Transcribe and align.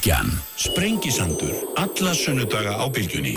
Bilgjan, 0.00 0.30
Sprengisandur, 0.56 1.52
alla 1.76 2.14
sunnudaga 2.14 2.72
á 2.72 2.88
Bilgjunni. 2.88 3.34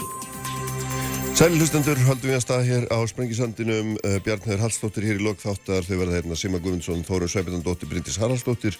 Sæli 1.35 1.57
hlustendur, 1.59 1.99
haldum 2.07 2.29
við 2.31 2.37
að 2.37 2.43
staða 2.45 2.63
hér 2.63 2.85
á 2.87 3.03
Sprengisandinum. 3.03 3.89
Uh, 3.99 4.13
Bjarnheður 4.23 4.61
Hallstóttir 4.63 5.03
hér 5.03 5.17
í 5.19 5.25
lokþáttar. 5.25 5.83
Þau 5.83 5.97
verða 5.99 6.21
hérna 6.21 6.37
Sima 6.39 6.61
Guðmundsson, 6.63 7.01
Þórun 7.03 7.31
Sveipendandóttir, 7.33 7.89
Bryndis 7.91 8.15
Haraldsdóttir. 8.21 8.77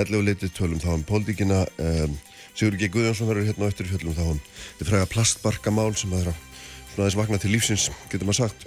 Ellu 0.00 0.22
og 0.22 0.24
litið 0.30 0.54
tölum 0.56 0.80
þá 0.80 0.94
um 0.94 1.04
póldíkina. 1.04 1.58
Um, 1.76 2.14
Sigur 2.56 2.78
G. 2.80 2.88
Guðjónsson 2.94 3.28
verður 3.28 3.50
hérna 3.50 3.68
á 3.68 3.70
eftir 3.74 3.90
fjöldum 3.90 4.16
þá 4.16 4.24
um 4.30 4.40
þið 4.78 4.92
fræga 4.94 5.10
plastbarkamál 5.12 5.92
sem 5.92 6.14
að 6.16 6.22
þeirra 6.22 6.34
svona 6.38 7.02
aðeins 7.02 7.18
vakna 7.20 7.40
til 7.42 7.50
lífsins, 7.52 7.90
getur 8.08 8.30
maður 8.30 8.46
sagt. 8.46 8.64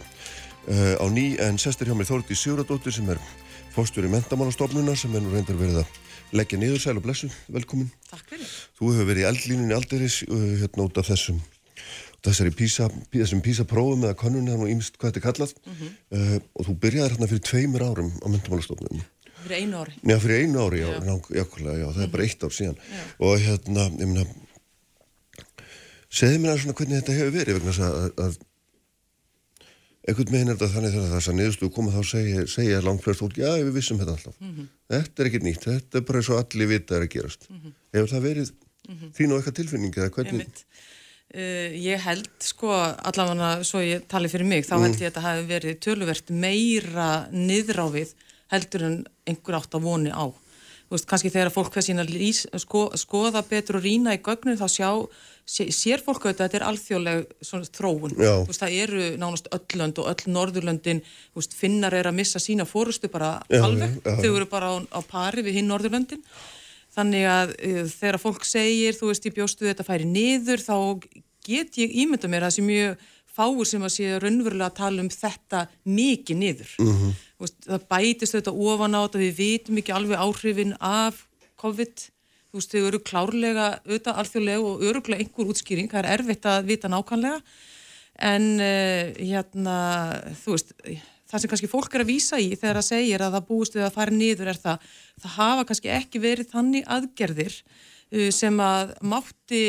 Uh, 0.70 0.93
á 1.01 1.06
ný 1.10 1.25
en 1.42 1.57
sestir 1.57 1.89
hjá 1.89 1.97
mér 1.97 2.11
Þórti 2.11 2.38
Sigurðardóttir 2.38 2.93
sem 3.00 3.10
er 3.10 3.24
fórstur 3.74 4.06
í 4.06 4.14
mentamálastofnuna 4.14 4.93
sem 4.93 5.18
er 5.18 5.25
nú 5.25 5.33
reyndar 5.33 5.57
verið 5.57 5.82
að 5.82 5.97
leggja 6.36 6.60
niður 6.60 6.82
sæl 6.83 6.97
og 7.00 7.06
blessu. 7.06 7.29
Velkomin. 7.54 7.89
Takk 8.10 8.25
fyrir. 8.33 8.50
Þú 8.79 8.92
hefur 8.93 9.10
verið 9.10 9.24
í 9.24 9.29
eldlínunni 9.29 9.78
aldeiris 9.78 10.21
uh, 10.28 10.43
hérna 10.64 10.86
út 10.88 11.00
af 11.02 11.10
þessum 11.10 11.39
þessari 12.25 12.52
písa, 12.52 12.89
þessum 13.14 13.42
písaprófum 13.43 14.04
eða 14.04 14.18
konunni, 14.19 14.52
þannig 14.52 14.68
að 14.68 14.74
ímst 14.74 14.97
hvað 15.00 15.14
þetta 15.14 15.21
er 15.21 15.25
kallað 15.28 15.54
mm 15.55 15.78
-hmm. 15.78 15.96
uh, 16.18 16.36
og 16.60 16.68
þú 16.68 16.75
byrjaði 16.83 17.14
hérna 17.14 17.29
fyrir 17.32 17.46
tveimur 17.47 17.86
árum 17.86 18.11
á 18.19 18.28
myndumálastofnunum. 18.28 19.07
Fyrir 19.39 19.57
einu 19.64 19.79
ári. 19.79 19.96
Já, 20.04 20.19
fyrir 20.19 20.43
einu 20.43 20.65
ári, 20.65 20.82
já, 20.82 20.89
já. 20.92 21.00
Ná, 21.00 21.15
já, 21.32 21.43
já 21.79 21.88
það 21.96 22.04
er 22.04 22.11
bara 22.11 22.24
eitt 22.24 22.43
ár 22.43 22.54
síðan 22.54 22.77
og 23.19 23.39
hérna, 23.39 23.88
ég 23.96 24.07
meina 24.11 24.25
segði 26.10 26.41
mér 26.41 26.55
að 26.55 26.61
svona 26.64 26.75
hvernig 26.75 27.00
þetta 27.00 27.18
hefur 27.19 27.36
verið 27.38 27.60
vegna 27.60 27.74
að, 27.88 28.11
að 28.25 28.38
einhvern 30.08 30.32
meginn 30.34 30.52
er 30.54 30.58
þetta 30.58 30.71
þannig 30.76 30.94
þegar 30.96 31.12
þess 31.14 31.32
að 31.32 31.38
niðurstuðu 31.39 31.74
koma 31.76 31.94
þá 31.94 32.00
segja, 32.12 32.45
segja 32.48 32.84
langt 32.86 33.03
flest 33.03 33.23
fólk, 33.23 33.39
já, 33.39 33.50
við 33.59 33.73
vissum 33.76 34.00
þetta 34.00 34.16
alltaf 34.16 34.38
mm 34.39 34.53
-hmm. 34.53 34.70
þetta 34.94 35.22
er 35.23 35.30
ekkert 35.30 35.48
nýtt, 35.48 35.66
þetta 35.66 36.00
er 36.00 36.06
bara 36.08 36.22
eins 36.22 36.30
og 36.30 36.39
allir 36.39 36.72
vita 36.72 36.95
er 36.95 37.06
að 37.06 37.14
gerast. 37.16 37.50
Mm 37.50 37.59
-hmm. 37.59 37.75
Hefur 37.94 38.14
það 38.14 38.25
verið 38.30 38.53
mhm. 38.88 39.11
þín 39.17 39.31
og 39.31 39.38
eitthvað 39.38 39.58
tilfinning 39.59 39.97
eða 39.97 40.14
hvernig? 40.16 40.64
Uh, 41.30 41.69
ég 41.78 42.00
held 42.02 42.30
sko 42.41 42.72
allavega 42.73 43.64
svo 43.64 43.83
ég 43.86 44.08
tali 44.09 44.30
fyrir 44.30 44.47
mig 44.50 44.66
þá 44.66 44.81
held 44.81 44.95
mm. 44.95 45.02
ég 45.02 45.06
að 45.06 45.09
þetta 45.11 45.28
hafi 45.28 45.44
verið 45.45 45.75
töluvert 45.86 46.30
meira 46.30 47.09
niðráfið 47.30 48.16
heldur 48.50 48.86
en 48.88 48.95
einhver 49.30 49.59
átt 49.59 49.75
að 49.78 49.86
voni 49.86 50.09
á 50.09 50.25
þú 50.89 50.95
veist 50.97 51.06
kannski 51.06 51.30
þegar 51.30 51.52
fólk 51.53 51.69
hvað 51.69 51.86
sína 51.86 52.06
lís, 52.08 52.47
sko, 52.58 52.88
skoða 52.97 53.44
betur 53.45 53.78
og 53.78 53.86
rína 53.86 54.16
í 54.17 54.22
gögnum 54.25 54.58
þá 54.58 54.66
sjá, 54.73 54.89
sér 55.50 56.03
fólk 56.05 56.28
að 56.30 56.42
þetta 56.44 56.59
er 56.59 56.66
alþjóðleg 56.67 57.23
svona, 57.42 57.67
þróun. 57.73 58.16
Veist, 58.19 58.61
það 58.61 58.75
eru 58.83 59.05
nánast 59.22 59.50
öllönd 59.56 60.02
og 60.02 60.09
öll 60.11 60.33
Norðurlöndin 60.36 61.02
veist, 61.38 61.56
finnar 61.58 61.95
er 61.97 62.09
að 62.09 62.19
missa 62.19 62.41
sína 62.41 62.67
fórustu 62.69 63.09
bara 63.11 63.38
já, 63.50 63.61
alveg, 63.66 63.97
já, 64.03 64.16
þau 64.22 64.30
eru 64.30 64.50
bara 64.50 64.73
á, 64.73 64.75
á 64.94 65.00
pari 65.09 65.45
við 65.45 65.59
hinn 65.59 65.72
Norðurlöndin. 65.72 66.22
Þannig 66.95 67.25
að 67.30 67.56
uh, 67.56 67.86
þegar 67.91 68.19
fólk 68.22 68.45
segir, 68.47 68.97
þú 68.97 69.11
veist, 69.11 69.25
ég 69.25 69.38
bjóstu 69.38 69.69
þetta 69.69 69.88
færi 69.88 70.09
niður, 70.09 70.61
þá 70.66 70.75
get 71.45 71.80
ég 71.81 71.97
ímynda 72.03 72.30
mér 72.30 72.45
að 72.45 72.52
það 72.52 72.58
sé 72.58 72.67
mjög 72.67 73.08
fáur 73.39 73.67
sem 73.67 73.84
að 73.86 73.95
sé 73.95 74.19
raunverulega 74.19 74.67
að 74.67 74.78
tala 74.81 75.03
um 75.03 75.09
þetta 75.13 75.66
mikið 75.88 76.39
niður. 76.44 76.72
Mm 76.81 76.94
-hmm. 76.94 77.17
veist, 77.41 77.59
það 77.66 77.89
bætist 77.94 78.38
þetta 78.38 78.53
ofan 78.53 78.97
á 78.97 79.02
þetta, 79.02 79.23
við 79.25 79.36
vitum 79.39 79.81
ekki 79.81 79.95
alveg 79.95 80.23
áhrifin 80.25 80.75
af 80.80 81.25
COVID, 81.59 82.09
þú 82.50 82.59
veist, 82.59 82.73
þau 82.73 82.88
eru 82.89 83.02
klárlega 83.05 83.67
auðvitað 83.83 84.22
alþjóðlega 84.23 84.66
og 84.66 84.88
öruglega 84.89 85.23
einhver 85.23 85.52
útskýring, 85.53 85.92
það 85.92 86.02
er 86.02 86.11
erfitt 86.16 86.50
að 86.50 86.72
vita 86.72 86.91
nákvæmlega, 86.91 87.41
en 88.30 88.47
uh, 88.58 89.11
hérna, 89.19 89.78
þú 90.41 90.56
veist, 90.56 90.73
það 91.30 91.44
sem 91.44 91.53
kannski 91.53 91.69
fólk 91.72 91.94
er 91.94 92.03
að 92.03 92.11
výsa 92.11 92.41
í 92.41 92.50
þegar 92.56 92.81
það 92.81 92.89
segir 92.89 93.23
að 93.23 93.38
það 93.38 93.47
búist 93.52 93.78
við 93.78 93.86
að 93.86 93.95
fara 94.00 94.16
niður 94.16 94.52
er 94.52 94.59
það, 94.64 94.89
það 95.22 95.38
hafa 95.38 95.69
kannski 95.69 95.94
ekki 95.94 96.23
verið 96.23 96.52
þannig 96.56 96.91
aðgerðir 96.97 97.56
uh, 97.61 98.30
sem 98.36 98.59
að 98.66 98.95
mátti 99.13 99.63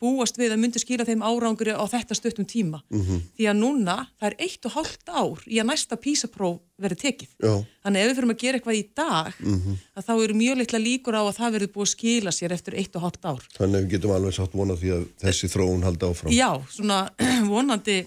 búast 0.00 0.38
við 0.40 0.54
að 0.54 0.62
myndi 0.62 0.80
skila 0.80 1.04
þeim 1.04 1.22
árangri 1.22 1.74
á 1.76 1.84
þetta 1.90 2.16
stöttum 2.16 2.46
tíma. 2.48 2.80
Mm 2.90 3.02
-hmm. 3.04 3.20
Því 3.36 3.48
að 3.50 3.56
núna 3.60 3.96
það 4.18 4.28
er 4.30 4.36
eitt 4.38 4.66
og 4.66 4.74
hálft 4.76 5.08
ár 5.08 5.38
í 5.46 5.60
að 5.60 5.68
næsta 5.70 5.96
písapróf 5.96 6.60
verið 6.80 6.98
tekið. 7.04 7.30
Já. 7.38 7.54
Þannig 7.84 8.00
ef 8.00 8.08
við 8.08 8.16
fyrir 8.16 8.30
að 8.30 8.42
gera 8.42 8.58
eitthvað 8.58 8.80
í 8.80 8.84
dag 8.96 9.32
mm 9.40 9.58
-hmm. 9.60 9.76
að 9.96 10.06
þá 10.08 10.14
eru 10.24 10.34
mjög 10.34 10.56
litla 10.56 10.78
líkur 10.78 11.14
á 11.20 11.22
að 11.22 11.36
það 11.40 11.52
verið 11.56 11.72
búið 11.74 11.86
að 11.86 11.94
skila 11.94 12.30
sér 12.32 12.52
eftir 12.52 12.74
eitt 12.74 12.96
og 12.96 13.02
hálft 13.02 13.24
ár. 13.24 13.42
Þannig 13.58 13.82
við 13.84 13.90
getum 13.90 14.10
alveg 14.10 14.34
sátt 14.34 14.54
vonað 14.54 14.80
því 14.80 14.90
að 14.96 15.04
þessi 15.20 15.46
þróun 15.48 15.84
haldi 15.84 16.06
áfram. 16.06 16.32
Já, 16.32 16.50
svona 16.68 16.98
vonandi 17.54 18.06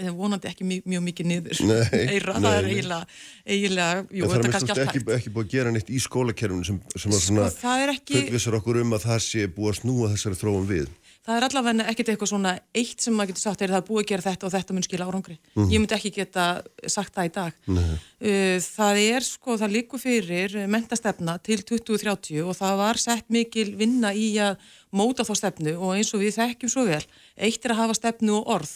Eh, 0.00 0.08
vonandi 0.16 0.48
ekki 0.48 0.64
mjög, 0.64 0.86
mjög 0.88 1.02
mikið 1.08 1.28
niður. 1.28 1.60
Eira, 2.14 2.36
það 2.38 2.54
er 2.56 2.68
eiginlega, 2.70 3.18
eiginlega 3.44 4.04
jú, 4.08 4.30
það 4.30 4.38
er 4.38 4.46
mest 4.54 4.72
ekki, 4.86 5.02
ekki 5.18 5.32
búið 5.34 5.46
að 5.46 5.52
gera 5.56 5.74
neitt 5.74 5.92
í 5.92 6.00
skólakerfunu 6.00 6.64
sem, 6.68 6.78
sem 6.94 7.12
að 7.12 7.26
svona 7.26 7.50
sko, 7.52 7.74
ekki... 7.92 8.16
fullvisar 8.16 8.56
okkur 8.60 8.80
um 8.80 8.96
að 8.96 9.06
það 9.10 9.20
sé 9.26 9.44
búið 9.52 9.74
að 9.74 9.78
snúa 9.82 10.10
þessari 10.14 10.40
þróum 10.40 10.66
við. 10.70 10.88
Það 11.20 11.36
er 11.36 11.44
allavega 11.46 11.84
ekkert 11.92 12.10
eitthvað 12.14 12.30
svona 12.30 12.52
eitt 12.80 13.04
sem 13.04 13.14
maður 13.14 13.34
getur 13.34 13.42
sagt 13.44 13.62
er 13.62 13.72
það 13.74 13.82
búið 13.90 14.00
að 14.00 14.08
gera 14.08 14.24
þetta 14.24 14.46
og 14.48 14.52
þetta 14.54 14.76
mun 14.76 14.86
skila 14.86 15.08
árangri. 15.10 15.36
Mm 15.36 15.60
-hmm. 15.60 15.72
ég 15.74 15.82
myndi 15.82 15.96
ekki 15.98 16.12
geta 16.16 16.46
sagt 16.88 17.14
það 17.14 17.28
í 17.28 17.32
dag. 17.34 17.58
Nei. 17.68 17.90
Uh, 18.24 18.56
það 18.64 19.00
er 19.04 19.26
sko, 19.28 19.58
það 19.60 19.74
líku 19.76 20.00
fyrir 20.00 20.56
mentastefna 20.64 21.36
til 21.44 21.60
2030 21.60 22.40
og 22.40 22.56
það 22.56 22.80
var 22.80 22.96
sett 22.96 23.28
mikil 23.28 23.76
vinna 23.76 24.14
í 24.16 24.32
að 24.40 24.56
móta 24.96 25.28
þá 25.28 25.34
stefnu 25.36 25.76
og 25.76 25.98
eins 25.98 26.14
og 26.16 26.24
við 26.24 26.38
þekkjum 26.40 26.72
svo 26.72 26.88
vel 26.88 27.04
eitt 27.36 27.64
er 27.64 27.76
að 27.76 27.82
hafa 27.84 28.00
stefnu 28.00 28.40
og 28.40 28.48
orð 28.56 28.72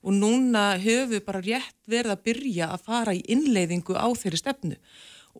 og 0.00 0.16
núna 0.16 0.74
höfum 0.80 1.14
við 1.14 1.24
bara 1.26 1.44
rétt 1.44 1.76
verið 1.90 2.14
að 2.14 2.24
byrja 2.28 2.70
að 2.74 2.84
fara 2.88 3.14
í 3.16 3.22
innleiðingu 3.28 3.96
á 3.96 4.08
þeirri 4.16 4.40
stefnu 4.40 4.78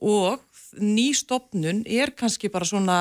og 0.00 0.42
nýstofnun 0.80 1.82
er 1.88 2.12
kannski 2.16 2.50
bara 2.52 2.68
svona 2.68 2.98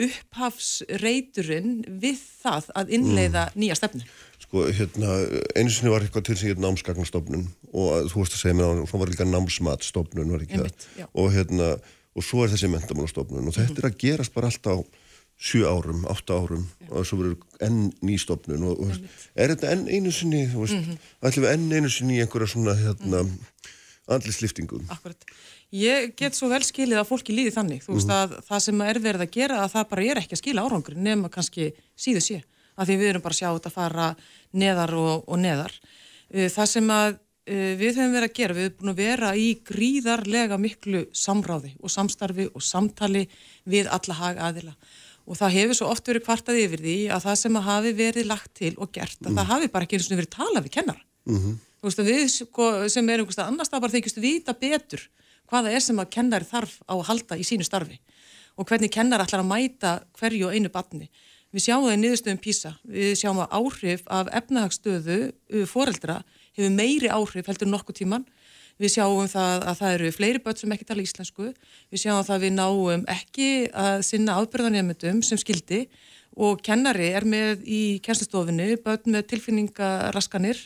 upphafsreiturinn 0.00 1.80
við 2.02 2.18
það 2.42 2.68
að 2.78 2.92
innleiða 2.96 3.46
mm. 3.48 3.56
nýja 3.58 3.76
stefnu. 3.78 4.04
Sko, 4.40 4.66
hérna, 4.74 5.16
einu 5.58 5.72
sinni 5.72 5.92
var 5.92 6.04
eitthvað 6.04 6.28
til 6.28 6.36
sig 6.38 6.52
hérna 6.52 6.68
námsgagnastofnun 6.68 7.48
og 7.70 8.10
þú 8.10 8.22
veist 8.22 8.36
að 8.36 8.42
segja 8.44 8.58
mér 8.58 8.70
á 8.70 8.70
hann, 8.70 8.84
svo 8.90 9.00
var 9.02 9.12
líka 9.12 9.26
námsmatstofnun, 9.28 10.32
var 10.34 10.44
ekki 10.46 10.58
Einmitt, 10.58 10.86
það? 10.94 11.10
Og 11.22 11.34
hérna, 11.34 11.70
og 12.14 12.26
svo 12.26 12.44
er 12.44 12.54
þessi 12.54 12.70
mentamálastofnun 12.72 13.50
og 13.50 13.56
þetta 13.56 13.74
mm. 13.74 13.82
er 13.82 13.90
að 13.90 13.98
gerast 14.04 14.36
bara 14.36 14.50
alltaf 14.50 14.84
sjö 15.40 15.64
árum, 15.64 16.04
átta 16.10 16.36
árum 16.36 16.66
Já. 16.80 16.90
og 16.92 17.06
svo 17.08 17.18
verður 17.22 17.64
enn 17.64 17.88
nýstofnun 18.04 18.66
og, 18.68 18.82
og 18.84 18.90
er 19.40 19.54
þetta 19.54 19.70
enn 19.72 19.86
einu 19.88 20.12
sinni 20.12 20.42
þú 20.52 20.66
veist, 20.66 20.76
mm 20.76 20.82
-hmm. 20.84 20.98
ætlum 21.24 21.44
við 21.44 21.52
enn 21.54 21.72
einu 21.72 21.90
sinni 21.90 22.18
í 22.18 22.20
einhverja 22.20 22.48
svona 22.52 22.74
hérna, 22.76 23.22
mm 23.22 23.28
-hmm. 23.28 24.14
andlisliftingu 24.14 24.82
Akkurat, 24.88 25.24
ég 25.72 26.12
get 26.16 26.34
svo 26.34 26.48
vel 26.48 26.62
skilið 26.62 27.00
að 27.00 27.08
fólki 27.08 27.32
líði 27.32 27.56
þannig, 27.56 27.80
þú 27.84 27.92
veist 27.94 28.06
mm 28.06 28.12
-hmm. 28.12 28.36
að 28.36 28.44
það 28.48 28.60
sem 28.60 28.80
er 28.80 28.98
verið 28.98 29.20
að 29.20 29.30
gera 29.30 29.64
að 29.64 29.72
það 29.72 29.88
bara 29.88 30.04
er 30.04 30.18
ekki 30.18 30.34
að 30.34 30.42
skila 30.42 30.62
árangur 30.62 30.96
nema 30.96 31.28
kannski 31.28 31.72
síðu 31.96 32.20
sé 32.20 32.42
að 32.76 32.86
því 32.86 32.96
við 32.96 33.08
erum 33.08 33.22
bara 33.22 33.32
að 33.32 33.40
sjá 33.40 33.50
þetta 33.54 33.70
fara 33.70 34.16
neðar 34.52 34.94
og, 34.94 35.24
og 35.28 35.38
neðar 35.38 35.72
uh, 36.34 36.48
það 36.48 36.66
sem 36.66 36.90
að 36.90 37.10
uh, 37.48 37.74
við 37.80 37.96
höfum 37.96 38.12
verið 38.12 38.30
að 38.30 38.36
gera, 38.38 38.54
við 38.54 38.64
höfum 38.64 38.76
búin 38.78 38.92
að 38.92 39.02
vera 39.02 39.36
í 39.36 39.48
gríðarlega 39.64 40.58
miklu 40.58 41.06
samráði 41.12 41.76
og 41.80 41.90
samstarfi 41.90 42.50
og 42.54 42.62
samtali 42.62 43.28
við 43.64 43.88
alla 43.88 44.14
hagaðila 44.14 44.74
og 45.26 45.38
það 45.38 45.56
hefur 45.56 45.78
svo 45.78 45.88
oft 45.92 46.10
verið 46.10 46.24
kvartað 46.26 46.60
yfir 46.64 46.82
því 46.84 46.96
að 47.14 47.24
það 47.26 47.40
sem 47.42 47.58
að 47.58 47.66
hafi 47.68 47.92
verið 47.98 48.28
lagt 48.30 48.52
til 48.58 48.72
og 48.76 48.92
gert 48.94 49.18
að 49.20 49.30
mm. 49.30 49.40
það 49.40 49.50
hafi 49.52 49.72
bara 49.74 49.86
ekki 49.86 49.98
eins 49.98 50.10
og 50.10 50.20
verið 50.20 50.34
talað 50.36 50.66
við 50.66 50.74
kennar 50.76 51.00
mm 51.00 51.38
-hmm. 51.38 51.56
þú 51.80 51.88
veist 51.88 52.02
að 52.02 52.10
við 52.10 52.24
sko, 52.34 52.88
sem 52.88 53.08
erum 53.08 53.24
einhverstað 53.24 53.50
annar 53.50 53.66
stað 53.66 53.82
bara 53.84 53.94
þykist 53.96 54.20
vita 54.20 54.52
betur 54.52 55.08
hvaða 55.50 55.74
er 55.74 55.80
sem 55.80 55.98
að 55.98 56.10
kennari 56.10 56.44
þarf 56.44 56.80
á 56.86 56.94
að 56.94 57.06
halda 57.08 57.36
í 57.36 57.44
sínu 57.44 57.64
starfi 57.64 58.00
og 58.56 58.66
hvernig 58.66 58.90
kennar 58.90 59.20
ætlar 59.20 59.42
að 59.44 59.50
mæta 59.52 60.02
hverju 60.18 60.46
og 60.46 60.54
einu 60.54 60.68
batni 60.68 61.10
við 61.50 61.64
sjáum 61.64 61.86
það 61.86 61.96
í 61.96 62.00
niðurstöðum 62.02 62.42
PISA 62.44 62.72
við 62.84 63.14
sjáum 63.18 63.42
að 63.42 63.54
áhrif 63.58 64.02
af 64.06 64.28
efnahagsstöðu 64.40 65.66
foreldra 65.66 66.22
hefur 66.56 66.70
meiri 66.70 67.08
áhrif 67.10 67.46
heldur 67.46 67.70
nokkuð 67.70 68.02
tíman 68.02 68.26
Við 68.80 68.94
sjáum 68.94 69.26
það 69.28 69.66
að 69.68 69.80
það 69.80 69.94
eru 69.94 70.12
fleiri 70.16 70.40
börn 70.40 70.56
sem 70.56 70.72
ekki 70.72 70.86
tala 70.88 71.02
íslensku. 71.04 71.50
Við 71.92 72.00
sjáum 72.00 72.22
það 72.24 72.36
að 72.36 72.44
við 72.46 72.54
náum 72.56 73.02
ekki 73.12 73.48
að 73.76 74.04
sinna 74.08 74.38
ábyrðanemyndum 74.40 75.20
sem 75.26 75.40
skildi 75.40 75.82
og 76.40 76.62
kennari 76.64 77.10
er 77.12 77.26
með 77.28 77.66
í 77.68 77.82
kennslistofinu, 78.04 78.70
börn 78.80 79.12
með 79.12 79.26
tilfinningaraskanir. 79.34 80.62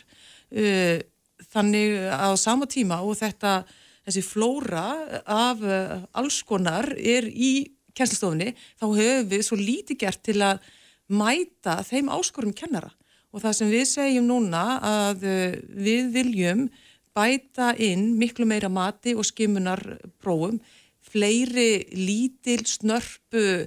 Uh, 0.55 1.03
þannig 1.51 1.97
á 2.07 2.31
sama 2.39 2.69
tíma 2.71 3.01
og 3.03 3.17
þetta, 3.19 3.65
þessi 4.07 4.23
flóra 4.23 4.85
af 5.27 5.65
uh, 5.65 5.99
alls 6.15 6.39
konar 6.47 6.93
er 6.95 7.27
í 7.27 7.67
kennslistofinu, 7.95 8.53
þá 8.79 8.85
höfum 8.85 9.29
við 9.33 9.43
svo 9.47 9.59
lítið 9.59 10.01
gert 10.05 10.23
til 10.23 10.39
að 10.45 10.63
mæta 11.11 11.81
þeim 11.83 12.13
áskorum 12.15 12.55
kennara. 12.55 12.93
Og 13.35 13.43
það 13.43 13.59
sem 13.59 13.75
við 13.75 13.87
segjum 13.91 14.31
núna 14.31 14.65
að 14.79 15.27
uh, 15.27 15.61
við 15.83 16.13
viljum 16.15 16.67
bæta 17.15 17.73
inn 17.81 18.13
miklu 18.19 18.47
meira 18.49 18.69
mati 18.69 19.15
og 19.15 19.25
skimunarprófum, 19.27 20.59
fleiri 21.05 21.85
lítil 21.95 22.65
snörpu 22.67 23.65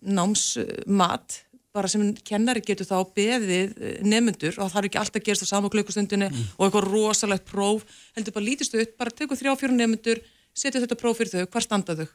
námsmat 0.00 1.40
bara 1.74 1.90
sem 1.90 2.02
kennari 2.26 2.62
getur 2.66 2.88
þá 2.88 2.96
beðið 3.14 3.74
nefnundur 4.02 4.56
og 4.58 4.72
það 4.72 4.80
er 4.80 4.88
ekki 4.88 5.00
alltaf 5.00 5.24
gerst 5.26 5.44
á 5.46 5.52
sama 5.52 5.70
klukkustundinu 5.70 6.26
mm. 6.26 6.48
og 6.58 6.66
eitthvað 6.66 6.88
rosalegt 6.88 7.46
próf 7.46 7.84
heldur 8.16 8.34
bara 8.34 8.46
lítistu 8.48 8.80
upp, 8.82 8.96
bara 8.98 9.14
tegur 9.14 9.38
þrjá 9.38 9.54
fjóru 9.60 9.76
nefnundur 9.76 10.22
setja 10.50 10.82
þetta 10.82 10.98
próf 10.98 11.20
fyrir 11.20 11.30
þau, 11.36 11.46
hvar 11.52 11.66
standa 11.66 11.96
þau 12.00 12.08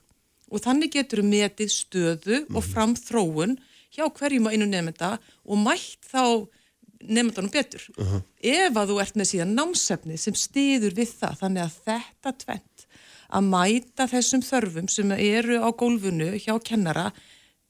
og 0.52 0.62
þannig 0.66 0.92
getur 0.98 1.24
við 1.24 1.32
metið 1.32 1.72
stöðu 1.72 2.42
mm. 2.42 2.52
og 2.58 2.68
framþróun 2.68 3.56
hjá 3.96 4.06
hverjum 4.12 4.50
og 4.50 4.56
einu 4.56 4.68
nefnda 4.68 5.16
og 5.48 5.62
mætt 5.64 6.12
þá 6.12 6.26
nefndanum 7.08 7.52
betur. 7.54 7.84
Ef 8.42 8.78
að 8.78 8.92
þú 8.92 9.00
ert 9.02 9.16
með 9.16 9.30
síðan 9.32 9.56
námsefni 9.58 10.18
sem 10.18 10.36
stiður 10.36 10.96
við 10.98 11.14
það, 11.20 11.38
þannig 11.42 11.64
að 11.66 11.78
þetta 11.86 12.36
tvent 12.44 12.88
að 13.36 13.48
mæta 13.50 14.08
þessum 14.08 14.44
þörfum 14.46 14.88
sem 14.92 15.12
eru 15.12 15.58
á 15.62 15.70
gólfinu 15.74 16.36
hjá 16.38 16.54
kennara 16.64 17.12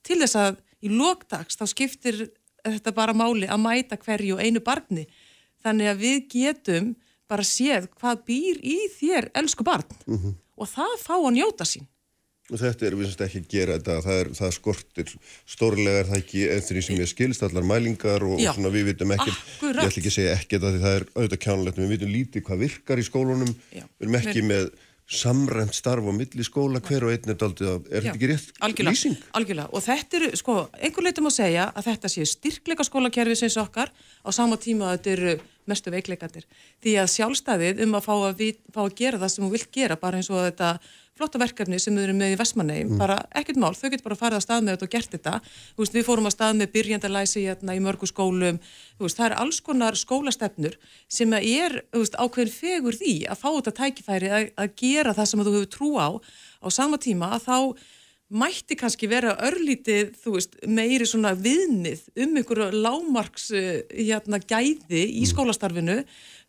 til 0.05 0.19
þess 0.21 0.35
að 0.35 0.57
í 0.85 0.91
lókdags 0.91 1.57
þá 1.57 1.65
skiptir 1.71 2.19
þetta 2.65 2.91
bara 2.93 3.13
máli 3.13 3.47
að 3.47 3.63
mæta 3.63 3.97
hverju 3.97 4.37
einu 4.41 4.61
barni. 4.61 5.07
Þannig 5.63 5.89
að 5.89 6.01
við 6.03 6.17
getum 6.29 6.95
bara 7.29 7.43
séð 7.43 7.87
hvað 7.97 8.25
býr 8.27 8.59
í 8.61 8.77
þér 8.99 9.31
elsku 9.33 9.65
barn 9.65 9.87
og 10.55 10.69
það 10.69 10.93
fá 11.01 11.15
að 11.17 11.33
njóta 11.39 11.65
sín. 11.65 11.87
Og 12.53 12.59
þetta 12.61 12.85
er 12.85 12.93
við 12.93 13.07
semst 13.09 13.21
ekki 13.25 13.39
að 13.41 13.45
gera 13.49 13.75
þetta, 13.79 13.93
það, 14.05 14.17
er, 14.21 14.27
það 14.37 14.51
skortir 14.53 15.13
stórlega 15.49 16.01
er 16.03 16.09
það 16.11 16.19
ekki 16.19 16.43
eftir 16.53 16.77
því 16.77 16.83
sem 16.85 16.99
ég 17.01 17.09
skilst 17.09 17.45
allar 17.47 17.65
mælingar 17.65 18.25
og, 18.27 18.35
og 18.37 18.43
svona 18.45 18.73
við 18.75 18.91
vitum 18.91 19.13
ekki, 19.15 19.33
Akkurat. 19.33 19.79
ég 19.81 19.89
ætla 19.89 20.03
ekki 20.03 20.11
að 20.11 20.17
segja 20.19 20.35
ekki 20.35 20.59
þetta 20.59 20.73
því 20.75 20.83
það 20.83 20.97
er 20.99 21.07
auðvitað 21.15 21.41
kjánulegt, 21.47 21.79
við 21.81 21.93
vitum 21.95 22.11
lítið 22.13 22.45
hvað 22.45 22.61
virkar 22.67 23.01
í 23.01 23.07
skólunum, 23.07 23.55
Já. 23.73 23.81
við 23.81 24.05
erum 24.05 24.19
ekki 24.21 24.45
með 24.45 24.69
samrænt 25.05 25.75
starf 25.77 26.05
á 26.05 26.13
milli 26.13 26.45
skóla, 26.45 26.81
hver 26.81 27.05
og 27.05 27.13
einn 27.13 27.29
er 27.29 27.37
daldið 27.37 27.67
að, 27.69 27.89
er 27.91 28.05
þetta 28.05 28.15
ekki 28.15 28.29
rétt 28.31 28.63
algjörlega, 28.65 28.93
lýsing? 28.95 29.17
Algjörlega, 29.37 29.67
og 29.69 29.83
þetta 29.85 30.17
er, 30.17 30.25
sko, 30.41 30.55
einhver 30.81 31.05
leitum 31.05 31.29
að 31.29 31.35
segja 31.35 31.67
að 31.69 31.89
þetta 31.91 32.11
séu 32.13 32.29
styrkleika 32.29 32.85
skólakerfi 32.87 33.37
sem 33.37 33.53
okkar 33.61 33.93
á 33.93 34.29
sama 34.33 34.57
tíma 34.61 34.89
að 34.89 34.97
þetta 34.97 35.13
eru 35.13 35.35
mestu 35.69 35.93
veikleikandir. 35.93 36.45
Því 36.81 36.97
að 37.01 37.11
sjálfstæðið 37.13 37.83
um 37.85 37.97
að 37.97 38.05
fá 38.05 38.13
að, 38.15 38.43
fá 38.73 38.81
að 38.85 38.97
gera 38.97 39.21
það 39.21 39.33
sem 39.33 39.45
þú 39.45 39.51
vilt 39.53 39.71
gera, 39.77 39.99
bara 40.01 40.21
eins 40.21 40.31
og 40.33 40.41
þetta 40.41 40.71
flotta 41.15 41.39
verkefni 41.39 41.79
sem 41.79 41.95
við 41.95 42.09
erum 42.09 42.17
með 42.19 42.33
í 42.33 42.37
Vestmanneim, 42.39 42.95
bara 42.99 43.17
ekkert 43.39 43.59
mál, 43.61 43.71
þau 43.75 43.87
getur 43.87 44.03
bara 44.03 44.17
farið 44.19 44.39
að 44.39 44.45
stað 44.45 44.65
með 44.65 44.75
þetta 44.75 44.87
og 44.87 44.93
gert 44.95 45.15
þetta. 45.15 45.35
Veist, 45.79 45.95
við 45.95 46.07
fórum 46.09 46.27
að 46.27 46.35
stað 46.35 46.57
með 46.59 46.71
byrjandalæsi 46.75 47.45
hérna 47.45 47.75
í 47.77 47.83
mörgu 47.85 48.09
skólum, 48.11 48.59
veist, 48.99 49.19
það 49.19 49.29
er 49.29 49.37
alls 49.45 49.61
konar 49.63 49.99
skólastefnur 49.99 50.75
sem 51.07 51.35
er, 51.39 51.79
veist, 51.95 52.19
ákveðin 52.19 52.51
fegur 52.51 52.99
því 52.99 53.15
að 53.31 53.41
fá 53.45 53.49
þetta 53.53 53.75
tækifæri 53.79 54.31
að, 54.31 54.49
að 54.59 54.75
gera 54.83 55.15
það 55.15 55.31
sem 55.31 55.45
þú 55.45 55.55
hefur 55.55 55.71
trú 55.77 55.91
á 55.95 56.09
á 56.65 56.67
sama 56.73 56.99
tíma 56.99 57.31
að 57.37 57.47
þá 57.47 57.57
mætti 58.33 58.77
kannski 58.79 59.09
vera 59.09 59.35
örlítið, 59.45 60.13
þú 60.21 60.35
veist, 60.37 60.55
meiri 60.65 61.07
svona 61.09 61.35
viðnið 61.37 62.05
um 62.23 62.39
einhverju 62.39 62.69
lámarks 62.85 63.49
uh, 63.53 63.67
hérna 63.93 64.39
gæði 64.41 65.03
í 65.21 65.25
skólastarfinu. 65.29 65.99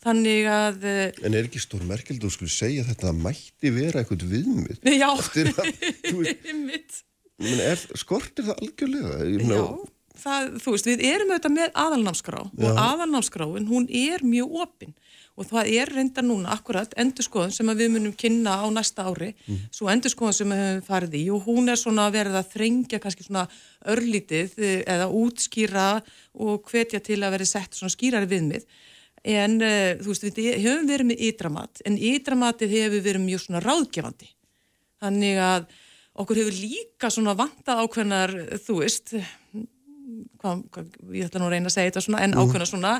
Þannig 0.05 0.49
að 0.53 0.87
uh, 0.87 1.27
En 1.27 1.37
er 1.37 1.49
ekki 1.49 1.61
stór 1.63 1.85
merkeld 1.89 2.25
og 2.25 2.33
skulle 2.35 2.53
segja 2.53 2.87
þetta 2.87 3.11
að 3.13 3.21
mætti 3.27 3.75
vera 3.75 4.03
eitthvað 4.03 4.29
viðmið? 4.33 4.81
já, 5.03 5.11
að, 5.13 5.85
þú 6.09 6.25
er, 7.71 7.85
skortir 7.99 8.49
það 8.49 8.65
algjörlega? 8.65 9.21
Ég 9.29 9.45
meina, 9.45 9.61
Já, 9.61 9.93
það, 10.23 10.55
þú 10.65 10.77
veist, 10.77 10.89
við 10.89 11.05
erum 11.11 11.33
auðvitað 11.35 11.57
með 11.57 11.81
aðalnámskrá 11.85 12.41
og 12.47 12.81
aðalnámskráin, 12.87 13.69
hún 13.69 13.89
er 13.93 14.25
mjög 14.25 14.61
opin 14.65 14.97
og 15.37 15.49
það 15.51 15.71
er 15.77 15.93
reynda 15.93 16.25
núna 16.25 16.55
akkurat 16.55 16.95
endurskoðun 16.97 17.53
sem 17.53 17.71
við 17.77 17.93
munum 17.93 18.15
kynna 18.17 18.57
á 18.57 18.67
næsta 18.73 19.05
ári, 19.05 19.35
svo 19.75 19.91
endurskoðun 19.93 20.37
sem 20.39 20.53
við 20.53 20.63
höfum 20.63 20.87
farið 20.87 21.17
í 21.21 21.23
og 21.35 21.49
hún 21.49 21.69
er 21.73 21.81
svona 21.81 22.09
verið 22.15 22.39
að 22.41 22.53
þrengja 22.55 23.01
kannski 23.03 23.27
svona 23.27 23.47
örlítið 23.93 24.57
eh, 24.59 24.83
eða 24.97 25.11
útskýra 25.13 25.87
og 26.41 26.71
hvetja 26.71 27.03
til 27.05 27.21
að 27.21 27.37
verið 27.37 27.53
sett 27.53 27.77
svona 27.77 27.93
skýrari 27.93 28.31
viðmið. 28.31 28.69
En 29.27 29.57
uh, 29.59 29.97
þú 29.99 30.13
veist, 30.13 30.25
við 30.37 30.61
höfum 30.63 30.87
verið 30.87 31.09
með 31.09 31.23
ytramat 31.29 31.81
en 31.89 31.97
ytramatið 31.99 32.75
hefur 32.77 33.03
verið 33.03 33.25
mjög 33.25 33.43
svona 33.43 33.63
ráðgefandi. 33.65 34.29
Þannig 35.03 35.41
að 35.43 35.67
okkur 36.23 36.41
hefur 36.41 36.61
líka 36.61 37.11
svona 37.13 37.35
vantað 37.37 37.83
ákveðnar, 37.83 38.35
þú 38.63 38.79
veist, 38.81 39.17
hvað, 40.41 40.63
hvað, 40.73 40.93
ég 41.17 41.27
ætla 41.27 41.43
nú 41.43 41.49
að 41.49 41.57
reyna 41.57 41.71
að 41.71 41.75
segja 41.75 41.91
þetta 41.91 42.05
svona, 42.07 42.23
en 42.25 42.37
ákveðnar 42.39 42.71
svona 42.71 42.93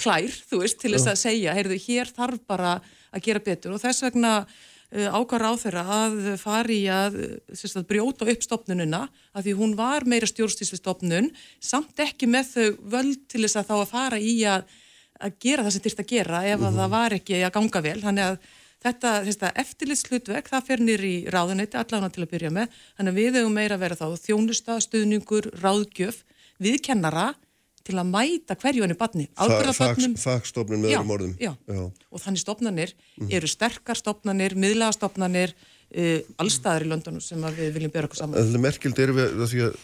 klær, 0.00 0.36
þú 0.50 0.62
veist, 0.62 0.80
til 0.82 0.92
þess 0.94 1.10
að 1.12 1.20
segja, 1.22 1.56
heyrðu, 1.56 1.78
hér 1.86 2.12
þarf 2.12 2.44
bara 2.50 2.76
að 3.12 3.26
gera 3.26 3.42
betur. 3.44 3.74
Og 3.74 3.82
þess 3.82 4.04
vegna 4.06 4.32
uh, 4.42 5.08
ákvar 5.18 5.46
á 5.46 5.52
þeirra 5.62 5.84
að 5.98 6.16
fari 6.40 6.80
að, 6.92 7.18
sérst, 7.52 7.78
að 7.80 7.88
brjóta 7.92 8.28
upp 8.32 8.46
stopnununa, 8.46 9.04
að 9.36 9.48
því 9.48 9.58
hún 9.60 9.76
var 9.78 10.08
meira 10.08 10.28
stjórnstísli 10.30 10.80
stopnun, 10.80 11.30
samt 11.62 12.02
ekki 12.02 12.30
með 12.30 12.54
þau 12.54 12.88
völd 12.96 13.28
til 13.30 13.44
þess 13.44 13.60
að 13.62 13.70
þá 13.70 13.76
að 13.78 13.92
fara 13.92 14.18
í 14.22 14.34
að, 14.48 14.66
að 15.22 15.38
gera 15.44 15.66
það 15.66 15.76
sem 15.76 15.86
þyrst 15.86 16.02
að 16.02 16.10
gera 16.16 16.42
ef 16.48 16.66
að 16.66 16.82
það 16.82 16.92
var 16.96 17.16
ekki 17.20 17.38
að 17.38 17.56
ganga 17.60 17.86
vel, 17.86 18.00
þannig 18.02 18.32
að 18.32 18.58
Þetta, 18.82 19.10
þetta 19.22 19.52
eftirlitslutverk, 19.62 20.48
það 20.50 20.64
fer 20.66 20.80
nýr 20.82 21.02
í 21.06 21.16
ráðuneyti 21.30 21.78
allavega 21.78 22.08
til 22.16 22.24
að 22.24 22.32
byrja 22.32 22.48
með, 22.50 22.78
þannig 22.96 23.12
að 23.12 23.20
við 23.20 23.36
hefum 23.38 23.52
meira 23.54 23.76
að 23.76 23.84
vera 23.84 23.98
þá 24.00 24.24
þjónusta, 24.24 24.78
stuðningur, 24.82 25.46
ráðgjöf, 25.62 26.16
við 26.58 26.80
kennara 26.88 27.28
til 27.86 27.98
að 28.00 28.10
mæta 28.10 28.56
hverju 28.58 28.84
henni 28.84 28.96
badni, 28.98 29.28
ábyrðafögnum. 29.36 30.16
Fagstofnun 30.22 30.82
með 30.82 30.96
öðrum 30.96 31.14
orðum. 31.16 31.36
Já, 31.42 31.52
og 31.74 32.22
þannig 32.22 32.42
stopnarnir 32.44 32.94
eru 33.28 33.50
sterkar 33.50 33.98
stopnarnir, 33.98 34.56
miðlaga 34.58 34.96
stopnarnir, 34.96 35.54
uh, 35.96 36.18
allstaðar 36.42 36.86
í 36.86 36.92
Londonu 36.92 37.22
sem 37.24 37.48
við 37.58 37.72
viljum 37.78 37.94
bera 37.94 38.10
okkur 38.10 38.22
saman. 38.22 38.38
Það 38.38 38.60
er 38.60 38.64
merkild 38.66 39.02
er 39.02 39.14
við 39.16 39.46
að 39.46 39.80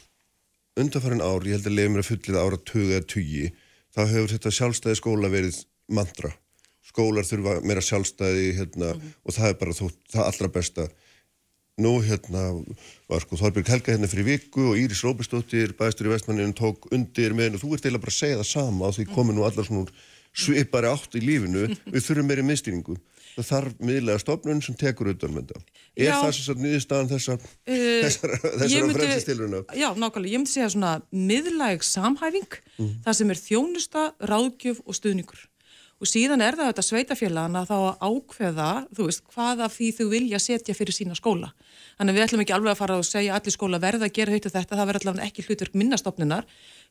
undanfærin 0.79 1.25
ár, 1.25 1.47
ég 1.47 1.59
held 1.59 1.67
að 1.67 1.75
leiðum 1.75 1.97
mér 1.97 2.05
að 2.05 2.11
fullið 2.13 2.39
ára 2.39 2.61
tuga 2.71 2.99
eða 2.99 3.09
tugi, 3.11 3.49
þá 3.95 4.01
hefur 4.05 4.33
þetta 4.35 4.55
sjálfstæði 4.59 5.01
skóla 5.01 5.33
verið 5.33 5.59
mantra. 5.91 6.33
Skólar 6.87 7.27
þurfa 7.27 7.59
meira 7.67 7.83
sjálfstæði 7.85 8.53
hérna, 8.57 8.95
og 9.27 9.35
það 9.37 9.51
er 9.51 9.59
bara 9.61 9.77
þó, 9.77 9.85
það 10.13 10.29
allra 10.29 10.51
besta. 10.55 10.87
Nú 11.79 11.93
hérna 12.03 12.41
var 13.09 13.23
sko 13.23 13.39
Þorbjörg 13.39 13.69
Helga 13.71 13.95
hérna 13.95 14.09
fyrir 14.11 14.27
viku 14.27 14.65
og 14.73 14.79
Íris 14.81 15.05
Róbistóttir, 15.07 15.77
bæðstur 15.79 16.09
í 16.09 16.15
vestmanninu, 16.15 16.55
tók 16.59 16.89
undir 16.91 17.35
með 17.39 17.49
henni 17.49 17.61
og 17.61 17.63
þú 17.63 17.75
ert 17.77 17.85
eiginlega 17.87 18.03
bara 18.03 18.15
að 18.15 18.19
segja 18.19 18.41
það 18.41 18.49
sama 18.51 18.91
því 18.97 19.05
komið 19.13 19.37
nú 19.39 19.45
allar 19.47 19.69
svona 19.69 20.01
svipari 20.39 20.91
átt 20.91 21.15
í 21.19 21.23
lífinu, 21.23 21.69
við 21.87 22.05
þurfum 22.05 22.29
meiri 22.31 22.45
miðstýringu. 22.47 22.97
Það 23.39 23.47
þarf 23.53 23.75
miðlega 23.87 24.19
stofnun 24.25 24.61
sem 24.67 24.75
tekur 24.79 25.13
með 25.13 25.23
þetta. 25.39 25.61
Er 25.95 26.09
Já. 26.09 26.15
það 26.19 26.33
sem 26.35 26.45
sagt 26.49 26.63
niðurstaðan 26.65 27.11
þessa, 27.13 27.37
þessara, 27.39 28.39
ég 28.43 28.57
þessara 28.59 28.89
myndi- 28.89 28.97
frelsistilruna? 28.99 29.61
Já, 29.79 29.89
nákvæmlega, 29.95 30.33
ég 30.35 30.43
myndi 30.43 30.51
segja 30.57 30.71
svona 30.75 30.93
miðlæg 31.15 31.87
samhæfing, 31.87 32.59
það 33.07 33.19
sem 33.21 33.31
er 33.31 33.41
þjónusta, 33.45 34.05
ráðgjöf 34.33 34.83
og 34.85 34.99
stuðningur. 34.99 35.47
Og 35.99 36.07
síðan 36.07 36.43
er 36.47 36.55
það 36.55 36.69
þetta 36.71 36.83
sveitafélagana 36.87 37.65
þá 37.67 37.75
að 37.77 38.05
ákveða, 38.07 38.69
þú 38.95 39.07
veist, 39.09 39.23
hvað 39.35 39.63
af 39.67 39.73
því 39.75 39.89
þú 39.97 40.05
vilja 40.13 40.39
setja 40.39 40.77
fyrir 40.79 40.95
sína 40.95 41.17
skóla. 41.19 41.49
Þannig 41.99 42.13
að 42.13 42.19
við 42.19 42.25
ætlum 42.29 42.43
ekki 42.45 42.55
alveg 42.55 42.71
að 42.71 42.79
fara 42.79 42.99
og 43.01 43.09
segja 43.09 43.35
allir 43.35 43.55
skóla 43.57 43.81
verða 43.83 44.07
að 44.07 44.15
gera 44.15 44.35
heitu 44.37 44.53
þetta, 44.55 44.79
það 44.79 44.89
verður 44.93 45.03
allavega 45.09 45.27
ekki 45.27 45.47
hlutverk 45.49 45.75
minnastofnunar. 45.75 46.47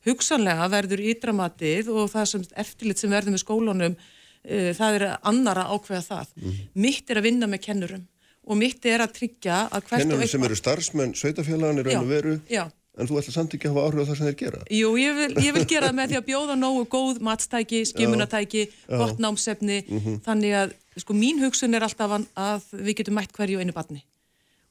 Hugsanlega 0.07 0.67
verður 0.75 1.05
ídramatið 1.13 1.91
og 1.93 2.11
það 2.11 2.27
sem 2.33 2.43
eftirlit 2.65 2.99
sem 2.99 3.15
verður 3.15 3.37
með 3.37 3.43
skólunum, 3.45 3.95
uh, 3.95 4.69
það 4.75 4.99
er 4.99 5.07
annara 5.31 5.69
ákveða 5.71 6.03
það. 6.11 6.35
Mitt 6.75 7.07
er 7.09 7.21
að 7.21 7.29
vinna 7.31 7.47
með 7.47 7.63
kennurum 7.69 8.05
og 8.47 8.55
mitt 8.59 8.85
er 8.87 9.03
að 9.03 9.15
tryggja 9.17 9.55
að 9.67 9.81
hvert 9.87 9.93
og 9.93 10.03
Kennarum 10.03 10.21
sem 10.27 10.27
eitthvað- 10.27 10.45
eru 10.51 10.55
starfsmenn 10.55 11.15
sveitafélagan 11.19 11.79
er 11.79 11.87
raun 11.87 11.97
og 11.97 12.03
Já, 12.03 12.11
veru, 12.11 12.35
já. 12.47 12.63
En 12.97 13.07
þú 13.09 13.17
ætlar 13.21 13.35
samt 13.35 13.53
ekki 13.57 13.69
að 13.69 13.75
hafa 13.75 13.85
áhrif 13.87 14.01
á 14.01 14.05
það 14.09 14.17
sem 14.19 14.27
þeir 14.27 14.37
gera. 14.41 14.61
Jú, 14.73 14.89
ég 14.97 15.17
vil, 15.19 15.29
ég 15.45 15.53
vil 15.57 15.65
gera 15.69 15.89
það 15.91 15.97
með 15.99 16.11
því 16.13 16.17
að 16.19 16.27
bjóða 16.31 16.55
nógu 16.57 16.83
góð 16.95 17.19
matstæki, 17.27 17.81
skimunatæki, 17.91 18.63
gott 18.89 19.19
námsefni, 19.21 19.79
þannig 20.25 20.55
að 20.63 20.73
sko 20.97 21.13
mín 21.13 21.41
hugsun 21.43 21.75
er 21.77 21.85
alltaf 21.85 22.15
að- 22.17 22.71
við 22.73 22.95
getum 23.03 23.17
mætt 23.19 23.35
hverju 23.37 23.59
einu 23.61 23.75
barni 23.75 24.01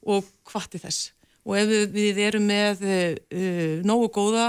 og 0.07 0.25
hvati 0.51 0.79
þess. 0.83 1.11
Og 1.47 1.55
ef 1.55 1.67
við, 1.71 1.85
við 1.95 2.17
erum 2.27 2.45
með 2.49 2.81
uh, 2.83 3.81
nógu 3.87 4.09
góða 4.11 4.47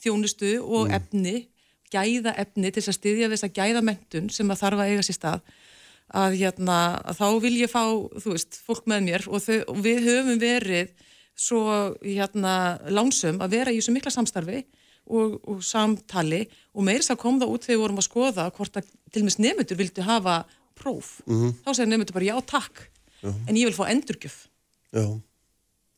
þjónustu 0.00 0.54
og 0.64 0.88
efni, 0.94 1.48
gæða 1.92 2.32
efni 2.40 2.70
til 2.72 2.80
þess 2.82 2.92
að 2.94 2.98
styðja 3.00 3.28
þess 3.32 3.44
að 3.48 3.56
gæða 3.58 3.82
mentun 3.84 4.30
sem 4.32 4.48
að 4.52 4.60
þarf 4.62 4.80
að 4.84 4.90
eiga 4.94 5.04
sér 5.04 5.16
stað, 5.18 5.40
að, 6.08 6.36
hérna, 6.40 6.78
að 7.04 7.18
þá 7.20 7.26
vil 7.44 7.54
ég 7.60 7.68
fá, 7.72 7.82
þú 8.24 8.32
veist, 8.32 8.58
fólk 8.64 8.86
með 8.88 9.02
mér 9.08 9.26
og, 9.28 9.42
þau, 9.44 9.58
og 9.74 9.80
við 9.84 10.00
höfum 10.08 10.40
verið 10.40 10.92
svo 11.38 11.62
hérna 12.02 12.54
lánsum 12.90 13.38
að 13.44 13.54
vera 13.54 13.72
í 13.74 13.78
þessu 13.78 13.94
mikla 13.94 14.12
samstarfi 14.14 14.64
og, 15.08 15.38
og 15.48 15.62
samtali 15.64 16.42
og 16.74 16.84
meirins 16.86 17.12
að 17.14 17.20
kom 17.22 17.38
það 17.40 17.54
út 17.54 17.68
þegar 17.68 17.76
við 17.78 17.84
vorum 17.84 18.02
að 18.02 18.08
skoða 18.08 18.48
hvort 18.58 18.80
að 18.80 18.90
til 19.08 19.22
og 19.22 19.28
meins 19.28 19.38
nefndur 19.40 19.78
vildi 19.78 20.04
hafa 20.04 20.36
próf. 20.78 21.14
Þá 21.26 21.70
segir 21.72 21.90
nefndur 21.92 22.18
bara 22.18 22.28
já 22.28 22.36
takk, 22.46 22.84
en 23.22 23.56
ég 23.56 23.70
vil 23.70 23.76
fá 23.78 23.86
endurgjöf. 23.90 24.44
Já, 24.94 25.06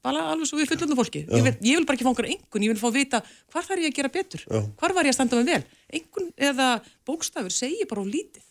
Bara 0.00 0.30
alveg 0.32 0.48
svo 0.48 0.56
við 0.56 0.70
fullunum 0.70 0.96
fólki. 0.96 1.20
Ég 1.28 1.42
vil, 1.44 1.52
ég 1.60 1.76
vil 1.76 1.84
bara 1.84 1.98
ekki 1.98 2.06
fá 2.06 2.10
einhver 2.14 2.28
engun, 2.30 2.62
ég 2.64 2.70
vil 2.72 2.80
fá 2.80 2.88
vita 2.94 3.18
hvar 3.52 3.66
þarf 3.66 3.82
ég 3.82 3.90
að 3.90 3.98
gera 3.98 4.10
betur, 4.14 4.44
Já. 4.48 4.60
hvar 4.80 4.94
var 4.96 5.04
ég 5.04 5.12
að 5.12 5.16
standa 5.18 5.36
mig 5.36 5.50
vel. 5.50 5.64
Engun 5.98 6.30
eða 6.48 6.68
bókstafur 7.08 7.52
segir 7.52 7.88
bara 7.90 8.00
á 8.00 8.06
lítið. 8.08 8.46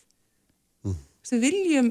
Mm. 0.86 1.00
Við 1.32 1.42
viljum, 1.42 1.88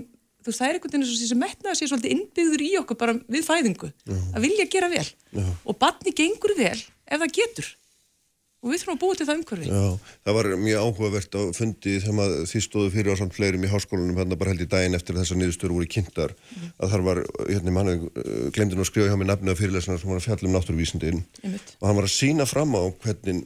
þú 0.49 0.55
það 0.57 0.67
er 0.67 0.77
einhvern 0.77 0.95
veginn 0.95 1.07
og 1.07 1.19
þessi 1.23 1.39
metnaður 1.39 1.79
sé 1.79 1.89
svolítið 1.89 2.15
innbyggður 2.15 2.63
í 2.65 2.69
okkur 2.81 2.99
bara 2.99 3.17
við 3.29 3.45
fæðingu, 3.47 3.91
að 4.33 4.45
vilja 4.47 4.69
gera 4.71 4.89
vel. 4.91 5.05
Já. 5.35 5.45
Og 5.65 5.77
barni 5.81 6.15
gengur 6.15 6.55
vel 6.57 6.77
ef 6.79 7.21
það 7.21 7.37
getur. 7.39 7.75
og 8.59 8.73
við 8.73 8.81
þurfum 8.81 8.95
að 8.97 8.99
búa 8.99 9.15
til 9.15 9.25
það 9.27 9.37
umhverfi. 9.39 9.67
Já, 9.71 10.15
það 10.27 10.35
var 10.35 10.47
mjög 10.59 10.81
áhugavert 10.83 11.35
á 11.39 11.41
fundi 11.55 11.93
þegar 12.03 12.33
þið 12.51 12.63
stóðu 12.65 12.89
fyrir 12.91 13.15
á 13.15 13.19
samt 13.21 13.37
fleirum 13.37 13.63
í 13.63 13.69
háskólanum 13.71 14.19
hérna 14.19 14.37
bara 14.41 14.51
held 14.51 14.65
í 14.65 14.67
daginn 14.73 14.97
eftir 14.97 15.15
þessar 15.15 15.39
niðurstöru 15.39 15.77
voru 15.77 15.87
kynntar 15.93 16.33
mm. 16.35 16.73
að 16.75 16.91
þar 16.91 17.05
var, 17.05 17.21
hérna 17.47 17.75
manni 17.77 17.95
glemdi 18.51 18.75
nú 18.75 18.83
að 18.83 18.89
skrifa 18.91 19.13
hjá 19.13 19.15
mig 19.21 19.29
nafni 19.31 19.53
af 19.53 19.61
fyrirlesnar 19.61 20.01
sem 20.01 20.11
var 20.11 20.19
að 20.19 20.27
fjalla 20.27 20.49
um 20.49 20.57
náttúruvísindin 20.57 21.23
og 21.79 21.87
hann 21.87 21.99
var 22.01 22.09
að 22.09 22.15
sína 22.17 22.49
fram 22.51 22.75
á 22.75 22.83
hvernig 22.99 23.45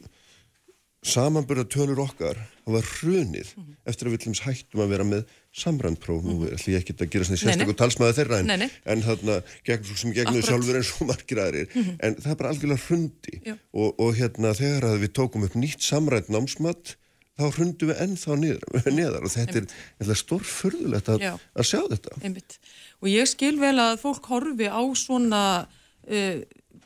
samanbyrða 1.04 1.68
tölur 1.70 2.02
okkar 2.08 2.42
var 2.66 2.92
hrunið 2.96 3.54
mm 3.54 3.74
eftir 3.84 4.08
að 4.08 4.16
við 4.16 4.40
hættum 4.44 4.82
að 4.84 4.92
vera 4.94 5.04
með 5.04 5.24
samrandpróf 5.54 6.22
mm 6.22 6.30
-hmm. 6.30 6.40
nú 6.40 6.54
ætlum 6.54 6.74
ég 6.74 6.80
ekki 6.82 6.94
að 6.98 7.10
gera 7.12 7.24
svona 7.24 7.40
sérstaklega 7.42 7.78
talsmaði 7.78 8.16
þeirra 8.18 8.38
en, 8.40 8.46
nei, 8.46 8.56
nei. 8.64 8.70
en 8.84 9.02
þarna 9.02 9.36
gegn 9.64 9.84
sem 10.00 10.14
gegnuðu 10.16 10.42
sjálfur 10.48 10.78
eins 10.80 10.90
og 10.98 11.06
margir 11.06 11.38
aðrir. 11.38 11.68
Mm 11.74 11.82
-hmm. 11.82 11.96
en 12.00 12.14
það 12.14 12.30
er 12.30 12.40
bara 12.40 12.50
algjörlega 12.50 12.84
hrundi. 12.88 13.34
Og, 13.72 14.00
og 14.00 14.10
hérna 14.18 14.54
þegar 14.54 14.84
að 14.90 15.00
við 15.04 15.12
tókum 15.18 15.44
upp 15.46 15.54
nýtt 15.54 15.82
samrænt 15.82 16.28
námsmatt 16.28 16.96
þá 17.38 17.44
hrundum 17.50 17.90
við 17.90 18.02
ennþá 18.04 18.36
niður 18.38 19.22
og 19.26 19.30
þetta 19.30 19.58
Einmitt. 19.58 19.74
er 20.00 20.20
stórfurðulegt 20.20 21.08
að, 21.08 21.24
að 21.54 21.70
sjá 21.70 21.80
þetta. 21.90 22.18
Einmitt. 22.22 22.58
og 23.00 23.08
ég 23.10 23.30
skil 23.30 23.56
vel 23.58 23.78
að 23.78 23.98
fólk 24.02 24.26
horfi 24.30 24.68
á 24.70 24.82
svona 24.94 25.42
uh, 25.66 26.38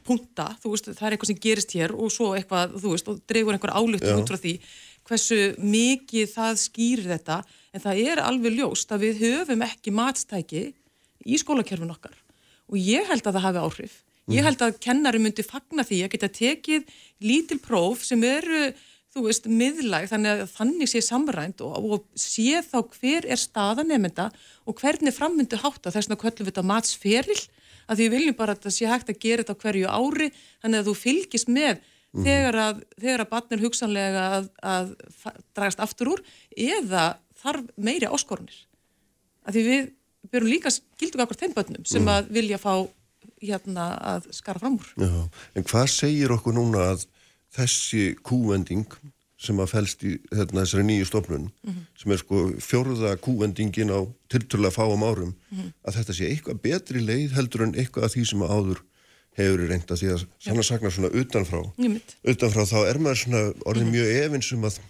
punta, 0.09 0.49
þú 0.63 0.73
veist, 0.73 0.91
það 0.97 1.07
er 1.07 1.17
eitthvað 1.17 1.33
sem 1.33 1.41
gerist 1.45 1.75
hér 1.77 1.93
og 1.93 2.13
svo 2.13 2.33
eitthvað, 2.37 2.79
þú 2.81 2.95
veist, 2.95 3.11
og 3.13 3.21
dregur 3.29 3.57
einhver 3.57 3.75
álutun 3.77 4.23
út 4.23 4.33
frá 4.33 4.41
því, 4.41 4.55
hversu 5.09 5.39
mikið 5.61 6.33
það 6.33 6.61
skýrir 6.63 7.11
þetta, 7.13 7.43
en 7.79 7.85
það 7.85 8.03
er 8.11 8.23
alveg 8.25 8.59
ljóst 8.59 8.91
að 8.93 9.07
við 9.07 9.23
höfum 9.23 9.65
ekki 9.69 9.95
matstæki 9.95 10.65
í 11.29 11.39
skólakerfin 11.39 11.95
okkar 11.95 12.17
og 12.69 12.77
ég 12.83 13.07
held 13.09 13.25
að 13.25 13.39
það 13.39 13.47
hafi 13.47 13.65
áhrif. 13.65 13.97
Ég 14.29 14.45
held 14.45 14.61
að 14.61 14.77
kennari 14.85 15.21
myndi 15.23 15.45
fagna 15.47 15.85
því 15.89 16.03
að 16.05 16.13
geta 16.13 16.29
tekið 16.37 16.91
lítil 17.25 17.57
próf 17.65 18.03
sem 18.05 18.21
eru, 18.29 18.75
þú 19.15 19.23
veist, 19.25 19.47
miðlæg, 19.49 20.11
þannig 20.11 20.43
að 20.43 20.51
þannig 20.53 20.91
sé 20.93 21.01
samrænt 21.07 21.63
og, 21.65 21.79
og 21.79 22.05
sé 22.13 22.61
þá 22.67 22.83
hver 22.99 23.25
er 23.25 23.41
staða 23.41 23.87
nefnda 23.89 24.29
og 24.69 24.83
hvernig 24.83 25.17
frammyndu 25.17 25.61
hátta 25.63 25.95
þess 25.95 26.13
að 26.13 26.21
kvöllum 26.21 26.45
við 26.45 26.51
þetta 26.51 26.67
matsferil 26.69 27.39
að 27.89 27.95
því 27.95 28.05
við 28.05 28.15
viljum 28.19 28.37
bara 28.37 28.53
að 28.53 28.67
það 28.67 28.77
sé 28.77 28.91
hægt 28.91 29.13
að 29.15 29.23
gera 29.23 29.47
þetta 29.47 29.63
hverju 29.63 29.95
ári 29.97 30.29
þannig 30.35 30.83
að 30.83 30.91
þú 30.91 30.95
fylgist 31.07 31.49
með 31.49 31.79
mm. 31.79 32.27
þegar 32.27 32.61
að, 32.67 32.85
að 33.15 33.25
barnir 33.33 33.65
hugsanlega 33.65 34.27
að, 34.37 34.51
að 34.61 34.93
dragast 35.57 35.83
aftur 35.89 36.13
úr 36.13 36.25
eða 36.53 37.07
þarf 37.43 37.69
meiri 37.77 38.07
áskorunir 38.11 38.65
að 39.47 39.59
því 39.59 39.65
við 39.69 39.91
byrjum 40.33 40.53
líka 40.53 40.73
gildum 41.01 41.25
okkur 41.25 41.41
þeim 41.43 41.55
börnum 41.57 41.85
sem 41.89 42.03
mm. 42.03 42.15
að 42.15 42.33
vilja 42.39 42.59
fá 42.63 42.73
hérna 43.43 43.93
að 44.15 44.33
skara 44.35 44.63
fram 44.63 44.79
úr 44.79 44.89
Já, 44.99 45.29
En 45.55 45.69
hvað 45.69 45.87
segir 45.95 46.35
okkur 46.35 46.57
núna 46.57 46.91
að 46.93 47.07
þessi 47.55 48.11
kúvending 48.27 48.89
sem 49.39 49.61
að 49.63 49.71
fælst 49.71 50.03
í 50.03 50.17
hérna, 50.35 50.65
þessari 50.65 50.85
nýju 50.89 51.07
stofnun 51.07 51.47
mm 51.47 51.71
-hmm. 51.71 51.83
sem 52.03 52.13
er 52.13 52.19
sko 52.19 52.39
fjórða 52.59 53.17
kúvendingin 53.23 53.95
á 53.95 54.01
tilturlega 54.29 54.75
fáum 54.75 55.05
árum 55.07 55.35
mm 55.35 55.59
-hmm. 55.59 55.73
að 55.87 55.95
þetta 55.97 56.15
sé 56.15 56.25
eitthvað 56.27 56.63
betri 56.63 57.01
leið 57.01 57.37
heldur 57.39 57.63
en 57.63 57.75
eitthvað 57.75 58.05
af 58.05 58.15
því 58.15 58.25
sem 58.27 58.43
að 58.43 58.53
áður 58.57 58.81
hefur 59.39 59.63
í 59.63 59.69
reynda 59.71 59.95
því 59.95 60.09
að 60.15 60.27
þannig 60.43 60.63
að 60.65 60.71
sagna 60.71 60.91
svona 60.91 61.15
utanfrá 61.21 61.61
utanfrá 62.25 62.63
þá 62.67 62.79
er 62.91 62.99
maður 62.99 63.21
svona 63.23 63.43
orðið 63.69 63.85
mm 63.85 63.89
-hmm. 63.89 63.95
mjög 63.95 64.09
efinsum 64.25 64.65
að 64.65 64.81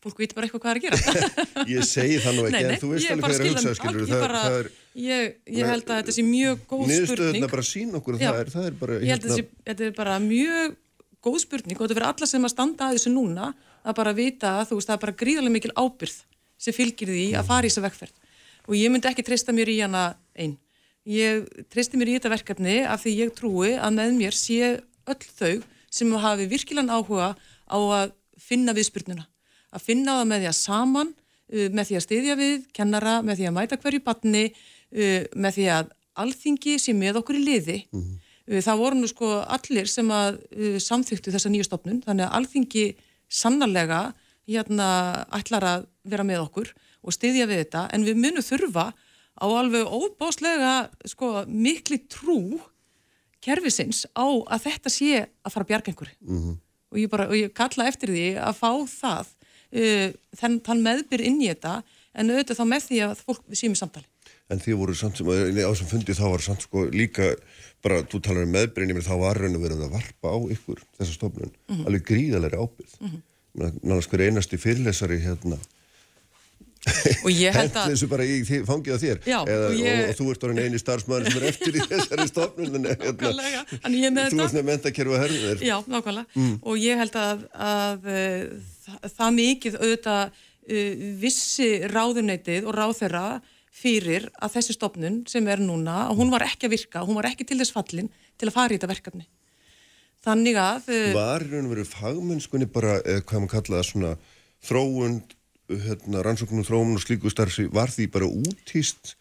fólk 0.00 0.20
viti 0.22 0.36
bara 0.36 0.48
eitthvað 0.48 0.62
hvað 0.64 0.72
er 0.72 0.78
að 0.78 0.84
gera. 0.86 0.98
Ég 1.74 1.86
segi 1.88 2.20
það 2.24 2.36
nú 2.36 2.44
ekki 2.48 2.54
nei, 2.56 2.62
nei, 2.64 2.74
en 2.74 2.80
þú 2.80 2.90
veist 2.94 3.10
alveg 3.12 3.24
hvað 3.24 3.34
er 3.34 3.42
að 3.42 3.50
hugsa 3.50 3.74
skilur, 3.76 4.06
það, 4.08 4.22
bara, 4.24 4.42
það 4.44 4.58
er, 4.60 4.70
ég, 5.04 5.34
ég 5.58 5.70
held 5.70 5.84
að 5.90 6.00
þetta 6.00 6.14
sé 6.16 6.24
mjög 6.26 6.62
góð 6.62 6.70
spurning. 6.70 6.92
niðurstöðuna 6.94 7.50
bara 7.52 7.66
sín 7.68 7.98
okkur 7.98 8.20
það 8.20 8.40
er, 8.40 8.52
það 8.54 8.68
er 8.70 8.78
bara, 8.80 8.96
ég 9.00 9.12
held 9.14 9.26
að 9.26 9.34
hérna, 9.36 9.58
þetta 9.68 9.86
er 9.88 9.92
bara 9.98 10.16
mjög 10.24 10.78
góð 11.20 11.38
spurning 11.44 11.76
og 11.76 11.84
þetta 11.84 11.98
fyrir 11.98 12.08
alla 12.08 12.30
sem 12.30 12.48
að 12.48 12.54
standa 12.54 12.88
að 12.88 12.96
þessu 12.96 13.12
núna 13.12 13.50
að 13.84 13.98
bara 14.00 14.16
vita 14.16 14.54
að 14.60 14.70
þú 14.70 14.80
veist 14.80 14.90
það 14.90 14.96
er 14.96 15.04
bara 15.04 15.18
gríðarlega 15.20 15.56
mikil 15.58 15.74
ábyrð 15.76 16.16
sem 16.60 16.76
fylgir 16.76 17.12
því 17.12 17.26
að 17.36 17.50
fara 17.50 17.68
í 17.68 17.72
þessa 17.72 17.84
vekkferð 17.84 18.16
og 18.70 18.76
ég 18.78 18.92
myndi 18.92 19.10
ekki 19.10 19.24
treysta 19.26 19.54
mér 19.56 19.70
í 19.72 19.78
hana 19.80 20.04
einn. 20.36 20.56
Ég 21.08 21.46
treysti 21.72 21.98
mér 21.98 22.12
í 22.12 22.16
þetta 22.18 22.32
verkefni 22.34 22.76
af 22.84 23.04
því 23.04 23.14
ég 23.16 23.34
trúi 23.36 23.72
að 23.76 23.96
með 23.96 24.16
mér 24.18 24.36
sé 24.36 24.74
öll 25.10 25.24
þau 25.40 25.62
sem 25.90 26.12
hafi 26.22 26.46
virkilegan 26.50 26.92
áhuga 26.92 27.32
á 27.66 27.78
að 27.78 28.12
finna 28.40 28.74
viðspurnuna. 28.76 29.24
Að 29.70 29.86
finna 29.86 30.18
það 30.20 30.30
með 30.32 30.42
því 30.42 30.50
að 30.50 30.58
saman, 30.60 31.14
uh, 31.54 31.68
með 31.68 31.90
því 31.90 32.00
að 32.00 32.06
styðja 32.06 32.36
við, 32.40 32.66
kennara, 32.76 33.20
með 33.22 33.40
því 33.40 33.50
að 33.50 33.56
mæta 33.58 33.80
hverju 33.80 34.02
batni, 34.04 34.44
uh, 34.50 35.22
með 35.36 35.56
því 35.58 35.70
að 35.76 35.94
alþingi 36.20 36.78
sé 36.78 36.92
með 36.92 37.22
okkur 37.22 37.38
í 37.38 37.46
liði. 37.46 37.78
Mm 37.92 38.02
-hmm 38.02 38.26
það 38.58 38.80
voru 38.80 38.98
nú 38.98 39.08
sko 39.10 39.28
allir 39.46 39.88
sem 39.90 40.08
að 40.10 40.40
uh, 40.50 40.78
samþyktu 40.82 41.32
þessa 41.34 41.52
nýju 41.52 41.68
stopnun 41.68 42.02
þannig 42.06 42.26
að 42.26 42.36
alþingi 42.38 42.86
sannarlega 43.30 44.00
hérna 44.50 44.88
ætlar 45.36 45.66
að 45.68 45.86
vera 46.10 46.26
með 46.26 46.42
okkur 46.48 46.72
og 47.00 47.14
styðja 47.14 47.46
við 47.46 47.62
þetta 47.64 47.84
en 47.94 48.06
við 48.08 48.18
munum 48.18 48.44
þurfa 48.44 48.90
á 49.40 49.46
alveg 49.46 49.86
óbáslega 49.86 50.72
sko 51.08 51.44
mikli 51.46 52.00
trú 52.10 52.58
kervisins 53.44 54.04
á 54.18 54.26
að 54.26 54.66
þetta 54.66 54.92
sé 54.92 55.12
að 55.22 55.54
fara 55.54 55.64
að 55.64 55.70
bjarga 55.70 55.92
einhverju 55.92 56.16
mm 56.18 56.40
-hmm. 56.40 56.56
og, 56.90 56.98
ég 56.98 57.10
bara, 57.10 57.28
og 57.28 57.36
ég 57.38 57.54
kalla 57.54 57.86
eftir 57.86 58.10
því 58.10 58.26
að 58.36 58.58
fá 58.58 58.72
það 58.90 59.30
uh, 59.72 60.06
þann, 60.40 60.60
þann 60.66 60.84
meðbyr 60.86 61.24
inn 61.28 61.40
í 61.42 61.50
þetta 61.50 61.80
en 62.14 62.32
auðvitað 62.32 62.60
þá 62.60 62.64
með 62.72 62.86
því 62.88 63.00
að 63.06 63.24
fólk 63.24 63.42
séum 63.54 63.76
í 63.76 63.80
samtali. 63.80 64.08
En 64.50 64.62
því 64.62 64.76
voru 64.80 64.94
samt 64.98 65.20
sem 65.20 65.28
að 65.30 65.60
á 65.62 65.72
sem 65.78 65.90
fundi 65.90 66.16
þá 66.16 66.24
var 66.26 66.42
samt 66.42 66.64
sko 66.66 66.84
líka 66.90 67.32
bara, 67.84 68.02
þú 68.02 68.20
talar 68.24 68.46
um 68.48 68.54
meðbreyni, 68.54 68.96
þá 69.06 69.14
var 69.22 69.38
raun 69.40 69.56
og 69.56 69.62
verið 69.62 69.84
að 69.86 69.94
varpa 69.94 70.32
á 70.34 70.38
ykkur 70.56 70.82
þessa 70.98 71.14
stofnun, 71.14 71.52
mm 71.52 71.76
-hmm. 71.76 71.86
alveg 71.86 72.06
gríðalegri 72.10 72.58
ábyrð. 72.58 72.96
Mm 73.00 73.08
-hmm. 73.08 73.22
Náttúrulega 73.60 74.10
hver 74.10 74.26
einasti 74.26 74.58
fyrirlesari 74.58 75.20
hérna 75.22 75.58
og 77.24 77.28
ég 77.28 77.52
held 77.52 77.74
að 77.78 77.92
þessu 77.92 78.08
bara 78.10 78.24
í 78.24 78.38
fangið 78.46 78.96
á 78.96 78.98
þér 79.02 79.18
Já, 79.28 79.38
Eða, 79.44 79.66
og, 79.68 79.74
ég... 79.76 79.98
og, 80.00 80.12
og 80.12 80.18
þú 80.18 80.28
ert 80.32 80.46
orðin 80.48 80.62
eini 80.64 80.80
starfsmæður 80.80 81.26
sem 81.26 81.40
er 81.40 81.46
eftir 81.50 81.76
í 81.76 81.86
þessari 81.90 82.26
stofnun 82.30 82.88
hérna, 82.88 84.26
þú 84.32 84.44
ert 84.46 84.56
með 84.56 84.66
mentakerfu 84.70 85.16
að 85.16 85.24
hörðu 85.26 85.40
þér 85.44 85.64
Já, 85.68 85.76
nákvæmlega, 85.84 86.26
mm. 86.32 86.54
og 86.62 86.80
ég 86.80 87.02
held 87.02 87.18
að, 87.20 87.44
að, 87.68 88.08
að 88.14 88.79
það, 89.06 89.32
mikið 89.38 89.78
auðvitað 89.80 90.22
uh, 90.28 91.02
vissi 91.20 91.70
ráðuneytið 91.90 92.68
og 92.68 92.76
ráðherra 92.76 93.24
fyrir 93.80 94.26
að 94.42 94.56
þessi 94.56 94.76
stopnun 94.76 95.20
sem 95.30 95.46
er 95.48 95.62
núna, 95.62 96.08
hún 96.16 96.32
var 96.32 96.44
ekki 96.46 96.68
að 96.68 96.74
virka, 96.76 97.04
hún 97.06 97.18
var 97.20 97.30
ekki 97.30 97.46
til 97.48 97.60
þess 97.60 97.74
fallin 97.74 98.10
til 98.40 98.50
að 98.50 98.56
fara 98.56 98.74
í 98.74 98.78
þetta 98.78 98.90
verkefni. 98.90 99.26
Þannig 100.24 100.58
að... 100.60 100.90
Uh, 100.92 101.06
var 101.16 101.44
raun 101.46 101.68
og 101.68 101.74
verið 101.74 101.92
fagmennskunni 101.94 102.68
bara, 102.72 102.98
eða 103.06 103.24
hvað 103.24 103.44
maður 103.44 103.54
kallaða 103.54 103.88
svona 103.88 104.12
þróund, 104.68 105.34
hérna, 105.70 106.24
rannsóknum 106.26 106.66
þróun 106.66 106.98
og 106.98 107.04
slíku 107.04 107.32
starfsi, 107.32 107.68
var 107.72 107.92
því 107.94 108.10
bara 108.12 108.28
útýst 108.28 109.14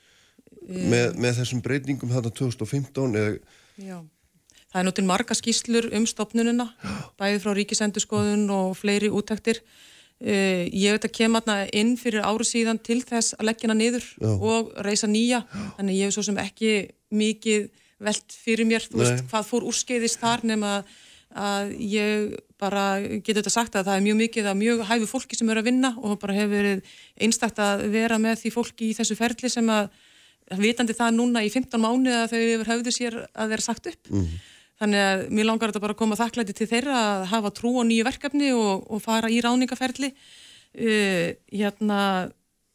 um, 0.66 0.90
með, 0.92 1.14
með 1.22 1.40
þessum 1.40 1.64
breytingum 1.64 2.12
þarna 2.12 2.34
2015 2.42 3.20
eða... 3.22 3.38
Já, 3.80 4.00
það 4.70 4.82
er 4.82 4.88
nú 4.88 4.96
til 4.96 5.06
marga 5.10 5.38
skýslur 5.38 5.90
um 5.98 6.08
stopnununa, 6.10 6.70
bæði 7.20 7.44
frá 7.44 7.54
ríkisendurskoðun 7.58 8.50
og 8.54 8.76
fleiri 8.80 9.12
útæktir 9.12 9.64
Uh, 10.20 10.68
ég 10.76 10.92
veit 10.92 11.06
að 11.08 11.14
kemur 11.16 11.46
inn 11.72 11.94
fyrir 11.96 12.26
áru 12.28 12.44
síðan 12.44 12.76
til 12.84 12.98
þess 13.08 13.38
að 13.38 13.46
leggja 13.48 13.70
hana 13.70 13.78
niður 13.80 14.04
Já. 14.20 14.32
og 14.36 14.74
reysa 14.84 15.08
nýja, 15.08 15.46
Já. 15.48 15.62
þannig 15.78 15.96
ég 15.96 16.10
hef 16.10 16.16
svo 16.18 16.24
sem 16.28 16.40
ekki 16.42 16.72
mikið 17.16 17.70
veld 18.04 18.36
fyrir 18.36 18.68
mér, 18.68 18.84
þú 18.84 19.00
Nei. 19.00 19.06
veist, 19.06 19.24
hvað 19.32 19.48
fór 19.48 19.68
úrskeiðist 19.70 20.20
þar 20.20 20.44
nema 20.52 20.74
að 21.30 21.72
ég 21.86 22.36
bara 22.60 22.84
getur 23.00 23.40
þetta 23.40 23.54
sagt 23.54 23.80
að 23.80 23.88
það 23.88 23.96
er 23.96 24.06
mjög 24.10 24.20
mikið 24.26 24.52
að 24.52 24.60
mjög 24.60 24.86
hæfu 24.90 25.10
fólki 25.14 25.40
sem 25.40 25.50
eru 25.54 25.64
að 25.64 25.70
vinna 25.70 25.94
og 25.96 26.20
bara 26.20 26.36
hefur 26.36 26.56
verið 26.58 26.94
einstakta 27.22 27.72
að 27.78 27.88
vera 27.94 28.20
með 28.20 28.42
því 28.42 28.54
fólki 28.56 28.90
í 28.90 28.96
þessu 28.98 29.16
ferli 29.20 29.52
sem 29.54 29.72
að 29.72 29.92
vitandi 30.60 30.96
það 30.98 31.16
núna 31.16 31.46
í 31.46 31.52
15 31.54 31.80
mánu 31.80 32.12
að 32.12 32.32
þau 32.34 32.40
hefur 32.42 32.72
höfðu 32.74 32.96
sér 32.96 33.20
að 33.30 33.54
vera 33.54 33.68
sagt 33.70 33.92
upp 33.94 34.12
mm. 34.12 34.32
Þannig 34.80 35.02
að 35.04 35.24
mér 35.36 35.48
langar 35.50 35.72
þetta 35.72 35.84
bara 35.84 35.96
að 35.96 36.00
koma 36.00 36.18
þakklæti 36.20 36.56
til 36.56 36.68
þeirra 36.70 37.00
að 37.00 37.24
hafa 37.34 37.52
trú 37.56 37.74
á 37.76 37.84
nýju 37.84 38.06
verkefni 38.08 38.52
og, 38.56 38.86
og 38.88 39.02
fara 39.04 39.32
í 39.32 39.42
ráningaferli. 39.44 40.14
Uh, 40.70 41.34
hérna, 41.52 42.00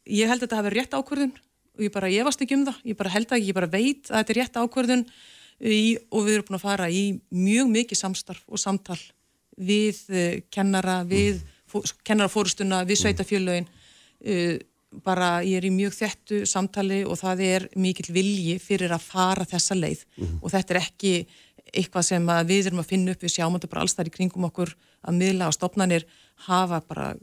ég 0.05 0.29
held 0.29 0.43
að 0.43 0.45
þetta 0.45 0.59
hafi 0.59 0.73
rétt 0.75 0.93
ákvörðun 0.93 1.33
og 1.75 1.85
ég 1.87 1.93
bara 1.95 2.11
efast 2.13 2.43
ekki 2.45 2.59
um 2.59 2.67
það. 2.67 2.83
Ég 2.91 2.99
bara 2.99 3.13
held 3.15 3.33
að 3.33 3.47
ég 3.47 3.57
bara 3.57 3.71
veit 3.71 4.11
að 4.11 4.19
þetta 4.19 4.35
er 4.35 4.39
rétt 4.41 4.59
ákvörðun 4.61 5.03
í, 5.65 5.81
og 6.11 6.27
við 6.27 6.37
erum 6.37 6.49
búin 6.51 6.59
að 6.59 6.67
fara 6.67 6.91
í 6.93 7.03
mjög 7.33 7.73
mikið 7.73 8.01
samstarf 8.03 8.45
og 8.45 8.61
samtal 8.61 8.99
við 9.57 10.03
uh, 10.13 10.29
kennara, 10.53 10.99
við 11.09 11.41
mm. 11.41 11.97
kennarafórustuna, 12.05 12.83
við 12.85 13.01
sveitafjölaugin. 13.01 13.69
Uh, 14.21 14.55
bara 15.03 15.39
ég 15.43 15.57
er 15.59 15.65
í 15.67 15.73
mjög 15.73 15.95
þettu 15.97 16.41
samtali 16.47 17.01
og 17.07 17.17
það 17.19 17.41
er 17.43 17.65
mikill 17.79 18.13
vilji 18.15 18.59
fyrir 18.63 18.93
að 18.95 19.03
fara 19.09 19.47
þessa 19.47 19.75
leið 19.75 20.05
mm. 20.05 20.37
og 20.41 20.53
þetta 20.53 20.75
er 20.75 20.79
ekki 20.81 21.13
eitthvað 21.75 22.09
sem 22.09 22.33
við 22.49 22.71
erum 22.71 22.81
að 22.83 22.91
finna 22.91 23.15
upp 23.15 23.23
við 23.23 23.35
sjáum 23.35 23.55
þetta 23.57 23.71
bara 23.71 23.85
alls 23.85 23.95
þar 23.97 24.09
í 24.09 24.15
kringum 24.17 24.47
okkur 24.49 24.75
að 25.05 25.17
miðla 25.21 25.49
og 25.49 25.55
stopnarnir 25.55 26.05
hafa 26.47 26.81
bara 26.87 27.13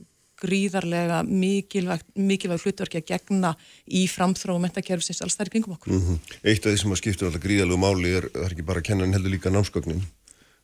gríðarlega 0.43 1.21
mikilvægt, 1.27 2.09
mikilvægt 2.19 2.67
hlutverki 2.67 2.99
að 2.99 3.11
gegna 3.13 3.53
í 3.87 4.07
framþróu 4.11 4.59
mentakerfisins 4.63 5.23
alls 5.23 5.39
þar 5.39 5.53
í 5.53 5.55
kringum 5.55 5.77
okkur. 5.77 5.95
Mm 5.95 6.03
-hmm. 6.03 6.35
Eitt 6.43 6.67
af 6.67 6.73
því 6.73 6.81
sem 6.83 6.93
að 6.93 7.01
skiptur 7.03 7.29
alltaf 7.29 7.45
gríðalegu 7.45 7.79
máli 7.79 8.17
er, 8.19 8.29
það 8.33 8.47
er 8.47 8.57
ekki 8.57 8.69
bara 8.71 8.83
að 8.83 8.89
kenna 8.89 9.05
en 9.05 9.15
heldur 9.15 9.35
líka 9.37 9.55
námsgögnin 9.55 10.03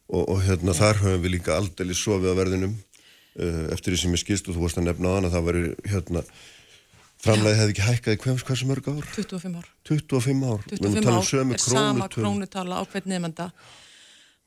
og, 0.09 0.28
og 0.28 0.42
hérna 0.42 0.75
þar 0.75 1.02
höfum 1.04 1.23
við 1.23 1.35
líka 1.37 1.57
aldrei 1.57 1.95
sofið 1.95 2.33
á 2.33 2.40
verðinum 2.40 2.75
uh, 2.75 3.64
eftir 3.75 3.92
því 3.92 3.99
sem 4.02 4.16
ég 4.16 4.23
skilst 4.25 4.49
og 4.49 4.57
þú 4.57 4.64
varst 4.66 4.80
að 4.80 4.88
nefna 4.88 5.12
á 5.14 5.16
hana 5.18 5.33
það 5.35 5.47
var 5.49 5.61
hérna 5.92 6.25
framlega 7.23 7.61
hefði 7.61 7.75
ekki 7.75 7.87
hækkað 7.89 8.17
í 8.17 8.23
hvers, 8.25 8.47
hversu 8.49 8.69
mörg 8.71 8.89
ár? 8.89 9.05
25 9.17 9.59
ár. 9.59 9.69
25 9.89 10.49
ár, 10.49 10.65
25 10.73 11.05
um 11.05 11.19
ár 11.19 11.59
er 11.59 11.65
sama 11.65 12.09
krónutala 12.13 12.81
á 12.81 12.83
hvern 12.89 13.15
nefnda 13.15 13.51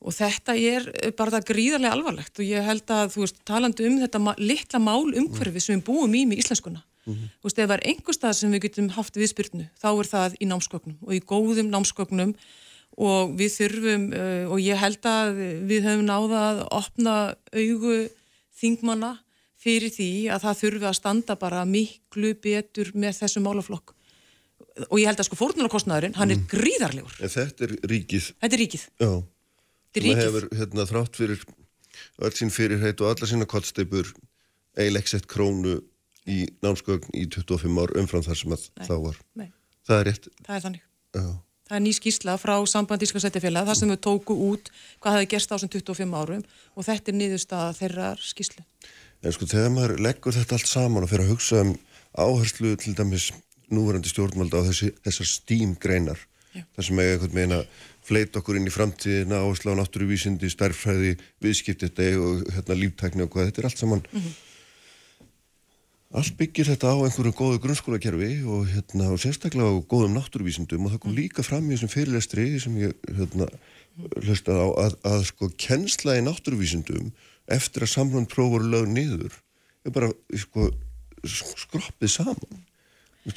og 0.01 0.15
þetta 0.17 0.55
er 0.57 0.87
bara 1.13 1.35
það 1.35 1.49
gríðarlega 1.51 1.93
alvarlegt. 1.93 2.39
Og 2.39 2.47
ég 2.47 2.65
held 2.65 2.89
að 2.89 3.11
þú 3.13 3.25
veist 3.25 3.43
talandi 3.45 3.85
um 3.85 3.99
þetta 4.01 4.37
litla 4.41 4.79
mál 4.81 5.11
umhverfi 5.11 5.61
sem 5.61 5.77
við 5.77 5.85
búum 5.91 6.15
í 6.17 6.23
með 6.25 6.41
íslenskunna 6.45 6.81
mm 7.05 7.13
-hmm. 7.13 7.29
þú 7.39 7.43
veist 7.47 7.59
ef 7.59 7.69
það 7.69 7.77
er 7.77 7.87
einhver 7.89 8.15
stað 8.15 8.33
sem 8.33 8.51
við 8.51 8.63
getum 8.65 8.89
haft 8.89 9.15
viðspyrnu 9.15 9.65
þá 9.81 9.89
er 9.91 10.07
það 10.13 10.35
í 10.39 10.45
námsköknum 10.45 10.97
og 11.01 11.13
í 11.13 11.21
góðum 11.31 11.69
námsköknum 11.71 12.35
og 12.97 13.35
við 13.39 13.51
þurfum 13.57 14.03
uh, 14.13 14.45
og 14.51 14.59
ég 14.59 14.77
held 14.77 15.05
að 15.05 15.27
við 15.69 15.85
höfum 15.87 16.05
náða 16.05 16.39
að 16.49 16.57
opna 16.71 17.35
augu 17.53 18.09
þingmanna 18.61 19.17
fyrir 19.61 19.93
því 19.93 20.11
að 20.33 20.45
það 20.45 20.61
þurfi 20.63 20.87
að 20.89 20.97
standa 20.97 21.37
bara 21.39 21.65
miklu 21.69 22.33
betur 22.41 22.91
með 22.97 23.21
þessum 23.21 23.45
málaflokk 23.45 23.95
og 24.87 24.97
ég 25.01 25.09
held 25.09 25.19
að 25.19 25.27
sko 25.27 25.37
fórnunarkostnaðurinn, 25.39 26.15
hann 26.15 26.31
er 26.31 26.39
mm. 26.39 26.47
gríðarlegur. 26.51 27.15
En 27.19 27.31
þetta 27.33 27.65
er 27.67 27.73
ríkið. 27.91 28.29
Þetta 28.39 28.57
er 28.57 28.61
ríkið. 28.63 28.85
Já. 29.01 29.11
Er. 29.91 30.05
Það 30.05 30.21
hefur 30.21 30.47
hérna, 30.55 30.85
þrátt 30.87 31.17
fyrir 31.19 31.41
öll 32.23 32.33
sín 32.37 32.53
fyrirheit 32.53 33.01
og 33.03 33.11
alla 33.11 33.27
sína 33.27 33.47
kottsteipur 33.49 34.13
eilegsett 34.79 35.27
krónu 35.29 35.81
í 36.29 36.45
námsgögn 36.63 37.11
í 37.17 37.25
25 37.33 37.81
ár 37.81 37.93
umfram 37.99 38.23
þar 38.25 38.39
sem 38.39 38.55
að 38.55 38.67
Nei. 38.69 38.85
þá 38.87 38.93
var. 39.03 39.21
Nei. 39.41 39.47
Það 39.87 39.97
er 39.97 40.07
rétt. 40.07 40.29
Það 40.45 40.55
er 40.55 40.65
þannig. 40.65 40.85
Já. 41.11 41.25
Það 41.71 41.77
er 41.77 41.83
ný 41.85 41.91
skísla 41.95 42.33
frá 42.39 42.53
sambandíska 42.67 43.21
setjafélag 43.23 43.67
þar 43.69 43.79
sem 43.79 43.91
við 43.91 44.01
tóku 44.03 44.35
út 44.49 44.71
hvað 45.03 45.17
hefði 45.17 45.29
gerst 45.33 45.51
á 45.51 45.55
þessum 45.55 45.71
25 45.71 46.17
árum 46.19 46.41
og 46.75 46.87
þetta 46.87 47.11
er 47.11 47.17
niðurstaða 47.17 47.77
þeirra 47.77 48.09
skíslu. 48.19 48.65
En 49.21 49.35
sko 49.35 49.47
þegar 49.49 49.71
maður 49.73 50.01
leggur 50.01 50.35
þetta 50.35 50.57
allt 50.57 50.69
saman 50.69 51.05
og 51.05 51.11
fyrir 51.11 51.27
að 51.27 51.33
hugsa 51.35 51.61
um 51.65 51.71
áherslu 52.17 52.73
til 52.81 52.95
dæmis 52.97 53.29
núverandi 53.71 54.11
stjórnvalda 54.11 54.61
á 54.61 54.67
þessi, 54.67 54.91
þessar 55.05 55.29
stím-greinar 55.29 56.27
þar 56.51 56.83
sem 56.83 56.99
eiga 56.99 57.13
eitthvað 57.13 57.35
meina 57.37 57.59
fleit 58.03 58.35
okkur 58.35 58.57
inn 58.59 58.67
í 58.67 58.73
framtíðina, 58.73 59.39
áherslu 59.39 59.71
á 59.71 59.79
náttúruvísindi, 59.79 60.49
starffræði, 60.51 61.13
viðskiptið 61.39 62.17
og 62.19 62.41
hérna, 62.51 62.75
líftækni 62.81 63.23
og 63.23 63.31
hvað, 63.31 63.51
þetta 63.51 63.61
er 63.61 63.69
allt 63.69 63.83
saman. 63.83 64.07
Mm 64.11 64.23
-hmm 64.23 64.39
Allt 66.11 66.35
byggir 66.35 66.67
þetta 66.67 66.91
á 66.91 66.95
einhverju 67.05 67.31
góðu 67.31 67.59
grunnskólakerfi 67.63 68.41
og, 68.43 68.65
hérna, 68.67 69.13
og 69.13 69.19
sérstaklega 69.23 69.71
á 69.71 69.79
góðum 69.79 70.17
náttúruvísindum 70.17 70.83
og 70.83 70.91
það 70.91 71.01
kom 71.05 71.13
líka 71.15 71.45
fram 71.47 71.69
í 71.69 71.77
þessum 71.77 71.91
fyrirlestri 71.93 72.47
sem 72.59 72.73
ég 72.81 72.97
hérna, 73.15 73.47
hlustaði 74.19 74.59
á 74.59 74.69
að, 74.83 74.97
að 75.07 75.23
sko 75.29 75.47
kennsla 75.55 76.17
í 76.19 76.25
náttúruvísindum 76.25 77.13
eftir 77.55 77.85
að 77.85 77.93
samlun 77.95 78.29
prófur 78.29 78.65
lög 78.65 78.89
niður 78.91 79.35
er 79.85 79.93
bara 79.95 80.09
sko, 80.37 80.69
skroppið 81.25 82.13
saman. 82.13 82.63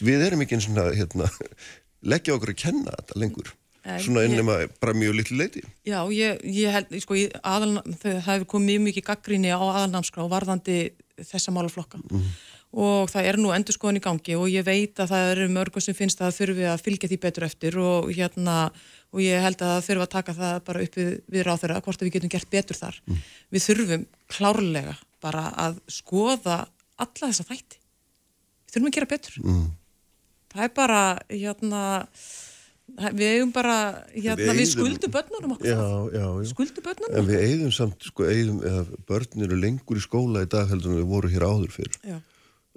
Við 0.00 0.24
erum 0.26 0.44
ekki 0.44 0.56
eins 0.58 0.68
og 0.70 0.96
hérna, 0.96 1.28
leggja 2.12 2.36
okkur 2.36 2.54
að 2.54 2.62
kenna 2.64 2.96
þetta 2.96 3.20
lengur. 3.20 3.52
Svona 4.00 4.22
ennum 4.24 4.48
að 4.48 4.62
bara 4.80 4.96
mjög 4.96 5.18
litlu 5.18 5.36
leiti. 5.36 5.60
Já, 5.84 5.98
ég, 6.08 6.40
ég 6.48 6.72
held, 6.72 6.92
sko, 7.04 7.18
aðal, 7.44 7.82
það 8.00 8.20
hefur 8.30 8.46
komið 8.54 8.70
mjög 8.70 8.84
mikið 8.86 9.06
gaggríni 9.10 9.52
á 9.52 9.60
aðalnámskrá 9.60 10.24
varðandi 10.32 10.78
þessa 11.20 11.52
málaflokka. 11.52 12.00
Mm 12.08 12.30
og 12.74 13.10
það 13.12 13.28
er 13.30 13.38
nú 13.38 13.52
endur 13.54 13.76
skoðan 13.76 14.00
í 14.00 14.02
gangi 14.02 14.34
og 14.38 14.48
ég 14.50 14.64
veit 14.66 14.98
að 14.98 15.12
það 15.12 15.28
eru 15.30 15.46
mörgum 15.54 15.84
sem 15.84 15.94
finnst 15.94 16.18
að 16.18 16.26
það 16.26 16.38
þurfi 16.40 16.64
að 16.72 16.82
fylgja 16.82 17.10
því 17.10 17.18
betur 17.22 17.46
eftir 17.46 17.76
og, 17.78 18.08
hérna, 18.10 18.56
og 19.14 19.22
ég 19.22 19.44
held 19.44 19.62
að 19.62 19.70
það 19.74 19.86
þurfi 19.88 20.04
að 20.04 20.14
taka 20.14 20.34
það 20.40 20.56
bara 20.66 20.82
upp 20.86 20.98
við, 20.98 21.12
við 21.30 21.46
ráþurra 21.46 21.82
hvort 21.86 22.02
við 22.02 22.12
getum 22.16 22.32
gert 22.34 22.50
betur 22.50 22.80
þar. 22.80 22.98
Mm. 23.06 23.20
Við 23.54 23.66
þurfum 23.68 24.08
klárlega 24.34 24.96
bara 25.22 25.44
að 25.66 25.78
skoða 26.00 26.58
alla 26.98 27.28
þessa 27.28 27.46
þætti. 27.52 27.78
Við 27.78 28.74
þurfum 28.74 28.90
að 28.90 28.98
gera 28.98 29.10
betur. 29.14 29.38
Mm. 29.44 29.64
Það 30.54 30.66
er 30.66 30.74
bara, 30.74 30.98
hérna, 31.30 31.86
við 33.14 33.24
eigum 33.30 33.54
bara, 33.54 33.78
hérna, 34.10 34.50
við, 34.50 34.60
við 34.64 34.70
skuldum 34.74 35.14
börnunum 35.14 35.56
okkur. 35.56 35.70
Já, 35.70 35.86
já, 36.10 36.26
já. 36.26 36.50
Skuldum 36.50 36.90
börnunum. 36.90 37.16
En 37.22 37.30
við 37.30 37.48
eigum 37.48 37.74
samt, 37.74 38.06
sko, 38.10 38.26
eigum, 38.26 38.60
eða 38.66 39.02
börn 39.06 39.46
eru 39.46 39.58
lengur 39.62 39.98
í 39.98 40.02
skóla 40.02 40.42
í 40.42 40.50
dag 40.50 40.70
heldur 40.70 40.90
en 40.90 41.02
við 41.04 41.10
vorum 41.14 41.34
hér 41.34 41.46
áður 41.46 41.74
fyrir. 41.74 41.98
Já 42.02 42.18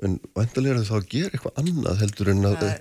en 0.05 0.17
vantilega 0.37 0.75
er 0.75 0.81
það 0.81 0.89
þá 0.89 0.97
að 0.97 1.07
gera 1.11 1.33
eitthvað 1.33 1.61
annað 1.61 2.01
heldur 2.03 2.29
en 2.33 2.43
að 2.45 2.65
Æ, 2.67 2.73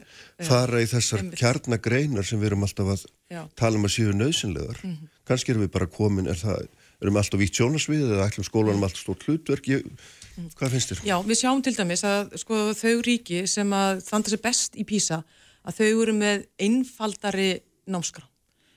fara 0.45 0.83
í 0.83 0.89
þessar 0.91 1.23
kjarnagreinar 1.33 2.27
sem 2.29 2.41
við 2.43 2.51
erum 2.51 2.67
alltaf 2.67 2.91
að 2.93 3.05
já. 3.33 3.41
tala 3.57 3.81
um 3.81 3.89
að 3.89 3.95
séu 3.95 4.13
nöðsynlegar 4.13 4.83
mm 4.83 4.91
-hmm. 4.93 5.09
kannski 5.31 5.55
erum 5.55 5.65
við 5.65 5.73
bara 5.79 5.89
komin 5.89 6.29
er 6.29 6.37
það, 6.37 6.69
erum 7.01 7.17
við 7.17 7.23
alltaf 7.23 7.41
vítt 7.41 7.57
sjónasvið 7.57 8.05
eða 8.05 8.29
ætlum 8.29 8.49
skólanum 8.49 8.85
alltaf 8.85 9.01
stórt 9.01 9.25
hlutverk 9.25 9.65
ég, 9.73 9.89
mm. 10.37 10.53
hvað 10.61 10.71
finnst 10.77 10.93
þér? 10.93 11.03
Já, 11.09 11.17
við 11.25 11.41
sjáum 11.41 11.63
til 11.65 11.77
dæmis 11.77 12.05
að 12.05 12.37
sko, 12.37 12.55
þau 12.77 12.97
ríki 13.01 13.47
sem 13.49 13.73
að 13.73 14.05
þanda 14.05 14.29
sér 14.31 14.43
best 14.45 14.77
í 14.77 14.85
PISA 14.85 15.25
að 15.65 15.77
þau 15.81 16.03
eru 16.03 16.13
með 16.13 16.47
einfaldari 16.61 17.51
námskrá 17.89 18.29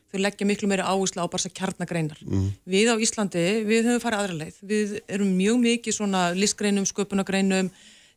þau 0.10 0.20
leggja 0.24 0.48
miklu 0.48 0.68
meiri 0.72 0.88
áherslu 0.88 1.22
á 1.22 1.28
bara 1.28 1.44
þessar 1.44 1.60
kjarnagreinar 1.60 2.24
mm. 2.24 2.50
við 2.64 2.88
á 2.88 2.96
Íslandi, 2.96 3.68
við 3.68 3.84
höfum 3.84 4.00
farið 4.00 4.20
aðra 4.24 4.36
leið 4.40 4.58
við 4.64 4.96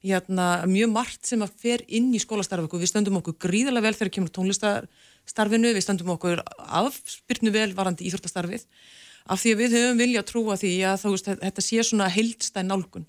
hérna, 0.02 0.48
mjög 0.66 0.90
margt 0.92 1.28
sem 1.28 1.42
að 1.44 1.54
fer 1.62 1.84
inn 1.86 2.10
í 2.14 2.20
skólastarfi 2.22 2.80
við 2.80 2.90
stöndum 2.90 3.20
okkur 3.20 3.38
gríðarlega 3.46 3.86
vel 3.86 3.94
þegar 3.98 4.12
kemur 4.16 4.34
tónlistastarfinu, 4.34 5.70
við 5.76 5.86
stöndum 5.86 6.12
okkur 6.16 6.42
afspyrnu 6.82 7.54
vel 7.54 7.70
varandi 7.78 8.08
íþróttastarfið. 8.08 8.66
Af 9.30 9.42
því 9.42 9.54
að 9.54 9.60
við 9.62 9.74
höfum 9.78 10.02
vilja 10.02 10.22
að 10.22 10.30
trúa 10.32 10.58
því 10.58 10.72
að 10.90 11.08
veist, 11.12 11.32
þetta 11.46 11.62
sé 11.62 11.82
svona 11.86 12.10
heildstæn 12.10 12.70
nálgun. 12.72 13.06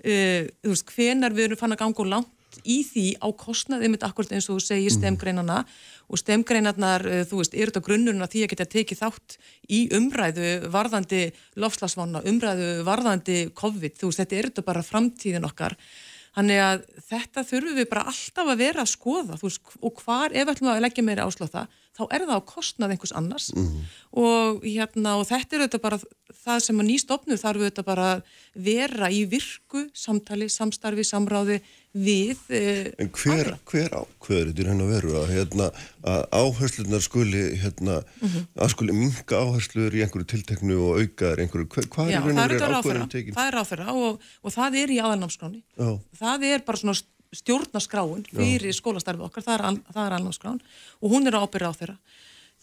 Uh, 0.00 0.48
þú 0.64 0.72
veist, 0.72 0.92
hvenar 0.96 1.36
við 1.36 1.50
erum 1.50 1.60
fann 1.60 1.76
að 1.76 1.82
ganga 1.82 2.00
og 2.00 2.08
langt 2.14 2.36
í 2.66 2.80
því 2.82 3.04
á 3.22 3.28
kostnaði 3.38 3.90
mitt 3.92 4.02
akkurat 4.02 4.32
eins 4.34 4.48
og 4.48 4.56
þú 4.56 4.64
segir 4.64 4.88
mhm. 4.88 4.96
stemgreinana 4.96 5.58
og 6.08 6.18
stemgreinarnar, 6.22 7.04
uh, 7.04 7.24
þú 7.28 7.42
veist, 7.42 7.56
eru 7.58 7.68
þetta 7.68 7.84
grunnurinn 7.84 8.24
að 8.24 8.32
því 8.32 8.46
að 8.46 8.52
geta 8.54 8.68
tekið 8.72 9.02
þátt 9.02 9.36
í 9.68 9.82
umræðu 9.98 10.54
varðandi 10.72 11.26
lofslagsvána, 11.60 12.24
umræðu 12.32 12.70
varðandi 12.88 13.42
COVID, 13.60 14.00
þú 14.00 14.08
veist, 14.08 14.24
þetta 14.24 14.40
er 14.40 14.48
þetta 14.48 14.66
bara 14.72 14.86
framtíðin 14.86 15.48
okkar 15.50 15.76
Þannig 16.36 16.60
að 16.62 16.82
þetta 17.08 17.46
þurfum 17.48 17.78
við 17.80 17.88
bara 17.90 18.06
alltaf 18.12 18.50
að 18.52 18.60
vera 18.62 18.84
að 18.84 18.92
skoða 18.92 19.38
veist, 19.40 19.76
og 19.82 20.02
hvar 20.04 20.30
ef 20.30 20.44
við 20.44 20.52
ætlum 20.54 20.72
að 20.72 20.82
leggja 20.84 21.06
meira 21.06 21.26
áslá 21.26 21.48
það 21.50 21.78
þá 22.00 22.02
er 22.14 22.24
það 22.24 22.38
á 22.38 22.50
kostnað 22.50 22.94
einhvers 22.94 23.14
annars 23.18 23.48
mm 23.52 23.66
-hmm. 23.66 23.88
og, 24.22 24.62
hérna, 24.64 25.16
og 25.18 25.26
þetta 25.28 25.56
er 25.56 25.64
þetta 25.66 25.80
bara 25.82 25.98
það 26.44 26.60
sem 26.64 26.80
að 26.80 26.88
nýstofnu 26.90 27.38
þarf 27.40 27.64
þetta 27.66 27.84
bara 27.84 28.08
vera 28.54 29.10
í 29.10 29.24
virku 29.28 29.88
samtali, 29.94 30.48
samstarfi, 30.48 31.04
samráði 31.04 31.60
við 31.92 32.38
eh, 32.54 32.90
En 33.02 33.10
hver, 33.10 33.52
hver 33.66 33.90
ákveður 33.90 34.50
þetta 34.50 34.62
er 34.62 34.70
henn 34.70 34.82
að 34.84 34.92
veru? 34.94 35.14
Að, 35.18 35.32
hérna, 35.34 35.68
að 36.06 36.20
áherslunar 36.38 37.02
skuli 37.02 37.44
hérna, 37.58 38.00
mm 38.20 38.28
-hmm. 38.28 38.48
að 38.62 38.72
skuli 38.74 38.96
minga 38.96 39.40
áherslur 39.42 39.96
í 39.96 40.02
einhverju 40.04 40.28
tilteknu 40.34 40.76
og 40.78 41.00
aukaður 41.00 41.44
einhverju, 41.44 41.70
hver, 41.74 41.88
hvað 41.90 42.12
er 42.12 42.28
henn 42.28 42.38
að 42.38 42.54
vera 42.54 42.78
ákveður 42.78 43.08
tekin? 43.10 43.34
Það 43.34 43.50
er 43.50 43.60
áfæra 43.62 43.94
og, 43.94 44.20
og 44.42 44.54
það 44.54 44.78
er 44.82 44.94
í 44.94 45.00
aðalnámskráni 45.02 45.62
það 46.20 46.46
er 46.52 46.66
bara 46.66 46.82
svona 46.82 47.00
stjórnaskráin 47.30 48.24
fyrir 48.26 48.74
skólastarfið 48.74 49.26
okkar, 49.28 49.44
það 49.46 49.58
er, 49.58 49.80
er 50.02 50.16
alnámskráin 50.16 50.62
og 51.00 51.12
hún 51.12 51.26
er 51.26 51.38
ábyrða 51.38 51.70
á 51.70 51.78
þeirra 51.78 51.98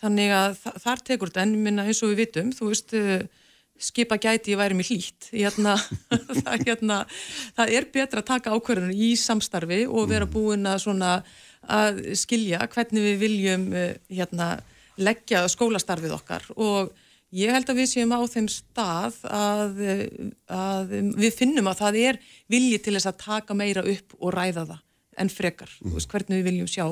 þannig 0.01 0.33
að 0.35 0.57
þar 0.83 1.03
tekur 1.03 1.31
þetta 1.31 1.45
en 1.45 1.55
minna 1.63 1.85
eins 1.87 2.03
og 2.03 2.11
við 2.11 2.25
vitum, 2.25 2.51
þú 2.55 2.71
veist 2.71 2.95
uh, 2.97 3.23
skipa 3.79 4.17
gæti 4.21 4.53
ég 4.53 4.59
væri 4.59 4.77
mér 4.77 4.89
hlýtt 4.91 5.29
hérna, 5.31 5.75
það, 6.43 6.63
hérna, 6.65 7.01
það 7.57 7.73
er 7.79 7.89
betra 7.93 8.23
að 8.23 8.29
taka 8.31 8.55
ákverðinu 8.55 8.95
í 8.95 9.11
samstarfi 9.19 9.83
og 9.87 10.09
vera 10.11 10.27
mm. 10.27 10.33
búin 10.33 10.69
að, 10.69 10.79
svona, 10.85 11.11
að 11.63 12.01
skilja 12.19 12.63
hvernig 12.73 13.09
við 13.11 13.19
viljum 13.25 13.67
uh, 13.73 13.91
hérna, 14.09 14.55
leggja 14.97 15.45
skólastarfið 15.51 16.17
okkar 16.17 16.49
og 16.55 16.95
Ég 17.35 17.51
held 17.51 17.67
að 17.67 17.81
við 17.81 17.89
séum 17.91 18.13
á 18.15 18.23
þeim 18.31 18.45
stað 18.47 19.17
að, 19.27 19.81
að 20.47 20.93
við 21.19 21.33
finnum 21.35 21.67
að 21.67 21.81
það 21.81 21.97
er 21.99 22.19
vilji 22.47 22.77
til 22.79 22.93
þess 22.95 23.09
að 23.09 23.17
taka 23.19 23.57
meira 23.57 23.83
upp 23.83 24.15
og 24.21 24.31
ræða 24.31 24.63
það 24.69 24.79
en 25.17 25.31
frekar, 25.33 25.73
mm. 25.83 25.97
hvernig 26.07 26.39
við 26.39 26.47
viljum 26.47 26.69
sjá, 26.71 26.85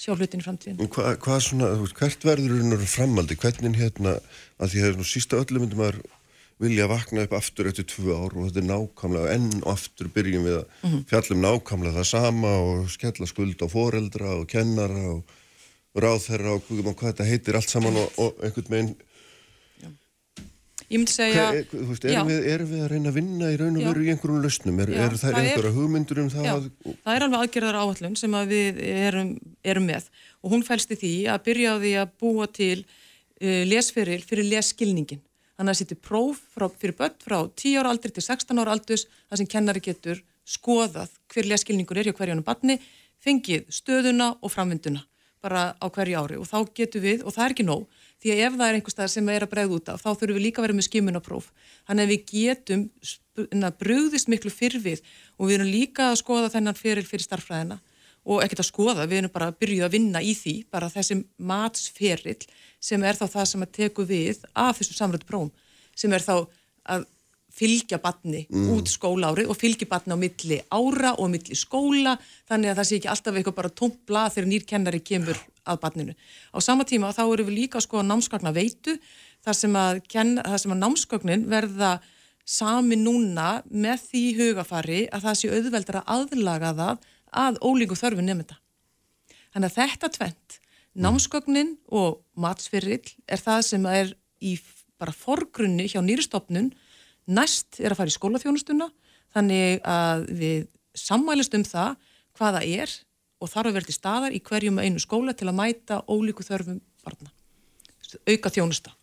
sjá 0.00 0.12
hlutin 0.14 0.42
í 0.42 0.44
framtíðin. 0.44 0.90
Hva, 0.92 1.14
hvað 1.22 1.40
svona, 1.46 1.70
hvert 1.96 2.26
verður 2.26 2.52
það 2.74 2.86
framaldi, 2.92 3.38
hvernig 3.40 3.80
hérna, 3.80 4.18
að 4.60 4.74
því 4.74 4.84
að 4.90 5.02
sísta 5.08 5.40
öllum 5.40 5.66
myndum 5.66 5.84
að 5.86 6.00
vilja 6.62 6.86
vakna 6.88 7.26
upp 7.26 7.34
aftur 7.36 7.68
eftir 7.68 7.84
tvö 7.90 8.14
ár 8.16 8.36
og 8.36 8.46
þetta 8.46 8.62
er 8.62 8.68
nákvæmlega, 8.70 9.32
enn 9.36 9.58
og 9.60 9.72
aftur 9.74 10.08
byrjum 10.12 10.46
við 10.46 10.54
að 10.58 10.64
-hmm. 10.82 11.02
fjallum 11.10 11.42
nákvæmlega 11.44 11.98
það 11.98 12.08
sama 12.12 12.52
og 12.68 12.90
skella 12.90 13.26
skuld 13.26 13.60
á 13.60 13.68
foreldra 13.68 14.30
og 14.40 14.46
kennara 14.48 15.04
og 15.16 15.24
ráðherra 15.96 16.56
og 16.56 16.62
hvað 16.68 17.12
þetta 17.12 17.28
heitir 17.28 17.56
allt 17.56 17.68
saman 17.68 17.96
og, 17.96 18.08
og 18.16 18.40
einhvern 18.40 18.72
veginn 18.72 18.94
Ég 20.86 21.00
myndi 21.00 21.10
segja... 21.10 21.48
Hver, 21.50 21.64
er, 21.64 21.86
veist, 21.88 22.04
erum, 22.06 22.28
við, 22.30 22.44
erum 22.52 22.68
við 22.70 22.82
að 22.84 22.90
reyna 22.92 23.10
að 23.10 23.16
vinna 23.16 23.48
í 23.50 23.56
raun 23.58 23.78
og 23.80 23.86
veru 23.88 24.04
í 24.04 24.10
einhverjum 24.12 24.44
lausnum? 24.44 24.76
Er, 24.84 24.92
er 24.94 25.16
það 25.18 25.38
einhverja 25.40 25.72
hugmyndur 25.74 26.20
um 26.22 26.28
það? 26.30 26.46
Já, 26.46 26.52
að... 26.52 26.68
það 26.92 27.16
er 27.16 27.24
alveg 27.26 27.42
aðgerðar 27.42 27.78
áallun 27.80 28.18
sem 28.20 28.36
að 28.38 28.52
við 28.54 28.78
erum, 28.92 29.32
erum 29.66 29.88
með 29.90 30.06
og 30.42 30.54
hún 30.54 30.62
fælst 30.68 30.94
í 30.94 31.00
því 31.00 31.12
að 31.32 31.42
byrja 31.48 31.74
á 31.74 31.76
því 31.82 31.92
að 32.04 32.12
búa 32.22 32.46
til 32.60 32.76
uh, 32.84 33.62
lesferil 33.66 34.20
fyrir 34.28 34.48
lesskilningin. 34.52 35.24
Þannig 35.56 35.74
að 35.74 35.80
sittir 35.80 36.00
próf 36.06 36.44
frá, 36.54 36.68
fyrir 36.70 36.98
börn 37.00 37.18
frá 37.24 37.38
10 37.48 37.80
ára 37.80 37.90
aldri 37.90 38.14
til 38.14 38.22
16 38.22 38.62
ára 38.62 38.76
aldus 38.76 39.08
þar 39.26 39.42
sem 39.42 39.50
kennari 39.50 39.82
getur 39.82 40.22
skoðað 40.46 41.18
hver 41.34 41.50
leskilningur 41.50 41.98
er 41.98 42.12
hjá 42.12 42.14
hverjónum 42.20 42.46
barni, 42.46 42.78
fengið 43.18 43.66
stöðuna 43.74 44.36
og 44.38 44.52
framvinduna 44.54 45.02
bara 45.42 45.72
á 45.78 45.86
hverju 45.90 46.20
ári 46.20 46.38
og 46.40 46.46
þá 46.48 46.58
getur 46.76 47.02
við, 47.04 47.24
og 47.24 47.34
það 47.34 47.44
er 47.44 47.54
ekki 47.54 47.66
nóg, 47.66 47.95
því 48.22 48.32
að 48.32 48.42
ef 48.46 48.54
það 48.56 48.68
er 48.68 48.78
einhverstað 48.78 49.10
sem 49.12 49.28
er 49.32 49.44
að 49.44 49.52
bregða 49.52 49.76
út 49.76 49.90
af, 49.92 50.02
þá 50.02 50.10
þurfum 50.12 50.38
við 50.38 50.44
líka 50.46 50.60
að 50.60 50.66
vera 50.66 50.76
með 50.76 50.86
skimunapróf. 50.88 51.50
Þannig 51.88 52.06
að 52.06 52.12
við 52.12 52.22
getum 52.32 52.86
brugðist 53.80 54.30
miklu 54.32 54.52
fyrr 54.52 54.78
við 54.82 55.02
og 55.36 55.50
við 55.50 55.58
erum 55.58 55.72
líka 55.72 56.10
að 56.10 56.20
skoða 56.22 56.52
þennan 56.54 56.78
fyrir 56.78 57.06
fyrir 57.08 57.26
starfræðina 57.26 57.80
og 58.26 58.42
ekkert 58.42 58.64
að 58.64 58.70
skoða, 58.70 59.06
við 59.06 59.20
erum 59.20 59.34
bara 59.34 59.50
að 59.52 59.58
byrja 59.62 59.86
að 59.86 59.92
vinna 59.94 60.22
í 60.24 60.32
því, 60.34 60.54
bara 60.72 60.90
þessi 60.90 61.20
matsferill 61.38 62.40
sem 62.82 63.04
er 63.06 63.18
þá 63.18 63.26
það 63.28 63.50
sem 63.52 63.66
að 63.66 63.74
teku 63.76 64.06
við 64.08 64.40
af 64.50 64.80
þessum 64.80 64.98
samröðu 64.98 65.28
próm, 65.28 65.52
sem 65.94 66.12
er 66.16 66.24
þá 66.24 66.34
að 66.90 67.06
fylgja 67.56 67.98
batni 68.02 68.44
mm. 68.50 68.66
út 68.74 68.90
skólaárið 68.90 69.50
og 69.52 69.58
fylgja 69.58 69.88
batni 69.88 70.16
á 70.16 70.18
milli 70.20 70.58
ára 70.68 71.14
og 71.16 71.30
milli 71.32 71.56
skóla 71.56 72.16
þannig 72.48 72.72
að 72.72 72.80
það 72.80 72.88
sé 72.88 72.98
ekki 72.98 73.12
alltaf 73.12 73.38
eitthvað 73.38 73.58
bara 73.60 73.76
tómt 73.80 74.02
blað 74.08 74.34
þegar 74.34 74.50
nýrkennari 74.50 75.00
kemur 75.04 75.40
að 75.66 75.80
batninu. 75.82 76.16
Á 76.52 76.58
sama 76.64 76.86
tíma 76.88 77.14
þá 77.16 77.24
eru 77.24 77.46
við 77.48 77.58
líka 77.62 77.80
að 77.80 77.86
skoða 77.88 78.08
námskagna 78.10 78.52
veitu 78.54 78.98
þar 79.46 79.58
sem 79.58 79.78
að, 79.78 80.02
kenna, 80.10 80.44
þar 80.44 80.62
sem 80.62 80.76
að 80.76 80.82
námskagnin 80.82 81.48
verða 81.50 81.96
sami 82.46 82.98
núna 83.00 83.48
með 83.70 84.04
því 84.10 84.24
hugafari 84.38 85.00
að 85.10 85.26
það 85.26 85.40
sé 85.40 85.50
auðveldar 85.56 86.00
að 86.02 86.14
aðlaga 86.16 86.72
það 86.78 87.10
að 87.46 87.60
ólíku 87.64 87.98
þörfu 87.98 88.22
nefnda. 88.22 88.60
Þannig 89.56 89.72
að 89.72 89.78
þetta 89.80 90.12
tvent, 90.14 90.58
námskagnin 90.94 91.74
og 91.88 92.20
matsfyrill 92.38 93.02
er 93.26 93.42
það 93.42 93.62
sem 93.66 93.86
er 93.90 94.12
í 94.44 94.58
bara 95.00 95.12
forgrunni 95.12 95.88
hjá 95.90 95.98
nýristofnun 96.04 96.70
Næst 97.26 97.80
er 97.82 97.92
að 97.92 98.00
fara 98.00 98.12
í 98.12 98.14
skólaþjónustuna 98.14 98.86
þannig 99.34 99.80
að 99.86 100.26
við 100.38 100.68
sammælist 100.96 101.56
um 101.58 101.64
það 101.66 101.96
hvaða 102.38 102.62
er 102.64 102.92
og 103.42 103.50
þarf 103.52 103.70
að 103.70 103.78
verða 103.78 103.90
til 103.90 103.96
staðar 103.96 104.36
í 104.36 104.42
hverjum 104.44 104.78
einu 104.80 105.02
skóla 105.02 105.34
til 105.36 105.48
að 105.50 105.58
mæta 105.58 106.00
ólíku 106.06 106.46
þörfum 106.46 106.80
barna. 107.04 107.32
Auka 108.30 108.52
þjónusta. 108.54 108.94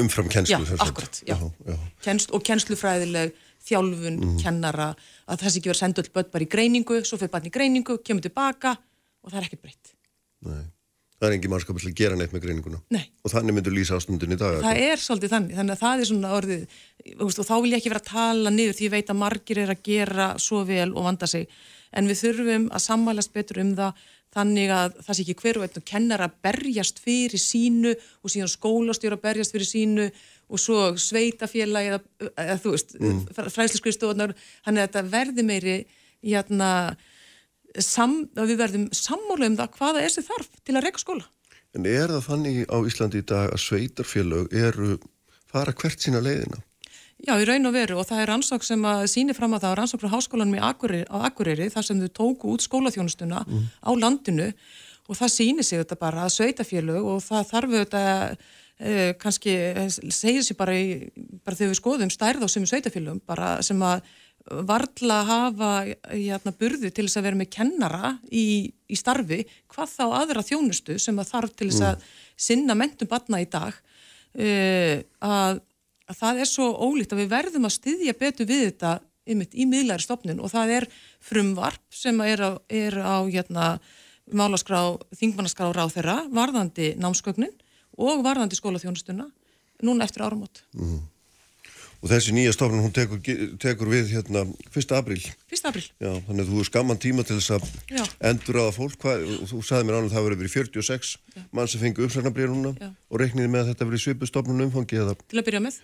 Umfram 0.00 0.30
kennslu. 0.30 0.56
Já, 0.56 0.80
akkurat. 0.86 1.20
Já. 1.26 1.36
Já. 1.66 1.76
Kennsl, 2.02 2.32
og 2.34 2.44
kennslufræðileg 2.46 3.34
þjálfun, 3.66 4.16
mm. 4.16 4.36
kennara, 4.40 4.90
að 5.28 5.44
sé 5.44 5.60
ekki 5.60 5.68
verið 5.68 5.76
að 5.76 5.82
senda 5.82 6.02
öll 6.02 6.12
börn 6.14 6.30
bara 6.32 6.46
í 6.46 6.50
greiningu, 6.50 7.02
svo 7.04 7.18
fyrir 7.20 7.34
barn 7.34 7.50
í 7.50 7.52
greiningu, 7.54 7.98
kemur 8.06 8.24
tilbaka 8.24 8.72
og 9.20 9.32
það 9.32 9.42
er 9.42 9.48
ekkert 9.50 9.66
breytt. 9.66 9.92
Nei 10.48 10.64
það 11.20 11.28
er 11.28 11.36
engin 11.36 11.52
mannskap 11.52 11.80
að 11.80 11.96
gera 11.98 12.16
neitt 12.16 12.32
með 12.34 12.44
greininguna 12.46 12.78
Nei. 12.94 13.02
og 13.22 13.34
þannig 13.34 13.56
myndur 13.56 13.74
lýsa 13.76 13.98
ástundin 13.98 14.32
í 14.32 14.38
dag 14.40 14.60
það 14.64 14.80
er 14.86 15.02
svolítið 15.02 15.34
þannig, 15.34 15.58
þannig 15.58 15.76
að 15.76 15.82
það 15.82 16.04
er 16.04 16.08
svona 16.10 16.32
orðið 16.38 16.78
og 17.20 17.34
þá 17.36 17.52
vil 17.56 17.72
ég 17.72 17.76
ekki 17.80 17.92
vera 17.92 18.02
að 18.02 18.08
tala 18.10 18.54
niður 18.54 18.78
því 18.78 18.86
ég 18.88 18.94
veit 18.94 19.12
að 19.12 19.20
margir 19.20 19.60
er 19.60 19.74
að 19.74 19.84
gera 19.90 20.30
svo 20.40 20.62
vel 20.68 20.88
og 20.94 21.06
vanda 21.06 21.28
sig, 21.30 21.46
en 21.92 22.08
við 22.08 22.22
þurfum 22.24 22.66
að 22.72 22.84
sammælast 22.86 23.36
betur 23.36 23.60
um 23.64 23.76
það 23.76 24.08
þannig 24.30 24.72
að 24.72 24.98
það 25.02 25.16
sé 25.16 25.24
ekki 25.24 25.38
hverju 25.42 25.62
veit 25.64 25.78
og 25.80 25.86
kennar 25.90 26.22
að 26.22 26.36
berjast 26.46 27.00
fyrir 27.02 27.42
sínu 27.42 27.94
og 27.96 28.30
síðan 28.32 28.52
skólastjóra 28.52 29.18
að 29.18 29.24
berjast 29.24 29.56
fyrir 29.56 29.66
sínu 29.66 30.06
og 30.50 30.62
svo 30.62 30.84
sveitafélag 30.98 31.88
eða, 31.90 32.00
eða 32.30 32.58
þú 32.62 32.74
veist, 32.74 32.94
mm. 32.98 33.20
fræðsliskristofnar 33.40 34.34
þannig 34.38 34.82
að 34.82 34.86
þetta 34.86 35.02
verði 35.10 35.46
meiri 35.46 35.76
jæna, 36.26 36.70
sam, 37.78 38.24
að 38.36 38.52
við 38.52 38.62
verðum 38.64 38.88
sammála 38.96 39.50
um 39.50 39.58
það 39.60 39.76
hvaða 39.78 40.02
er 40.02 40.08
þessi 40.08 40.26
þarf 40.26 40.50
til 40.64 40.76
að 40.76 40.86
reyka 40.86 41.02
skóla. 41.02 41.28
En 41.76 41.86
er 41.86 42.10
það 42.10 42.26
þannig 42.26 42.64
á 42.66 42.76
Íslandi 42.90 43.22
í 43.22 43.26
dag 43.30 43.52
að 43.54 43.62
sveitarfélög 43.62 44.54
eru 44.58 44.96
fara 45.50 45.74
hvert 45.76 46.02
sína 46.02 46.22
leiðina? 46.24 46.62
Já, 47.20 47.34
í 47.36 47.44
raun 47.44 47.68
og 47.68 47.74
veru 47.76 47.98
og 48.00 48.06
það 48.08 48.22
er 48.22 48.30
rannsók 48.32 48.64
sem 48.64 48.84
að 48.88 49.02
síni 49.12 49.34
fram 49.36 49.52
að 49.52 49.66
það 49.66 49.72
er 49.74 49.80
rannsók 49.82 50.00
frá 50.00 50.12
háskólanum 50.14 50.56
á 50.56 50.72
Akureyri 51.28 51.68
þar 51.72 51.86
sem 51.86 52.00
þau 52.00 52.12
tóku 52.16 52.54
út 52.54 52.64
skólaþjónustuna 52.64 53.42
mm. 53.44 53.66
á 53.84 53.90
landinu 53.92 54.46
og 55.10 55.18
það 55.18 55.34
síni 55.34 55.66
sig 55.66 55.82
þetta 55.82 55.98
bara 56.00 56.24
að 56.24 56.34
sveitarfélög 56.38 57.10
og 57.12 57.20
það 57.26 57.50
þarf 57.50 57.76
þetta 57.76 58.02
eh, 58.80 59.12
kannski 59.20 59.56
segja 60.08 60.46
sér 60.46 60.58
bara, 60.62 60.78
bara 61.44 61.58
þegar 61.58 61.74
við 61.74 61.80
skoðum 61.82 62.14
stærð 62.14 62.46
á 62.46 62.48
sem 62.48 62.66
sveitarfélögum 62.72 63.20
bara 63.28 63.58
sem 63.66 63.84
að 63.84 64.00
varla 64.48 65.20
hafa 65.28 65.70
hérna, 66.10 66.52
burði 66.56 66.90
til 66.94 67.06
þess 67.06 67.20
að 67.20 67.26
vera 67.28 67.38
með 67.38 67.50
kennara 67.54 68.12
í, 68.32 68.70
í 68.88 68.98
starfi, 68.98 69.42
hvað 69.70 69.92
þá 69.92 70.04
aðra 70.20 70.44
þjónustu 70.46 70.96
sem 71.02 71.18
að 71.20 71.32
þarf 71.34 71.54
til 71.56 71.68
þess 71.68 71.84
að 71.86 71.98
mm. 71.98 72.14
sinna 72.48 72.76
mentum 72.78 73.10
batna 73.10 73.42
í 73.42 73.46
dag 73.50 73.76
uh, 73.76 74.96
að, 75.26 75.60
að 76.08 76.20
það 76.22 76.42
er 76.42 76.50
svo 76.50 76.70
ólíkt 76.72 77.14
að 77.14 77.22
við 77.22 77.32
verðum 77.36 77.68
að 77.68 77.76
styðja 77.76 78.16
betur 78.18 78.50
við 78.50 78.66
þetta 78.70 78.96
einmitt, 79.30 79.54
í 79.54 79.68
miðlæri 79.68 80.06
stopnun 80.06 80.42
og 80.42 80.52
það 80.52 80.76
er 80.80 80.88
frumvarp 81.22 81.84
sem 81.94 82.24
er 82.24 82.42
á, 82.42 82.50
er 82.66 82.96
á 82.96 83.20
hérna, 83.28 83.70
málaskrá, 84.32 84.96
þingmannaskrá 85.20 85.70
ráð 85.76 85.98
þeirra, 85.98 86.18
varðandi 86.32 86.94
námskögnin 86.98 87.54
og 88.00 88.24
varðandi 88.24 88.58
skólaþjónustuna 88.58 89.28
núna 89.84 90.06
eftir 90.08 90.24
áramót. 90.24 90.64
Mm 90.74 91.00
og 92.00 92.08
þessi 92.08 92.32
nýja 92.32 92.52
stofnun 92.56 92.80
hún 92.80 92.94
tekur, 92.96 93.20
tekur 93.60 93.90
við 93.92 94.14
hérna 94.14 94.46
1. 94.72 94.94
apríl 94.96 95.20
1. 95.52 95.64
apríl 95.68 95.84
Já, 96.00 96.12
þannig 96.26 96.46
að 96.46 96.52
þú 96.52 96.62
er 96.62 96.68
skamman 96.70 97.00
tíma 97.00 97.24
til 97.28 97.36
þess 97.36 97.52
að 97.58 97.66
Já. 97.92 98.04
endur 98.30 98.60
aða 98.62 98.74
fólk 98.76 99.04
Hva, 99.04 99.16
þú 99.50 99.60
sagði 99.66 99.88
mér 99.88 99.98
ánum 99.98 100.08
að 100.08 100.14
það 100.16 100.26
verið 100.28 100.40
verið 100.40 100.54
46 100.54 101.12
Já. 101.36 101.42
mann 101.56 101.68
sem 101.68 101.82
fengi 101.82 102.06
uppsagnabrið 102.06 102.54
núna 102.54 102.72
og 102.88 103.20
reikniði 103.20 103.52
með 103.52 103.64
að 103.64 103.72
þetta 103.72 103.88
verið 103.90 104.04
svipu 104.06 104.30
stofnun 104.30 104.64
umfangi 104.64 105.00
eða... 105.02 105.16
til 105.28 105.40
að 105.42 105.46
byrja 105.50 105.62
með 105.66 105.80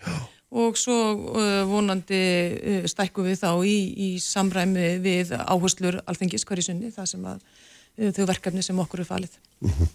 og 0.56 0.80
svo 0.80 0.96
uh, 1.36 1.62
vonandi 1.68 2.22
uh, 2.56 2.88
stækku 2.88 3.26
við 3.26 3.40
þá 3.42 3.50
í, 3.68 3.76
í 3.92 4.10
samræmi 4.22 4.96
við 5.04 5.34
áherslur 5.36 6.00
alþengis 6.06 6.46
hverju 6.48 6.70
sunni 6.70 6.92
það 6.94 7.10
sem 7.12 7.26
að 7.28 7.42
uh, 7.42 8.12
þau 8.16 8.24
verkefni 8.32 8.64
sem 8.64 8.84
okkur 8.86 9.04
er 9.04 9.10
falið 9.10 9.36
-hmm. 9.60 9.90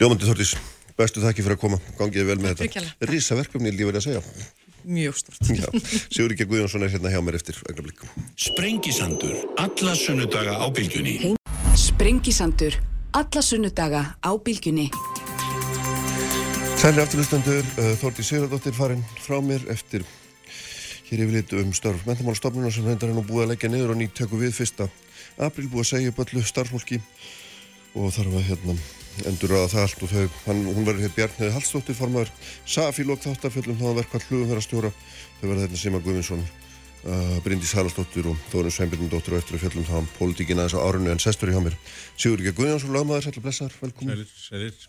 Ljómandi 0.00 0.26
Þortís, 0.26 0.56
bestu 0.98 1.22
þakki 1.22 1.44
fyrir 1.44 1.60
að 1.60 1.62
koma 1.68 1.78
gangiði 2.00 2.26
vel 2.32 2.40
með 2.40 2.64
þetta 2.64 3.12
Rísa 3.12 3.38
verkefni, 3.38 3.70
vil 3.76 3.92
að 3.92 4.06
segja 4.08 4.24
mjög 4.84 5.18
stort 5.20 5.42
Sigur 6.12 6.34
ekki 6.34 6.46
Guðjónsson 6.50 6.86
er 6.86 6.92
hérna 6.94 7.12
hjá 7.12 7.20
mér 7.24 7.38
eftir 7.40 7.58
Sprengisandur, 8.36 9.36
alla 9.58 9.94
sunnudaga 9.94 10.56
á 10.58 10.66
bylgjunni. 10.72 11.34
Sprengisandur, 11.76 12.78
alla 13.12 13.42
sunnudaga 13.42 14.02
á 14.18 14.30
bylgjunni. 14.38 14.88
Sæli 16.82 16.98
afturlustendur 16.98 17.62
uh, 17.62 17.92
Þórti 18.00 18.24
Sigurðardóttir 18.26 18.74
farin 18.74 19.04
frá 19.22 19.38
mér 19.44 19.62
eftir 19.70 20.02
hér 21.06 21.26
yfir 21.26 21.36
litu 21.36 21.60
um 21.60 21.70
störf 21.76 22.06
mentamálstofnuna 22.08 22.72
sem 22.74 22.88
hendur 22.88 23.12
henn 23.12 23.20
og 23.20 23.28
búið 23.28 23.44
að 23.44 23.52
leggja 23.52 23.70
niður 23.70 23.92
og 23.94 24.00
nýtt 24.00 24.16
tökku 24.18 24.40
við 24.40 24.56
fyrsta 24.56 24.88
april 25.38 25.68
búið 25.68 25.84
að 25.84 25.90
segja 25.92 26.12
upp 26.12 26.24
öllu 26.24 26.42
starfsfólki 26.48 26.98
og 27.94 28.10
þarf 28.16 28.38
að 28.40 28.46
hérna 28.48 28.76
endur 29.28 29.54
að 29.58 29.68
það 29.74 29.84
allt 29.84 30.02
og 30.02 30.12
þau, 30.12 30.40
hann, 30.46 30.64
hún 30.72 30.88
verður 30.88 31.06
hér 31.06 31.14
Bjarniði 31.16 31.54
Hallstóttir 31.54 31.98
formar 31.98 32.32
Safílokk 32.64 33.24
þáttarfjöldum 33.26 33.78
þá 33.80 33.86
að 33.90 33.98
verka 34.00 34.20
hlugum 34.26 34.50
þeirra 34.50 34.64
stjóra. 34.64 34.92
Þau 35.38 35.46
verður 35.46 35.64
þetta 35.66 35.80
Sima 35.82 36.00
Guðvinsson 36.02 36.44
uh, 37.06 37.36
Bryndís 37.44 37.74
Hallastóttir 37.76 38.28
og 38.30 38.38
Þórun 38.52 38.74
Sveinbjörnundóttir 38.74 39.36
og 39.36 39.42
eftir 39.42 39.58
að 39.58 39.64
fjöldum 39.66 39.86
þá 39.88 39.96
um 40.00 40.10
pólitíkina 40.18 40.66
þess 40.66 40.78
að 40.78 40.86
árunni 40.88 41.12
en 41.12 41.22
sestur 41.22 41.52
í 41.52 41.56
hjá 41.56 41.62
mér. 41.64 41.78
Sigur 42.16 42.42
ekki 42.42 42.56
Guðjónsson, 42.60 42.94
lagmaður, 42.96 43.26
sætla 43.26 43.44
blessar, 43.46 43.74
velkomin 43.80 44.14
Sælir, 44.14 44.30
sælir. 44.38 44.86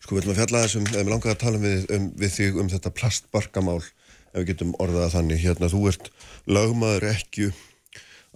Sko 0.00 0.16
við 0.16 0.22
ætlum 0.22 0.34
að 0.34 0.40
fjalla 0.40 0.62
þessum, 0.64 0.86
eða 0.90 1.02
við 1.04 1.12
langaðum 1.14 1.34
að 1.34 1.42
tala 1.44 1.62
við, 1.64 1.88
um, 1.96 2.06
við 2.20 2.36
þig 2.36 2.60
um 2.60 2.70
þetta 2.72 2.94
plastbarkamál 3.00 3.80
ef 3.80 4.38
við 4.38 4.48
getum 4.52 4.76
orðað 4.82 5.14
þannig, 5.16 5.42
hérna 5.42 5.70
þú 5.72 5.82
ert 5.90 6.10
lagmaður 6.48 7.08
ekki 7.10 7.50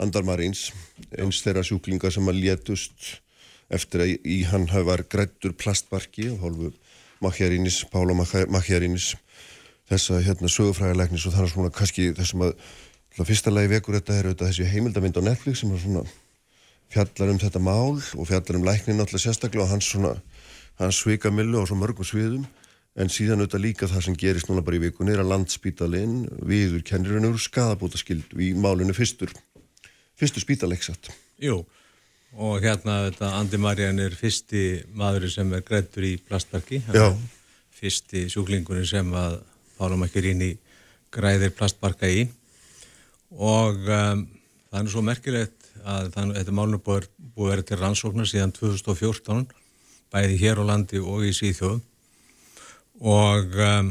andarmarins 0.03 0.69
eins 1.15 1.43
þeirra 1.45 1.63
sjúklinga 1.67 2.11
sem 2.11 2.27
að 2.31 2.41
létust 2.43 3.13
eftir 3.73 4.05
að 4.05 4.15
í 4.25 4.41
hann 4.51 4.67
var 4.87 5.05
grættur 5.09 5.55
plastbarki 5.57 6.31
á 6.33 6.35
hálfu 6.43 6.73
Makjarínis, 7.25 7.85
Pála 7.89 8.13
Makjarínis 8.17 9.15
þessa 9.89 10.21
hérna 10.25 10.51
sögufræðilegnis 10.51 11.25
og 11.29 11.37
þannig 11.37 11.53
svona 11.53 11.73
kannski 11.73 12.11
þessum 12.17 12.47
að 12.49 13.25
fyrsta 13.25 13.53
lagi 13.53 13.71
vekur 13.73 13.99
þetta 13.99 14.19
er 14.19 14.29
auðvitað 14.29 14.51
þessi 14.51 14.69
heimildamind 14.73 15.21
á 15.21 15.23
Netflix 15.29 15.63
sem 15.63 15.73
er 15.73 15.81
svona 15.83 16.05
fjallar 16.93 17.33
um 17.33 17.41
þetta 17.41 17.63
mál 17.63 17.95
og 17.97 18.29
fjallar 18.29 18.59
um 18.59 18.67
læknin 18.67 19.01
alltaf 19.03 19.23
sérstaklega 19.23 19.65
og 19.65 19.73
hans 19.73 19.89
svona 19.93 20.15
hans 20.81 21.01
svika 21.01 21.31
millu 21.31 21.63
á 21.63 21.65
svo 21.69 21.79
mörgum 21.79 22.07
sviðum. 22.07 22.45
En 22.95 23.11
síðan 23.11 23.43
auðvitað 23.43 23.63
líka 23.63 23.87
það 23.91 24.05
sem 24.07 24.17
gerist 24.19 24.47
núna 24.47 24.63
bara 24.63 24.79
í 24.79 24.85
vikunni 24.85 25.15
er 25.15 25.23
að 25.25 25.33
landsspítalinn 25.33 26.29
viður 26.47 26.85
kennirinn 26.87 27.27
eru 27.27 27.41
skadabóta 27.43 27.99
skild 27.99 28.37
í 28.39 28.53
málinu 28.55 28.95
fyrstur 28.95 29.33
fyrstur 30.15 30.45
spítaleiksat 30.45 31.11
Jú 31.43 31.65
og 32.35 32.63
hérna 32.65 33.05
þetta 33.09 33.31
Andi 33.39 33.59
Marjan 33.63 34.01
er 34.03 34.15
fyrsti 34.19 34.65
maður 34.97 35.29
sem 35.31 35.53
er 35.55 35.63
grættur 35.67 36.07
í 36.09 36.17
plastbarki 36.19 36.83
fyrsti 37.75 38.27
sjúklingurinn 38.33 38.89
sem 38.89 39.11
að 39.19 39.41
Pála 39.79 39.99
Makkerini 39.99 40.55
græðir 41.15 41.53
plastbarka 41.55 42.09
í. 42.11 42.25
Og 43.35 43.89
um, 43.91 44.25
það 44.71 44.81
er 44.81 44.91
svo 44.93 45.03
merkilegt 45.05 45.69
að 45.85 46.13
þannig, 46.15 46.39
þetta 46.39 46.55
málun 46.55 46.83
búið 46.85 47.09
að 47.35 47.51
vera 47.51 47.67
til 47.67 47.81
rannsóknar 47.81 48.31
síðan 48.31 48.55
2014 48.55 49.49
bæði 50.15 50.39
hér 50.45 50.63
á 50.63 50.65
landi 50.71 51.03
og 51.03 51.27
í 51.27 51.33
Svíþjóð. 51.35 51.81
Og 53.03 53.59
um, 53.67 53.91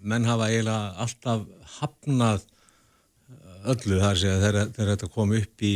menn 0.00 0.28
hafa 0.28 0.48
eiginlega 0.48 0.94
alltaf 1.04 1.44
hafnað 1.78 2.46
öllu 3.72 4.00
þar 4.00 4.18
sem 4.18 4.40
þegar 4.42 4.94
þetta 4.94 5.12
kom 5.12 5.36
upp 5.36 5.66
í 5.68 5.74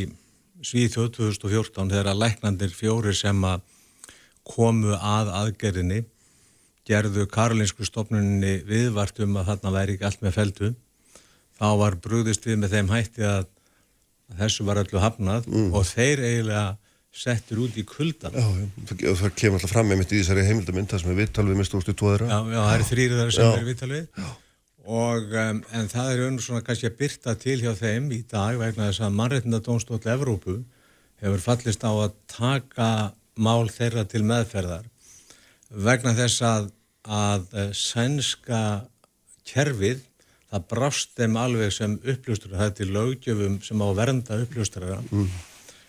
Svíþjóð 0.66 1.12
2014 1.20 1.92
þegar 1.92 2.10
að 2.10 2.22
læknandir 2.24 2.72
fjóri 2.74 3.14
sem 3.14 3.44
að 3.46 3.62
komu 4.46 4.94
að 4.94 5.32
aðgerðinni 5.40 6.00
gerðu 6.86 7.26
Karolinsku 7.30 7.86
stofnunni 7.86 8.60
viðvart 8.66 9.18
um 9.24 9.38
að 9.40 9.52
þarna 9.52 9.74
væri 9.74 9.96
ekki 9.96 10.08
allt 10.08 10.24
með 10.24 10.36
feldu 10.38 10.72
þá 11.58 11.68
var 11.82 11.98
brúðist 12.02 12.46
við 12.46 12.60
með 12.62 12.76
þeim 12.76 12.90
hætti 12.94 13.26
að 13.26 13.46
þessu 14.40 14.66
var 14.66 14.82
öllu 14.82 15.02
hafnað 15.02 15.46
mm. 15.50 15.70
og 15.74 15.86
þeir 15.86 16.22
eiginlega 16.22 16.66
settur 17.16 17.62
út 17.64 17.76
í 17.80 17.84
kuldan 17.88 18.34
Já, 18.36 18.46
já, 19.00 19.12
það 19.16 19.36
kemur 19.38 19.60
alltaf 19.60 19.72
fram 19.72 19.86
með 19.88 20.02
mitt 20.02 20.12
í 20.12 20.18
þessari 20.20 20.44
heimildamind 20.50 20.90
það 20.90 21.02
sem 21.02 21.12
er 21.14 21.20
vittalvið 21.22 21.60
með 21.60 21.68
stúrstu 21.70 21.94
tóðra 21.96 22.28
Já, 22.28 22.38
já, 22.52 22.58
það 22.58 22.74
er 22.74 22.84
þrýrið 22.90 23.22
þar 23.22 23.32
sem 23.36 23.46
já. 23.46 23.52
er 23.54 23.68
vittalvið 23.70 24.26
og 24.86 25.34
um, 25.34 25.60
en 25.74 25.90
það 25.90 26.10
er 26.12 26.24
unn 26.28 26.40
svona 26.42 26.62
kannski 26.66 26.90
að 26.90 26.98
byrta 27.00 27.34
til 27.42 27.58
hjá 27.62 27.72
þeim 27.78 28.10
í 28.14 28.22
dag 28.30 28.58
vegna 28.60 28.88
þess 28.88 29.04
að 29.06 29.16
mannreitnda 29.18 29.62
dónstóll 29.66 30.02
Evrópu 30.12 30.60
hefur 31.22 31.42
fallist 31.42 31.86
á 31.86 31.90
að 31.90 32.14
taka 32.30 32.90
mál 33.34 33.66
þeirra 33.72 34.06
til 34.08 34.22
meðferðar 34.26 34.86
vegna 35.70 36.14
þess 36.16 36.44
að 36.46 36.70
að 37.06 37.50
uh, 37.54 37.72
sænska 37.74 38.62
kerfið 39.46 40.00
það 40.50 40.70
brást 40.70 41.12
þeim 41.18 41.36
alveg 41.38 41.74
sem 41.74 41.98
uppljóstur 41.98 42.54
það 42.54 42.70
er 42.70 42.78
til 42.80 42.88
lögjöfum 42.94 43.60
sem 43.66 43.82
á 43.82 43.88
vernda 43.94 44.40
uppljóstur 44.42 44.88
mm 45.10 45.28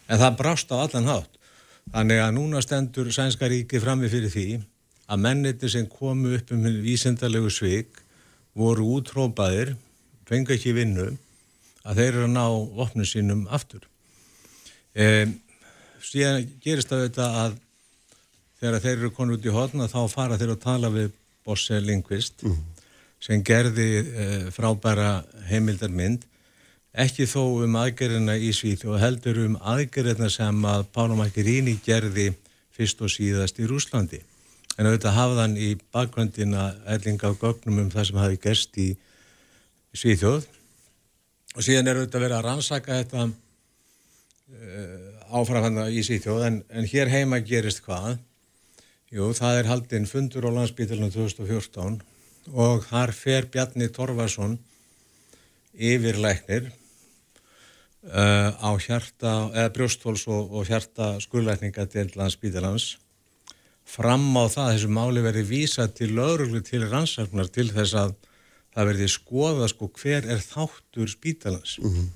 en 0.08 0.22
það 0.22 0.40
brást 0.40 0.72
á 0.72 0.76
allan 0.80 1.10
hátt. 1.12 1.38
Þannig 1.94 2.22
að 2.24 2.34
núna 2.36 2.64
stendur 2.64 3.12
Sænska 3.16 3.48
ríki 3.52 3.80
frammi 3.84 4.10
fyrir 4.12 4.32
því 4.32 4.48
að 5.08 5.24
menniti 5.24 5.72
sem 5.72 5.88
komu 5.88 6.36
upp 6.36 6.52
um 6.56 6.66
vísendalegu 6.84 7.52
svik 7.54 8.02
voru 8.58 8.88
útrópaðir, 8.98 9.76
fengi 10.28 10.56
ekki 10.58 10.74
vinnu, 10.76 11.12
að 11.88 12.02
þeir 12.02 12.10
eru 12.10 12.26
að 12.26 12.34
ná 12.34 12.46
vopnum 12.80 13.08
sínum 13.08 13.46
aftur. 13.54 13.86
E, 14.98 15.28
síðan 16.04 16.48
gerist 16.64 16.92
það 16.92 17.06
þetta 17.06 17.28
að 17.44 17.60
þegar 18.58 18.82
þeir 18.84 18.96
eru 18.98 19.12
konur 19.14 19.38
út 19.38 19.46
í 19.46 19.54
hodna 19.54 19.90
þá 19.92 20.00
fara 20.10 20.40
þeir 20.40 20.56
að 20.56 20.64
tala 20.64 20.90
við 20.94 21.14
Bosse 21.48 21.78
Lindqvist 21.80 22.44
mm. 22.44 22.58
sem 23.24 23.44
gerði 23.46 23.88
e, 24.02 24.26
frábæra 24.56 25.22
heimildarmynd 25.52 26.26
ekki 26.98 27.28
þó 27.30 27.62
um 27.64 27.78
aðgerðina 27.78 28.38
í 28.42 28.50
Svíð 28.56 28.88
og 28.90 29.00
heldur 29.02 29.44
um 29.46 29.58
aðgerðina 29.62 30.30
sem 30.34 30.66
að 30.66 30.88
Pála 30.96 31.18
Makkiríni 31.20 31.78
gerði 31.86 32.32
fyrst 32.74 33.02
og 33.06 33.14
síðast 33.14 33.62
í 33.62 33.70
Rúslandi. 33.70 34.22
En 34.78 34.86
auðvitað 34.86 35.18
hafðan 35.18 35.58
í 35.58 35.72
bakgröndina 35.94 36.68
ellinga 36.94 37.32
á 37.34 37.40
gögnum 37.40 37.82
um 37.82 37.90
það 37.94 38.10
sem 38.10 38.22
hafi 38.22 38.40
gerst 38.44 38.78
í 38.78 38.88
Svíðjóð 39.98 40.46
og 41.58 41.66
síðan 41.66 41.90
er 41.90 42.00
auðvitað 42.02 42.24
verið 42.28 42.38
að 42.38 42.46
rannsaka 42.46 42.98
þetta 43.00 43.24
uh, 43.26 43.32
eh, 44.54 45.08
áframfanna 45.34 45.88
í 45.90 46.04
Svíðjóð 46.06 46.46
en, 46.52 46.60
en 46.70 46.90
hér 46.92 47.10
heima 47.10 47.42
gerist 47.42 47.82
hvað? 47.88 48.20
Jú, 49.10 49.32
það 49.34 49.62
er 49.62 49.72
haldinn 49.72 50.10
fundur 50.10 50.46
á 50.46 50.52
landsbítalunum 50.52 51.14
2014 51.16 52.02
og 52.54 52.86
þar 52.86 53.14
fer 53.16 53.48
Bjarni 53.52 53.88
Torfarsson 53.96 54.58
yfirleiknir 55.74 56.70
uh, 58.12 58.52
á 58.54 58.72
hjarta, 58.82 59.34
eða 59.56 59.74
brjóstfóls 59.76 60.28
og, 60.30 60.54
og 60.54 60.70
hjarta 60.70 61.16
skullækninga 61.24 61.88
til 61.92 62.12
landsbítalans 62.18 62.98
fram 63.88 64.26
á 64.36 64.46
það 64.52 64.74
þessu 64.74 64.90
máli 64.92 65.24
verði 65.24 65.44
vísa 65.48 65.88
til 65.88 66.12
löguruglu 66.18 66.62
til 66.66 66.84
rannsarfnar 66.88 67.48
til 67.54 67.70
þess 67.72 67.96
að 67.96 68.16
það 68.76 68.90
verði 68.92 69.08
skoða 69.10 69.70
sko 69.72 69.90
hver 69.96 70.28
er 70.28 70.44
þáttur 70.44 71.10
spítalans 71.10 71.78
mm 71.80 71.90
-hmm. 71.94 72.10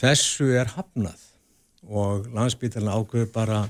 þessu 0.00 0.48
er 0.56 0.72
hafnað 0.76 1.20
og 1.82 2.26
landsbítalan 2.34 2.94
ágöðu 2.96 3.28
bara 3.32 3.68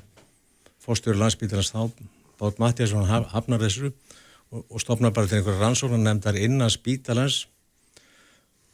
fórstöru 0.80 1.18
landsbítalans 1.18 1.72
þá 1.72 1.90
Bát 2.42 2.58
Mattiasson 2.58 3.06
hafnar 3.06 3.60
þessu 3.60 3.92
og, 4.50 4.64
og 4.70 4.80
stopnar 4.80 5.12
bara 5.14 5.26
til 5.26 5.38
einhverja 5.38 5.60
rannsóknar 5.60 6.00
nefndar 6.02 6.36
innan 6.36 6.70
spítalans 6.70 7.46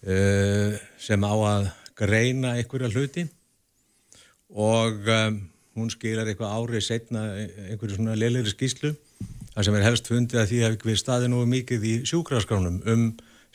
uh, 0.07 0.79
sem 0.99 1.25
á 1.25 1.35
að 1.35 1.71
greina 1.99 2.55
einhverja 2.57 2.89
hluti 2.89 3.27
og 4.49 5.09
um, 5.13 5.41
hún 5.83 5.93
skilar 5.95 6.29
eitthvað 6.29 6.55
árið 6.59 6.87
setna 6.87 7.25
einhverju 7.69 7.97
svona 7.97 8.17
leiligri 8.19 8.55
skýslu 8.55 8.95
þar 9.55 9.67
sem 9.67 9.79
er 9.79 9.87
helst 9.87 10.11
fundið 10.11 10.43
að 10.43 10.49
því 10.53 10.63
að 10.67 10.79
við 10.87 11.03
staðið 11.03 11.33
nú 11.33 11.45
mikið 11.49 11.85
í 11.85 11.95
sjúkraskránum 12.09 12.81
um 12.87 13.05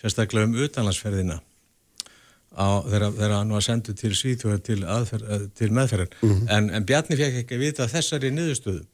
sérstaklega 0.01 0.49
um 0.49 0.55
utanlandsferðina 0.65 1.41
þegar 2.53 3.31
hann 3.33 3.53
var 3.53 3.63
senduð 3.65 3.95
til 3.97 4.15
Svíþjóða 4.15 4.63
til, 4.63 4.83
eh, 4.83 5.47
til 5.55 5.71
meðferðar. 5.71 6.09
Mm 6.21 6.29
-hmm. 6.29 6.49
en, 6.49 6.69
en 6.69 6.86
Bjarni 6.86 7.15
fekk 7.15 7.36
ekki 7.41 7.55
að 7.55 7.59
vita 7.59 7.88
þessari 7.88 8.31
niðurstöðu. 8.31 8.86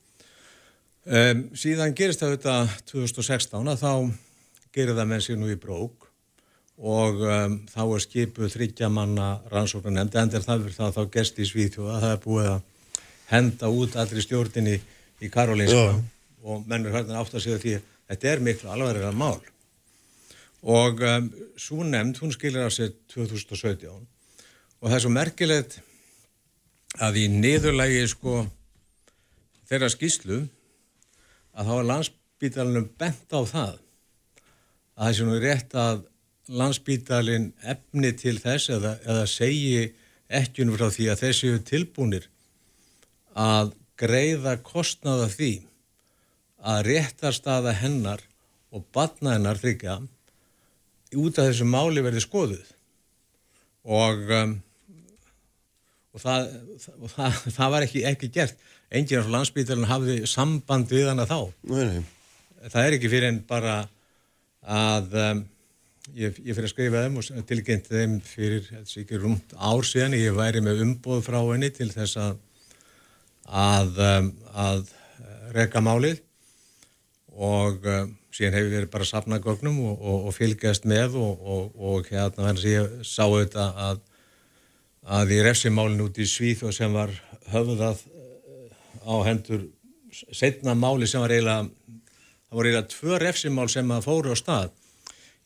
Um, 1.05 1.49
síðan 1.55 1.95
gerist 1.95 2.19
það 2.21 2.37
þetta 2.37 2.69
2016 2.85 3.67
að 3.67 3.79
þá 3.81 4.13
gerir 4.71 4.95
það 4.95 5.07
með 5.07 5.21
sig 5.21 5.37
nú 5.37 5.47
í 5.49 5.55
brók 5.55 6.05
og 6.77 7.21
um, 7.21 7.65
þá 7.65 7.83
er 7.95 7.99
skipuð 7.99 8.51
þryggjamanna 8.53 9.29
rannsóknar 9.51 9.91
nefnd, 9.91 10.15
en 10.15 10.29
það 10.29 10.65
er 10.65 10.75
það 10.75 10.93
þá 10.95 11.09
gerst 11.11 11.39
í 11.39 11.45
Svíþjóða, 11.45 11.99
það 11.99 12.11
er 12.11 12.21
búið 12.23 12.49
að 12.51 12.61
henda 13.29 13.69
út 13.69 13.95
allri 13.99 14.23
stjórnini 14.23 14.77
í 15.21 15.29
Karolinska 15.31 15.99
og 16.43 16.67
mennur 16.69 16.95
hérna 16.95 17.19
átt 17.19 17.35
að 17.35 17.45
segja 17.45 17.61
því 17.63 17.73
þetta 18.09 18.31
er 18.31 18.43
miklu 18.43 18.71
alvarlega 18.73 19.11
mál. 19.15 19.39
Og 20.59 21.03
um, 21.07 21.27
svo 21.59 21.85
nefnd, 21.87 22.19
hún 22.19 22.33
skilir 22.35 22.67
á 22.67 22.71
sér 22.73 22.91
2017 23.13 23.87
og 23.89 24.87
það 24.87 24.95
er 24.95 25.03
svo 25.03 25.11
merkilegt 25.13 25.77
að 26.99 27.19
í 27.21 27.25
niðurlægi 27.31 28.07
sko 28.11 28.41
þeirra 29.69 29.91
skýslu 29.93 30.39
að 31.53 31.69
þá 31.69 31.73
er 31.75 31.89
landsbítalunum 31.91 32.87
bent 32.99 33.35
á 33.35 33.41
það 33.43 33.75
að 34.99 35.03
það 35.03 35.15
sé 35.15 35.27
nú 35.27 35.39
rétt 35.43 35.75
að 35.79 36.01
landsbítalinn 36.59 37.51
efni 37.61 38.11
til 38.17 38.35
þess 38.41 38.71
eða, 38.73 38.95
eða 39.05 39.25
segi 39.29 39.91
ekkjunum 40.39 40.79
frá 40.79 40.89
því 40.93 41.09
að 41.11 41.23
þessi 41.23 41.51
eru 41.51 41.61
tilbúinir 41.67 42.27
að 43.39 43.73
greiða 43.99 44.55
kostnaða 44.63 45.27
því 45.31 45.51
að 46.59 46.81
réttarstaða 46.89 47.75
hennar 47.79 48.23
og 48.75 48.85
batna 48.93 49.35
hennar 49.37 49.59
þryggja 49.59 49.99
út 51.19 51.39
af 51.39 51.49
þessu 51.49 51.67
máli 51.67 52.03
verði 52.05 52.23
skoðuð. 52.23 52.65
Og, 53.89 54.25
um, 54.35 54.57
og, 56.13 56.21
það, 56.21 56.49
og 56.99 57.13
það, 57.15 57.37
það 57.57 57.71
var 57.75 57.85
ekki, 57.87 58.03
ekki 58.11 58.31
gert. 58.35 58.59
Enginn 58.93 59.23
á 59.25 59.33
landsbítalinn 59.33 59.89
hafði 59.89 60.19
samband 60.29 60.91
við 60.91 61.09
hana 61.11 61.25
þá. 61.29 61.39
Nei, 61.69 61.85
nei. 61.85 62.03
það 62.67 62.83
er 62.83 62.97
ekki 62.97 63.11
fyrir 63.13 63.31
en 63.31 63.41
bara 63.49 63.79
að 64.65 65.17
um, 65.29 65.47
Ég, 66.17 66.39
ég 66.41 66.55
fyrir 66.57 66.65
að 66.65 66.71
skrifa 66.71 67.01
þeim 67.03 67.17
og 67.19 67.27
tilgjengt 67.45 67.89
þeim 67.91 68.13
fyrir, 68.25 68.65
ekki 68.81 69.19
rúmt 69.21 69.51
ár 69.53 69.85
síðan, 69.85 70.15
ég 70.17 70.33
væri 70.33 70.61
með 70.65 70.81
umboð 70.81 71.19
frá 71.27 71.37
henni 71.51 71.69
til 71.75 71.89
þess 71.93 72.17
að 72.17 72.39
að, 73.49 73.99
um, 74.05 74.31
að 74.53 74.91
reka 75.55 75.81
málið 75.81 76.21
og 77.39 77.85
um, 77.87 78.13
síðan 78.35 78.57
hefur 78.59 78.75
við 78.75 78.85
bara 78.93 79.07
að 79.07 79.11
sapna 79.11 79.41
gögnum 79.43 79.79
og, 79.87 79.97
og, 79.97 80.29
og 80.29 80.35
fylgjast 80.35 80.85
með 80.89 81.17
og, 81.19 81.73
og 81.75 82.11
hérna 82.11 82.51
að 82.51 82.63
ég 82.69 83.01
sá 83.07 83.25
þetta 83.25 83.71
að, 83.89 84.03
að 85.19 85.35
í 85.35 85.41
refsimálinn 85.47 86.05
út 86.05 86.19
í 86.21 86.27
Svíð 86.29 86.67
og 86.69 86.75
sem 86.77 86.93
var 86.93 87.13
höfðað 87.49 88.05
á 89.09 89.15
hendur 89.25 89.65
setna 90.11 90.75
máli 90.77 91.07
sem 91.07 91.21
var 91.21 91.33
eiginlega, 91.33 91.69
það 92.49 92.59
voru 92.59 92.69
eiginlega 92.69 92.91
tvö 92.93 93.19
refsimál 93.23 93.69
sem 93.71 93.91
að 93.93 94.05
fóru 94.05 94.33
á 94.33 94.37
stað. 94.37 94.75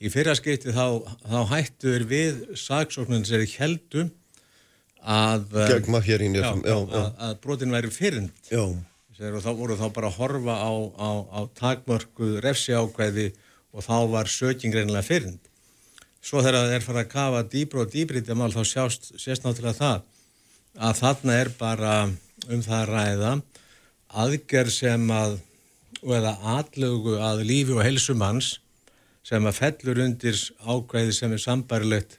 Í 0.03 0.11
fyrra 0.11 0.35
skipti 0.35 0.73
þá, 0.75 0.99
þá 1.23 1.39
hættur 1.51 2.05
við 2.09 2.43
saksóknarnir 2.59 3.29
sem 3.29 3.43
er 3.43 3.55
heldum 3.61 4.11
að, 5.03 5.45
já, 6.63 6.75
að, 6.95 7.07
að 7.27 7.33
brotin 7.43 7.73
væri 7.75 7.91
fyrrind 7.91 8.51
og 8.53 9.41
þá 9.43 9.49
voru 9.55 9.75
þá 9.79 9.87
bara 9.95 10.09
að 10.09 10.17
horfa 10.19 10.55
á, 10.57 10.71
á, 10.95 11.09
á 11.27 11.39
takmörku 11.59 12.29
refsi 12.43 12.73
ákvæði 12.75 13.27
og 13.73 13.85
þá 13.85 13.97
var 14.13 14.29
söking 14.31 14.73
reynilega 14.75 15.05
fyrrind. 15.05 15.39
Svo 16.23 16.39
þegar 16.39 16.61
það 16.63 16.75
er 16.77 16.85
farið 16.85 17.01
að 17.03 17.11
kafa 17.11 17.43
dýbra 17.51 17.83
og 17.83 17.91
dýbri 17.91 18.21
þetta 18.21 18.37
mál 18.39 18.51
þá 18.53 18.63
sjást, 18.69 19.09
sést 19.19 19.43
náttúrulega 19.43 19.79
það 19.79 20.03
að 20.79 20.99
þarna 21.01 21.37
er 21.41 21.51
bara 21.59 21.93
um 22.49 22.63
það 22.63 22.79
að 22.79 22.91
ræða 22.93 23.33
aðgerð 24.23 24.73
sem 24.73 25.05
að, 25.13 25.37
eða 26.03 26.33
aðlögu 26.55 27.17
að 27.21 27.43
lífi 27.49 27.75
og 27.75 27.83
helsum 27.85 28.23
hans 28.23 28.57
sem 29.23 29.45
að 29.47 29.59
fellur 29.59 30.01
undir 30.03 30.39
ákvæði 30.63 31.15
sem 31.15 31.35
er 31.35 31.43
sambarilegt 31.43 32.17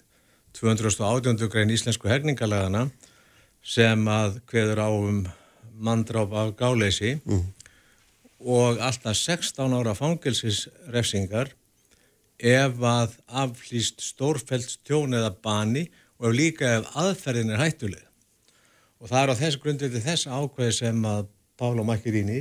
218. 0.55 1.49
grein 1.51 1.73
íslensku 1.75 2.09
herningalagana 2.09 2.89
sem 3.65 4.09
að 4.09 4.39
hveður 4.51 4.83
á 4.87 4.91
um 4.93 5.25
mandráp 5.75 6.33
af 6.37 6.55
gáleysi 6.59 7.17
mm. 7.25 7.43
og 8.45 8.79
alltaf 8.79 9.17
16 9.19 9.75
ára 9.75 9.95
fangilsisrefsingar 9.99 11.51
ef 12.39 12.81
að 12.83 13.15
aflýst 13.43 14.03
stórfældstjón 14.05 15.17
eða 15.19 15.33
bani 15.43 15.87
og 16.19 16.31
ef 16.31 16.37
líka 16.37 16.73
ef 16.79 16.91
aðferðin 16.99 17.55
er 17.55 17.63
hættuleg. 17.63 18.03
Og 19.03 19.11
það 19.11 19.23
er 19.23 19.33
á 19.33 19.41
þessu 19.41 19.63
grundveldi 19.63 20.03
þess 20.05 20.29
ákveði 20.31 20.77
sem 20.81 21.09
að 21.09 21.27
Pála 21.55 21.85
Makkiríni, 21.87 22.41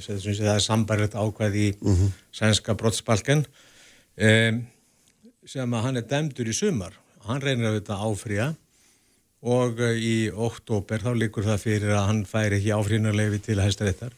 það 0.00 0.46
er 0.48 0.62
sambarilt 0.64 1.12
ákveði 1.12 1.64
í 1.66 1.72
uh 1.76 1.90
-huh. 1.92 2.12
sænska 2.32 2.74
brottspalken, 2.74 3.44
um, 4.16 4.62
sem 5.44 5.74
að 5.74 5.82
hann 5.84 5.96
er 6.00 6.06
demdur 6.08 6.48
í 6.48 6.54
sumar. 6.56 6.96
Hann 7.26 7.42
reynir 7.42 7.70
að 7.70 7.80
þetta 7.80 8.00
áfrýja 8.06 8.48
og 9.46 9.82
uh, 9.82 9.92
í 9.94 10.30
oktober 10.30 11.02
þá 11.02 11.12
líkur 11.18 11.46
það 11.46 11.62
fyrir 11.66 11.94
að 11.96 12.08
hann 12.10 12.24
færi 12.28 12.60
ekki 12.60 12.74
áfrýjunarlefi 12.76 13.42
til 13.50 13.60
hæstaréttar. 13.62 14.16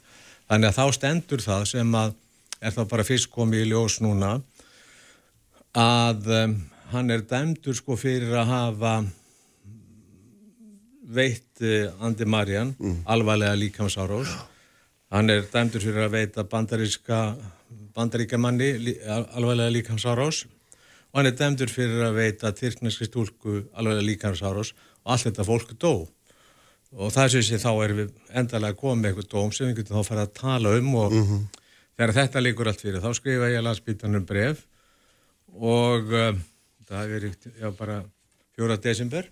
Þannig 0.49 0.71
að 0.71 0.79
þá 0.79 0.97
stendur 0.97 1.45
það 1.45 1.69
sem 1.73 1.95
að 1.99 2.17
er 2.59 2.75
þá 2.75 2.83
bara 2.91 3.07
fyrst 3.07 3.31
komið 3.33 3.67
í 3.67 3.71
ljós 3.71 3.99
núna 4.03 4.39
að 5.79 6.29
um, 6.35 6.57
hann 6.93 7.13
er 7.15 7.25
dæmdur 7.29 7.77
sko 7.77 7.97
fyrir 8.01 8.35
að 8.41 8.51
hafa 8.51 8.95
veitt 11.19 11.63
uh, 11.63 12.05
Andi 12.05 12.27
Marjan 12.29 12.75
mm. 12.79 13.03
alvarlega 13.07 13.59
líkamsárós 13.59 14.35
hann 15.15 15.33
er 15.33 15.47
dæmdur 15.53 15.85
fyrir 15.85 16.09
að 16.09 16.17
veita 16.17 16.45
bandaríska 16.49 17.21
bandaríkamanni 17.97 18.73
lí, 18.83 18.97
alvarlega 19.07 19.75
líkamsárós 19.77 20.47
og 21.19 21.25
hann 21.25 21.33
er 21.33 21.35
dæmdur 21.35 21.71
fyrir 21.75 22.05
að 22.07 22.15
veita 22.15 22.53
tyrkneski 22.55 23.09
stúlku 23.09 23.65
alvarlega 23.75 24.07
líkamsárós 24.07 24.69
og 25.03 25.09
allt 25.11 25.25
þetta 25.27 25.47
fólk 25.49 25.73
dó 25.75 25.93
og 26.95 27.11
það 27.11 27.33
sem 27.33 27.43
sé 27.43 27.59
þá 27.59 27.73
er 27.83 27.95
við 27.97 28.13
endalega 28.39 28.79
komið 28.79 29.01
með 29.01 29.09
eitthvað 29.11 29.31
dóm 29.33 29.51
sem 29.51 29.67
við 29.67 29.81
getum 29.81 29.99
þá 29.99 30.11
farið 30.13 30.23
að 30.23 30.37
tala 30.39 30.75
um 30.79 30.93
og 30.95 31.17
mm 31.17 31.25
-hmm. 31.25 31.41
þegar 31.97 32.13
þetta 32.19 32.43
líkur 32.45 32.71
allt 32.71 32.85
fyrir 32.85 33.03
þá 33.03 33.11
skrifa 33.19 33.49
ég 33.51 33.59
að 33.59 33.67
landsbytanum 33.67 34.29
bref 34.29 34.63
og 35.59 36.15
uh, 36.15 36.39
það 36.87 37.11
verið, 37.15 37.35
já 37.59 37.69
bara 37.75 37.99
fjóra 38.55 38.77
desember 38.77 39.27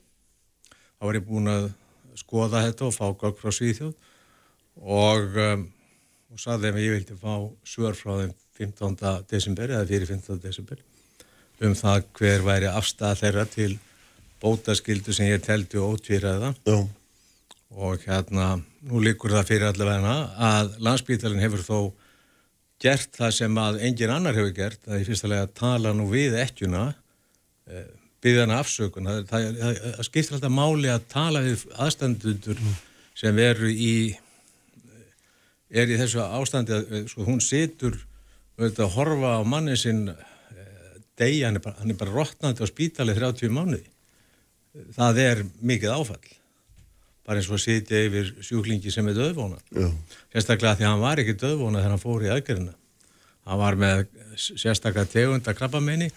þá 0.99 1.07
var 1.07 1.15
ég 1.15 1.29
búin 1.29 1.47
að 1.47 1.71
skoða 2.19 2.67
þetta 2.67 2.85
og 2.91 2.97
fá 2.99 3.07
gagg 3.15 3.39
frá 3.39 3.53
Svíþjóð 3.53 3.95
og, 4.83 5.39
um, 5.39 5.71
og 6.35 6.41
saði 6.41 6.67
þeim 6.67 6.83
að 6.83 6.87
ég 6.89 6.99
vildi 6.99 7.15
fá 7.15 7.35
svör 7.63 7.95
frá 7.95 8.13
þeim 8.19 8.35
15. 8.59 9.25
desember 9.31 9.71
eða 9.71 9.87
fyrir 9.87 10.07
15. 10.11 10.43
desember 10.43 10.83
um 11.65 11.75
það 11.77 12.07
hver 12.19 12.45
væri 12.45 12.71
afstæða 12.71 13.19
þeirra 13.23 13.45
til 13.51 13.73
bótaskildu 14.43 15.15
sem 15.17 15.31
ég 15.31 15.45
teldi 15.45 15.81
og 15.81 15.97
ótvíraða 15.97 16.53
og 17.77 18.03
hérna 18.07 18.57
nú 18.87 19.01
líkur 19.03 19.35
það 19.35 19.49
fyrir 19.51 19.71
allavegna 19.71 20.17
að 20.49 20.77
landsbítalinn 20.85 21.43
hefur 21.43 21.65
þó 21.65 21.79
gert 22.83 23.17
það 23.17 23.33
sem 23.39 23.61
að 23.61 23.81
engin 23.89 24.13
annar 24.13 24.37
hefur 24.37 24.53
gert, 24.57 24.83
að 24.89 25.03
í 25.03 25.07
fyrsta 25.09 25.31
lega 25.33 25.49
tala 25.57 25.95
nú 25.97 26.09
við 26.11 26.37
ekkjuna, 26.43 26.91
eh, 27.71 27.89
byggja 28.23 28.45
hana 28.45 28.61
afsökun, 28.61 29.09
það, 29.09 29.23
það, 29.31 29.49
það, 29.63 29.81
það 29.97 30.09
skiptir 30.11 30.37
alltaf 30.37 30.55
máli 30.57 30.93
að 30.93 31.09
tala 31.13 31.43
við 31.45 31.65
aðstandundur 31.87 32.61
mm. 32.61 32.79
sem 33.17 33.41
veru 33.41 33.73
í, 33.73 33.97
er 35.71 35.89
í 35.93 35.99
þessu 36.01 36.23
ástandi 36.25 36.77
að 36.77 36.93
eh, 36.93 37.07
sko, 37.11 37.27
hún 37.29 37.43
situr 37.45 37.99
að 38.61 38.87
horfa 38.97 39.39
á 39.41 39.43
manni 39.45 39.77
sinn 39.77 40.07
degi, 41.19 41.45
hann 41.45 41.59
er 41.59 41.65
bara, 41.65 41.79
hann 41.81 41.93
er 41.93 42.01
bara 42.01 42.15
rótnandi 42.15 42.65
á 42.65 42.67
spítalið 42.69 43.21
30 43.23 43.55
mánuði. 43.55 43.87
Það 44.97 45.23
er 45.23 45.45
mikið 45.65 45.95
áfall 45.95 46.35
bara 47.27 47.41
eins 47.41 47.49
og 47.51 47.57
að 47.57 47.65
sitja 47.65 48.01
yfir 48.07 48.29
sjúklingi 48.45 48.93
sem 48.95 49.09
er 49.11 49.17
döðvóna. 49.17 49.59
Sérstaklega 50.31 50.77
því 50.79 50.85
að 50.85 50.93
hann 50.93 51.03
var 51.03 51.23
ekki 51.23 51.35
döðvóna 51.41 51.81
þegar 51.81 51.95
hann 51.97 52.03
fór 52.03 52.27
í 52.27 52.31
aðgerðina. 52.31 52.75
Hann 53.47 53.63
var 53.63 53.79
með 53.83 54.05
sérstaklega 54.39 55.11
tegunda 55.11 55.55
krabbamenni 55.57 56.11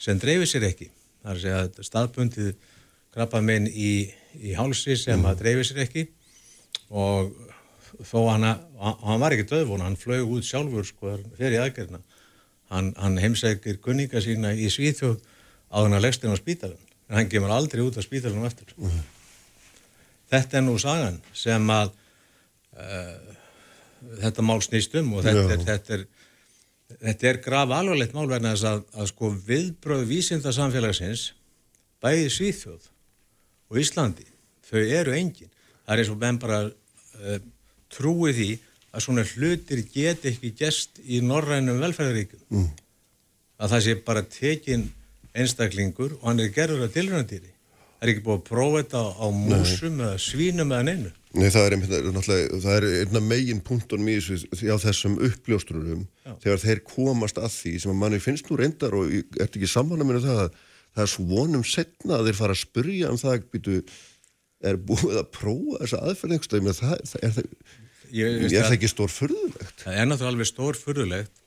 sem 0.00 0.20
dreifir 0.20 0.48
sér 0.48 0.68
ekki. 0.70 0.88
Það 1.20 1.30
er 1.30 1.36
að 1.36 1.42
segja 1.42 1.60
að 1.66 1.82
staðbundið 1.90 2.50
krabbamenn 3.16 3.68
í, 3.68 3.92
í 4.40 4.56
hálsi 4.56 4.96
sem 4.96 5.18
mm. 5.18 5.28
að 5.28 5.42
dreifir 5.42 5.68
sér 5.68 5.82
ekki 5.84 6.06
og 6.88 7.34
þó 8.08 8.18
hann, 8.30 8.48
hann 8.78 9.20
var 9.20 9.34
ekki 9.36 9.48
döðvóna, 9.50 9.88
hann 9.88 10.00
flög 10.00 10.32
út 10.38 10.48
sjálfur 10.48 10.86
sko 10.86 11.18
fyrir 11.36 11.60
aðgerðina. 11.66 12.00
Hann, 12.68 12.92
hann 13.00 13.20
heimsækir 13.20 13.78
gunninga 13.84 14.20
sína 14.20 14.52
í 14.52 14.68
Svíþjóð 14.72 15.20
á 15.72 15.76
hann 15.80 15.96
að 15.96 16.04
leggst 16.04 16.24
inn 16.24 16.34
á 16.34 16.38
spítalun 16.38 16.82
en 17.08 17.16
hann 17.16 17.30
kemur 17.32 17.52
aldrei 17.54 17.80
út 17.80 17.96
á 17.96 18.02
spítalunum 18.04 18.44
eftir. 18.48 18.74
Mm 18.76 19.06
þetta 20.32 20.60
er 20.60 20.64
nú 20.66 20.76
sagan 20.80 21.18
sem 21.36 21.72
að 21.72 21.90
uh, 22.76 23.34
þetta 24.22 24.44
mál 24.44 24.60
snýst 24.64 24.96
um 25.00 25.14
og 25.16 25.26
þetta 25.26 25.54
er, 25.54 25.64
þetta 25.70 25.96
er, 25.96 26.06
þetta 26.94 27.30
er 27.32 27.40
graf 27.44 27.74
alvarlegt 27.74 28.16
mál 28.16 28.28
verðin 28.28 28.52
að, 28.52 28.64
að, 28.72 28.82
að 28.94 29.10
sko 29.12 29.32
viðbröð 29.48 30.06
vísinda 30.10 30.54
samfélagsins 30.54 31.30
bæði 32.02 32.28
Svíþjóð 32.32 32.90
og 33.68 33.80
Íslandi, 33.82 34.24
þau 34.64 34.80
eru 34.80 35.12
engin. 35.12 35.50
Það 35.84 35.94
er 35.94 36.02
eins 36.02 36.12
og 36.12 36.20
menn 36.22 36.40
bara 36.40 36.60
uh, 36.68 37.40
trúi 37.92 38.32
því 38.36 38.50
að 38.92 39.04
svona 39.04 39.26
hlutir 39.34 39.84
get 39.92 40.24
ekki 40.28 40.54
gest 40.58 41.02
í 41.04 41.20
norrænum 41.24 41.80
velferðaríkum. 41.82 42.40
Mm. 42.52 42.70
Að 43.58 43.74
það 43.74 43.84
sé 43.84 43.94
bara 44.06 44.24
tekin 44.24 44.88
einstaklingur 45.36 46.16
og 46.18 46.26
hann 46.30 46.42
er 46.42 46.52
gerður 46.54 46.86
að 46.86 46.94
tilröndýri 46.96 47.54
það 47.98 48.06
er 48.06 48.12
ekki 48.12 48.24
búið 48.26 48.36
að 48.36 48.44
prófa 48.46 48.82
þetta 48.82 49.00
á 49.18 49.26
músum 49.34 49.96
Nei. 49.96 50.04
eða 50.06 50.18
svínum 50.22 50.74
eða 50.74 50.86
neinu. 50.86 51.10
Nei, 51.38 51.48
það 51.52 51.64
er 51.66 51.74
er 52.76 52.86
einna 53.02 53.20
megin 53.20 53.62
punktunum 53.64 54.08
í 54.08 54.14
þessu 54.22 54.70
á 54.70 54.78
þessum 54.80 55.18
uppljóstrurum 55.26 56.04
þegar 56.44 56.62
þeir 56.62 56.82
komast 56.86 57.40
að 57.42 57.50
því 57.56 57.74
sem 57.82 57.92
að 57.92 57.98
manni 58.00 58.20
finnst 58.22 58.48
nú 58.48 58.58
reyndar 58.58 58.94
og 58.96 59.10
ert 59.12 59.58
ekki 59.58 59.68
saman 59.68 60.00
að 60.00 60.08
minna 60.08 60.22
það 60.24 60.44
að 60.44 60.62
það 60.94 61.02
er 61.04 61.12
svonum 61.12 61.66
setna 61.66 62.16
að 62.16 62.30
þeir 62.30 62.38
fara 62.38 62.56
að 62.56 62.62
spurja 62.62 63.10
um 63.12 63.20
það 63.20 63.34
er 64.68 64.78
búið 64.88 65.18
að 65.18 65.28
prófa 65.34 65.82
þessa 65.82 66.00
aðferð 66.06 67.52
það, 68.08 68.48
ég, 68.48 68.48
er 68.48 68.64
það 68.66 68.78
ekki 68.78 68.90
stór 68.90 69.12
fyrðulegt? 69.12 69.84
Það 69.84 70.00
er 70.00 70.08
náttúrulega 70.08 70.34
alveg 70.34 70.50
stór 70.50 70.80
fyrðulegt 70.80 71.38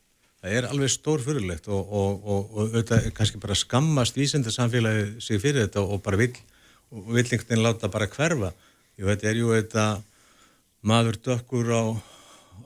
það 0.41 0.55
er 0.57 0.67
alveg 0.71 0.89
stór 0.91 1.21
fyrirlegt 1.21 1.67
og, 1.69 1.81
og, 1.81 2.23
og, 2.25 2.53
og 2.55 2.61
auðvitað 2.65 3.11
kannski 3.17 3.41
bara 3.41 3.57
skammast 3.57 4.17
vísendarsamfélagi 4.17 5.21
sig 5.21 5.41
fyrir 5.41 5.67
þetta 5.67 5.83
og 5.85 6.01
bara 6.05 6.17
vill, 6.17 6.33
og 6.89 7.11
vill 7.13 7.27
einhvern 7.27 7.51
veginn 7.51 7.65
láta 7.65 7.91
bara 7.93 8.09
hverfa. 8.09 8.49
Jú, 8.97 9.05
þetta 9.11 9.29
er 9.29 9.37
jú 9.37 9.51
þetta 9.53 9.85
maður 10.89 11.19
dökkur 11.27 11.69
á, 11.69 11.83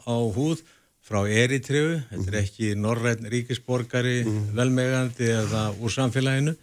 á 0.07 0.15
húð 0.37 0.63
frá 1.05 1.19
Eritreu, 1.27 1.99
þetta 2.09 2.31
er 2.31 2.39
ekki 2.39 2.71
norræn 2.79 3.27
ríkisborgari 3.29 4.21
mm. 4.23 4.45
velmegandi 4.57 5.27
eða 5.35 5.67
úr 5.75 5.93
samfélaginu, 5.93 6.55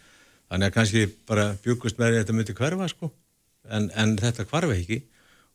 þannig 0.49 0.71
að 0.71 0.77
kannski 0.79 1.05
bara 1.29 1.53
bjúkust 1.63 2.01
með 2.01 2.23
þetta 2.23 2.35
myndi 2.35 2.57
hverfa 2.57 2.89
sko, 2.91 3.13
en, 3.69 3.93
en 3.95 4.17
þetta 4.19 4.49
hverfa 4.49 4.81
ekki 4.81 5.03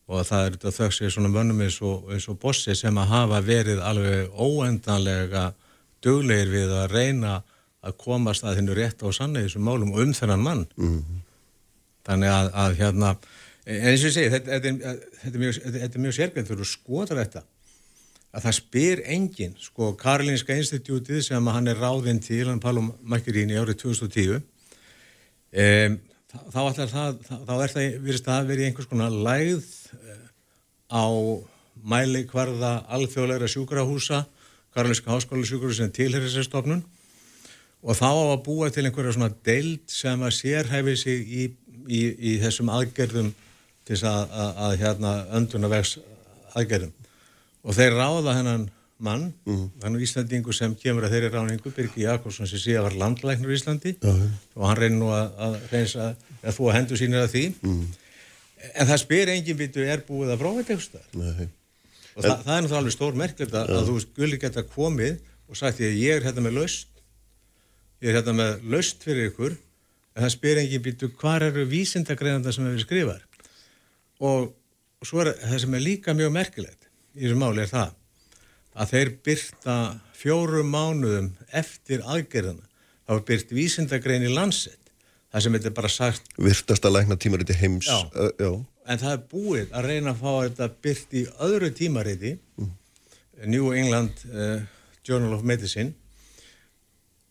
og 0.07 0.23
það 0.27 0.45
er 0.45 0.55
þetta 0.55 0.73
þau 0.77 0.89
sér 0.95 1.13
svona 1.13 1.31
mönnum 1.31 1.63
eins 1.65 1.77
og, 1.83 2.07
eins 2.13 2.27
og 2.31 2.39
bossi 2.39 2.75
sem 2.75 2.97
að 2.97 3.11
hafa 3.11 3.41
verið 3.43 3.81
alveg 3.83 4.31
óendanlega 4.33 5.49
duglegir 6.03 6.53
við 6.53 6.75
að 6.77 6.93
reyna 6.93 7.33
að 7.83 7.97
komast 8.01 8.45
að 8.47 8.61
hennu 8.61 8.77
rétt 8.77 9.03
á 9.03 9.09
sannu 9.11 9.41
í 9.41 9.47
þessum 9.47 9.67
málum 9.67 9.93
um 9.93 10.13
þennan 10.15 10.43
mann 10.43 10.63
mm 10.77 10.95
-hmm. 10.95 11.19
þannig 12.07 12.33
að, 12.37 12.49
að 12.63 12.79
hérna 12.81 13.11
eins 13.67 14.01
og 14.01 14.09
ég 14.09 14.15
segi, 14.15 14.31
þetta, 14.31 14.59
þetta, 14.63 14.95
þetta 15.21 15.35
er 15.35 15.43
mjög, 15.43 16.01
mjög 16.05 16.17
sérgænt 16.17 16.47
fyrir 16.47 16.65
að 16.65 16.71
skoða 16.71 17.19
þetta 17.19 17.43
að 18.31 18.43
það 18.45 18.57
spyr 18.57 19.01
enginn 19.15 19.55
sko 19.59 19.93
Karolinska 19.99 20.55
Institutið 20.55 21.23
sem 21.25 21.47
hann 21.51 21.67
er 21.67 21.79
ráðinn 21.79 22.21
til, 22.23 22.45
hann 22.47 22.63
Pálum 22.63 22.93
Makkirín 23.03 23.51
í 23.51 23.57
árið 23.59 23.81
2010 23.83 24.37
um, 24.37 25.99
þá, 26.31 26.39
það, 26.51 27.19
þá 27.47 27.53
er 27.55 27.73
það 27.73 27.99
virðist 28.03 28.31
að 28.31 28.49
verið 28.51 28.69
einhvers 28.69 28.89
konar 28.91 29.13
lægð 29.27 29.69
eh, 29.97 30.25
á 30.91 31.05
mæli 31.87 32.25
hverða 32.29 32.73
alþjóðleira 32.97 33.49
sjúkrahúsa 33.51 34.25
Karolinska 34.75 35.13
Háskóla 35.13 35.47
sjúkrahúsa 35.47 35.85
sem 35.85 35.93
tilherir 35.93 36.29
sér 36.29 36.45
stofnun. 36.45 36.83
Og 37.81 37.97
þá 37.97 38.09
á 38.09 38.25
að 38.33 38.43
búa 38.45 38.69
til 38.73 38.85
einhverja 38.85 39.15
svona 39.15 39.33
deild 39.45 39.85
sem 39.89 40.21
að 40.21 40.35
sérhæfi 40.37 40.95
sig 40.99 41.23
í, 41.25 41.43
í, 41.87 42.01
í 42.17 42.31
þessum 42.43 42.69
aðgerðum 42.73 43.31
til 43.87 43.95
þess 43.95 44.07
að, 44.09 44.33
að, 44.43 44.61
að 44.65 44.75
hérna 44.81 45.13
önduna 45.39 45.71
vex 45.71 45.97
aðgerðum 46.57 46.93
og 47.67 47.75
þeir 47.75 47.95
ráða 47.97 48.35
hennan 48.37 48.65
mann, 49.03 49.27
mm. 49.45 49.65
þannig 49.83 50.05
Íslandingu 50.07 50.53
sem 50.55 50.73
kemur 50.79 51.05
að 51.05 51.13
þeirri 51.15 51.29
ráningu, 51.33 51.71
Birgi 51.75 52.05
Jakobsson 52.05 52.49
sem 52.49 52.61
síðan 52.61 52.87
var 52.87 52.97
landlæknur 53.03 53.53
í 53.53 53.57
Íslandi 53.59 53.93
uh 54.01 54.09
-huh. 54.09 54.31
og 54.55 54.67
hann 54.69 54.79
reynir 54.79 54.97
nú 54.97 55.11
að, 55.13 55.27
að 55.37 55.57
reynsa 55.71 56.07
að 56.41 56.57
þú 56.57 56.69
að 56.69 56.75
hendur 56.77 56.97
sínir 56.97 57.21
að 57.21 57.31
því 57.35 57.43
mm. 57.61 57.83
en 58.73 58.89
það 58.89 59.03
spyr 59.03 59.33
enginn 59.35 59.61
vitu 59.61 59.85
er 59.85 60.01
búið 60.07 60.33
að 60.33 60.41
þetta 60.41 60.73
eitthvað 60.73 61.47
og 62.17 62.23
en, 62.23 62.29
það, 62.31 62.43
það 62.43 62.55
er 62.55 62.61
náttúrulega 62.61 62.81
alveg 62.81 62.95
stór 62.95 63.17
merkilegt 63.21 63.53
að, 63.53 63.69
ja. 63.69 63.77
að 63.77 63.89
þú 63.91 63.99
skulle 64.01 64.41
geta 64.41 64.63
komið 64.63 65.19
og 65.47 65.59
sagt 65.59 65.79
ég, 65.83 65.93
ég 66.01 66.17
er 66.17 66.25
hérna 66.25 66.45
með 66.47 66.57
laust 66.57 66.89
ég 68.01 68.09
er 68.09 68.17
hérna 68.17 68.33
með 68.33 68.65
laust 68.73 69.05
fyrir 69.05 69.29
ykkur 69.31 69.53
en 69.53 70.23
það 70.23 70.33
spyr 70.33 70.61
enginn 70.63 70.85
vitu 70.87 71.11
hvað 71.13 71.49
eru 71.51 71.67
vísindagreðanda 71.69 72.53
sem 72.55 72.65
hefur 72.65 72.85
skrifar 72.87 73.21
og, 74.17 74.49
og 74.97 75.05
svo 75.05 75.21
er 75.21 75.35
það 75.43 75.63
sem 75.63 75.77
er 75.77 75.85
líka 75.85 76.17
mjög 76.17 76.33
merkilegt 76.33 76.89
í 77.13 77.27
þessu 77.27 77.37
máli 77.37 77.61
er 77.61 77.71
það 77.71 77.93
að 78.77 78.93
þeir 78.93 79.13
byrta 79.25 79.77
fjórum 80.17 80.69
mánuðum 80.73 81.31
eftir 81.55 82.03
aðgerðana. 82.05 82.65
Það 83.07 83.15
var 83.15 83.25
byrt 83.29 83.53
vísindagrein 83.55 84.25
í 84.27 84.33
landsett. 84.33 84.91
Það 85.31 85.43
sem 85.43 85.55
þetta 85.57 85.69
er 85.69 85.75
bara 85.77 85.91
sagt. 85.91 86.33
Virtasta 86.39 86.91
lækna 86.91 87.17
tímariti 87.19 87.55
heims. 87.57 87.87
Já. 87.89 87.99
Uh, 88.13 88.31
já. 88.39 88.51
En 88.87 89.01
það 89.01 89.13
er 89.13 89.23
búið 89.31 89.73
að 89.75 89.87
reyna 89.91 90.13
að 90.13 90.21
fá 90.21 90.31
þetta 90.47 90.67
byrt 90.85 91.15
í 91.19 91.23
öðru 91.43 91.69
tímariti, 91.75 92.33
mm. 92.57 92.69
New 93.51 93.71
England 93.75 94.21
uh, 94.31 94.61
Journal 95.07 95.35
of 95.35 95.43
Medicine, 95.47 95.91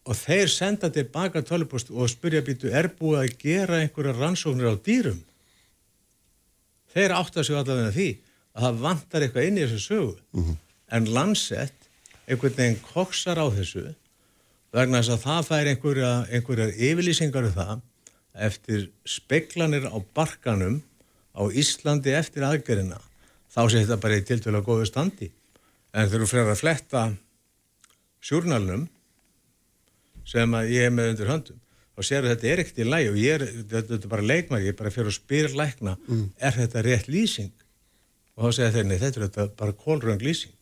og 0.06 0.14
þeir 0.20 0.52
senda 0.52 0.90
tilbaka 0.92 1.42
tölvupost 1.42 1.88
og 1.90 2.10
spyrja 2.12 2.44
býtu, 2.46 2.68
er 2.70 2.92
búið 2.94 3.22
að 3.22 3.40
gera 3.40 3.80
einhverja 3.80 4.14
rannsóknir 4.18 4.68
á 4.70 4.76
dýrum? 4.76 5.18
Þeir 6.92 7.16
átta 7.16 7.42
sig 7.44 7.56
allavega 7.56 7.90
því 7.96 8.10
að 8.56 8.68
það 8.68 8.78
vantar 8.84 9.24
eitthvað 9.24 9.48
inn 9.48 9.58
í 9.58 9.64
þessu 9.64 9.82
sögu. 9.82 10.14
Mm 10.36 10.44
-hmm. 10.44 10.62
En 10.92 11.08
landsett, 11.10 11.88
einhvern 12.26 12.54
veginn 12.54 12.80
koksar 12.92 13.40
á 13.42 13.46
þessu, 13.50 13.88
vegna 14.74 15.00
þess 15.02 15.14
að 15.16 15.24
það 15.24 15.48
fær 15.48 15.70
einhverja, 15.72 16.12
einhverjar 16.30 16.74
yfirlýsingar 16.76 17.48
um 17.48 17.54
það 17.56 17.76
eftir 18.46 18.88
speklanir 19.08 19.88
á 19.88 19.96
barkanum 20.14 20.80
á 21.36 21.42
Íslandi 21.48 22.12
eftir 22.16 22.44
aðgerina, 22.46 23.00
þá 23.50 23.62
sé 23.66 23.82
þetta 23.82 24.00
bara 24.02 24.18
í 24.20 24.24
tiltölu 24.26 24.60
að 24.60 24.68
góðu 24.68 24.88
standi. 24.88 25.30
En 25.96 26.08
þegar 26.08 26.22
þú 26.24 26.30
fyrir 26.32 26.52
að 26.52 26.60
fletta 26.60 27.04
sjúrnalnum 28.24 28.88
sem 30.26 30.58
að 30.58 30.74
ég 30.74 30.88
hef 30.88 30.94
með 30.94 31.12
undir 31.12 31.30
höndum 31.30 31.62
og 31.96 32.04
sér 32.04 32.26
að 32.26 32.34
þetta 32.34 32.48
er 32.50 32.62
ekkert 32.62 32.80
í 32.82 32.86
læg 32.86 33.06
og 33.10 33.18
ég 33.20 33.38
er, 33.38 33.44
þetta 33.70 33.96
er 33.96 34.10
bara 34.12 34.26
leikmar, 34.26 34.64
ég 34.64 34.74
er 34.74 34.78
bara 34.78 34.92
fyrir 34.92 35.08
að 35.08 35.16
spyrja 35.16 35.56
lækna, 35.56 35.94
mm. 36.04 36.26
er 36.36 36.58
þetta 36.58 36.82
rétt 36.84 37.08
lýsing? 37.08 37.54
Og 38.36 38.44
þá 38.44 38.58
segja 38.58 38.74
þeir, 38.74 38.88
nei, 38.90 38.98
þetta 39.00 39.44
er 39.46 39.52
bara 39.56 39.76
kólröng 39.80 40.20
lýsing. 40.20 40.55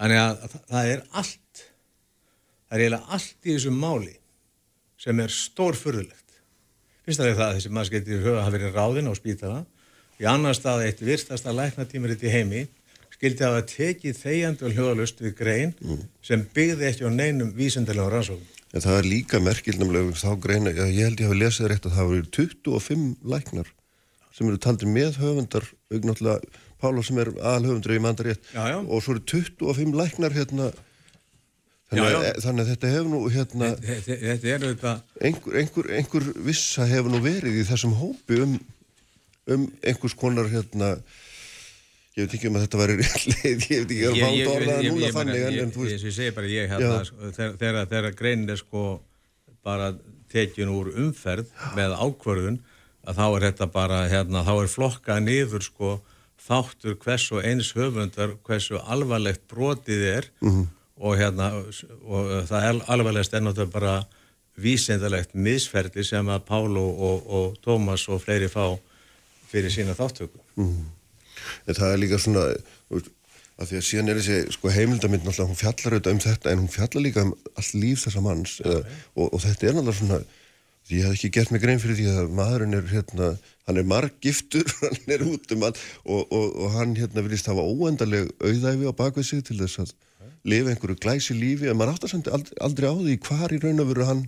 Þannig 0.00 0.20
að, 0.20 0.44
að 0.44 0.54
það 0.72 0.90
er 0.90 1.02
allt, 1.22 1.64
það 2.66 2.76
er 2.76 2.84
eiginlega 2.84 3.16
allt 3.16 3.48
í 3.48 3.54
þessum 3.54 3.80
máli 3.80 4.14
sem 5.04 5.20
er 5.20 5.34
stórfurðulegt. 5.34 6.38
Fyrst 7.04 7.20
að 7.20 7.34
það 7.38 7.58
þessi 7.58 7.72
maður 7.74 7.90
skeitir 7.90 8.24
höfa 8.24 8.46
að 8.46 8.56
verið 8.56 8.78
ráðin 8.78 9.10
á 9.12 9.14
spítala, 9.18 9.60
í 10.22 10.26
annar 10.30 10.56
stað 10.56 10.86
eitt 10.86 11.02
virstasta 11.04 11.52
læknatímaritt 11.54 12.24
í 12.24 12.32
heimi, 12.32 12.64
skildi 13.14 13.46
að 13.46 13.56
það 13.58 13.70
tekið 13.70 14.18
þegjandi 14.18 14.66
og 14.66 14.74
hljóðalust 14.74 15.22
við 15.22 15.36
grein 15.38 15.72
mm. 15.78 16.02
sem 16.24 16.42
byggði 16.56 16.88
ekki 16.90 17.06
á 17.06 17.10
neinum 17.14 17.54
vísendalega 17.56 18.10
rannsóknum. 18.12 18.50
En 18.74 18.82
það 18.82 18.98
er 18.98 19.06
líka 19.06 19.38
merkil 19.38 19.76
nefnilega 19.78 20.18
þá 20.18 20.30
greina, 20.42 20.72
ég 20.74 21.06
held 21.06 21.22
ég 21.22 21.28
hafi 21.30 21.38
lesið 21.38 21.70
rétt 21.70 21.86
að 21.86 21.96
það 21.98 22.08
voru 22.10 22.30
25 22.34 23.04
læknar 23.34 23.70
sem 24.34 24.48
eru 24.50 24.58
taldir 24.58 24.90
með 24.90 25.20
höfundar, 25.22 25.68
augnáttúrulega 25.94 26.62
Pála 26.84 27.04
sem 27.06 27.20
er 27.22 27.32
alhöfundur 27.54 27.96
í 27.96 28.02
mandarétt 28.04 28.50
og 28.54 29.00
svo 29.00 29.16
eru 29.16 29.24
25 29.32 29.96
læknar 29.96 30.36
hérna 30.36 30.70
þannig, 31.90 32.04
já, 32.04 32.20
já. 32.20 32.32
þannig 32.44 32.64
að 32.64 32.70
þetta 32.74 32.92
hefur 32.94 33.10
nú 33.12 33.20
hérna 33.32 33.74
þetta, 33.80 34.20
þetta 34.28 34.54
auðvitað 34.54 35.26
einhver, 35.28 35.58
einhver, 35.62 35.90
einhver 35.98 36.30
vissa 36.46 36.88
hefur 36.90 37.14
nú 37.14 37.20
verið 37.24 37.60
í 37.60 37.68
þessum 37.68 37.94
hópi 37.98 38.40
um, 38.44 38.56
um 39.54 39.68
einhvers 39.84 40.16
konar 40.18 40.50
hérna 40.52 40.96
Ég 42.14 42.28
veit 42.28 42.34
ekki 42.36 42.46
um 42.46 42.56
að 42.60 42.68
þetta 42.68 42.78
væri 42.78 42.94
leið, 43.32 43.64
ég 43.66 43.80
veit 43.80 43.92
ekki 43.92 44.04
að 44.06 44.18
það 44.20 44.34
var 44.38 44.52
orðað 44.52 44.84
núna 44.86 45.08
þannig 45.16 45.46
en, 45.48 45.70
þú 45.74 45.80
veist. 45.82 46.04
Ég 46.06 46.14
segi 46.14 46.34
bara 46.36 46.50
ég 46.52 46.68
hérna, 46.70 46.98
þegar, 47.58 48.10
er 48.54 48.60
sko 48.60 48.82
bara 49.66 49.88
tekjun 50.30 50.70
úr 50.70 50.92
umferð 51.02 51.50
með 51.74 51.96
ákvörðun, 51.98 52.60
að 53.02 53.18
þá 53.18 53.24
er 53.26 53.46
þetta 53.48 53.68
bara, 53.74 53.98
hérna, 54.12 54.44
þá 54.46 54.52
er 54.54 54.70
flokkað 54.70 55.24
niður 55.26 55.66
sko 55.66 55.90
þáttur 56.44 56.96
hversu 57.00 57.40
eins 57.40 57.72
höfundar, 57.76 58.36
hversu 58.44 58.80
alvarlegt 58.84 59.46
brotið 59.48 60.02
er 60.16 60.30
mm 60.40 60.50
-hmm. 60.50 60.66
og 60.96 61.16
hérna, 61.18 61.52
og 62.04 62.48
það 62.50 62.68
er 62.68 62.82
alvarlegast 62.88 63.34
ennáttúrulega 63.34 63.72
bara 63.72 64.06
vísendalegt 64.56 65.34
misferði 65.34 66.04
sem 66.04 66.26
að 66.28 66.44
Pálo 66.46 66.84
og, 66.84 67.26
og 67.26 67.56
Tómas 67.64 68.08
og 68.08 68.22
fleiri 68.22 68.48
fá 68.48 68.78
fyrir 69.50 69.70
sína 69.70 69.94
þáttöku. 69.94 70.38
Mm 70.56 70.68
-hmm 70.68 70.92
en 71.66 71.78
það 71.78 71.92
er 71.92 72.00
líka 72.02 72.20
svona 72.22 72.44
að 73.54 73.68
því 73.68 73.78
að 73.78 73.84
síðan 73.86 74.10
er 74.10 74.20
þessi 74.20 74.54
sko, 74.56 74.70
heimildamind 74.74 75.28
hún 75.28 75.58
fjallar 75.58 75.96
auðvitað 75.96 76.16
um 76.16 76.22
þetta 76.24 76.52
en 76.52 76.62
hún 76.64 76.72
fjallar 76.72 77.04
líka 77.04 77.24
um 77.26 77.34
allt 77.54 77.76
líf 77.78 78.06
þessa 78.06 78.22
manns 78.24 78.56
eða, 78.64 78.80
og, 79.14 79.28
og 79.28 79.44
þetta 79.44 79.68
er 79.68 79.76
náttúrulega 79.76 79.98
svona 80.00 80.20
því 80.84 81.00
ég 81.00 81.08
hef 81.08 81.16
ekki 81.16 81.32
gert 81.32 81.52
mig 81.54 81.62
grein 81.64 81.80
fyrir 81.82 81.98
því 81.98 82.08
að 82.12 82.32
maðurinn 82.36 82.78
er 82.78 82.88
hérna, 82.90 83.30
hann 83.68 83.80
er 83.80 83.88
marggiftur 83.88 84.68
hann 84.82 85.14
er 85.16 85.24
út 85.26 85.54
um 85.56 85.66
all 85.68 85.74
og, 85.74 86.20
og, 86.28 86.48
og 86.48 86.74
hann 86.76 86.96
hérna 86.98 87.24
vilist 87.24 87.48
hafa 87.48 87.64
óendarleg 87.64 88.32
auðæfi 88.44 88.90
á 88.90 88.94
bakvið 88.98 89.30
sig 89.30 89.44
til 89.48 89.60
þess 89.62 89.84
að 89.84 89.94
lifa 90.44 90.72
einhverju 90.74 91.00
glæsi 91.00 91.36
lífi 91.36 91.70
en 91.70 91.78
maður 91.80 91.96
áttast 91.96 92.28
aldrei, 92.28 92.56
aldrei 92.60 92.90
á 92.92 92.94
því 93.00 93.18
hvar 93.24 93.54
í 93.54 93.60
raun 93.62 93.84
og 93.84 93.92
veru 93.92 94.08
hann 94.08 94.24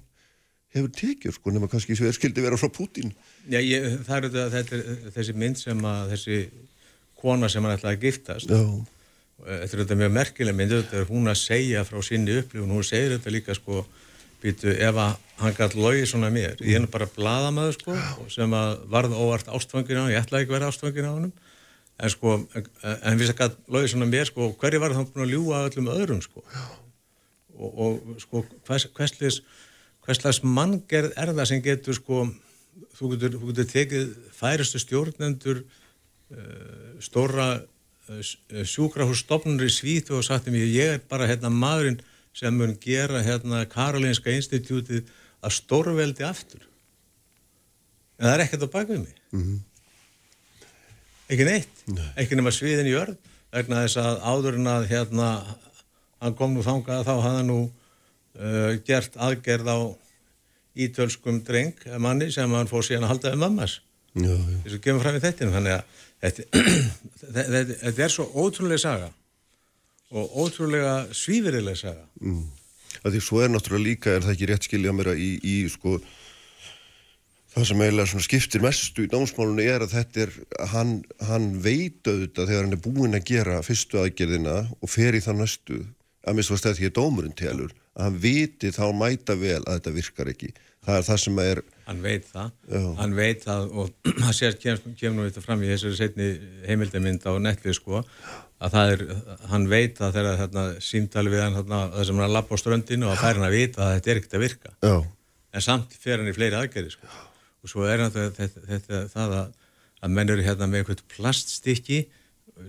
hefur 0.76 0.92
tekjur 0.92 1.36
sko 1.36 1.52
nema 1.52 1.68
kannski 1.72 1.96
sem 1.96 2.08
er 2.08 2.16
skildi 2.16 2.44
vera 2.44 2.58
frá 2.60 2.70
Putin 2.72 3.12
Já, 3.48 3.60
ég, 3.60 4.00
það 4.06 4.16
er 4.16 4.26
þetta, 4.26 4.46
þetta 4.56 4.80
er 4.80 5.14
þessi 5.16 5.36
mynd 5.36 5.60
sem 5.60 5.84
að 5.92 6.14
þessi 6.14 6.40
kona 7.20 7.50
sem 7.52 7.64
hann 7.64 7.76
ætlaði 7.76 7.98
að 7.98 8.06
giftast 8.06 8.52
Já. 8.52 8.62
þetta 9.44 9.70
er 9.76 9.82
þetta 9.84 10.00
mjög 10.02 10.16
merkileg 10.16 10.58
mynd 10.58 10.74
þetta 10.78 11.00
er 11.02 11.08
hún 11.12 11.32
að 11.32 11.40
segja 11.42 11.84
frá 11.88 12.00
sinni 12.04 12.40
upplifun 12.40 12.74
hún 12.76 12.86
segir 12.86 13.16
þetta 13.16 13.36
líka 13.36 13.56
sko 13.56 13.84
býtu, 14.42 14.70
ef 14.72 15.00
hann 15.40 15.56
gæti 15.56 15.80
logið 15.80 16.08
svona 16.10 16.30
mér 16.32 16.60
ég 16.64 16.78
er 16.78 16.88
bara 16.92 17.08
bladamæður 17.16 17.76
sko 17.76 17.96
sem 18.32 18.56
að 18.56 18.78
varða 18.92 19.20
óvart 19.20 19.50
ástfangin 19.52 20.00
á 20.00 20.02
hann 20.04 20.14
ég 20.14 20.22
ætlaði 20.22 20.46
ekki 20.46 20.52
að 20.52 20.58
vera 20.58 20.70
ástfangin 20.72 21.08
á 21.08 21.12
hann 21.12 21.28
en 21.96 22.12
sko, 22.12 22.34
en 22.84 23.20
við 23.20 23.30
sem 23.30 23.38
gæti 23.38 23.76
logið 23.76 23.92
svona 23.92 24.10
mér 24.10 24.30
sko, 24.30 24.50
hverju 24.60 24.82
var 24.82 24.96
það 24.96 25.12
búin 25.12 25.26
að 25.26 25.34
ljúa 25.34 25.62
öllum 25.68 25.92
öðrum 25.92 26.24
sko? 26.24 26.44
Og, 27.56 27.70
og 27.80 28.18
sko 28.20 28.42
hvers, 28.68 28.88
hverslis 28.96 29.40
hverslas 30.06 30.42
manngerð 30.44 31.16
er 31.18 31.32
það 31.32 31.48
sem 31.50 31.62
getur 31.64 31.96
sko 31.96 32.26
þú 32.96 33.12
getur, 33.14 33.38
þú 33.40 33.52
getur 33.52 33.70
tekið 33.72 34.10
færistu 34.36 34.80
stjórnendur 34.82 35.62
uh, 35.62 36.92
stóra 37.02 37.48
uh, 37.60 38.20
sjúkrahússtofnur 38.72 39.66
í 39.66 39.72
Svítu 39.72 40.18
og 40.18 40.26
sagt 40.26 40.50
um 40.50 40.58
ég, 40.58 40.68
ég 40.76 40.94
er 40.96 41.02
bara 41.08 41.28
hérna 41.28 41.52
maðurinn 41.52 42.00
sem 42.36 42.56
mun 42.56 42.74
gera 42.80 43.22
hérna 43.24 43.64
Karolinska 43.70 44.32
Institutið 44.34 45.06
að 45.44 45.54
stórveldi 45.56 46.26
aftur. 46.26 46.66
En 48.16 48.28
það 48.28 48.34
er 48.34 48.44
ekkert 48.44 48.66
á 48.68 48.74
bakvið 48.74 49.00
mig. 49.04 49.16
Mm 49.32 49.42
-hmm. 49.42 49.58
Ekki 51.32 51.44
neitt. 51.48 51.82
Nei. 51.86 52.10
Ekki 52.16 52.36
nema 52.36 52.52
sviðin 52.52 52.90
í 52.90 52.96
örð. 52.96 53.16
Vegna 53.52 53.82
þess 53.84 53.96
að 53.96 54.20
áðurinn 54.20 54.68
að 54.68 54.88
hérna 54.90 55.28
hann 56.20 56.34
kom 56.36 56.54
nú 56.54 56.62
þangað 56.62 57.06
þá 57.08 57.14
hann 57.22 57.46
nú 57.46 57.60
uh, 57.66 58.72
gert 58.84 59.16
aðgerð 59.16 59.68
á 59.68 59.78
ítölskum 60.76 61.40
dreng 61.44 61.76
manni 61.98 62.30
sem 62.32 62.52
hann 62.52 62.68
fór 62.68 62.84
síðan 62.84 63.04
að 63.04 63.12
haldaði 63.14 63.36
mammas. 63.36 63.80
Þess 64.14 64.74
að 64.76 64.82
kemur 64.84 65.02
fram 65.02 65.16
í 65.16 65.20
þetta. 65.24 65.50
Þannig 65.56 65.72
að 65.72 65.84
þetta, 67.36 67.64
þetta 67.80 68.04
er 68.04 68.12
svo 68.12 68.28
ótrúlega 68.34 68.78
saga 68.78 69.10
og 70.14 70.38
ótrúlega 70.44 71.06
svífirilega 71.14 71.82
saga 71.86 72.06
mm. 72.20 72.44
Því 73.06 73.20
svo 73.22 73.42
er 73.44 73.50
náttúrulega 73.52 73.84
líka, 73.84 74.14
er 74.16 74.24
það 74.24 74.32
ekki 74.32 74.46
rétt 74.50 74.66
skilja 74.66 74.92
mér 74.96 75.12
að 75.12 75.20
í, 75.22 75.32
í 75.46 75.56
sko 75.70 75.98
það 77.56 77.66
sem 77.68 77.82
eiginlega 77.84 78.22
skiptir 78.24 78.64
mestu 78.64 79.04
í 79.06 79.10
námsmálunni 79.12 79.66
er 79.68 79.84
að 79.84 79.94
þetta 79.94 80.22
er 80.26 80.32
hann, 80.72 80.96
hann 81.28 81.46
veit 81.64 82.04
auðvitað 82.04 82.50
þegar 82.50 82.66
hann 82.66 82.76
er 82.76 82.82
búinn 82.84 83.16
að 83.16 83.28
gera 83.30 83.62
fyrstu 83.64 84.00
aðgerðina 84.02 84.56
og 84.80 84.92
fer 84.92 85.16
í 85.16 85.22
það 85.24 85.40
næstu 85.40 85.78
að 86.26 86.36
mista 86.36 86.56
að 86.56 86.62
þetta 86.64 86.74
ekki 86.74 86.90
er 86.90 86.96
dómurinn 86.98 87.38
telur 87.38 87.72
að 87.96 88.04
hann 88.08 88.18
viti 88.26 88.72
þá 88.74 88.84
mæta 88.96 89.38
vel 89.40 89.62
að 89.62 89.78
þetta 89.78 89.94
virkar 89.96 90.32
ekki 90.34 90.52
það 90.56 90.98
er 90.98 91.08
það 91.08 91.22
sem 91.24 91.40
er 91.46 91.62
hann 91.86 92.00
veit 92.02 92.26
það, 92.26 92.50
Já. 92.72 92.80
hann 93.00 93.14
veit 93.16 93.44
það 93.44 93.68
og 93.78 93.92
það 94.22 94.32
sér 94.40 94.56
kemur 94.62 95.14
nú 95.16 95.26
þetta 95.28 95.44
fram 95.44 95.62
í 95.62 95.70
þessari 95.70 95.98
setni 96.00 96.30
heimildamind 96.66 97.26
á 97.26 97.32
netlið 97.42 97.78
sko 97.78 98.00
að 98.02 98.72
það 98.72 98.92
er, 98.94 99.04
hann 99.52 99.68
veit 99.70 100.00
að 100.00 100.16
þegar 100.16 100.40
þarna 100.40 100.64
símtali 100.82 101.32
við 101.32 101.44
hann 101.44 101.58
þarna 101.58 101.80
það 101.94 102.08
sem 102.08 102.22
hann 102.24 102.34
lapp 102.34 102.50
á 102.50 102.56
ströndinu 102.62 103.06
og 103.06 103.14
að 103.14 103.22
fær 103.22 103.38
hann 103.38 103.48
að 103.50 103.56
vita 103.58 103.84
að 103.84 103.94
þetta 103.96 104.12
er 104.12 104.20
ekkert 104.20 104.36
að 104.38 104.44
virka 104.46 104.74
Já. 104.88 104.96
en 105.52 105.66
samt 105.68 105.96
fer 106.00 106.20
hann 106.20 106.30
í 106.32 106.36
fleiri 106.36 106.58
aðgerði 106.58 106.94
sko 106.96 107.10
og 107.12 107.72
svo 107.72 107.86
er 107.90 108.04
hann 108.04 108.14
þetta, 108.14 108.66
þetta 108.72 109.02
það 109.12 109.36
að, 109.40 109.56
að 110.00 110.16
menn 110.18 110.34
eru 110.34 110.46
hérna 110.46 110.70
með 110.70 110.82
eitthvað 110.82 111.06
plaststykki 111.14 112.02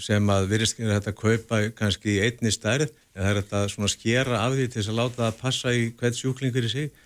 sem 0.04 0.30
að 0.30 0.50
virðist 0.52 0.80
þetta 0.82 1.14
kaupa 1.16 1.62
kannski 1.78 2.18
í 2.18 2.24
einni 2.28 2.52
stærð 2.52 2.90
en 2.92 3.24
það 3.24 3.30
er 3.30 3.42
þetta 3.42 3.62
svona 3.72 3.92
skera 3.92 4.42
af 4.44 4.56
því 4.58 4.66
til 4.68 4.82
þess 4.82 4.92
að 4.92 5.00
láta 5.00 5.22
það 5.24 5.38
passa 5.42 5.74
í 5.74 5.86
hvert 5.98 6.20
sjúklingur 6.20 6.68
í 6.68 6.72
sig 6.74 7.06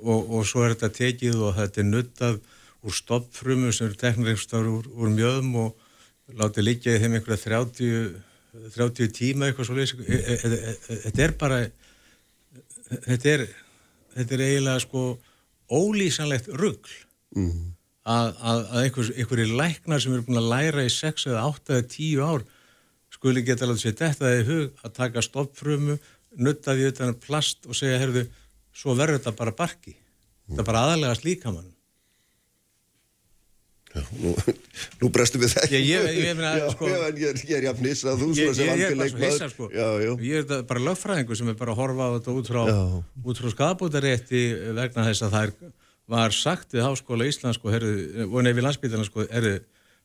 og, 0.00 0.30
og 0.30 0.46
svo 0.48 0.64
er 0.64 0.74
þetta 0.74 0.90
tekið 0.96 1.38
og 1.46 1.54
þetta 1.58 1.82
er 1.82 1.88
nuttað 1.88 2.40
úr 2.80 2.96
stoppfrumu 2.96 3.72
sem 3.74 3.88
eru 3.88 3.98
tekniregstar 4.00 4.68
úr, 4.68 4.86
úr 4.96 5.12
mjöðum 5.12 5.56
og 5.64 6.36
látið 6.40 6.66
líka 6.66 6.94
í 6.94 7.00
þeim 7.02 7.18
einhverja 7.18 7.42
30, 7.44 8.14
30 8.76 9.12
tíma 9.16 9.48
eitthvað 9.48 9.68
svo 9.68 9.76
leiðis 9.76 9.96
e, 10.00 10.20
e, 10.20 10.52
e, 10.60 11.00
þetta 11.06 11.26
er 11.26 11.34
bara 11.40 11.58
þetta 13.08 13.34
er 13.34 13.44
þetta 14.14 14.36
er 14.36 14.46
eiginlega 14.46 14.84
sko 14.86 15.04
ólýsanlegt 15.70 16.48
ruggl 16.58 16.94
mm. 17.36 17.66
að, 18.10 18.30
að, 18.38 18.62
að 18.62 18.80
einhver, 18.84 19.12
einhverju 19.16 19.60
læknar 19.60 20.02
sem 20.02 20.16
eru 20.16 20.26
búin 20.26 20.40
að 20.40 20.50
læra 20.54 20.86
í 20.86 20.94
6 20.94 21.28
eða 21.30 21.44
8 21.50 21.76
eða 21.76 21.86
10 21.94 22.24
ár 22.30 22.48
skuli 23.14 23.44
geta 23.44 23.66
alveg 23.66 23.82
sér 23.82 23.96
þetta 23.98 24.32
í 24.38 24.44
hug 24.48 24.84
að 24.86 24.94
taka 24.96 25.22
stoppfrumu, 25.24 25.98
nutta 26.40 26.76
því 26.76 26.90
utan 26.92 27.16
plast 27.20 27.66
og 27.68 27.76
segja, 27.76 27.98
herðu, 28.00 28.24
svo 28.76 28.94
verður 28.98 29.20
þetta 29.20 29.36
bara 29.38 29.54
barki. 29.56 29.94
Mm. 29.96 30.50
Þetta 30.50 30.62
er 30.62 30.70
bara 30.70 30.86
aðalega 30.86 31.18
slíkamann. 31.18 31.68
Já, 33.90 34.04
nú, 34.22 34.32
nú 35.00 35.08
brestum 35.10 35.42
við 35.42 35.56
það. 35.56 35.72
Ég, 35.74 35.88
ég, 35.88 36.04
ég, 36.20 36.40
já, 36.40 36.66
sko, 36.76 36.86
já, 36.86 37.00
ég, 37.18 37.40
ég 37.48 37.56
er 37.56 37.64
jafn 37.66 37.88
hissa 37.88 38.12
að 38.12 38.20
þú 38.22 38.28
svona 38.38 38.54
sem 38.54 38.68
vandir 38.70 39.00
leikmaður. 39.00 39.50
Sko. 39.50 39.66
Ég 40.22 40.44
er 40.44 40.62
bara 40.68 40.84
lögfræðingur 40.86 41.38
sem 41.40 41.50
er 41.50 41.56
bara 41.58 41.74
að 41.74 41.80
horfa 41.82 42.06
á 42.06 42.10
þetta 42.14 42.36
út 42.36 42.50
frá, 42.52 42.60
frá 43.40 43.50
skapbútarétti 43.56 44.44
vegna 44.78 45.08
þess 45.08 45.26
að 45.26 45.34
það 45.34 45.48
er, 45.48 45.74
var 46.14 46.36
sagt 46.38 46.76
við 46.76 46.86
Háskóla 46.86 47.26
Íslands 47.26 47.58
sko, 47.58 47.74
og 47.74 48.38
nefnir 48.46 48.66
landsbytjarna 48.68 49.08
sko, 49.08 49.26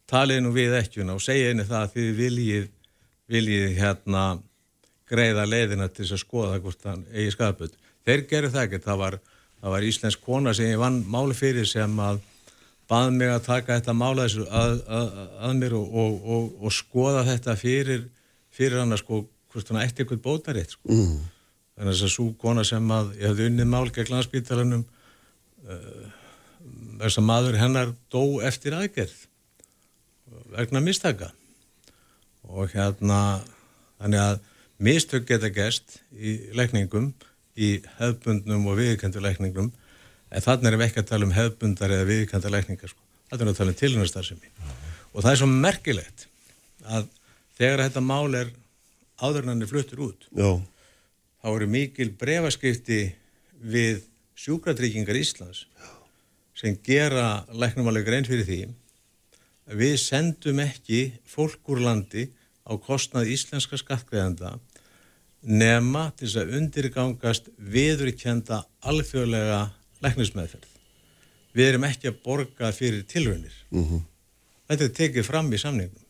talið 0.09 0.41
nú 0.41 0.55
við 0.55 0.80
ekkjuna 0.82 1.20
og 1.20 1.22
segja 1.22 1.53
einu 1.53 1.66
það 1.70 1.84
að 1.84 1.95
þið 1.99 2.11
viljið, 2.24 2.68
viljið 3.38 3.68
hérna 3.78 4.26
greiða 5.09 5.45
leiðina 5.45 5.91
til 5.93 6.07
þess 6.07 6.18
að 6.18 6.24
skoða 6.26 6.61
hvort 6.63 6.89
hann 6.89 7.05
eigi 7.13 7.38
skapbút. 7.38 7.78
Þeir 8.06 8.26
gerðu 8.30 8.53
það 8.53 8.66
ekki, 8.68 8.80
það 8.86 9.01
var, 9.01 9.20
það 9.60 9.76
var 9.76 9.88
íslensk 9.89 10.26
kona 10.26 10.53
sem 10.56 10.72
ég 10.72 10.82
vann 10.82 11.01
máli 11.10 11.38
fyrir 11.38 11.70
sem 11.70 11.99
að 12.06 12.22
bað 12.89 13.14
mig 13.16 13.32
að 13.34 13.45
taka 13.47 13.80
þetta 13.80 13.95
mála 13.97 14.28
þessu 14.28 14.45
að, 14.49 14.76
að, 14.86 15.22
að 15.47 15.56
mér 15.62 15.78
og, 15.80 15.95
og, 16.03 16.18
og, 16.36 16.49
og 16.62 16.76
skoða 16.76 17.24
þetta 17.32 17.56
fyrir, 17.58 18.03
fyrir 18.53 18.84
hann 18.84 18.93
að 18.93 19.01
sko, 19.01 19.24
hvort 19.53 19.72
hann 19.72 19.82
ætti 19.82 20.03
eitthvað 20.03 20.22
bótaritt 20.26 20.76
sko. 20.76 20.91
Mm. 20.91 21.24
Þannig 21.76 21.89
að 21.89 21.95
þess 21.95 22.08
að 22.08 22.14
svo 22.14 22.28
kona 22.39 22.64
sem 22.68 22.91
að 22.93 23.16
ég 23.20 23.32
hafði 23.32 23.47
unnið 23.49 23.72
mál 23.72 23.88
gegn 23.95 24.14
landsbytalanum 24.14 24.86
uh, 24.86 26.06
þess 27.01 27.20
að 27.20 27.28
maður 27.28 27.58
hennar 27.60 27.95
dó 28.14 28.22
eftir 28.45 28.78
aðgerð 28.78 29.26
vegna 30.56 30.82
mistaka 30.84 31.32
og 32.45 32.72
hérna 32.74 33.20
þannig 33.99 34.22
að 34.22 34.43
mistök 34.86 35.28
geta 35.28 35.49
gæst 35.53 35.99
í 36.16 36.38
leikningum 36.56 37.12
í 37.56 37.72
hefbundnum 37.99 38.68
og 38.70 38.80
viðkendu 38.80 39.24
leikningum 39.24 39.72
en 40.32 40.43
þannig 40.43 40.70
erum 40.72 40.82
við 40.82 40.89
ekki 40.89 41.03
að 41.03 41.10
tala 41.12 41.28
um 41.28 41.36
hefbundar 41.36 41.93
eða 41.95 42.08
viðkanta 42.10 42.51
lækningar 42.51 42.91
sko. 42.91 43.01
Þannig 43.30 43.41
erum 43.41 43.49
við 43.49 43.56
að 43.56 43.60
tala 43.62 43.74
um 43.74 43.80
tilhjónastarsemi. 43.82 44.53
Og 45.14 45.24
það 45.24 45.32
er 45.32 45.41
svo 45.41 45.49
merkilegt 45.51 46.26
að 46.86 47.08
þegar 47.56 47.86
þetta 47.86 48.03
mál 48.03 48.36
er 48.36 48.51
áðurnanir 49.24 49.70
fluttur 49.72 50.03
út, 50.10 50.28
Já. 50.36 50.60
þá 51.39 51.47
eru 51.53 51.70
mikil 51.72 52.10
brefaskipti 52.20 52.99
við 53.64 54.03
sjúkratryggingar 54.36 55.16
Íslands 55.16 55.64
sem 56.56 56.76
gera 56.84 57.45
læknumálega 57.56 58.16
einn 58.16 58.28
fyrir 58.28 58.47
því 58.47 58.60
að 59.72 59.80
við 59.82 59.95
sendum 60.03 60.60
ekki 60.64 60.99
fólk 61.28 61.72
úr 61.72 61.82
landi 61.84 62.28
á 62.68 62.76
kostnað 62.82 63.32
íslenska 63.34 63.80
skattgreðanda 63.80 64.56
nema 65.46 66.10
til 66.18 66.28
þess 66.28 66.41
að 66.41 66.56
undirgangast 66.60 67.52
viðurkjenda 67.58 68.64
alþjóðlega 68.89 69.60
læknismæðferð. 70.06 70.72
Við 71.56 71.70
erum 71.70 71.86
ekki 71.88 72.12
að 72.12 72.18
borga 72.26 72.72
fyrir 72.76 73.06
tilraunir. 73.08 73.54
Mm 73.72 73.86
-hmm. 73.86 74.02
Þetta 74.68 74.84
er 74.84 74.98
tekið 75.00 75.24
fram 75.24 75.54
í 75.54 75.62
samningum. 75.62 76.02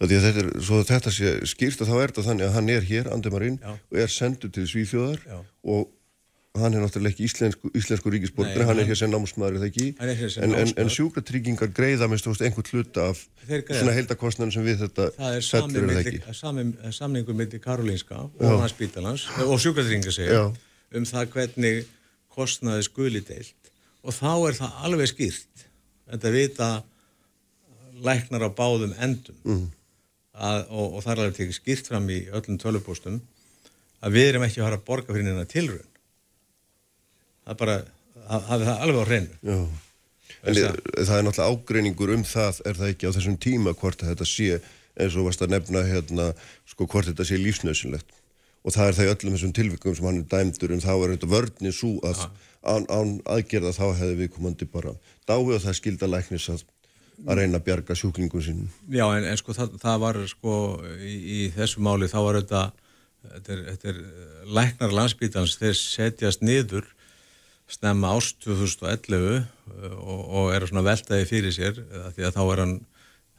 Þetta 0.00 0.32
er, 0.40 0.48
svo 0.60 0.82
þetta 0.84 1.12
sé 1.12 1.46
skýrst 1.48 1.80
að 1.80 1.88
þá 1.92 1.96
er 2.00 2.12
þetta 2.12 2.26
þannig 2.28 2.46
að 2.46 2.54
hann 2.56 2.68
er 2.68 2.82
hér, 2.84 3.08
Andemarinn, 3.12 3.58
og 3.64 3.96
er 3.96 4.08
sendur 4.12 4.50
til 4.52 4.66
Svíþjóðar 4.68 5.20
Já. 5.24 5.44
og 5.64 5.88
hann 6.58 6.74
er 6.74 6.82
náttúrulega 6.82 7.14
ekki 7.14 7.26
íslensku, 7.28 7.70
íslensku 7.78 8.10
ríkisborgri, 8.10 8.64
hann 8.66 8.80
er 8.82 8.88
hér 8.88 8.98
sem 8.98 9.10
námsmaður 9.12 9.68
ekki, 9.68 9.92
en, 10.02 10.54
en, 10.58 10.72
en 10.82 10.90
sjúkratryggingar 10.90 11.70
greiða 11.74 12.08
með 12.10 12.24
stóðst 12.24 12.42
einhvern 12.46 12.66
hluta 12.72 13.06
af 13.12 13.20
svona 13.46 13.94
heldakostnarinn 13.94 14.54
sem 14.56 14.66
við 14.66 14.82
þetta 14.82 15.06
eða 15.14 16.00
ekki. 16.00 16.22
Það 16.26 16.60
er 16.88 16.96
samningu 16.96 17.36
myndi 17.38 17.60
Karolinska 17.62 18.24
og 18.26 18.62
hans 18.64 18.74
bítalans 18.78 19.28
og 19.46 19.62
sjúkratryggingar 19.62 20.16
segja 20.16 20.44
um 20.50 21.06
það 21.06 21.34
hvernig 21.36 21.84
kostnaði 22.34 22.86
skuli 22.88 23.22
deilt. 23.26 23.70
Og 24.02 24.16
þá 24.16 24.32
er 24.48 24.58
það 24.58 24.80
alveg 24.88 25.10
skýrt 25.12 25.66
þetta 26.10 26.32
vita 26.34 26.70
læknar 28.02 28.48
á 28.48 28.50
báðum 28.50 28.96
endum 28.98 29.36
mm. 29.44 29.68
að, 30.34 30.64
og, 30.66 30.96
og 30.96 31.04
það 31.04 31.12
er 31.12 31.22
alveg 31.22 31.38
tekið 31.38 31.58
skýrt 31.60 31.92
fram 31.92 32.10
í 32.10 32.24
öllum 32.32 32.58
tölupóstum 32.58 33.20
að 34.00 34.16
við 34.16 34.30
erum 34.32 34.46
ekki 34.46 34.62
að 34.62 34.66
fara 34.66 34.80
að 34.80 34.86
borga 34.88 35.14
fyrir 35.14 35.28
neina 35.28 35.46
tilrönd 35.46 35.89
það 37.50 37.56
er 37.56 37.60
bara 37.60 37.78
það 38.30 38.66
er 38.66 38.74
alveg 38.76 39.00
á 39.00 39.06
hreinu. 39.08 39.64
En 40.40 40.56
það, 40.56 40.76
það 40.96 41.16
er 41.16 41.24
náttúrulega 41.26 41.48
ágreiningur 41.50 42.12
um 42.14 42.22
það 42.24 42.60
er 42.64 42.78
það 42.78 42.92
ekki 42.94 43.10
á 43.10 43.14
þessum 43.16 43.36
tíma 43.42 43.74
hvort 43.76 44.04
þetta 44.06 44.28
sé 44.28 44.60
eins 45.00 45.16
og 45.16 45.26
varst 45.26 45.42
að 45.44 45.54
nefna 45.54 45.82
hérna 45.88 46.30
sko 46.68 46.86
hvort 46.86 47.10
þetta 47.10 47.26
sé 47.26 47.38
lífsnöðsynlegt 47.40 48.14
og 48.60 48.74
það 48.74 48.90
er 48.90 48.96
það 48.96 49.06
í 49.06 49.12
öllum 49.14 49.36
þessum 49.36 49.54
tilvikum 49.56 49.96
sem 49.96 50.08
hann 50.08 50.20
er 50.22 50.28
dæmdur 50.30 50.74
en 50.74 50.82
þá 50.84 50.92
er 50.94 51.14
þetta 51.14 51.30
vörnir 51.30 51.76
svo 51.76 51.92
að 52.06 52.26
án, 52.60 52.84
án 52.88 53.14
aðgerða 53.36 53.72
þá 53.76 53.86
hefði 54.00 54.18
við 54.18 54.32
komandi 54.36 54.68
bara 54.68 54.94
dáið 55.28 55.56
og 55.56 55.64
það 55.64 55.78
skilda 55.78 56.10
læknis 56.10 56.48
að, 56.52 56.64
að 57.26 57.40
reyna 57.40 57.60
að 57.60 57.66
bjarga 57.68 57.96
sjúklingum 57.96 58.44
sínum. 58.44 58.68
Já 58.92 59.06
en, 59.08 59.26
en 59.32 59.40
sko 59.40 59.56
það, 59.56 59.76
það 59.80 60.04
var 60.04 60.20
sko 60.28 60.54
í, 61.00 61.14
í 61.16 61.40
þessu 61.56 61.84
máli 61.84 62.10
þá 62.12 62.18
var 62.20 62.40
þetta, 62.42 62.62
þetta 63.34 63.54
er, 63.56 63.64
þetta 63.70 63.92
er 63.94 64.02
læknar 64.60 64.96
landsbítans 64.98 65.56
þeir 65.60 65.78
setjast 65.80 66.44
niður 66.44 66.88
snemma 67.70 68.14
ást 68.16 68.40
2011 68.44 69.42
og, 69.94 70.22
og 70.26 70.54
er 70.54 70.66
svona 70.66 70.86
veltaði 70.86 71.28
fyrir 71.28 71.54
sér 71.54 71.76
því 72.16 72.26
að 72.26 72.36
þá 72.36 72.42
er 72.44 72.64
hann 72.64 72.78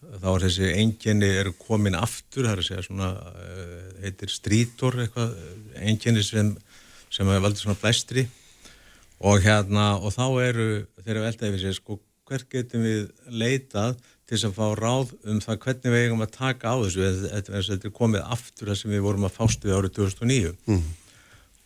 þá 0.01 0.27
er 0.33 0.43
þessi 0.45 0.69
enginni 0.81 1.29
eru 1.41 1.53
komin 1.59 1.97
aftur, 1.97 2.47
það 2.47 2.53
er 2.53 2.61
að 2.61 2.67
segja 2.67 2.85
svona 2.85 3.09
eh, 3.45 3.89
heitir 4.05 4.31
strítor 4.33 4.97
eitthvað 5.03 5.35
enginni 5.77 6.23
sem, 6.25 6.55
sem 7.13 7.29
er 7.29 7.43
valdið 7.43 7.65
svona 7.65 7.81
blæstri. 7.81 8.25
Og 9.21 9.43
hérna 9.43 9.91
og 10.01 10.15
þá 10.15 10.25
eru 10.47 10.69
þeirra 11.03 11.27
veltaði 11.27 11.53
við 11.53 11.65
sér 11.67 11.77
sko 11.77 11.99
hver 12.25 12.47
getum 12.49 12.85
við 12.87 13.11
leitað 13.27 13.99
til 14.29 14.39
að 14.47 14.55
fá 14.55 14.65
ráð 14.79 15.11
um 15.27 15.41
það 15.43 15.59
hvernig 15.65 15.93
við 15.93 16.05
eigum 16.05 16.23
að 16.25 16.33
taka 16.37 16.73
á 16.73 16.75
þessu? 16.81 17.09
Þetta 17.29 17.91
er 17.91 17.93
komið 17.93 18.23
aftur 18.37 18.71
það 18.71 18.79
sem 18.79 18.95
við 18.95 19.03
vorum 19.05 19.27
að 19.27 19.35
fást 19.35 19.67
við 19.67 19.75
árið 19.77 19.97
2009 19.99 20.53
mm. 20.55 20.85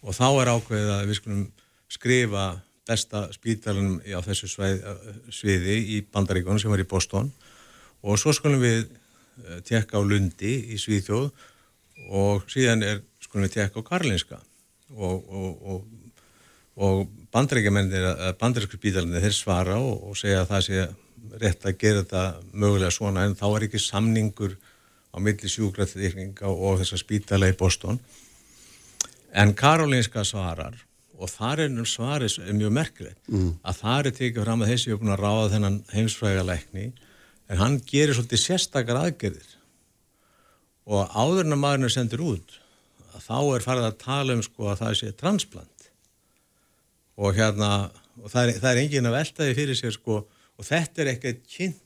og 0.04 0.18
þá 0.18 0.28
er 0.32 0.52
ákveðið 0.56 0.92
að 0.96 1.06
við 1.12 1.20
skulum 1.22 1.46
skrifa 1.92 2.46
besta 2.86 3.26
spítalunum 3.34 4.00
á 4.06 4.22
þessu 4.26 4.50
sviði 5.34 5.78
í 5.98 6.02
bandaríkonum 6.06 6.62
sem 6.62 6.72
var 6.72 6.84
í 6.84 6.90
Boston. 6.90 7.32
Og 8.06 8.20
svo 8.22 8.34
skulum 8.36 8.62
við 8.62 8.84
eh, 8.86 9.62
tekka 9.66 9.98
á 9.98 10.02
Lundi 10.06 10.54
í 10.74 10.80
Svíþjóð 10.82 11.32
og 12.14 12.46
síðan 12.52 12.86
er, 12.86 13.02
skulum 13.24 13.48
við 13.48 13.56
tekka 13.58 13.82
á 13.82 13.88
Karlinska 13.88 14.38
og, 14.94 15.26
og, 15.26 15.66
og, 15.66 15.88
og 16.76 17.02
bandrækjamennir, 17.34 18.06
bandræksku 18.38 18.78
spítalinni 18.78 19.24
þeir 19.24 19.36
svara 19.36 19.80
og 19.82 20.14
segja 20.20 20.44
að 20.44 20.52
það 20.54 20.66
sé 20.68 20.86
rétt 21.42 21.66
að 21.66 21.78
gera 21.82 22.04
þetta 22.04 22.24
mögulega 22.54 22.94
svona. 22.94 23.26
En 23.26 23.38
þá 23.40 23.48
er 23.50 23.68
ekki 23.68 23.82
samningur 23.82 24.58
á 25.16 25.18
milli 25.24 25.50
sjúkræðirkninga 25.50 26.52
og 26.52 26.82
þessa 26.82 27.00
spítala 27.02 27.50
í 27.50 27.58
Boston. 27.58 27.98
En 29.36 29.56
Karolinska 29.58 30.24
svarar 30.28 30.78
og 31.16 31.32
þar 31.32 31.66
er 31.66 31.74
nú 31.74 31.86
svaris 31.88 32.38
mjög 32.40 32.74
merkilegt 32.76 33.32
mm. 33.32 33.50
að 33.64 33.82
þar 33.82 34.10
er 34.10 34.16
tekið 34.20 34.46
fram 34.46 34.64
að 34.64 34.72
þessi 34.74 34.92
er 34.92 35.02
búin 35.02 35.14
að 35.16 35.24
ráða 35.24 35.52
þennan 35.54 35.78
heimsfræga 35.94 36.46
lækni 36.48 36.86
en 37.50 37.62
hann 37.62 37.78
gerir 37.88 38.18
svolítið 38.18 38.42
sérstakar 38.42 39.00
aðgerðir. 39.00 39.52
Og 40.86 41.10
áður 41.16 41.46
en 41.46 41.56
að 41.56 41.62
maðurinn 41.62 41.88
er 41.88 41.96
sendur 41.96 42.26
út 42.26 42.60
þá 43.26 43.38
er 43.56 43.64
farið 43.64 43.88
að 43.88 44.02
tala 44.02 44.36
um 44.36 44.44
sko 44.46 44.70
að 44.70 44.82
það 44.84 44.98
sé 45.00 45.12
transplant. 45.18 45.88
Og 47.16 47.38
hérna 47.38 47.70
og 48.22 48.32
það 48.32 48.50
er, 48.50 48.60
það 48.62 48.70
er 48.72 48.82
engin 48.84 49.10
að 49.10 49.18
veltaði 49.18 49.58
fyrir 49.58 49.80
sér 49.80 49.96
sko 49.96 50.22
og 50.26 50.68
þetta 50.68 51.04
er 51.04 51.12
ekkert 51.16 51.44
kynnt 51.52 51.82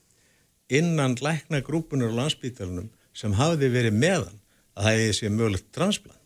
innan 0.80 1.18
lækna 1.18 1.64
grúpunar 1.66 2.12
og 2.12 2.20
landsbítalunum 2.20 2.90
sem 3.18 3.34
hafiði 3.38 3.72
verið 3.74 3.98
meðan 3.98 4.38
að 4.78 4.86
það 4.86 5.04
er 5.06 5.16
sé 5.18 5.32
mögulegt 5.34 5.72
transplant 5.76 6.19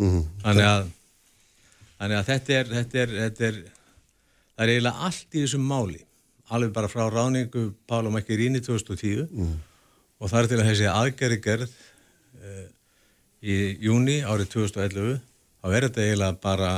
mm 0.00 0.20
þannig 0.44 0.68
að 0.70 0.86
þannig 2.00 2.18
að 2.18 2.28
þetta 2.32 2.58
er 2.58 2.70
þetta 2.76 3.02
er, 3.04 3.16
þetta 3.24 3.48
er 3.50 3.58
það 3.64 4.64
er 4.64 4.72
eiginlega 4.74 5.08
allt 5.08 5.36
í 5.36 5.44
þessum 5.44 5.66
máli 5.68 6.00
alveg 6.50 6.72
bara 6.74 6.90
frá 6.90 7.06
ráningu 7.10 7.70
Pála 7.88 8.10
Mækkiríni 8.12 8.60
2010 8.64 9.28
mm. 9.30 9.56
og 10.18 10.32
þar 10.32 10.48
til 10.50 10.58
að 10.58 10.70
þessi 10.70 10.88
aðgerri 10.90 11.38
gerð 11.44 11.74
e, 12.42 12.54
í 13.40 13.58
júni 13.84 14.20
árið 14.26 14.50
2011 14.56 15.20
þá 15.60 15.68
er 15.70 15.86
þetta 15.86 16.06
eiginlega 16.06 16.40
bara 16.42 16.72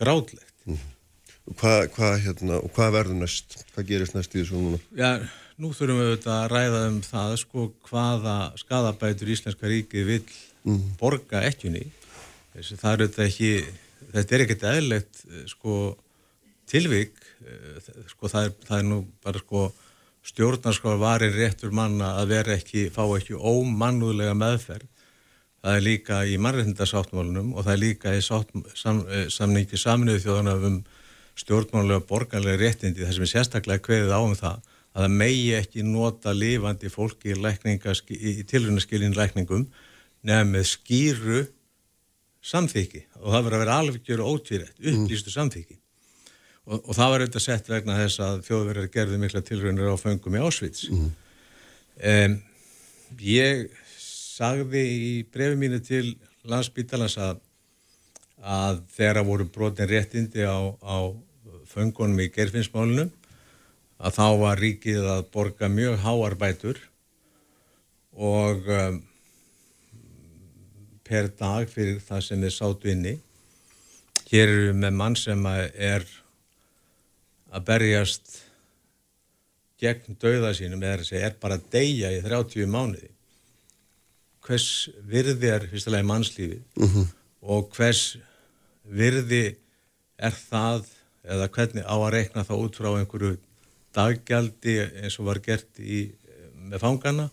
gráðlegt. 0.00 0.56
Mm. 0.66 0.80
Hvað 1.60 1.78
hva, 1.96 2.10
hérna, 2.24 2.58
hva 2.74 2.90
verður 2.94 3.20
næst? 3.22 3.60
Hvað 3.74 3.88
gerist 3.88 4.16
næst 4.16 4.34
í 4.34 4.42
þessu 4.42 4.58
núna? 4.58 4.82
Já, 4.96 5.10
nú 5.60 5.72
þurfum 5.76 6.02
við 6.02 6.28
að 6.30 6.44
ræða 6.52 6.82
um 6.88 7.00
það 7.04 7.34
sko 7.44 7.70
hvaða 7.88 8.36
skadabætur 8.60 9.32
Íslenska 9.34 9.70
ríkið 9.70 10.06
vil 10.12 10.22
mm. 10.66 10.84
borga 11.00 11.44
ekkjunni. 11.48 11.86
Það 12.54 12.92
er 12.92 13.02
þetta 13.06 13.26
ekki, 13.26 13.50
þetta 14.12 14.36
er 14.36 14.44
ekkert 14.44 14.68
eðlegt 14.74 15.24
sko 15.50 15.74
tilvík 16.70 17.20
Eh, 17.40 17.92
sko 18.10 18.28
það 18.28 18.46
er, 18.46 18.56
það 18.68 18.78
er 18.78 18.86
nú 18.86 18.98
bara 19.24 19.40
sko 19.40 19.66
stjórnarskóla 20.30 21.00
varir 21.00 21.32
réttur 21.32 21.72
manna 21.72 22.14
að 22.20 22.34
vera 22.34 22.56
ekki, 22.58 22.88
fá 22.92 23.02
ekki 23.16 23.38
ómannúðlega 23.38 24.34
meðferð. 24.36 24.88
Það 25.60 25.76
er 25.76 25.84
líka 25.84 26.18
í 26.28 26.36
mannreitndasáttmálunum 26.40 27.54
og 27.54 27.64
það 27.66 27.72
er 27.74 27.80
líka 27.80 28.12
í 28.16 28.20
sátt, 28.24 28.52
sam, 28.76 29.02
eh, 29.08 29.26
samningi 29.32 29.80
saminuðu 29.80 30.24
þjóðana 30.24 30.56
um 30.68 30.78
stjórnmálulega 31.40 32.04
borgarlega 32.08 32.60
réttindi 32.60 33.04
þar 33.06 33.16
sem 33.16 33.26
er 33.26 33.32
sérstaklega 33.32 33.84
kveðið 33.86 34.12
á 34.12 34.20
um 34.20 34.36
það 34.36 34.60
að 34.90 35.04
það 35.04 35.16
megi 35.22 35.50
ekki 35.56 35.84
nota 35.86 36.32
lifandi 36.34 36.90
fólki 36.90 37.32
í, 37.32 38.30
í 38.40 38.44
tilrunaskilin 38.44 39.16
lækningum 39.16 39.68
nefn 40.26 40.52
með 40.52 40.64
skýru 40.74 41.44
samþyggi 42.40 43.04
og 43.20 43.28
það 43.34 43.44
verður 43.44 43.56
að 43.56 43.62
vera 43.64 43.78
alveg 43.82 44.06
gjöru 44.08 44.28
ótvírætt, 44.30 44.78
upplýstu 44.80 45.28
mm. 45.28 45.34
samþyggi 45.34 45.76
og, 46.70 46.78
og 46.78 46.94
það 46.96 47.12
var 47.12 47.24
auðvitað 47.24 47.44
sett 47.44 47.70
vegna 47.70 47.98
þess 47.98 48.22
að 48.24 48.40
þjóðverðar 48.48 48.90
gerði 48.94 49.20
mikla 49.20 49.44
tilraunir 49.44 49.92
á 49.92 49.96
fengum 50.00 50.38
í 50.38 50.42
Ásvíts 50.44 50.88
mm. 50.88 51.10
um, 52.12 52.36
ég 53.26 53.66
sagði 54.00 54.84
í 54.88 55.14
brefi 55.28 55.60
mínu 55.60 55.80
til 55.84 56.04
landsbítalans 56.48 57.18
að, 57.20 57.40
að 58.40 58.80
þegar 58.94 59.26
voru 59.28 59.48
brotin 59.52 59.90
réttindi 59.90 60.46
á, 60.48 60.58
á 60.80 61.12
fengunum 61.68 62.22
í 62.24 62.30
gerfinsmálunum 62.32 63.12
að 64.00 64.16
þá 64.16 64.26
var 64.40 64.62
ríkið 64.64 65.04
að 65.12 65.26
borga 65.34 65.68
mjög 65.68 66.00
háarbætur 66.06 66.80
og 68.16 68.64
um, 68.64 69.02
per 71.10 71.32
dag 71.34 71.66
fyrir 71.70 71.98
það 72.06 72.22
sem 72.28 72.44
er 72.46 72.54
sátt 72.54 72.86
vinni. 72.86 73.16
Hér 74.30 74.46
eru 74.46 74.66
við 74.68 74.76
með 74.84 74.98
mann 75.00 75.16
sem 75.18 75.46
er 75.50 76.06
að 77.50 77.66
berjast 77.66 78.36
gegn 79.80 80.18
dauða 80.20 80.52
sínum 80.54 80.82
eða 80.84 81.00
þess 81.00 81.16
að 81.16 81.24
er 81.26 81.40
bara 81.42 81.56
að 81.58 81.66
deyja 81.72 82.12
í 82.14 82.20
30 82.22 82.70
mánuði 82.70 83.10
hvers 84.44 84.68
virði 85.08 85.50
er 85.52 85.66
fyrstulega 85.70 86.04
í 86.04 86.08
mannslífi 86.10 86.58
uh 86.60 86.84
mhm. 86.84 86.94
-huh. 86.94 87.08
og 87.54 87.70
hvers 87.76 88.04
virði 88.84 89.56
er 90.18 90.34
það 90.36 90.88
eða 91.24 91.48
hvernig 91.54 91.84
á 91.84 91.96
að 91.96 92.12
reikna 92.16 92.44
það 92.44 92.62
út 92.64 92.78
frá 92.80 92.90
einhverju 92.92 93.36
daggjaldi 93.94 94.76
eins 95.02 95.18
og 95.18 95.26
var 95.26 95.40
gert 95.44 95.78
í, 95.78 96.10
með 96.54 96.80
fangana 96.80 97.30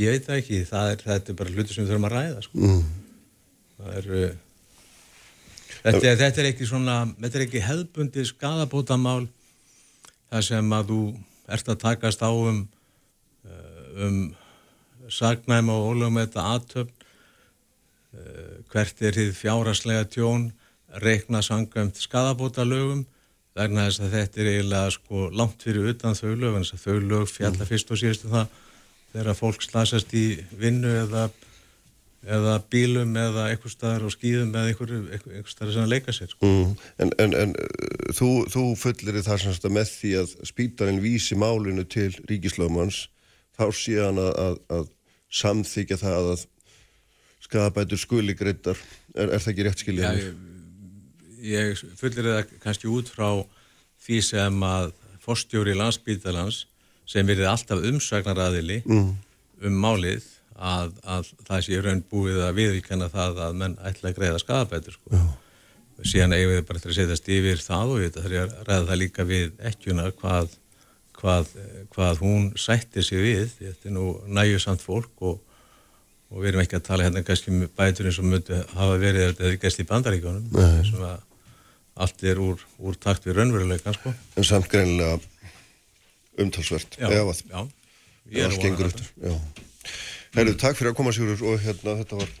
ég 0.00 0.12
veit 0.12 0.26
það 0.26 0.40
ekki, 0.40 0.64
það 0.68 0.90
er, 0.92 1.04
þetta 1.10 1.32
er 1.32 1.38
bara 1.38 1.54
hluti 1.54 1.74
sem 1.74 1.84
við 1.84 1.92
þurfum 1.92 2.08
að 2.08 2.16
ræða 2.16 2.42
sko. 2.46 2.64
uh. 2.66 2.82
það 3.78 4.00
er 4.00 4.10
uh, 4.16 4.34
Þetta, 5.86 6.12
þetta 6.18 6.42
er 6.42 6.48
ekki 6.48 6.66
svona, 6.66 6.94
þetta 7.20 7.38
er 7.38 7.42
ekki 7.44 7.60
hefðbundi 7.62 8.24
skadabótamál 8.26 9.28
þar 10.32 10.42
sem 10.42 10.72
að 10.74 10.88
þú 10.90 11.00
ert 11.54 11.68
að 11.70 11.78
takast 11.84 12.24
á 12.26 12.30
um, 12.32 12.64
eh, 13.46 13.84
um 14.02 14.16
sagnæm 15.06 15.70
og 15.70 15.92
ólögum 15.92 16.18
þetta 16.18 16.46
aðtöfn, 16.56 17.06
uh, 18.18 18.56
hvert 18.72 19.04
er 19.06 19.20
þið 19.20 19.30
fjáraslega 19.38 20.08
tjón, 20.10 20.48
reikna 21.04 21.44
sangönd 21.46 22.00
skadabótalögum 22.02 23.04
vegna 23.56 23.86
þess 23.86 24.02
að 24.02 24.16
þetta 24.18 24.42
er 24.42 24.52
eiginlega 24.56 24.94
sko 24.96 25.28
langt 25.38 25.62
fyrir 25.62 25.92
utan 25.92 26.18
þau 26.18 26.32
lög, 26.34 26.56
en 26.56 26.66
þess 26.66 26.74
að 26.74 26.86
þau 26.88 27.10
lög 27.12 27.30
fjalla 27.30 27.62
mm. 27.62 27.70
fyrst 27.70 27.94
og 27.94 28.02
síðustu 28.02 28.32
það 28.34 28.50
þegar 29.16 29.38
fólk 29.38 29.64
slasast 29.64 30.14
í 30.16 30.28
vinnu 30.60 30.92
eða 31.02 31.26
eða 32.26 32.56
bílum 32.72 33.12
eða 33.20 33.44
eitthvað 33.52 33.72
staðar 33.76 34.06
og 34.08 34.14
skýðum 34.14 34.54
eða 34.58 34.72
eitthvað 34.72 35.50
staðar 35.52 35.72
sem 35.76 35.84
að 35.84 35.92
leika 35.92 36.14
sér 36.14 36.32
sko. 36.32 36.48
mm. 36.48 36.72
En, 37.04 37.12
en, 37.22 37.36
en 37.38 37.54
uh, 37.54 38.08
þú, 38.16 38.30
þú 38.50 38.64
fullir 38.80 39.20
það 39.22 39.42
semst 39.44 39.68
að 39.68 39.76
með 39.76 39.92
því 39.92 40.12
að 40.22 40.34
spítarinn 40.50 41.02
vísi 41.04 41.38
málinu 41.38 41.86
til 41.86 42.10
ríkislöfumans 42.26 43.04
þá 43.56 43.64
sé 43.78 43.96
hann 44.00 44.20
að, 44.22 44.32
að, 44.42 44.58
að 44.78 44.90
samþykja 45.42 46.00
það 46.02 46.32
að 46.34 46.44
skabætur 47.46 48.00
skuli 48.00 48.34
greitar 48.34 48.78
er, 49.14 49.30
er 49.30 49.38
það 49.38 49.52
ekki 49.52 49.66
rétt 49.68 49.84
skiljað? 49.84 50.22
Ja, 51.46 51.62
ég, 51.62 51.84
fullir 52.00 52.32
það 52.32 52.56
kannski 52.64 52.90
út 52.90 53.12
frá 53.12 53.28
því 54.06 54.22
sem 54.32 54.66
að 54.66 54.90
forstjóri 55.22 55.76
landsbítalans 55.78 56.64
sem 57.06 57.26
verið 57.28 57.50
alltaf 57.50 57.84
umsagnaraðili 57.86 58.80
mm. 58.84 59.08
um 59.68 59.80
málið 59.82 60.24
að, 60.56 60.92
að 61.04 61.32
það 61.46 61.64
sé 61.66 61.80
raun 61.84 62.04
búið 62.10 62.42
að 62.46 62.60
viðvíkjana 62.60 63.08
það 63.12 63.42
að 63.46 63.58
menn 63.62 63.74
ætla 63.86 64.10
að 64.10 64.20
greiða 64.20 64.42
skadabætur 64.42 64.96
sko. 64.96 65.24
síðan 66.02 66.36
eigum 66.36 66.54
við 66.54 66.62
bara 66.68 66.82
til 66.82 66.92
að 66.92 66.98
setjast 67.00 67.32
yfir 67.36 67.64
það 67.64 67.92
og 67.92 68.04
þetta 68.04 68.22
þarf 68.24 68.36
ég 68.36 68.46
að 68.46 68.70
ræða 68.70 68.86
það 68.90 69.02
líka 69.02 69.26
við 69.28 69.66
ekkjuna 69.70 70.06
hvað, 70.20 70.56
hvað, 71.20 71.52
hvað 71.94 72.22
hún 72.24 72.48
sættir 72.60 73.06
sig 73.06 73.22
við 73.22 73.52
þetta 73.60 73.90
er 73.90 73.96
nú 73.96 74.08
næjusamt 74.26 74.84
fólk 74.84 75.24
og, 75.30 75.38
og 76.32 76.42
við 76.42 76.50
erum 76.52 76.64
ekki 76.64 76.80
að 76.80 76.88
tala 76.90 77.06
hérna 77.06 77.24
kannski 77.26 77.52
um 77.52 77.64
bætur 77.76 78.10
eins 78.10 78.20
og 78.20 78.28
myndu 78.32 78.60
hafa 78.74 78.98
verið 79.00 79.30
eða 79.30 79.62
gæst 79.62 79.84
í 79.84 79.88
bandaríkjónum 79.88 80.50
þessum 80.56 81.08
að 81.12 81.24
allt 81.96 82.26
er 82.28 82.40
úr, 82.42 82.60
úr 82.84 82.96
takt 83.00 83.24
við 83.24 83.38
raunveruleika 83.38 83.94
sko. 83.96 84.12
En 84.36 84.44
samt 84.44 84.68
greinilega 84.68 85.16
umtalsvert. 86.42 86.98
Já, 87.00 87.08
já, 87.10 87.62
ég 88.32 88.42
er 88.42 88.52
að 88.52 88.62
gengur 88.64 88.90
út 88.90 89.02
Já. 89.22 89.34
Herru, 90.36 90.56
takk 90.60 90.76
fyrir 90.76 90.92
að 90.92 90.98
koma 90.98 91.14
Sigurður 91.14 91.46
og 91.52 91.62
hérna 91.62 91.94
þetta 92.02 92.18
var 92.20 92.32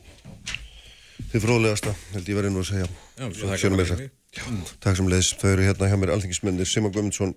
þið 1.30 1.44
fróðlegasta 1.46 1.94
held 2.12 2.28
ég 2.28 2.38
verið 2.40 2.52
nú 2.52 2.64
að 2.64 2.70
segja. 2.72 2.88
Já, 3.16 3.26
svo 3.32 3.52
takk 3.52 3.76
mig. 3.78 4.10
Mm. 4.36 4.64
Takk 4.84 4.98
sem 4.98 5.08
leiðis, 5.08 5.30
þau 5.40 5.48
eru 5.54 5.64
hérna 5.64 5.88
hjá 5.88 5.96
mér 6.00 6.12
alþingismennir 6.16 6.68
Sima 6.68 6.90
Guðmundsson 6.92 7.32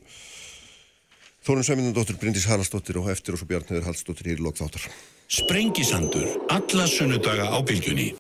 Þórun 1.47 1.63
Sveiminandóttir, 1.63 2.17
Bryndís 2.19 2.49
Haraldsdóttir 2.49 2.99
og 2.99 3.07
eftir 3.13 3.37
og 3.37 3.39
svo 3.39 3.47
Bjarniður 3.47 3.87
Haldsdóttir 3.87 4.33
hér 4.33 4.41
í 4.41 4.43
Lókþáttar 4.43 4.89
Sprengisandur, 5.31 6.27
alla 6.51 6.89
sunnudaga 6.91 7.47
á 7.55 7.57
bylgjunni 7.63 8.11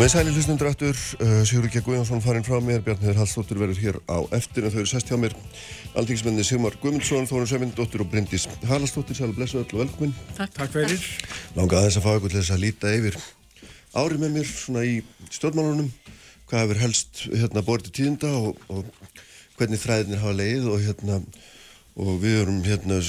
Komið 0.00 0.14
sæli 0.14 0.30
hlustundur 0.32 0.68
aftur, 0.70 1.00
uh, 1.20 1.42
Sigur 1.44 1.66
Ríkja 1.66 1.82
Guðjónsson 1.84 2.22
farinn 2.24 2.44
frá 2.46 2.54
mér, 2.64 2.78
Bjarniður 2.80 3.18
Hallstóttur 3.20 3.58
verður 3.60 3.80
hér 3.82 3.96
á 4.08 4.24
eftir 4.32 4.64
en 4.64 4.72
þau 4.72 4.78
eru 4.80 4.88
sest 4.88 5.10
hjá 5.12 5.18
mér. 5.20 5.34
Aldíksmenni 5.92 6.40
Sigmar 6.48 6.78
Guðmundsson, 6.80 7.26
Þórun 7.28 7.50
Sömyndóttur 7.50 8.06
og 8.06 8.08
Bryndis 8.08 8.46
Hallastóttir, 8.64 9.18
sælu 9.18 9.34
blessu 9.36 9.58
öll 9.60 9.66
og 9.66 9.82
velkomin. 9.82 10.14
Takk, 10.38 10.54
takk 10.56 10.72
fyrir. 10.72 11.04
Langa 11.58 11.82
aðeins 11.82 11.98
að 12.00 12.06
fá 12.06 12.14
ykkur 12.14 12.32
til 12.32 12.38
þess 12.38 12.54
að 12.54 12.62
líta 12.62 12.94
yfir 12.96 13.18
árið 14.00 14.22
með 14.22 14.32
mér 14.38 14.48
svona 14.48 14.86
í 14.88 14.94
stjórnmálunum. 15.36 15.92
Hvað 16.48 16.64
hefur 16.64 16.82
helst 16.86 17.22
hérna 17.26 17.64
borðið 17.68 17.94
tíðinda 18.00 18.32
og, 18.38 18.64
og 18.72 19.12
hvernig 19.60 19.84
þræðinir 19.84 20.24
hafa 20.24 20.34
leið 20.38 20.70
og 20.70 20.80
hérna 20.86 21.20
og 22.00 22.10
við 22.24 22.38
erum 22.46 22.64
hérna 22.64 23.02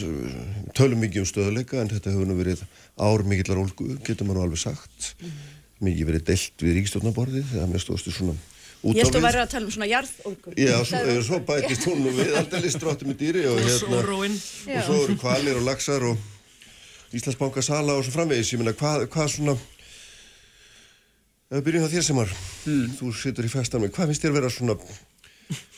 tölum 0.76 1.00
mikið 1.08 1.24
um 1.24 1.32
stöðuleika 1.32 1.80
en 1.80 1.96
þetta 1.96 2.18
hefur 2.18 2.28
nú 2.28 2.36
verið 2.44 2.68
ár 3.00 3.24
mikillar 3.24 3.64
ólgu, 3.64 3.94
getur 4.04 4.28
maður 4.28 4.50
alveg 4.50 4.66
sagt. 4.68 5.14
Mm 5.22 5.32
-hmm 5.32 5.58
mikið 5.86 6.10
verið 6.10 6.26
deilt 6.30 6.64
við 6.64 6.78
ríkistofnaborðið 6.80 7.52
þegar 7.52 7.70
mér 7.72 7.84
stóðstu 7.84 8.14
svona 8.14 8.36
út 8.36 8.42
á 8.42 8.94
við. 8.94 9.00
Ég 9.00 9.10
stóð 9.10 9.26
verið 9.26 9.42
að 9.42 9.52
tala 9.54 9.68
um 9.68 9.74
svona 9.76 9.90
jarðólkur. 9.90 10.58
Já, 10.58 10.76
svo, 10.88 11.16
svo 11.28 11.40
bætist 11.48 11.88
hún 11.90 12.08
og 12.10 12.18
við 12.18 12.34
alltaf 12.40 12.66
listrátti 12.66 13.10
með 13.10 13.20
dýri 13.22 13.46
og 13.50 13.62
hérna 13.62 14.02
og 14.02 14.88
svo 14.88 14.98
eru 15.06 15.18
kvalir 15.22 15.60
og 15.60 15.68
laxar 15.68 16.08
og 16.12 16.30
Íslandsbanka 17.12 17.60
sala 17.66 17.98
og 18.00 18.06
svo 18.08 18.14
framvegis. 18.16 18.54
Ég 18.54 18.62
meina 18.62 18.72
hvað, 18.78 19.08
hvað 19.12 19.34
svona 19.34 19.58
ef 21.52 21.58
við 21.58 21.66
byrjum 21.68 21.86
það 21.86 21.96
þér 21.96 22.06
sem 22.08 22.20
var 22.22 22.36
hmm. 22.36 22.92
þú 23.00 23.14
situr 23.20 23.48
í 23.48 23.52
festan 23.52 23.84
með, 23.84 23.96
hvað 23.98 24.12
finnst 24.12 24.26
þér 24.26 24.38
vera 24.38 24.52
svona 24.56 24.78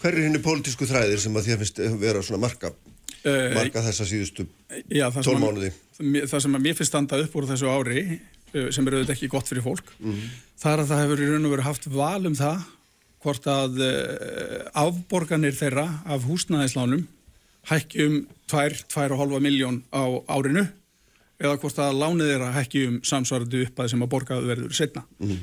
hver 0.04 0.12
er 0.12 0.28
henni 0.28 0.41
pólitísku 0.43 0.86
þræðir 0.86 1.24
sem 1.24 1.39
að 1.39 1.47
þér 1.47 1.64
finnst 1.64 1.82
vera 2.04 2.22
svona 2.22 2.43
marka 2.43 2.70
uh, 2.70 3.47
marka 3.56 3.82
þessa 3.88 4.06
síðustu 4.06 4.45
tólmánuði? 5.26 5.72
Það 5.97 6.39
sem 6.45 6.60
að 6.60 6.66
mér 6.68 6.78
finnst 6.78 6.93
standa 6.93 7.18
upp 7.24 7.39
úr 7.39 7.49
þessu 7.49 7.72
ári 7.74 8.04
Eh, 8.04 8.43
sem 8.54 8.88
eru 8.88 8.99
auðvitað 8.99 9.16
ekki 9.16 9.32
gott 9.32 9.49
fyrir 9.49 9.66
fólk 9.66 9.91
mm 9.99 10.12
-hmm. 10.12 10.32
þar 10.64 10.84
að 10.84 10.89
það 10.91 11.04
hefur 11.04 11.24
í 11.24 11.30
raun 11.32 11.45
og 11.47 11.54
veru 11.56 11.68
haft 11.68 11.88
val 11.89 12.26
um 12.30 12.36
það 12.38 12.64
hvort 13.24 13.47
að 13.47 13.82
uh, 13.82 14.84
afborganir 14.84 15.56
þeirra 15.56 15.88
af 16.06 16.26
húsnæðislánum 16.28 17.08
hækki 17.72 18.06
um 18.08 18.16
2-2,5 18.51 19.39
miljón 19.39 19.84
á 19.95 20.04
árinu 20.28 20.68
eða 21.39 21.58
hvort 21.62 21.80
að 21.80 21.99
lánið 22.01 22.32
þeirra 22.34 22.51
hækki 22.58 22.86
um 22.89 22.99
samsvarðu 23.04 23.64
upp 23.68 23.80
að 23.80 23.91
sem 23.93 24.04
að 24.04 24.12
borgaðu 24.12 24.51
verður 24.51 24.76
setna 24.76 25.06
mm 25.18 25.30
-hmm. 25.30 25.41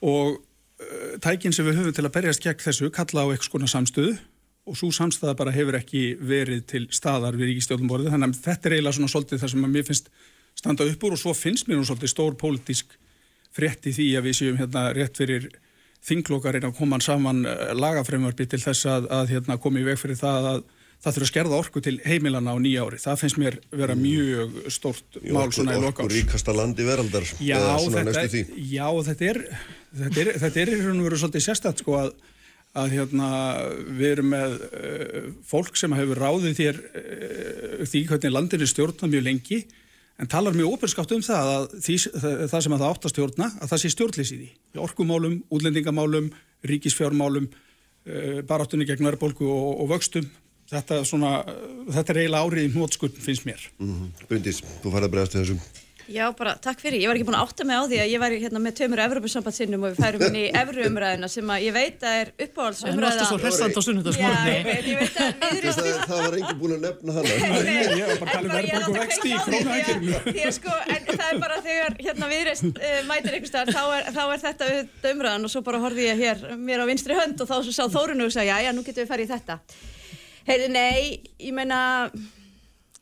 og 0.00 0.28
uh, 0.36 1.18
tækin 1.20 1.52
sem 1.52 1.66
við 1.66 1.78
höfum 1.78 1.96
til 1.96 2.06
að 2.06 2.16
berjast 2.18 2.42
gegn 2.42 2.64
þessu 2.66 2.90
kalla 2.90 3.24
á 3.24 3.30
eitthvað 3.30 3.50
svona 3.50 3.74
samstöðu 3.74 4.18
og 4.64 4.76
svo 4.76 4.90
samstæða 4.92 5.36
bara 5.36 5.52
hefur 5.52 5.76
ekki 5.76 6.16
verið 6.20 6.62
til 6.66 6.86
staðar 6.90 7.36
við 7.36 7.52
ríkistjólumborðu 7.52 8.12
þannig 8.12 8.32
að 8.32 8.40
þetta 8.46 8.68
er 8.68 8.76
eiginlega 8.76 8.96
svona 8.96 9.12
svolítið 9.12 9.42
það 9.42 9.52
sem 9.52 9.64
að 9.64 9.74
mér 9.74 9.86
finnst 9.88 10.08
standa 10.58 10.86
upp 10.88 11.06
úr 11.06 11.16
og 11.16 11.20
svo 11.20 11.34
finnst 11.36 11.68
mér 11.68 11.80
nú 11.80 11.88
svolítið 11.88 12.12
stór 12.12 12.38
pólitísk 12.40 12.94
frétt 13.54 13.86
í 13.86 13.94
því 13.94 14.08
að 14.18 14.26
við 14.28 14.38
séum 14.40 14.60
hérna 14.60 14.88
rétt 14.96 15.18
fyrir 15.20 15.50
þinglokarinn 16.04 16.68
að 16.68 16.78
koma 16.78 17.00
saman 17.02 17.44
eh, 17.48 17.72
lagafremvarbi 17.76 18.46
til 18.50 18.60
þess 18.62 18.88
að, 18.90 19.10
að 19.14 19.36
hérna, 19.36 19.60
komi 19.62 19.84
í 19.84 19.86
veg 19.88 20.00
fyrir 20.00 20.18
það 20.20 20.50
að 20.52 20.64
það 21.04 21.16
þurfa 21.16 21.26
að 21.26 21.30
skerða 21.30 21.56
orku 21.60 21.80
til 21.84 21.94
heimilana 22.04 22.54
á 22.54 22.58
nýja 22.64 22.84
ári. 22.86 22.98
Það 23.02 23.18
finnst 23.20 23.38
mér 23.40 23.56
vera 23.76 23.96
mjög 23.98 24.54
stórt 24.72 25.18
mál 25.20 25.50
svona 25.52 25.74
í 25.74 25.80
Okkur 25.80 25.88
lokáls. 25.90 26.14
ríkasta 26.16 26.54
landi 26.56 26.86
veraldar 26.86 27.26
Já, 27.36 27.58
eða 27.58 27.74
svona 27.82 28.04
þetta, 28.06 28.22
næstu 28.22 28.30
því 28.32 28.68
já, 28.70 28.86
þetta 29.10 29.26
er 29.28 29.40
þetta 29.98 30.62
er, 30.62 30.72
í 30.72 30.78
raun 30.80 31.02
og 31.02 31.08
veru 31.08 31.20
svolítið 31.20 31.44
sérstætt 31.44 31.82
sko 31.84 31.98
að, 32.00 32.10
að 32.80 32.96
hérna, 32.96 33.28
við 34.00 34.08
erum 34.14 34.32
með 34.32 34.56
uh, 34.64 35.28
fólk 35.46 35.78
sem 35.78 35.94
hefur 35.98 36.22
ráðið 36.24 36.58
þér 36.62 36.80
uh, 36.80 37.84
því 37.84 38.04
hvernig 38.10 38.34
landin 38.34 38.64
er 38.64 38.72
stjórnað 38.72 39.14
mjög 39.14 39.26
lengi 39.28 39.60
en 40.20 40.30
talar 40.30 40.54
mjög 40.54 40.76
óperskátt 40.76 41.12
um 41.16 41.22
það 41.24 41.50
að 41.54 41.76
því, 41.84 41.96
það, 42.22 42.58
sem 42.66 42.76
að 42.76 42.84
það 42.84 42.88
átt 42.90 43.06
að 43.08 43.14
stjórna 43.14 43.50
að 43.58 43.72
það 43.72 43.82
sé 43.82 43.92
stjórnleysi 43.94 44.34
í 44.34 44.40
því. 44.40 44.48
Í 44.74 44.82
orkumálum, 44.84 45.36
útlendingamálum, 45.54 46.30
ríkisfjármálum 46.70 47.48
uh, 47.50 48.40
baráttunni 48.48 48.86
gegn 48.88 49.08
verðbólgu 49.10 49.48
og, 49.50 49.70
og 49.84 49.90
vöxtum 49.94 50.28
þetta, 50.70 51.00
svona, 51.08 51.38
þetta 51.92 52.14
er 52.14 52.20
eiginlega 52.22 52.44
árið 52.46 52.68
í 52.68 52.74
hnótskurn 52.76 53.24
finnst 53.24 53.48
mér. 53.48 53.64
mm 53.82 54.28
Bryndís, 54.30 54.62
þú 54.82 54.94
farið 54.94 55.08
að 55.08 55.16
bregðast 55.16 55.38
þessum 55.40 55.64
Já, 56.12 56.24
bara 56.36 56.52
takk 56.60 56.80
fyrir. 56.84 57.00
Ég 57.00 57.08
var 57.08 57.16
ekki 57.16 57.24
búin 57.28 57.36
að 57.38 57.44
átta 57.46 57.64
mig 57.64 57.76
á 57.80 57.82
því 57.88 57.98
að 58.02 58.10
ég 58.12 58.20
væri 58.20 58.38
hérna 58.42 58.60
með 58.60 58.74
tömur 58.80 59.00
Evropasambandsinn 59.04 59.76
og 59.78 59.84
við 59.86 59.94
færum 60.02 60.24
inn 60.26 60.36
í 60.36 60.42
Evruumræðina 60.60 61.28
sem 61.32 61.48
að 61.54 61.62
ég 61.64 61.72
veit 61.76 62.04
að 62.04 62.14
er 62.20 62.28
uppáhaldsumræða. 62.44 62.92
En 62.94 63.00
varstu 63.04 63.24
svo 63.30 63.38
hressandi 63.40 63.72
á 63.72 63.80
Já, 63.80 63.86
sunnudagsmorgunni? 63.88 64.52
ég 64.54 64.64
veit, 64.68 64.84
ég 64.84 64.98
veit 65.00 65.16
að 65.16 65.26
við 65.54 65.62
Þess 65.64 65.80
að 65.80 65.86
það 66.04 66.20
var 66.24 66.34
enginn 66.40 66.60
búin 66.60 66.74
að 66.76 66.82
nefna 66.84 67.10
hana 67.16 67.28
Nei, 67.64 67.82
ég 67.94 68.04
var 68.04 68.18
bara 68.20 68.28
að 68.28 68.34
tala 68.34 68.44
um 68.44 68.52
er 68.54 68.64
og 68.74 68.84
að 68.84 69.00
vexti 69.00 69.28
í 69.28 69.36
að 70.44 70.54
sko, 70.58 70.72
En 70.94 71.02
það 71.08 71.26
er 71.30 71.38
bara 71.46 71.56
þegar 71.64 71.92
hérna 72.04 72.26
viðreist 72.34 72.68
uh, 72.68 73.00
mætir 73.08 73.32
einhvers 73.38 73.52
staðar, 73.54 73.72
þá, 73.72 73.82
er- 73.96 74.08
þá 74.14 74.22
er 74.34 74.44
þetta 74.44 74.62
auðvitað 74.70 75.10
umræðan 75.14 75.48
og 75.48 75.54
svo 75.54 75.64
bara 75.66 75.82
horfi 75.84 76.04
ég 76.10 76.20
hér 76.20 76.44
mér 76.60 76.84
á 76.84 76.86
vinstri 76.90 77.16
hönd 77.16 77.40
og 77.40 77.48
þá 77.48 77.56
svo 77.64 77.72
sá 77.74 77.84
Þórun 77.94 78.24
og 78.26 78.32
sagði, 78.34 78.52
já, 78.52 78.56
já, 78.68 78.72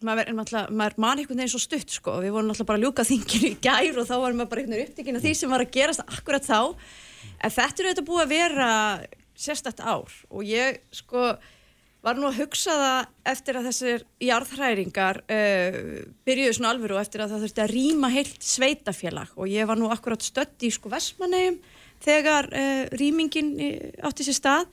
maður, 0.07 0.32
maður 0.34 0.98
man 1.00 1.22
einhvern 1.22 1.40
veginn 1.42 1.53
svo 1.55 1.62
stutt, 1.62 1.94
sko, 1.94 2.18
við 2.22 2.34
vorum 2.34 2.50
náttúrulega 2.50 2.70
bara 2.70 2.80
að 2.80 2.86
ljúka 2.86 3.07
þinginu 3.09 3.50
í 3.50 3.57
gær 3.62 4.03
og 4.03 4.09
þá 4.09 4.14
varum 4.16 4.42
maður 4.42 4.53
bara 4.53 4.62
einhvern 4.62 4.78
veginn 4.78 4.90
upptekinn 4.90 5.18
af 5.18 5.24
því 5.24 5.32
sem 5.38 5.55
var 5.55 5.64
að 5.64 5.74
gerast 5.78 6.05
akkurat 6.05 6.46
þá. 6.46 6.61
En 7.42 7.55
þetta 7.57 7.82
er 7.82 7.88
auðvitað 7.88 8.09
búið 8.11 8.22
að 8.24 8.32
vera 8.36 8.70
sérstætt 9.42 9.82
ár 9.82 10.14
og 10.30 10.46
ég, 10.46 10.80
sko, 10.94 11.32
var 12.03 12.18
nú 12.18 12.26
að 12.28 12.40
hugsa 12.42 12.74
það 12.78 13.11
eftir 13.32 13.59
að 13.59 13.66
þessir 13.70 14.05
jarðhræringar 14.26 15.20
uh, 15.22 15.76
byrjuðu 16.26 16.57
svona 16.57 16.72
alvöru 16.74 16.98
og 16.98 17.03
eftir 17.05 17.22
að 17.22 17.34
það 17.34 17.44
þurfti 17.46 17.62
að 17.64 17.74
rýma 17.76 18.11
heilt 18.12 18.46
sveitafélag 18.46 19.36
og 19.38 19.50
ég 19.50 19.68
var 19.70 19.78
nú 19.78 19.90
akkurat 19.94 20.26
stödd 20.26 20.66
í 20.66 20.72
sko 20.74 20.90
Vestmannegjum 20.92 21.61
þegar 22.03 22.50
uh, 22.50 22.82
rýmingin 22.98 23.53
uh, 23.55 24.09
átti 24.11 24.26
sér 24.26 24.38
stað 24.38 24.66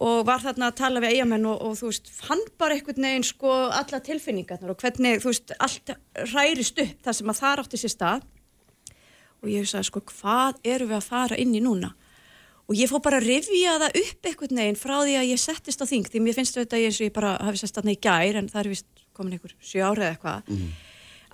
og 0.00 0.24
var 0.24 0.40
þarna 0.40 0.70
að 0.70 0.76
tala 0.80 1.00
við 1.02 1.16
eigamenn 1.16 1.46
og, 1.50 1.58
og 1.60 1.76
þú 1.76 1.90
veist, 1.90 2.10
fann 2.24 2.42
bara 2.60 2.76
einhvern 2.76 3.04
veginn 3.04 3.26
sko 3.26 3.54
alla 3.68 4.00
tilfinningarnar 4.04 4.72
og 4.72 4.80
hvernig, 4.80 5.20
þú 5.20 5.32
veist, 5.32 5.52
allt 5.60 5.92
hrærist 6.30 6.80
upp 6.80 7.02
þar 7.04 7.18
sem 7.18 7.32
að 7.32 7.40
það 7.42 7.64
átti 7.64 7.80
sér 7.82 7.94
stað 7.94 8.28
og 9.40 9.50
ég 9.52 9.68
sagði 9.68 9.88
sko, 9.90 10.02
hvað 10.12 10.60
eru 10.72 10.88
við 10.88 10.98
að 10.98 11.10
fara 11.10 11.40
inn 11.40 11.52
í 11.56 11.60
núna? 11.64 11.92
Og 12.70 12.78
ég 12.78 12.86
fór 12.86 13.02
bara 13.02 13.18
að 13.18 13.26
rifja 13.26 13.78
það 13.82 13.96
upp 13.98 14.28
einhvern 14.30 14.60
veginn 14.62 14.78
frá 14.78 14.94
því 15.00 15.14
að 15.18 15.30
ég 15.32 15.40
settist 15.42 15.80
á 15.82 15.90
þing, 15.90 16.06
því 16.06 16.20
mér 16.22 16.36
finnst 16.36 16.58
þetta 16.60 16.78
eins 16.78 17.00
og 17.00 17.08
ég 17.08 17.14
bara 17.16 17.32
hafi 17.42 17.60
sest 17.60 17.76
þarna 17.76 17.96
í 17.96 18.00
gær, 18.04 18.38
en 18.38 18.50
það 18.52 18.60
er 18.60 18.70
vist 18.70 19.04
komin 19.16 19.34
einhver 19.36 19.56
sjö 19.58 19.82
ára 19.82 20.04
eða 20.06 20.12
eitthvað, 20.14 20.52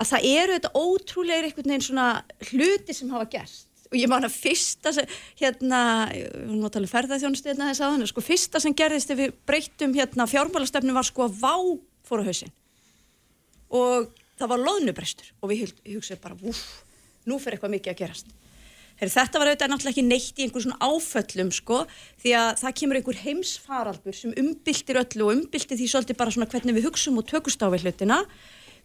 að 0.00 0.10
það 0.10 0.28
eru 0.30 0.56
þetta 0.56 0.72
ótrúlega 0.80 1.50
einhvern 1.50 1.70
veginn 1.74 1.86
svona 1.86 2.06
hluti 2.50 2.96
sem 2.96 3.12
hafa 3.12 3.28
gerst. 3.36 3.65
Og 3.90 3.98
ég 4.00 4.10
man 4.10 4.26
að 4.26 4.34
fyrsta 4.34 4.92
sem, 4.96 5.10
hérna, 5.38 5.80
við 6.10 6.56
notalega 6.58 6.92
ferðarþjónustu 6.94 7.52
hérna 7.52 7.70
þess 7.70 7.84
aðan, 7.86 8.06
sko 8.10 8.24
fyrsta 8.24 8.62
sem 8.62 8.74
gerðist 8.76 9.12
ef 9.14 9.20
við 9.20 9.36
breyttum 9.46 9.94
hérna 9.94 10.26
fjármálastefnu 10.30 10.96
var 10.96 11.06
sko 11.06 11.28
að 11.28 11.36
vá 11.42 11.54
fór 12.06 12.24
á 12.24 12.28
hausinn. 12.28 12.54
Og 13.76 14.10
það 14.38 14.52
var 14.52 14.64
loðnubrestur 14.64 15.30
og 15.40 15.52
við 15.52 15.70
hugsaðum 15.84 16.24
bara, 16.24 16.40
úf, 16.50 16.64
nú 17.26 17.38
fyrir 17.42 17.58
eitthvað 17.58 17.76
mikið 17.76 17.94
að 17.94 18.02
gerast. 18.02 18.34
Heri, 18.96 19.12
þetta 19.12 19.40
var 19.40 19.50
auðvitað 19.50 19.70
náttúrulega 19.70 19.92
ekki 19.92 20.04
neitt 20.06 20.38
í 20.40 20.44
einhver 20.46 20.62
svona 20.64 20.78
áföllum 20.80 21.50
sko 21.52 21.82
því 22.22 22.30
að 22.38 22.46
það 22.62 22.76
kemur 22.80 22.98
einhver 22.98 23.18
heimsfaraldur 23.20 24.16
sem 24.16 24.36
umbyltir 24.40 25.00
öllu 25.02 25.26
og 25.26 25.32
umbyltir 25.34 25.76
því 25.76 25.88
svolítið 25.92 26.18
bara 26.22 26.32
svona 26.32 26.48
hvernig 26.48 26.78
við 26.78 26.86
hugsum 26.88 27.18
og 27.20 27.26
tökust 27.28 27.60
á 27.60 27.68
við 27.68 27.84
hlutina. 27.84 28.22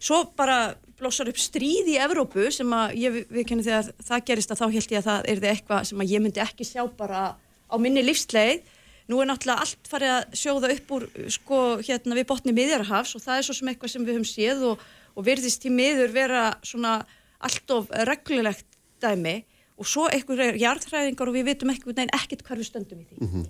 Svo 0.02 0.18
bara 0.36 0.74
blossar 1.02 1.30
upp 1.30 1.40
stríð 1.40 1.90
í 1.92 1.98
Evrópu 2.00 2.46
sem 2.54 2.70
að 2.76 2.94
ég 3.02 3.18
viðkenni 3.32 3.66
þegar 3.66 3.90
það 4.06 4.24
gerist 4.30 4.54
að 4.54 4.62
þá 4.62 4.66
held 4.76 4.94
ég 4.94 5.00
að 5.00 5.08
það 5.08 5.28
er 5.32 5.42
eitthvað 5.50 5.88
sem 5.90 6.04
að 6.04 6.14
ég 6.14 6.24
myndi 6.24 6.44
ekki 6.44 6.68
sjá 6.68 6.82
bara 6.98 7.22
á 7.36 7.76
minni 7.82 8.04
lífsleið. 8.06 8.62
Nú 9.10 9.18
er 9.18 9.28
náttúrulega 9.28 9.64
allt 9.66 9.88
farið 9.90 10.12
að 10.14 10.36
sjóða 10.38 10.72
upp 10.76 10.92
úr 10.96 11.06
sko 11.34 11.60
hérna 11.82 12.16
við 12.16 12.28
botni 12.30 12.54
miðjarhafs 12.54 13.16
og 13.18 13.24
það 13.24 13.40
er 13.40 13.46
svo 13.48 13.56
sem 13.58 13.72
eitthvað 13.72 13.94
sem 13.94 14.04
við 14.06 14.16
höfum 14.16 14.28
séð 14.30 14.66
og, 14.70 14.84
og 15.18 15.26
virðist 15.26 15.66
í 15.66 15.72
miður 15.74 16.14
vera 16.14 16.44
svona 16.62 17.00
allt 17.42 17.74
of 17.74 17.90
reglulegt 18.06 18.78
dæmi 19.02 19.40
og 19.80 19.88
svo 19.88 20.06
einhverjar 20.12 20.60
jarðhræðingar 20.60 21.30
og 21.30 21.36
við 21.36 21.50
ekki 21.50 22.06
ekkert 22.06 22.46
við 22.54 22.68
stöndum 22.68 23.02
í 23.02 23.06
því. 23.08 23.18
Mm 23.18 23.30
-hmm. 23.32 23.46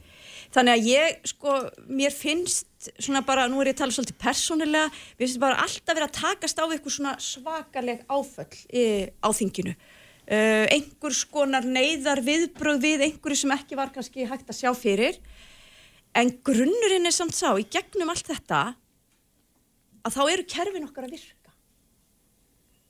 Þannig 0.53 0.75
að 0.75 0.89
ég, 0.91 1.21
sko, 1.31 1.55
mér 1.89 2.13
finnst 2.13 2.91
svona 2.99 3.23
bara, 3.25 3.47
nú 3.49 3.63
er 3.63 3.71
ég 3.71 3.77
að 3.77 3.83
tala 3.85 3.95
svolítið 3.97 4.19
persónilega, 4.21 4.91
mér 5.17 5.25
finnst 5.25 5.41
bara 5.41 5.63
alltaf 5.65 5.97
verið 5.97 6.09
að 6.09 6.19
takast 6.19 6.61
á 6.61 6.65
eitthvað 6.67 6.97
svona 6.97 7.13
svakaleg 7.25 8.03
áföll 8.11 8.59
í, 8.69 8.85
á 9.09 9.29
þinginu. 9.33 9.75
Uh, 10.23 10.65
einhvers 10.71 11.25
konar 11.33 11.65
neyðar 11.67 12.21
viðbröð 12.25 12.85
við 12.85 13.07
einhverju 13.09 13.41
sem 13.41 13.55
ekki 13.57 13.79
var 13.79 13.91
kannski 13.95 14.29
hægt 14.29 14.53
að 14.53 14.61
sjá 14.61 14.71
fyrir, 14.77 15.19
en 16.15 16.31
grunnurinn 16.45 17.09
er 17.09 17.17
samt 17.17 17.35
sá, 17.37 17.51
í 17.57 17.65
gegnum 17.73 18.13
allt 18.13 18.29
þetta, 18.29 18.63
að 20.05 20.19
þá 20.19 20.23
eru 20.27 20.47
kerfin 20.53 20.87
okkar 20.87 21.09
að 21.09 21.17
virka. 21.17 21.39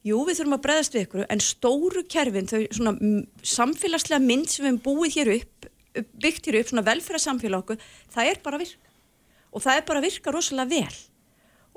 Jú, 0.03 0.19
við 0.27 0.41
þurfum 0.41 0.59
að 0.59 0.65
breðast 0.67 0.97
við 0.97 1.07
ykkur, 1.07 1.27
en 1.31 1.45
stóru 1.47 2.03
kerfin, 2.11 2.51
þau 2.51 2.63
svona 2.75 2.95
samfélagslega 3.47 4.25
mynd 4.25 4.51
sem 4.51 4.65
við 4.67 4.73
hefum 4.73 4.83
búið 4.89 5.19
hér 5.21 5.33
upp, 5.39 5.72
byggt 5.95 6.49
hér 6.49 6.61
upp, 6.61 6.71
svona 6.71 6.85
velferðarsamfélag 6.87 7.65
okkur, 7.65 7.89
það 8.13 8.31
er 8.31 8.43
bara 8.45 8.61
virka. 8.63 8.93
Og 9.53 9.65
það 9.65 9.79
er 9.79 9.89
bara 9.89 10.05
virka 10.05 10.33
rosalega 10.33 10.71
vel. 10.73 11.01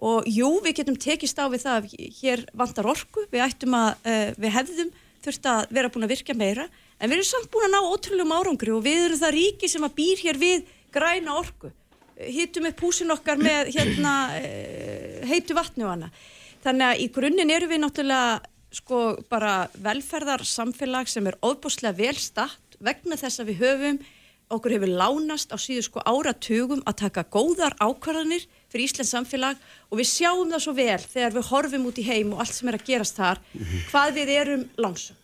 Og 0.06 0.28
jú, 0.28 0.50
við 0.64 0.82
getum 0.82 0.98
tekist 1.00 1.40
á 1.40 1.48
við 1.52 1.66
það 1.66 1.78
að 1.78 2.10
hér 2.20 2.46
vantar 2.56 2.90
orku, 2.92 3.26
við 3.32 3.46
ættum 3.46 3.76
að, 3.78 3.92
uh, 4.04 4.30
við 4.40 4.56
hefðum 4.58 4.92
þurft 5.26 5.50
að 5.50 5.76
vera 5.78 5.92
búin 5.92 6.08
að 6.08 6.14
virka 6.14 6.36
meira, 6.38 6.68
en 7.00 7.10
við 7.10 7.18
erum 7.18 7.30
samt 7.32 7.52
búin 7.52 7.68
að 7.68 7.76
ná 7.76 7.92
ótrúlegum 7.92 8.36
árangri 8.36 8.74
og 8.76 8.84
við 8.86 9.06
erum 9.08 9.22
það 9.22 9.36
ríki 9.36 9.72
sem 9.72 9.88
að 9.88 9.96
býr 9.98 10.24
hér 10.24 10.40
við 10.40 10.74
græna 10.96 11.38
orku. 11.40 11.72
Hittum 12.16 12.68
upp 12.70 12.84
húsin 12.84 13.12
okkar 13.12 13.40
með 13.40 13.72
hérna, 13.76 14.16
uh, 14.40 15.24
heitu 15.32 15.56
vatni 15.58 15.88
og 15.88 15.96
annað. 15.96 16.20
Þannig 16.66 16.90
að 16.90 17.02
í 17.04 17.10
grunninn 17.14 17.54
eru 17.54 17.70
við 17.70 17.84
náttúrulega 17.84 18.54
sko 18.76 19.00
bara 19.32 19.70
velferðar 19.80 20.44
samfélag 20.48 21.08
sem 21.08 21.28
er 21.30 21.38
óbúslega 21.46 21.96
vel 21.96 22.16
statt 22.20 22.65
vegna 22.86 23.18
þess 23.20 23.42
að 23.42 23.52
við 23.52 23.64
höfum, 23.64 24.00
okkur 24.56 24.76
hefur 24.76 24.94
lánast 25.02 25.54
á 25.54 25.58
síðu 25.58 25.88
sko 25.88 26.04
áratugum 26.06 26.84
að 26.86 27.00
taka 27.02 27.26
góðar 27.34 27.76
ákvarðanir 27.82 28.46
fyrir 28.70 28.86
Íslands 28.86 29.14
samfélag 29.16 29.62
og 29.90 30.00
við 30.00 30.12
sjáum 30.12 30.52
það 30.54 30.66
svo 30.66 30.74
vel 30.78 31.02
þegar 31.02 31.38
við 31.38 31.52
horfum 31.52 31.88
út 31.90 32.02
í 32.02 32.08
heim 32.08 32.34
og 32.36 32.44
allt 32.44 32.58
sem 32.58 32.70
er 32.70 32.78
að 32.78 32.90
gerast 32.90 33.18
þar, 33.18 33.42
hvað 33.90 34.20
við 34.20 34.34
erum 34.36 34.68
lánsum. 34.78 35.22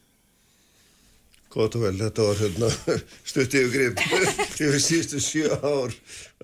Gótt 1.52 1.76
og 1.76 1.84
vel, 1.84 1.98
þetta 2.00 2.26
var 2.30 2.38
hérna, 2.40 2.68
stutt 3.30 3.56
yfir 3.60 3.72
grip 3.76 4.04
yfir 4.64 4.80
síðustu 4.80 5.20
sjö 5.20 5.52
ár 5.60 5.94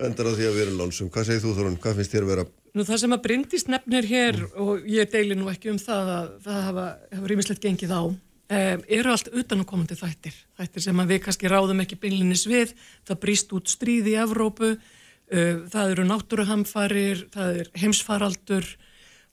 endar 0.04 0.28
á 0.28 0.32
því 0.36 0.48
að 0.50 0.56
við 0.58 0.64
erum 0.66 0.80
lánsum. 0.82 1.08
Hvað 1.10 1.30
segir 1.30 1.44
þú 1.46 1.54
Þorun? 1.56 1.78
Hvað 1.80 2.00
finnst 2.00 2.14
þér 2.14 2.26
að 2.26 2.32
vera? 2.34 2.46
Nú 2.76 2.84
það 2.84 3.00
sem 3.02 3.14
að 3.16 3.22
Bryndís 3.24 3.64
nefnir 3.72 4.08
hér 4.10 4.42
og 4.60 4.84
ég 4.86 5.08
deili 5.10 5.38
nú 5.38 5.48
ekki 5.48 5.72
um 5.72 5.80
það 5.80 6.10
að 6.12 6.26
það 6.44 6.60
hafa, 6.68 6.84
hafa 7.16 7.30
rýmislegt 7.32 7.64
gengið 7.64 7.94
á 7.96 8.02
um, 8.48 8.84
eru 8.88 9.12
allt 9.12 9.30
utanakomandi 9.32 9.98
þættir. 9.98 10.36
Þættir 10.58 10.86
sem 10.88 11.04
við 11.12 11.22
kannski 11.26 11.52
ráðum 11.52 11.84
ekki 11.84 12.00
beinlinis 12.00 12.46
við, 12.50 12.74
það 13.08 13.22
brýst 13.24 13.54
út 13.56 13.72
stríð 13.72 14.12
í 14.12 14.18
Evrópu, 14.24 14.74
uh, 14.76 15.54
það 15.72 15.94
eru 15.94 16.08
náttúruhamfarir, 16.08 17.26
það 17.34 17.62
er 17.62 17.72
heimsfaraldur 17.82 18.72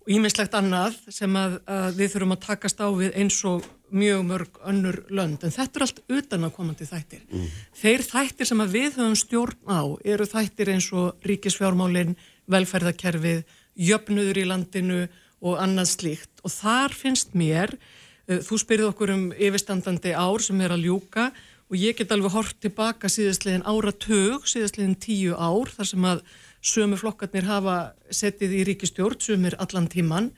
og 0.06 0.12
ímislegt 0.14 0.54
annað 0.58 1.00
sem 1.10 1.40
að, 1.40 1.58
að 1.66 1.98
við 1.98 2.14
þurfum 2.14 2.36
að 2.36 2.46
takast 2.46 2.82
á 2.84 2.88
við 2.94 3.16
eins 3.18 3.40
og 3.50 3.66
mjög 3.96 4.24
mörg 4.28 4.60
önnur 4.66 4.98
lönd 5.14 5.44
en 5.46 5.54
þetta 5.54 5.80
er 5.80 5.86
allt 5.86 6.02
utanakomandi 6.10 6.88
þættir. 6.90 7.26
Mm. 7.30 7.52
Þeir 7.80 8.06
þættir 8.06 8.50
sem 8.50 8.64
við 8.70 8.98
höfum 9.00 9.18
stjórn 9.20 9.70
á 9.70 9.82
eru 10.06 10.28
þættir 10.30 10.72
eins 10.74 10.90
og 10.94 11.26
ríkisfjármálinn, 11.26 12.16
velferðakerfið, 12.52 13.44
jöfnuður 13.76 14.42
í 14.42 14.48
landinu 14.50 15.02
og 15.46 15.62
annað 15.62 15.92
slíkt 15.94 16.44
og 16.46 16.54
þar 16.54 16.96
finnst 16.96 17.36
mér, 17.38 17.76
þú 18.26 18.58
spyrði 18.62 18.88
okkur 18.90 19.14
um 19.14 19.26
yfirstandandi 19.34 20.16
ár 20.18 20.42
sem 20.42 20.62
er 20.66 20.74
að 20.74 20.88
ljúka 20.88 21.30
og 21.70 21.78
ég 21.78 21.98
get 21.98 22.12
alveg 22.14 22.34
hort 22.34 22.58
tilbaka 22.62 23.10
síðastliðin 23.10 23.66
áratug, 23.66 24.46
síðastliðin 24.50 24.98
tíu 25.02 25.38
ár 25.38 25.72
þar 25.74 25.90
sem 25.90 26.08
að 26.10 26.26
sömu 26.66 26.98
flokkarnir 26.98 27.46
hafa 27.50 27.78
settið 28.14 28.58
í 28.60 28.64
ríkistjórn, 28.70 29.22
sömur 29.22 29.58
allan 29.62 29.90
tíman. 29.90 30.32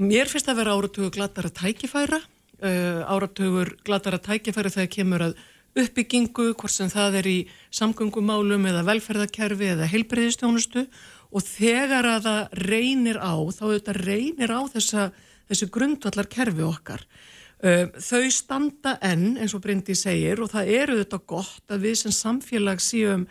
Mér 0.00 0.28
finnst 0.28 0.48
að 0.50 0.60
vera 0.62 0.76
áratugur 0.76 1.12
glatara 1.14 1.50
tækifæra, 1.52 2.20
uh, 2.20 3.02
áratugur 3.08 3.74
glatara 3.84 4.20
tækifæra 4.20 4.72
þegar 4.72 4.92
kemur 4.92 5.26
að 5.28 5.36
uppbyggingu, 5.74 6.52
hvort 6.54 6.72
sem 6.72 6.90
það 6.90 7.20
er 7.20 7.28
í 7.28 7.38
samgöngumálum 7.74 8.66
eða 8.70 8.84
velferðarkerfi 8.86 9.72
eða 9.72 9.88
heilbreyðistjónustu 9.90 10.84
og 11.34 11.42
þegar 11.42 12.08
að 12.12 12.28
það 12.28 12.58
reynir 12.70 13.18
á, 13.18 13.34
þá 13.50 13.64
þetta 13.72 13.94
reynir 13.98 14.54
á 14.54 14.60
þessa, 14.70 15.08
þessu 15.50 15.70
grundvallar 15.72 16.28
kerfi 16.30 16.64
okkar. 16.66 17.04
Þau 17.64 18.24
standa 18.34 18.98
enn, 19.04 19.38
eins 19.40 19.54
og 19.56 19.62
Bryndi 19.64 19.96
segir, 19.96 20.42
og 20.42 20.50
það 20.52 20.72
eru 20.74 20.98
þetta 21.00 21.20
gott 21.30 21.72
að 21.72 21.86
við 21.86 21.94
sem 22.02 22.14
samfélag 22.14 22.82
séum, 22.84 23.24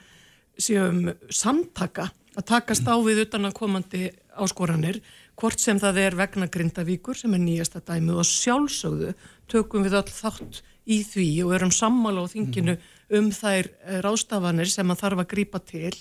séum 0.57 1.11
samtaka 1.29 2.09
að 2.33 2.47
takast 2.49 2.87
á 2.89 2.97
við 3.05 3.27
utan 3.27 3.45
að 3.45 3.57
komandi 3.59 4.07
áskoranir, 4.41 5.01
hvort 5.37 5.61
sem 5.61 5.77
það 5.81 5.99
er 6.01 6.17
vegna 6.17 6.49
Grindavíkur 6.49 7.17
sem 7.17 7.33
er 7.35 7.41
nýjasta 7.43 7.81
dæmið 7.85 8.21
og 8.21 8.29
sjálfsögðu 8.29 9.13
tökum 9.51 9.85
við 9.85 9.97
öll 10.01 10.13
þátt 10.13 10.63
í 10.89 10.99
því 11.07 11.27
og 11.45 11.53
erum 11.57 11.73
sammála 11.73 12.25
á 12.25 12.31
þinginu 12.31 12.77
um 13.17 13.29
þær 13.33 13.69
eh, 13.69 13.99
rástafanir 14.05 14.69
sem 14.71 14.89
að 14.91 15.01
þarf 15.03 15.23
að 15.23 15.31
grípa 15.33 15.61
til 15.63 15.93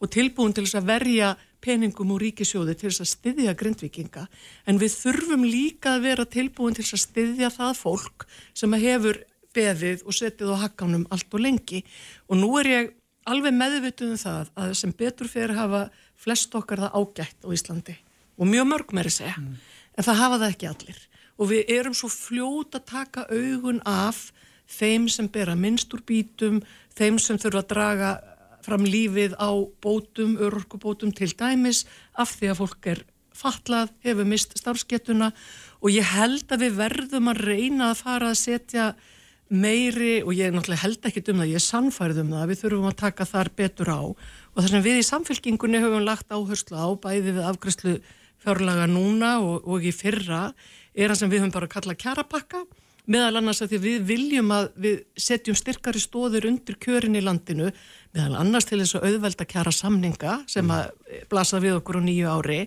og 0.00 0.12
tilbúin 0.14 0.54
til 0.56 0.66
þess 0.66 0.80
að 0.80 0.90
verja 0.90 1.30
peningum 1.60 2.14
úr 2.14 2.24
ríkisjóði 2.24 2.76
til 2.78 2.88
þess 2.88 3.04
að 3.04 3.10
styðja 3.14 3.56
grindvikinga 3.58 4.26
en 4.70 4.80
við 4.80 4.94
þurfum 4.96 5.44
líka 5.44 5.96
að 5.96 6.06
vera 6.08 6.28
tilbúin 6.28 6.76
til 6.76 6.86
þess 6.86 6.96
að 6.96 7.04
styðja 7.06 7.52
það 7.56 7.74
fólk 7.82 8.26
sem 8.56 8.78
hefur 8.80 9.20
beðið 9.56 10.04
og 10.06 10.16
setið 10.16 10.54
á 10.54 10.62
hakkanum 10.66 11.06
allt 11.10 11.34
og 11.34 11.42
lengi. 11.42 11.82
Og 12.30 12.38
nú 12.38 12.52
er 12.60 12.70
ég 12.70 12.92
alveg 13.30 13.54
meðvituð 13.56 14.14
um 14.14 14.20
það 14.20 14.52
að 14.62 14.74
sem 14.78 14.94
betur 14.96 15.30
fyrir 15.30 15.56
hafa 15.58 15.88
flest 16.20 16.54
okkar 16.54 16.84
það 16.84 16.96
ágætt 17.00 17.46
á 17.46 17.48
Íslandi. 17.54 17.96
Og 18.40 18.48
mjög 18.48 18.68
mörg 18.70 18.94
að 18.96 19.10
segja. 19.12 19.36
Mm. 19.38 19.56
en 19.96 20.04
það 20.06 20.20
hafa 20.22 20.38
það 20.38 20.52
ekki 20.54 20.68
allir. 20.70 21.00
Og 21.40 21.50
við 21.50 21.72
erum 21.76 21.96
svo 21.96 22.08
fljót 22.08 22.76
að 22.76 22.86
taka 22.88 23.26
augun 23.28 23.80
af 23.84 24.30
þeim 24.70 25.08
sem 25.10 25.28
bera 25.28 25.56
minnst 25.58 25.92
úr 25.94 26.02
bítum, 26.06 26.60
þeim 26.96 27.18
sem 27.22 27.38
þurfa 27.40 27.64
að 27.64 27.70
draga 27.74 28.10
fram 28.64 28.84
lífið 28.84 29.36
á 29.40 29.50
bótum, 29.82 30.36
örorkubótum 30.40 31.14
til 31.16 31.32
dæmis 31.32 31.86
af 32.14 32.36
því 32.36 32.52
að 32.52 32.60
fólk 32.60 32.90
er 32.92 33.04
fatlað, 33.40 33.92
hefur 34.04 34.28
mist 34.28 34.52
starfskettuna 34.58 35.30
og 35.80 35.94
ég 35.94 36.04
held 36.12 36.50
að 36.52 36.66
við 36.66 36.76
verðum 36.80 37.32
að 37.32 37.42
reyna 37.48 37.90
að 37.90 38.02
fara 38.02 38.32
að 38.34 38.40
setja 38.42 38.90
meiri 39.50 40.20
og 40.22 40.34
ég 40.36 40.52
náttúrulega 40.54 40.84
held 40.84 41.06
ekki 41.08 41.24
um 41.32 41.40
það, 41.40 41.50
ég 41.50 41.58
er 41.58 41.64
sannfærið 41.64 42.20
um 42.22 42.34
það, 42.36 42.50
við 42.50 42.60
þurfum 42.60 42.90
að 42.90 42.98
taka 43.00 43.26
þar 43.26 43.50
betur 43.58 43.90
á. 43.90 44.00
Og 44.54 44.60
þess 44.60 44.76
að 44.76 44.86
við 44.86 45.00
í 45.00 45.06
samfélkingunni 45.08 45.80
höfum 45.82 46.04
lagt 46.06 46.30
áherslu 46.30 46.78
á 46.78 46.88
bæði 47.02 47.32
við 47.32 47.48
afgræslu 47.48 47.96
fjárlaga 48.40 48.86
núna 48.90 49.32
og, 49.42 49.66
og 49.66 49.82
í 49.84 49.92
fyrra 49.94 50.50
er 50.94 51.10
það 51.10 51.18
sem 51.18 51.32
við 51.32 51.42
höfum 51.42 51.56
bara 51.56 51.70
kallað 51.72 52.00
kjarapakka 52.04 52.62
meðal 53.06 53.40
annars 53.40 53.62
að 53.64 53.74
því 53.74 53.80
við 53.84 54.02
viljum 54.08 54.50
að 54.54 54.70
við 54.84 54.98
setjum 55.16 55.58
styrkari 55.58 56.02
stóður 56.02 56.48
undir 56.50 56.76
kjörin 56.82 57.18
í 57.18 57.22
landinu, 57.24 57.70
meðal 58.16 58.40
annars 58.40 58.68
til 58.68 58.80
þess 58.82 58.98
að 58.98 59.06
auðvelda 59.08 59.46
kjara 59.48 59.72
samninga 59.74 60.40
sem 60.50 60.66
mm. 60.66 60.74
að 60.76 61.24
blasa 61.32 61.62
við 61.62 61.78
okkur 61.78 62.00
á 62.00 62.02
nýju 62.04 62.34
ári 62.34 62.60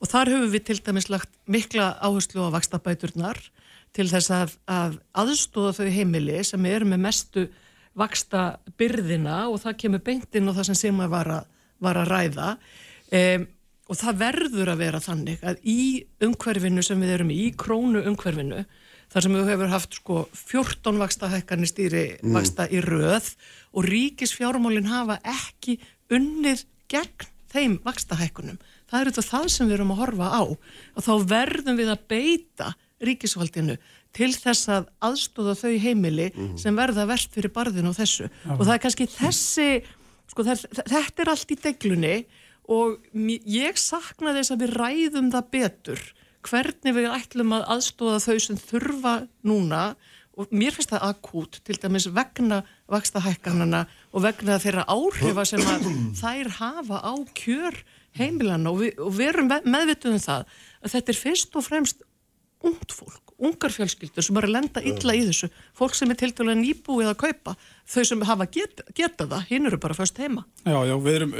og 0.00 0.10
þar 0.10 0.32
höfum 0.34 0.52
við 0.54 0.66
til 0.68 0.78
dæmis 0.84 1.10
lagt 1.12 1.32
mikla 1.50 1.94
áherslu 2.00 2.48
á 2.48 2.54
vakstabæturnar 2.56 3.40
til 3.96 4.06
þess 4.10 4.30
að, 4.34 4.54
að 4.70 5.00
aðstóða 5.18 5.74
þau 5.80 5.94
heimili 5.94 6.42
sem 6.46 6.66
er 6.70 6.86
með 6.88 7.04
mestu 7.06 7.46
vaksta 7.98 8.60
byrðina 8.78 9.46
og 9.50 9.60
það 9.64 9.80
kemur 9.84 10.04
beintinn 10.06 10.50
og 10.50 10.58
það 10.58 10.70
sem 10.70 10.78
sem 10.84 11.00
að 11.02 11.14
var 11.16 11.32
að, 11.38 11.48
var 11.82 11.98
að 12.00 12.12
ræða 12.14 12.50
um, 12.54 13.48
og 13.90 13.98
það 13.98 14.20
verður 14.20 14.70
að 14.70 14.82
vera 14.84 15.02
þannig 15.02 15.42
að 15.42 15.64
í 15.66 15.80
umhverfinu 16.22 16.84
sem 16.86 17.02
við 17.02 17.14
erum 17.16 17.32
í, 17.34 17.40
í 17.48 17.50
krónu 17.58 18.04
umhverfinu 18.06 18.62
þar 19.10 19.26
sem 19.26 19.36
við 19.36 19.50
hefur 19.52 19.72
haft 19.72 19.96
sko 19.98 20.18
14 20.38 21.00
vaksta 21.02 21.30
hækkarnir 21.32 21.70
stýri 21.70 22.04
mm. 22.20 22.34
vaksta 22.36 22.68
í 22.70 22.82
röð 22.84 23.32
og 23.74 23.88
ríkisfjármálinn 23.90 24.90
hafa 24.90 25.18
ekki 25.26 25.78
unnið 26.12 26.64
gegn 26.90 27.30
þeim 27.50 27.80
vaksta 27.82 28.18
hækkunum. 28.18 28.60
Það 28.90 29.00
er 29.00 29.10
þetta 29.10 29.26
það 29.26 29.48
sem 29.54 29.70
við 29.70 29.78
erum 29.78 29.94
að 29.94 30.02
horfa 30.04 30.28
á 30.30 30.42
og 30.46 31.02
þá 31.06 31.12
verðum 31.30 31.78
við 31.78 31.90
að 31.90 32.04
beita 32.10 32.74
ríkisvaldinu 33.00 33.78
til 34.16 34.30
þess 34.34 34.70
að 34.70 34.88
aðstóða 35.06 35.56
þau 35.58 35.72
heimili 35.82 36.28
mm. 36.30 36.54
sem 36.60 36.76
verða 36.76 37.06
verðt 37.10 37.34
fyrir 37.36 37.54
barðinu 37.54 37.92
og 37.92 37.98
þessu 37.98 38.26
Já. 38.26 38.54
og 38.56 38.62
það 38.64 38.74
er 38.74 38.82
kannski 38.84 39.08
þessi, 39.10 39.68
sko 40.32 40.46
það, 40.46 40.64
þetta 40.80 41.24
er 41.24 41.32
allt 41.32 41.54
í 41.54 41.58
deglunni 41.62 42.16
og 42.70 42.98
ég 43.50 43.78
sakna 43.80 44.34
þess 44.36 44.54
að 44.54 44.64
við 44.64 44.74
ræðum 44.78 45.30
það 45.34 45.52
betur 45.54 46.02
hvernig 46.46 46.96
við 46.96 47.10
ætlum 47.12 47.54
að 47.56 47.68
aðstóða 47.76 48.22
þau 48.24 48.38
sem 48.46 48.58
þurfa 48.60 49.14
núna 49.46 49.84
og 50.40 50.52
mér 50.54 50.76
finnst 50.76 50.92
það 50.94 51.06
akút 51.10 51.58
til 51.66 51.76
dæmis 51.82 52.08
vegna 52.14 52.62
vaksta 52.90 53.22
hækkanana 53.24 53.84
og 54.14 54.24
vegna 54.24 54.60
þeirra 54.62 54.86
áhrifa 54.88 55.46
sem 55.48 55.64
að 55.68 55.88
þær 56.20 56.52
hafa 56.60 57.00
á 57.02 57.12
kjör 57.36 57.76
heimilana 58.16 58.72
og 58.72 58.80
við, 58.82 58.94
og 59.02 59.12
við 59.18 59.32
erum 59.32 59.50
meðvituð 59.50 60.16
um 60.16 60.22
það 60.22 60.54
að 60.80 60.94
þetta 60.94 61.12
er 61.12 61.20
fyrst 61.20 61.58
og 61.58 61.66
fremst 61.66 62.06
ungt 62.66 62.92
fólk, 62.92 63.32
ungar 63.40 63.72
fjölskyldur 63.72 64.24
sem 64.24 64.36
bara 64.36 64.50
lenda 64.50 64.82
illa 64.84 65.14
í 65.16 65.22
þessu, 65.24 65.48
fólk 65.76 65.96
sem 65.96 66.10
er 66.12 66.18
til 66.20 66.30
dæla 66.36 66.52
nýbúið 66.58 67.08
að 67.12 67.18
kaupa, 67.22 67.54
þau 67.88 68.02
sem 68.10 68.24
hafa 68.28 68.46
get, 68.52 68.82
geta 68.96 69.24
það, 69.24 69.46
hinn 69.48 69.70
eru 69.70 69.78
bara 69.80 69.96
först 69.96 70.20
heima. 70.20 70.44
Já, 70.66 70.76
já, 70.90 70.94
við 71.00 71.18
erum, 71.20 71.32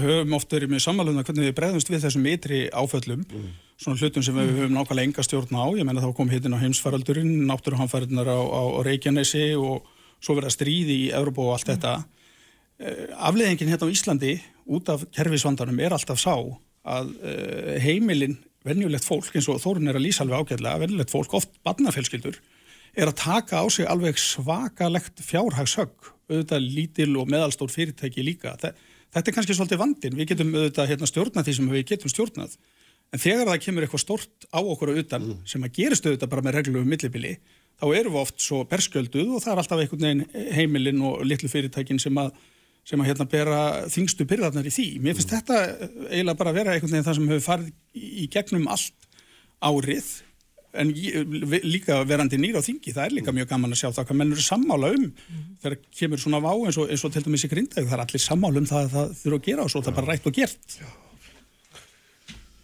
höfum 0.00 0.38
oft 0.38 0.56
verið 0.56 0.72
með 0.72 0.84
samaluna 0.86 1.26
hvernig 1.26 1.50
við 1.50 1.58
bregðumst 1.58 1.92
við 1.92 2.06
þessum 2.06 2.28
ytri 2.32 2.62
áföllum, 2.72 3.26
mm. 3.28 3.52
Svona 3.76 4.00
hlutum 4.00 4.24
sem 4.24 4.36
við 4.36 4.54
höfum 4.56 4.74
nákvæmlega 4.76 5.10
enga 5.10 5.24
stjórn 5.26 5.56
á, 5.56 5.66
ég 5.76 5.86
menna 5.86 6.04
þá 6.04 6.12
kom 6.16 6.30
hittin 6.32 6.56
á 6.56 6.62
heimsfaraldurinn, 6.62 7.44
náttúruhanfæriðnar 7.48 8.30
á, 8.32 8.40
á, 8.40 8.62
á 8.76 8.80
Reykjanesi 8.86 9.50
og 9.60 9.84
svo 10.20 10.36
verða 10.38 10.54
stríði 10.54 10.96
í 11.06 11.10
Európa 11.14 11.44
og 11.44 11.54
allt 11.56 11.70
þetta. 11.74 11.94
Afleðingin 13.28 13.72
hérna 13.72 13.88
á 13.88 13.92
Íslandi 13.92 14.34
út 14.68 14.88
af 14.92 15.04
kerfisvandanum 15.12 15.80
er 15.84 15.94
alltaf 15.96 16.20
sá 16.20 16.34
að 16.86 17.12
heimilin 17.84 18.38
venjulegt 18.66 19.06
fólk 19.06 19.30
eins 19.36 19.48
og 19.52 19.60
Þórun 19.62 19.90
er 19.90 19.98
að 19.98 20.06
lýsa 20.06 20.24
alveg 20.24 20.42
ágæðlega, 20.42 20.82
venjulegt 20.82 21.12
fólk, 21.12 21.34
oft 21.38 21.52
barnafélskyldur, 21.66 22.38
er 22.96 23.10
að 23.10 23.18
taka 23.20 23.62
á 23.62 23.66
sig 23.70 23.86
alveg 23.88 24.18
svakalegt 24.18 25.22
fjárhagshögg, 25.22 26.12
auðvitað 26.30 26.64
lítil 26.64 27.12
og 27.20 27.30
meðalstór 27.30 27.70
fyrirtæki 27.70 28.24
líka. 28.26 28.56
Þetta 28.58 29.22
er 29.22 29.36
kannski 29.36 29.54
svolítið 29.54 29.82
vandin, 29.82 30.16
við 30.18 30.32
getum 30.32 30.54
auðvitað 30.56 30.90
hérna, 30.90 31.10
stjórnað 31.10 31.46
því 31.46 31.56
sem 31.58 31.70
við 31.76 31.86
getum 31.92 32.12
stjórnað, 32.12 32.56
en 33.14 33.22
þegar 33.22 33.50
það 33.50 33.62
kemur 33.66 33.86
eitthvað 33.86 34.02
stort 34.02 34.48
á 34.50 34.60
okkur 34.60 34.92
auðvitað 34.92 35.24
mm. 35.28 35.38
sem 35.52 35.64
að 35.66 35.78
gerist 35.78 36.08
auðvitað 36.08 36.32
bara 36.34 36.44
með 36.46 36.58
reglum 36.58 36.82
um 36.82 36.90
millibili, 36.90 37.32
þá 37.76 37.86
erum 37.92 38.16
við 38.16 38.22
oft 38.22 38.42
svo 38.42 38.60
perskölduð 38.68 39.32
og 39.36 39.44
það 39.44 39.52
er 39.52 39.62
alltaf 39.62 39.82
einhvern 39.82 40.06
veginn 40.06 40.52
heimilinn 40.56 41.02
og 41.06 41.24
litlu 41.28 41.50
fyrirtækin 41.52 42.02
sem 42.02 42.22
að 42.22 42.34
sem 42.86 43.00
að 43.02 43.08
hérna 43.10 43.26
bera 43.26 43.60
þingstu 43.90 44.24
byrðarnar 44.30 44.68
í 44.68 44.70
því. 44.70 44.84
Mér 45.02 45.16
finnst 45.18 45.32
mm. 45.32 45.40
þetta 45.40 45.88
eiginlega 46.12 46.38
bara 46.38 46.52
að 46.52 46.58
vera 46.60 46.76
einhvern 46.76 46.92
veginn 46.92 47.06
það 47.08 47.16
sem 47.18 47.32
hefur 47.32 47.46
farið 47.48 48.04
í 48.22 48.28
gegnum 48.30 48.68
allt 48.70 49.08
árið 49.66 50.12
en 50.76 50.92
líka 50.92 51.98
verandi 52.06 52.38
nýra 52.38 52.60
á 52.60 52.66
þingi, 52.66 52.92
það 52.92 53.06
er 53.06 53.16
líka 53.16 53.34
mjög 53.34 53.48
gaman 53.48 53.72
að 53.72 53.80
sjá 53.80 53.88
það 53.88 54.08
hvað 54.10 54.18
mennur 54.20 54.42
er 54.42 54.46
sammála 54.46 54.92
um 54.92 55.06
mm. 55.06 55.42
þegar 55.62 55.78
kemur 55.98 56.22
svona 56.22 56.42
vá 56.44 56.52
eins 56.52 56.78
og, 56.78 56.90
eins 56.92 57.04
og 57.06 57.14
til 57.14 57.24
dæmis 57.24 57.46
í 57.46 57.50
grindaug, 57.50 57.88
það 57.88 57.96
er 57.96 58.04
allir 58.04 58.24
sammála 58.26 58.62
um 58.62 58.68
það 58.68 58.82
að 58.84 58.94
það 58.96 59.14
þurfa 59.22 59.40
að 59.40 59.46
gera 59.48 59.64
og 59.64 59.72
svo 59.72 59.82
það 59.82 59.92
er 59.92 59.98
bara 60.00 60.12
rætt 60.12 60.28
og 60.28 60.36
gert. 60.36 60.76
Já. 60.76 60.88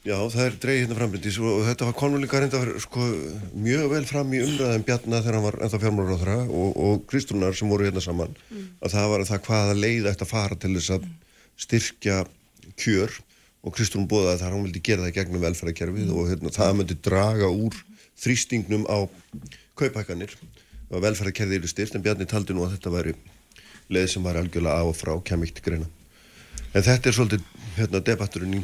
Já, 0.03 0.17
það 0.19 0.45
er 0.45 0.55
dreigð 0.59 0.81
hérna 0.83 0.97
frambrindis 0.99 1.37
og 1.39 1.61
þetta 1.63 1.87
var 1.87 1.95
konvölinga 1.95 2.39
reynda 2.43 2.59
að 2.59 2.71
sko, 2.83 3.05
mjög 3.55 3.85
vel 3.93 4.07
fram 4.09 4.33
í 4.35 4.41
umræðan 4.43 4.87
Bjarnar 4.89 5.23
þegar 5.23 5.37
hann 5.39 5.45
var 5.45 5.59
ennþá 5.63 5.79
þeirra 5.85 6.35
og, 6.43 6.73
og 6.87 7.05
Kristrúnar 7.13 7.55
sem 7.55 7.71
voru 7.71 7.87
hérna 7.87 8.03
saman 8.03 8.35
mm. 8.35 8.65
að 8.83 8.97
það 8.97 9.07
var 9.13 9.23
að 9.23 9.31
það 9.31 9.45
hvaða 9.47 9.77
leið 9.79 10.09
ætti 10.11 10.27
að 10.27 10.33
fara 10.33 10.59
til 10.59 10.73
þess 10.75 10.95
að 10.97 11.07
styrkja 11.67 12.19
kjör 12.83 13.15
og 13.63 13.77
Kristrún 13.79 14.11
bóðaði 14.11 14.43
þar 14.43 14.57
hann 14.57 14.67
vildi 14.67 14.85
gera 14.91 15.07
það 15.07 15.17
gegnum 15.21 15.47
velferðarkerfið 15.47 16.09
mm. 16.09 16.19
og 16.19 16.31
hérna, 16.33 16.55
það 16.59 16.77
myndi 16.81 16.99
draga 17.07 17.55
úr 17.55 17.81
þrýstingnum 18.27 18.91
á 18.91 18.99
kaupækanir 19.79 20.35
og 20.91 20.99
velferðarkerfið 20.99 21.61
eru 21.61 21.71
styrt 21.71 21.95
en 21.95 22.03
Bjarni 22.03 22.27
taldi 22.27 22.59
nú 22.59 22.67
að 22.67 22.75
þetta 22.75 22.97
væri 22.99 23.15
leið 23.93 24.11
sem 24.17 24.27
var 24.27 24.43
algjörlega 24.43 24.83
á 24.83 24.85
og 24.89 24.97
frá 24.99 25.15
kemikt 25.23 25.63
greina. 25.63 25.87
En 26.75 26.83
þetta 26.83 27.11
er 27.11 27.15
svolítið 27.15 27.47
hérna, 27.77 28.01
debatturinn 28.03 28.59
í 28.59 28.63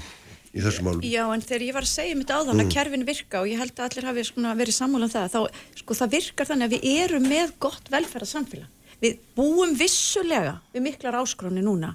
í 0.59 0.65
þessu 0.65 0.85
málum. 0.85 1.05
Já, 1.07 1.23
en 1.33 1.45
þegar 1.45 1.65
ég 1.67 1.77
var 1.77 1.87
að 1.87 1.93
segja 1.93 2.19
mitt 2.19 2.33
áðan 2.33 2.57
mm. 2.57 2.65
að 2.65 2.73
kerfin 2.75 3.07
virka 3.07 3.43
og 3.43 3.51
ég 3.51 3.61
held 3.63 3.75
að 3.77 3.87
allir 3.87 4.09
hafi 4.09 4.25
svona, 4.27 4.55
verið 4.59 4.77
sammálað 4.77 5.09
um 5.09 5.15
það, 5.15 5.35
þá 5.35 5.83
sko 5.83 5.99
það 5.99 6.15
virkar 6.17 6.49
þannig 6.51 6.69
að 6.69 6.75
við 6.75 7.03
erum 7.05 7.29
með 7.31 7.53
gott 7.63 7.93
velferðarsamfélag. 7.93 8.73
Við 8.99 9.21
búum 9.39 9.77
vissulega 9.79 10.57
við 10.73 10.85
miklar 10.89 11.21
áskróni 11.21 11.63
núna 11.63 11.93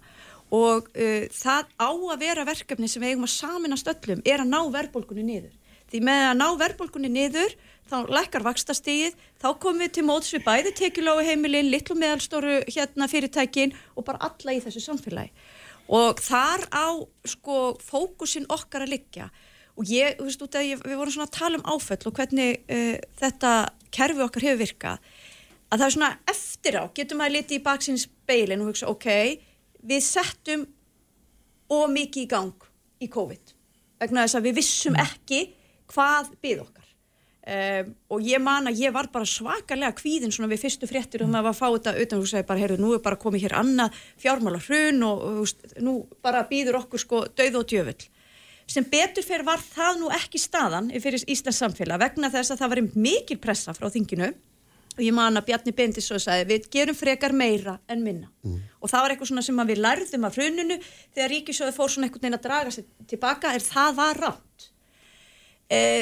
og 0.54 0.88
uh, 0.94 1.26
það 1.34 1.68
á 1.82 1.90
að 1.92 2.22
vera 2.22 2.48
verkefni 2.48 2.88
sem 2.88 3.04
við 3.04 3.14
eigum 3.14 3.28
að 3.28 3.36
saminast 3.36 3.90
öllum 3.92 4.24
er 4.24 4.44
að 4.44 4.52
ná 4.54 4.60
verðbólkunni 4.72 5.26
niður. 5.28 5.54
Því 5.92 6.02
með 6.08 6.28
að 6.30 6.38
ná 6.40 6.48
verðbólkunni 6.62 7.12
niður 7.12 7.56
þá 7.90 7.98
lækkar 8.16 8.46
vakstastíð, 8.46 9.18
þá 9.42 9.50
komum 9.60 9.84
við 9.84 9.92
til 9.98 10.06
móts 10.08 10.32
við 10.34 10.46
bæði 10.46 10.72
tekilói 10.78 11.26
heimilin, 11.28 11.68
litlu 11.70 11.98
meðalstóru 12.00 12.62
hérna 12.70 13.10
fyrirtækin 13.12 13.76
og 13.98 14.08
bara 14.08 14.30
alla 14.30 14.56
í 14.56 14.62
þessu 14.64 14.82
samfélagi 14.86 15.34
og 15.92 16.22
þar 16.24 16.68
á 16.72 16.88
sko 17.28 17.76
fókusin 17.84 18.48
okkar 18.52 18.86
að 18.86 18.96
liggja. 18.96 19.30
Og 19.74 19.90
ég, 19.90 20.20
þú 20.20 20.28
veist 20.28 20.44
út 20.46 20.58
að 20.60 20.68
ég, 20.70 20.84
við 20.86 21.00
vorum 21.00 21.16
svona 21.16 21.30
að 21.30 21.38
tala 21.40 21.60
um 21.60 21.66
áföll 21.66 22.10
og 22.10 22.18
hvernig 22.18 22.62
uh, 22.70 22.98
þetta 23.20 23.54
kerfi 23.94 24.26
okkar 24.26 24.46
hefur 24.48 24.62
virkað 24.62 25.14
að 25.74 25.80
það 25.80 25.88
er 25.88 25.96
svona 25.96 26.12
eftir 26.30 26.78
á, 26.78 26.84
getur 26.94 27.18
maður 27.18 27.36
litið 27.40 27.58
í 27.58 27.64
baksins 27.66 28.06
beilin 28.30 28.62
og 28.62 28.70
hugsa 28.70 28.92
ok, 28.92 29.08
við 29.82 30.06
settum 30.06 30.68
ómikið 31.74 32.28
í 32.28 32.30
gang 32.30 32.68
í 33.02 33.10
COVID. 33.10 33.56
Vegna 34.04 34.28
þess 34.28 34.38
að 34.38 34.48
við 34.50 34.60
vissum 34.60 34.98
ekki 35.02 35.42
hvað 35.90 36.30
byð 36.44 36.66
okkar 36.68 36.83
Um, 37.44 37.90
og 38.16 38.22
ég 38.24 38.40
man 38.40 38.70
að 38.70 38.78
ég 38.86 38.94
var 38.96 39.10
bara 39.12 39.28
svakalega 39.28 39.92
kvíðin 39.98 40.32
svona 40.32 40.48
við 40.54 40.62
fyrstu 40.62 40.88
fréttir 40.88 41.26
og 41.26 41.32
maður 41.34 41.50
var 41.50 41.52
að 41.52 41.58
fá 41.58 41.66
þetta 41.74 42.04
utan 42.06 42.22
og 42.24 42.30
segja 42.32 42.46
bara, 42.48 42.62
heyrðu, 42.62 42.78
nú 42.80 42.92
er 42.96 43.02
bara 43.04 43.20
komið 43.20 43.44
hér 43.44 43.56
annað 43.60 43.98
fjármála 44.24 44.62
hrun 44.64 45.04
og, 45.04 45.26
veist, 45.42 45.66
nú 45.84 45.98
bara 46.24 46.46
býður 46.48 46.78
okkur 46.80 47.04
sko 47.04 47.20
dauð 47.36 47.58
og 47.60 47.66
djöfull. 47.68 48.06
Sem 48.64 48.88
betur 48.88 49.28
fyrir 49.28 49.44
var 49.44 49.60
það 49.60 50.00
nú 50.00 50.14
ekki 50.16 50.40
staðan 50.40 50.88
fyrir 51.04 51.26
Íslands 51.28 51.60
samfélag 51.60 52.00
vegna 52.06 52.32
þess 52.32 52.56
að 52.56 52.64
það 52.64 52.74
var 52.76 52.82
mikil 53.10 53.40
pressa 53.44 53.76
frá 53.76 53.90
þinginu. 53.92 54.32
Og 54.94 55.02
ég 55.04 55.12
man 55.18 55.36
að 55.36 55.48
Bjarni 55.50 55.76
Bendis 55.76 56.08
svo 56.08 56.22
sagði 56.22 56.48
við 56.54 56.72
gerum 56.72 56.96
frekar 56.96 57.36
meira 57.36 57.76
en 57.92 58.06
minna. 58.06 58.30
Mm. 58.46 58.60
og 58.80 58.92
það 58.92 59.04
var 59.04 59.12
eitthvað 59.14 59.30
svona 59.34 59.44
sem 59.44 59.62
við 59.68 59.84
lærðum 59.84 60.28
af 60.30 60.40
hruninu. 60.40 60.80
Þegar 61.12 61.32
Ríkisjóði 61.34 61.76
fór 61.76 61.92
svona 61.92 62.08
einhvern 62.08 62.24
veginn 62.24 62.40
að 62.40 62.48
draga 62.48 62.72
sér 62.72 62.88
tilbaka 63.10 63.52
er 63.58 63.68
það 63.68 63.96
var 64.00 64.20
rátt 64.30 64.53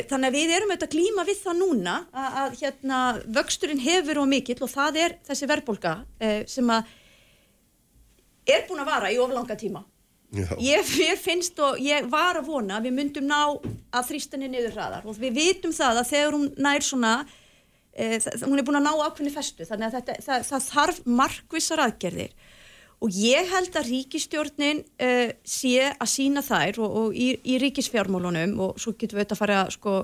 þannig 0.09 0.27
að 0.27 0.35
við 0.35 0.53
erum 0.55 0.71
auðvitað 0.71 0.87
að 0.87 0.95
glíma 0.95 1.25
við 1.27 1.37
það 1.43 1.59
núna 1.59 1.93
að, 2.11 2.39
að 2.41 2.55
hérna, 2.61 2.99
vöxturinn 3.37 3.83
hefur 3.83 4.21
og 4.23 4.27
mikill 4.31 4.57
og 4.65 4.71
það 4.71 4.99
er 5.03 5.15
þessi 5.27 5.49
verðbólka 5.51 5.93
e, 6.19 6.31
sem 6.49 6.73
að 6.73 6.89
er 8.51 8.65
búin 8.67 8.81
að 8.81 8.89
vara 8.89 9.11
í 9.13 9.19
oflanga 9.21 9.57
tíma. 9.59 9.83
Ég, 10.31 10.87
ég 10.95 11.19
finnst 11.19 11.59
og 11.59 11.79
ég 11.83 12.07
var 12.11 12.39
að 12.39 12.47
vona 12.47 12.77
að 12.79 12.87
við 12.87 12.97
myndum 12.97 13.27
ná 13.27 13.39
að 13.51 14.05
þrýstinni 14.09 14.47
niður 14.47 14.77
hraðar 14.77 15.07
og 15.07 15.17
við 15.19 15.35
vitum 15.35 15.73
það 15.75 16.01
að 16.01 16.11
þegar 16.13 16.37
hún 16.37 16.45
nær 16.55 16.85
svona, 16.87 17.11
e, 17.91 18.15
það, 18.23 18.45
hún 18.47 18.61
er 18.61 18.67
búin 18.67 18.79
að 18.79 18.85
ná 18.87 18.93
ákveðni 18.95 19.33
festu 19.35 19.67
þannig 19.67 19.89
að 19.89 19.97
þetta, 19.99 20.15
það, 20.27 20.45
það 20.47 20.69
þarf 20.69 21.01
markvissar 21.19 21.83
aðgerðir 21.83 22.35
og 23.01 23.15
ég 23.17 23.49
held 23.49 23.77
að 23.77 23.89
ríkistjórnin 23.89 24.83
uh, 25.01 25.31
sé 25.47 25.89
að 25.91 26.11
sína 26.11 26.43
þær 26.45 26.81
og, 26.83 26.97
og 27.01 27.17
í, 27.17 27.33
í 27.41 27.57
ríkisfjármálunum 27.61 28.57
og 28.61 28.81
svo 28.81 28.93
getum 28.93 29.17
við 29.17 29.25
þetta 29.25 29.37
að 29.37 29.41
fara 29.41 29.59
að 29.63 29.73
sko, 29.77 29.95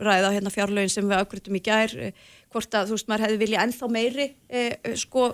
ræða 0.00 0.34
hérna 0.34 0.54
fjárlögin 0.54 0.92
sem 0.92 1.06
við 1.06 1.22
ákveðtum 1.22 1.58
í 1.60 1.64
gær 1.64 1.96
uh, 2.08 2.12
hvort 2.50 2.74
að 2.74 2.90
þú 2.90 2.98
veist 2.98 3.10
maður 3.10 3.26
hefði 3.28 3.42
viljað 3.44 3.66
ennþá 3.66 3.90
meiri 3.96 4.30
uh, 4.30 4.94
sko 4.98 5.26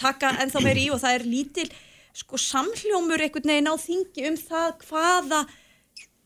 taka 0.00 0.36
ennþá 0.42 0.64
meiri 0.64 0.86
í 0.86 0.92
og 0.94 1.02
það 1.02 1.18
er 1.18 1.26
lítil 1.28 1.68
sko 2.16 2.40
samhljómur 2.40 3.24
einhvern 3.24 3.52
veginn 3.52 3.72
á 3.72 3.76
þingi 3.80 4.30
um 4.30 4.38
það 4.40 4.72
hvaða 4.88 5.44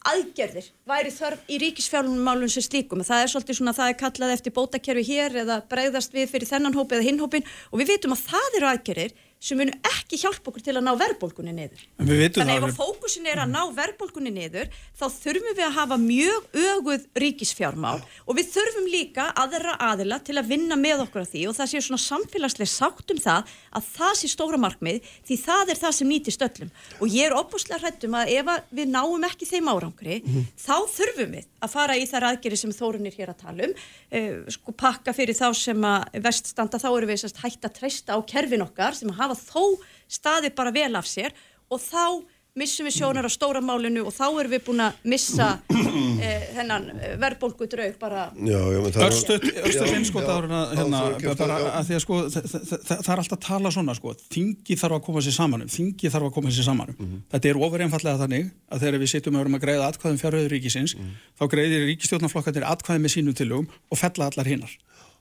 aðgerðir 0.07 0.69
væri 0.87 1.11
þörf 1.11 1.49
í 1.51 1.59
ríkisfjármálun 1.63 2.51
sem 2.53 2.63
slíkum. 2.63 3.03
Það 3.07 3.23
er 3.23 3.31
svolítið 3.33 3.59
svona 3.59 3.75
það 3.75 3.91
er 3.91 3.97
kallað 4.03 4.35
eftir 4.37 4.55
bótakerfi 4.55 5.03
hér 5.09 5.39
eða 5.43 5.57
bregðast 5.71 6.15
við 6.15 6.29
fyrir 6.31 6.51
þennan 6.51 6.77
hópi 6.77 6.95
eða 6.95 7.07
hinn 7.09 7.23
hópin 7.23 7.47
og 7.73 7.81
við 7.81 7.91
vitum 7.95 8.15
að 8.15 8.23
það 8.29 8.59
eru 8.61 8.69
aðgerðir 8.71 9.17
sem 9.43 9.59
munu 9.61 9.75
ekki 9.91 10.06
hjálpa 10.15 10.51
okkur 10.53 10.63
til 10.63 10.77
að 10.77 10.85
ná 10.87 10.93
verðbólkunni 11.01 11.53
niður. 11.57 11.83
Þannig 11.99 12.55
ef 12.57 12.67
að 12.69 12.77
fókusin 12.77 13.27
er 13.27 13.41
að 13.43 13.51
ná 13.51 13.63
verðbólkunni 13.75 14.31
niður 14.31 14.71
þá 14.95 15.07
þurfum 15.17 15.57
við 15.57 15.65
að 15.67 15.77
hafa 15.81 15.99
mjög 15.99 16.47
öguð 16.63 17.07
ríkisfjármál 17.23 17.99
og 18.27 18.39
við 18.39 18.53
þurfum 18.55 18.87
líka 18.93 19.27
aðra 19.35 19.75
aðila 19.89 20.21
til 20.23 20.37
að 20.39 20.53
vinna 20.53 20.79
með 20.79 21.03
okkur 21.07 21.27
á 21.27 21.31
því 21.33 21.43
og 21.51 21.57
það 21.59 21.71
sé 21.73 21.83
svona 21.83 22.05
samfélagslega 22.05 22.71
sátt 22.71 23.11
um 23.11 23.21
það 23.23 23.53
að 23.77 23.91
það 23.97 24.15
sé 24.21 24.31
stóra 24.31 24.61
markmið 24.63 25.11
því 25.27 25.41
það 25.43 25.75
er 25.75 25.83
það 25.83 25.97
sem 25.99 26.11
nýtist 26.13 26.47
öllum 26.47 26.73
og 27.01 27.07
ég 27.11 27.27
er 27.27 27.37
opuslega 27.37 27.83
hrættum 27.83 28.17
að 28.17 28.33
ef 28.37 28.53
að 28.55 28.73
við 28.79 28.93
náum 28.95 29.27
ekki 29.27 29.49
þeim 29.51 29.71
árangri 29.73 30.21
mm 30.23 30.31
-hmm. 30.31 30.49
þá 30.55 30.77
þurfum 30.97 31.35
við 31.35 31.47
að 31.61 31.73
fara 31.73 31.97
í 31.97 32.07
þar 32.07 32.29
aðgeri 32.31 32.57
sem 32.57 32.75
Þórun 32.77 33.09
er 33.09 33.17
hér 33.17 33.33
að 33.33 33.43
tala 33.43 33.67
um 33.67 33.73
uh, 33.73 34.51
sko 34.53 34.73
pakka 34.73 35.15
fyrir 35.17 35.37
þá 35.37 35.49
sem 35.57 35.85
að 35.85 36.21
veststanda 36.27 36.79
þá 36.79 36.89
eru 36.93 37.07
við 37.11 37.25
hægt 37.43 37.65
að 37.65 37.77
treysta 37.81 38.17
á 38.17 38.19
kerfin 38.27 38.65
okkar 38.65 38.95
sem 38.95 39.11
að 39.11 39.21
hafa 39.23 39.37
þó 39.41 39.65
staði 40.09 40.53
bara 40.55 40.75
vel 40.75 40.95
af 40.97 41.07
sér 41.09 41.35
og 41.71 41.83
þá 41.83 42.23
missum 42.57 42.87
við 42.89 42.95
sjónar 42.97 43.27
á 43.29 43.31
stóra 43.33 43.61
málinu 43.61 44.07
og 44.09 44.15
þá 44.17 44.25
erum 44.41 44.53
við 44.55 44.63
búin 44.65 44.81
að 44.87 45.01
missa 45.13 45.49
eh, 46.25 46.47
hennan 46.57 46.89
verðbólgu 47.21 47.69
draug 47.73 47.99
bara 48.01 48.31
Örstuð 48.33 49.45
finnskot 49.91 50.25
hérna, 50.25 51.03
að 51.21 51.91
því 51.91 51.99
að 51.99 52.03
sko 52.05 52.21
það 52.33 53.13
er 53.13 53.23
alltaf 53.23 53.37
að 53.37 53.45
tala 53.45 53.73
svona 53.75 53.97
sko 53.99 54.15
þingi 54.33 54.79
þarf 54.81 54.99
að 54.99 55.05
koma 55.11 55.25
sér 55.27 55.37
samanum 55.37 55.73
þingi 55.73 56.13
þarf 56.15 56.31
að 56.31 56.35
koma 56.39 56.55
sér 56.55 56.69
samanum 56.71 56.97
mm 56.97 57.07
-hmm. 57.11 57.23
þetta 57.35 57.53
er 57.53 57.63
ofur 57.69 57.87
einfallega 57.87 58.23
þannig 58.25 58.51
að 58.73 58.87
þegar 58.87 59.01
við 59.05 59.13
sittum 59.13 59.37
og 59.37 59.45
erum 59.45 59.59
að 59.61 59.65
greiða 59.67 59.93
atkvæðum 59.93 60.21
fjárhauður 60.25 60.57
ríkisins 60.57 60.97
mm 60.97 61.05
-hmm. 61.05 61.15
þá 61.37 61.45
greiðir 61.53 61.89
ríkistjórnarflokkandir 61.93 62.71
atkvæði 62.73 63.05
með 63.05 63.17
sínum 63.19 63.37
tilugum 63.37 63.69
og 63.91 64.01
fella 64.01 64.31
allar 64.31 64.49
hinnar 64.49 64.73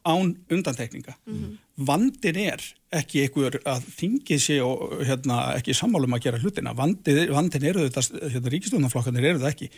án 0.06 0.36
undantekninga. 0.52 1.16
Mm 1.26 1.36
-hmm. 1.36 1.54
Vandin 1.86 2.38
er 2.40 2.62
ekki 2.92 3.22
einhver 3.26 3.58
að 3.66 3.88
þingið 4.00 4.40
sé 4.40 4.60
og 4.64 5.02
hérna, 5.04 5.56
ekki 5.58 5.74
sammálum 5.74 6.14
að 6.16 6.24
gera 6.24 6.40
hlutina. 6.40 6.74
Vandin, 6.74 7.32
vandin 7.34 7.66
eru 7.66 7.90
þetta, 7.90 8.30
hérna, 8.32 8.52
ríkistofnarflokkanir 8.54 9.26
eru 9.26 9.40
þetta 9.40 9.52
ekki. 9.52 9.70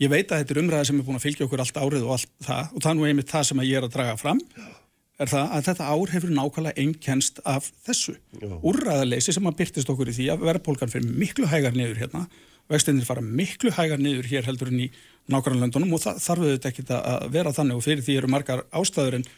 Ég 0.00 0.10
veit 0.10 0.32
að 0.32 0.42
þetta 0.42 0.54
er 0.54 0.62
umræði 0.62 0.86
sem 0.86 0.98
er 0.98 1.06
búin 1.06 1.16
að 1.16 1.26
fylgja 1.26 1.46
okkur 1.46 1.60
allt 1.60 1.76
árið 1.76 2.02
og 2.02 2.12
allt 2.16 2.32
það 2.42 2.74
og 2.74 2.82
það 2.82 2.90
er 2.90 2.96
nú 2.96 3.06
einmitt 3.06 3.30
það 3.30 3.46
sem 3.48 3.62
ég 3.64 3.76
er 3.76 3.86
að 3.86 3.94
draga 3.94 4.16
fram 4.16 4.40
er 5.16 5.30
það 5.30 5.54
að 5.56 5.68
þetta 5.70 5.88
ár 5.88 6.12
hefur 6.12 6.32
nákvæmlega 6.36 6.82
einnkenst 6.82 7.40
af 7.48 7.70
þessu. 7.86 8.16
Úrræðarleysi 8.42 9.32
sem 9.32 9.48
að 9.48 9.56
byrtist 9.62 9.92
okkur 9.92 10.12
í 10.12 10.16
því 10.16 10.28
að 10.34 10.44
verðpólkan 10.50 10.92
fyrir 10.92 11.16
miklu 11.16 11.48
hægar 11.48 11.76
niður 11.76 12.02
hérna, 12.02 12.26
vextinir 12.68 13.08
fara 13.08 13.24
miklu 13.24 13.72
hægar 13.72 14.02
niður 14.02 14.28
hér 14.28 14.48
heldur 14.48 14.72
en 14.72 14.84
í 14.86 14.90
nákvæmlega 15.32 15.64
löndunum 15.64 15.96
og 15.96 16.04
það 16.04 16.22
þarf 16.26 16.44
auðvitað 16.44 16.70
ekki 16.72 16.86
að 16.98 17.26
vera 17.38 17.54
þannig 17.56 17.78
og 17.78 17.86
fyrir 17.86 18.04
því 18.06 18.18
eru 18.20 18.32
margar 18.34 18.64
ástæður 18.76 19.20
en 19.20 19.28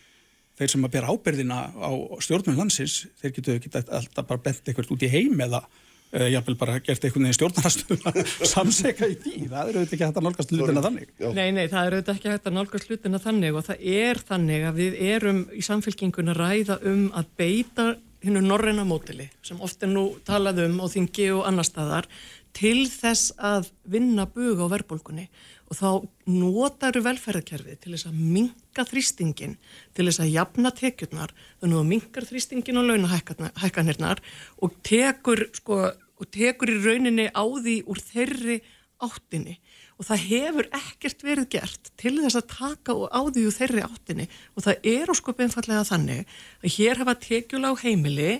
þeir 0.58 0.72
sem 0.74 0.86
að 0.86 0.94
bera 0.96 1.12
ábyrðina 1.12 1.58
á 1.78 1.90
stjórnum 2.24 2.58
landsins, 2.58 3.04
þeir 3.20 3.36
getur 3.36 3.58
ekki 3.58 3.70
alltaf 3.84 4.26
bara 4.26 4.42
bent 4.48 4.64
eitthvað 4.66 4.96
út 4.96 5.04
í 5.06 5.12
heim 5.12 5.38
eða 5.46 5.62
uh, 5.62 6.26
jáfnvel 6.32 6.56
bara 6.60 6.80
gert 6.80 7.04
eitthvað 7.04 7.24
neði 7.24 7.38
stjórnarastum 7.38 8.10
að 8.10 8.18
samseka 8.54 9.08
í 9.10 9.16
því, 9.22 9.36
það 9.52 9.70
eru 9.72 9.82
auðvitað 9.82 9.94
ekki 9.96 10.08
hægt 10.08 10.20
að 10.20 10.26
nálgast 10.28 10.54
hlutina 10.54 10.84
þannig. 10.88 11.14
Nei, 11.22 11.46
nei, 11.54 11.64
það 11.66 11.90
eru 11.90 12.00
auðvitað 12.00 12.18
ekki 12.18 12.34
hægt 12.34 12.50
að 12.50 12.58
nálgast 12.58 12.90
hlutina 12.90 13.22
þannig 13.22 13.60
og 13.60 13.68
það 13.68 13.86
er 13.94 14.22
þannig 14.32 14.68
að 14.68 14.82
við 14.82 15.00
erum 15.12 15.40
í 15.54 15.64
samfélkingun 15.68 16.34
að 16.34 16.42
ræða 16.42 16.78
um 16.90 17.08
að 17.14 17.32
beita 17.40 17.88
hinnu 18.24 18.42
norræna 18.42 18.82
mótili 18.86 19.28
sem 19.46 19.60
ofte 19.62 19.86
nú 19.86 20.08
talað 20.26 20.64
um 20.64 20.80
á 20.82 20.86
þingi 20.90 21.28
og 21.36 21.44
annar 21.46 21.66
staðar 21.66 22.08
til 22.56 22.88
þess 22.90 23.30
að 23.38 23.68
vinna 23.86 24.26
bug 24.26 24.58
á 24.58 24.66
verðbólkunni 24.72 25.28
og 25.68 25.76
þá 25.76 25.88
notaru 26.32 27.02
velferðarkerfið 27.04 27.80
til 27.82 27.92
þess 27.94 28.08
að 28.08 28.20
minga 28.20 28.84
þrýstingin, 28.88 29.56
til 29.92 30.06
þess 30.08 30.22
að 30.24 30.32
jafna 30.32 30.72
tekjurnar, 30.76 31.34
þannig 31.60 31.80
að 31.80 31.90
mingar 31.92 32.28
þrýstingin 32.28 32.80
og 32.80 32.88
launahækkanirnar 32.88 34.22
og 34.64 34.78
tekur, 34.86 35.44
sko, 35.56 35.82
og 35.92 36.30
tekur 36.34 36.72
í 36.72 36.78
rauninni 36.86 37.28
á 37.28 37.44
því 37.44 37.82
úr 37.84 38.00
þeirri 38.00 38.62
áttinni. 39.04 39.58
Og 39.98 40.06
það 40.06 40.24
hefur 40.30 40.68
ekkert 40.78 41.24
verið 41.26 41.48
gert 41.56 41.90
til 41.98 42.14
þess 42.22 42.38
að 42.38 42.50
taka 42.52 42.94
á 42.94 43.20
því 43.26 43.44
úr 43.48 43.56
þeirri 43.56 43.84
áttinni. 43.84 44.28
Og 44.54 44.64
það 44.64 44.88
er 44.94 45.10
á 45.10 45.14
sko 45.18 45.34
beinfallega 45.34 45.86
þannig 45.90 46.36
að 46.62 46.74
hér 46.78 47.02
hafa 47.02 47.16
tekjula 47.22 47.74
á 47.74 47.80
heimili 47.82 48.32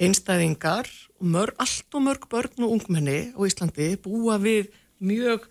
einstæðingar 0.00 0.88
og 1.20 1.26
mörg, 1.28 1.56
allt 1.60 1.96
og 1.96 2.04
mörg 2.04 2.28
börn 2.32 2.64
og 2.64 2.76
ungmenni 2.76 3.32
á 3.36 3.40
Íslandi 3.44 3.96
búa 4.00 4.38
við 4.40 4.70
mjög 5.00 5.48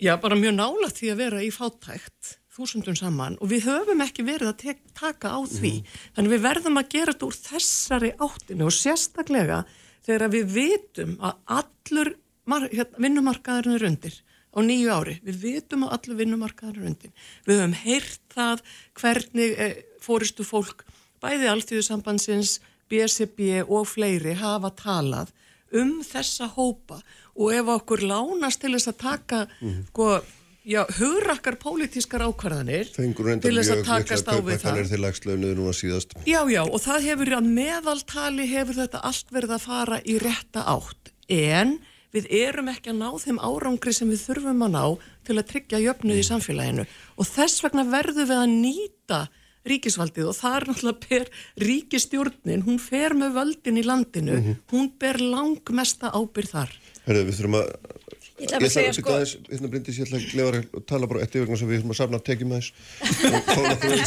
já, 0.00 0.14
bara 0.20 0.38
mjög 0.38 0.56
nála 0.56 0.90
því 0.92 1.10
að 1.12 1.20
vera 1.20 1.42
í 1.44 1.50
fátækt 1.54 2.36
þúsundum 2.50 2.96
saman 2.98 3.36
og 3.40 3.50
við 3.52 3.68
höfum 3.68 4.02
ekki 4.04 4.24
verið 4.26 4.50
að 4.50 4.80
taka 4.96 5.32
á 5.36 5.40
því. 5.48 5.74
Mm. 5.80 5.92
Þannig 6.16 6.34
við 6.34 6.42
verðum 6.46 6.80
að 6.80 6.90
gera 6.94 7.14
þetta 7.14 7.28
úr 7.28 7.38
þessari 7.38 8.10
áttinu 8.26 8.66
og 8.66 8.74
sérstaklega 8.74 9.60
þegar 10.06 10.32
við 10.34 10.50
vitum 10.56 11.14
að 11.20 11.38
allur 11.60 12.12
hérna, 12.50 13.00
vinnumarkaðurinn 13.04 13.76
er 13.78 13.86
undir 13.90 14.18
á 14.50 14.58
nýju 14.66 14.90
ári. 14.90 15.16
Við 15.22 15.42
vitum 15.44 15.86
að 15.86 15.94
allur 15.96 16.20
vinnumarkaðurinn 16.24 16.88
er 16.88 16.92
undir. 16.92 17.28
Við 17.46 17.60
höfum 17.60 17.76
heyrt 17.84 18.34
það 18.34 18.64
hvernig 18.98 19.54
e, 19.54 19.68
fóristu 20.02 20.46
fólk, 20.46 20.84
bæði 21.22 21.52
alltíðusambansins, 21.52 22.58
BSB 22.90 23.62
og 23.68 23.86
fleiri 23.86 24.34
hafa 24.40 24.72
talað 24.74 25.30
um 25.76 26.00
þessa 26.04 26.50
hópa 26.56 27.00
og 27.36 27.54
ef 27.54 27.72
okkur 27.76 28.04
lánast 28.10 28.62
til 28.62 28.74
þess 28.74 28.90
að 28.90 28.98
taka 29.00 29.40
mm. 29.60 29.76
sko, 29.90 30.08
já, 30.66 30.82
hugrakkar 30.98 31.56
pólitískar 31.60 32.24
ákvarðanir 32.26 32.90
til 32.90 33.54
þess 33.56 33.74
að 33.76 33.84
takast 33.86 34.28
á 34.28 34.36
við 34.38 34.64
það. 34.64 34.80
já, 36.26 36.40
já, 36.50 36.62
og 36.64 36.82
það 36.84 37.08
hefur 37.10 37.36
að 37.38 37.52
meðaltali 37.60 38.50
hefur 38.50 38.82
þetta 38.82 39.04
allt 39.10 39.32
verið 39.36 39.56
að 39.56 39.64
fara 39.68 40.02
í 40.02 40.18
rétta 40.22 40.66
átt. 40.74 41.14
En 41.30 41.78
við 42.10 42.26
erum 42.40 42.70
ekki 42.72 42.90
að 42.90 43.02
ná 43.04 43.10
þeim 43.22 43.38
árangri 43.38 43.94
sem 43.94 44.10
við 44.10 44.24
þurfum 44.26 44.64
að 44.66 44.72
ná 44.74 44.84
til 45.28 45.36
að 45.38 45.48
tryggja 45.52 45.82
jöfnuð 45.84 46.18
í 46.18 46.26
samfélaginu. 46.26 46.86
Og 47.16 47.28
þess 47.28 47.62
vegna 47.62 47.86
verðum 47.86 48.26
við 48.26 48.40
að 48.40 48.54
nýta 48.56 49.20
ríkisvaldið 49.68 50.30
og 50.30 50.36
það 50.38 50.56
er 50.56 50.66
náttúrulega 50.70 51.08
per 51.08 51.26
ríkistjórnin, 51.60 52.64
hún 52.66 52.78
fer 52.82 53.16
með 53.18 53.34
völdin 53.38 53.80
í 53.80 53.84
landinu, 53.86 54.36
mm 54.36 54.44
-hmm. 54.44 54.60
hún 54.72 54.92
ber 54.98 55.20
langmesta 55.20 56.12
ábyrð 56.12 56.54
þar 56.56 56.76
Herðu, 57.06 57.24
við 57.26 57.34
þurfum 57.38 57.58
að... 57.60 57.66
Ég 58.40 58.52
ætla 58.52 58.66
að 58.66 58.72
segja 58.72 58.92
sko... 58.92 59.12
Aðeins, 59.12 59.36
hérna 59.50 59.68
Bryndis, 59.68 59.98
ég 59.98 60.06
ætla 60.06 60.18
að 60.18 60.30
glefa 60.32 60.50
að 60.56 60.86
tala 60.86 61.06
bara 61.06 61.22
eftir 61.24 61.42
vegna 61.44 61.56
sem 61.56 61.68
við 61.68 61.76
þurfum 61.80 61.94
að 61.94 62.00
safna 62.00 62.18
tekjum 62.18 62.52
aðeins 62.52 62.72
og 63.34 63.42
fá 63.44 63.60
náttúrulega 63.68 64.00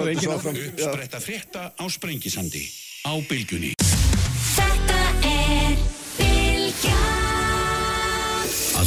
auðvísingar. 0.00 0.40
Uppspretta 0.70 1.20
frétta 1.20 1.72
á 1.72 1.84
Sprengisandi 1.88 2.64
á 3.04 3.12
Bilgunni. 3.28 3.72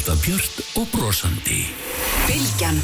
alltaf 0.04 0.26
björt 0.26 0.58
og 0.76 0.88
brosandi. 0.92 1.64
Bilgjan 2.28 2.82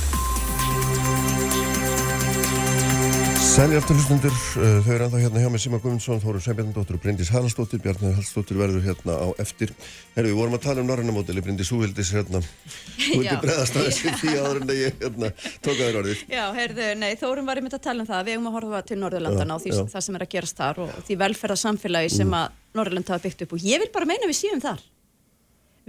Sælja 3.50 3.80
aftur 3.82 3.98
hlustundur, 3.98 4.34
uh, 4.62 4.76
þau 4.86 4.92
eru 4.94 5.06
ennþá 5.08 5.20
hérna 5.24 5.42
hjá 5.42 5.50
mig 5.50 5.62
Sima 5.64 5.80
Guðmundsson, 5.82 6.20
Þóru 6.22 6.38
Sveinbjörndóttir 6.44 7.00
og 7.00 7.02
Bryndís 7.02 7.32
Haraldsdóttir, 7.34 7.80
Bjarni 7.82 8.12
Haraldsdóttir 8.12 8.60
verður 8.60 8.84
hérna 8.86 9.16
á 9.18 9.28
eftir. 9.42 9.74
Herru, 10.14 10.30
við 10.30 10.38
vorum 10.38 10.54
að 10.54 10.62
tala 10.68 10.84
um 10.84 10.92
Norrannamódeli, 10.92 11.42
Bryndís 11.42 11.72
Úvildis 11.74 12.12
hérna, 12.14 12.44
þú 13.02 13.18
vildi 13.24 13.26
Já. 13.26 13.40
breðast 13.42 13.80
aðeins 13.80 14.04
í 14.06 14.14
því 14.22 14.36
áður 14.36 14.62
en 14.62 14.70
að 14.70 14.84
ég 14.84 15.02
hérna 15.02 15.32
tók 15.66 15.74
að 15.74 15.82
þér 15.82 16.00
orðið. 16.04 16.22
Já, 16.30 16.44
heyrðu, 16.60 16.92
nei, 17.02 17.10
Þórum 17.24 17.50
var 17.50 17.64
einmitt 17.64 17.78
að 17.80 17.84
tala 17.90 18.06
um 18.06 18.12
það, 18.12 18.24
við 18.30 18.38
eigum 18.38 18.48
að 18.52 18.58
horfa 18.60 18.84
til 18.86 19.00
Norðurlandana 19.02 19.58
og 19.58 19.66
því, 19.66 19.76
það 19.96 20.06
sem 20.06 20.20
er 20.20 20.28
að 20.28 20.32
gerast 20.38 20.62
þar 20.62 20.84
og 20.86 20.96
því 21.10 21.20
velferðarsamfélagi 21.26 22.16
sem 22.20 22.38
að 22.38 22.64
Norðurland 22.78 23.14
hafa 23.16 23.26
byggt 23.26 23.46
upp 23.48 23.58
og 23.58 23.66
ég 23.66 23.82
vil 23.82 23.92
bara 23.98 24.12
meina 24.14 24.30
við 24.30 24.42
séum 24.44 24.62
þar. 24.62 24.86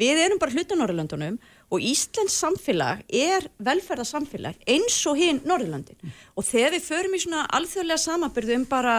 Við 0.01 0.17
erum 0.25 0.41
bara 0.41 0.57
hluta 0.57 0.81
Norðurlandunum 0.81 1.37
og 1.71 1.85
Íslands 1.87 2.35
samfélag 2.43 3.05
er 3.07 3.47
velferðarsamfélag 3.63 4.59
eins 4.69 4.99
og 5.07 5.19
hinn 5.21 5.43
Norðurlandin 5.47 6.15
og 6.35 6.47
þegar 6.47 6.75
við 6.77 6.87
förum 6.89 7.15
í 7.15 7.23
svona 7.23 7.45
alþjóðlega 7.59 8.05
samabyrðu 8.05 8.57
um 8.59 8.67
bara 8.71 8.97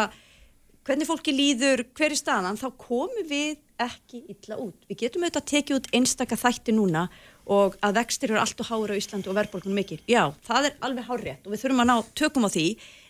hvernig 0.88 1.08
fólki 1.08 1.34
líður, 1.36 1.84
hver 1.94 2.14
er 2.14 2.18
staðan, 2.18 2.58
þá 2.58 2.72
komum 2.80 3.28
við 3.30 3.60
ekki 3.82 4.24
illa 4.32 4.58
út. 4.62 4.78
Við 4.90 5.04
getum 5.04 5.26
auðvitað 5.26 5.42
að 5.42 5.52
tekið 5.52 5.78
út 5.78 5.90
einstaka 5.98 6.38
þætti 6.40 6.74
núna 6.76 7.06
og 7.46 7.78
að 7.82 7.98
vextir 8.00 8.34
eru 8.34 8.42
allt 8.42 8.60
og 8.62 8.70
háur 8.70 8.94
á 8.94 9.00
Íslandi 9.00 9.32
og 9.32 9.38
verðbólkunum 9.38 9.80
mikil. 9.80 10.00
Já, 10.10 10.34
það 10.46 10.70
er 10.70 10.76
alveg 10.88 11.08
hárétt 11.08 11.48
og 11.48 11.54
við 11.54 11.64
þurfum 11.64 11.84
að 11.84 11.90
ná 11.90 11.96
tökum 12.22 12.48
á 12.48 12.50
því, 12.54 12.66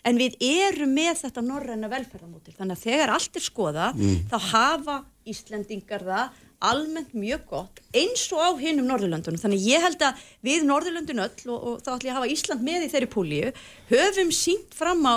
en 0.08 0.20
við 0.20 0.38
erum 0.46 0.94
með 0.96 1.12
þetta 1.24 1.44
norræna 1.46 1.90
velferðamótil. 1.92 2.54
Þannig 2.58 2.78
að 2.78 2.86
þegar 2.86 3.14
allt 3.16 3.36
er 3.38 3.46
skoðað, 3.46 4.00
þá 4.32 4.38
hafa 4.52 4.96
Íslendingar 5.32 6.02
það 6.06 6.40
almennt 6.62 7.12
mjög 7.14 7.42
gott 7.50 7.80
eins 7.94 8.24
og 8.34 8.42
á 8.42 8.50
hinnum 8.58 8.86
Norðurlöndunum. 8.86 9.40
Þannig 9.42 9.66
ég 9.66 9.82
held 9.82 10.02
að 10.06 10.22
við 10.46 10.64
Norðurlöndun 10.66 11.22
öll 11.24 11.50
og, 11.50 11.58
og 11.58 11.82
þá 11.82 11.90
ætlum 11.96 12.08
ég 12.08 12.12
að 12.12 12.18
hafa 12.20 12.32
Ísland 12.34 12.66
með 12.66 12.86
í 12.86 12.90
þeirri 12.92 13.10
púlíu, 13.10 13.52
höfum 13.90 14.30
sínt 14.34 14.76
fram 14.78 15.02
á 15.06 15.14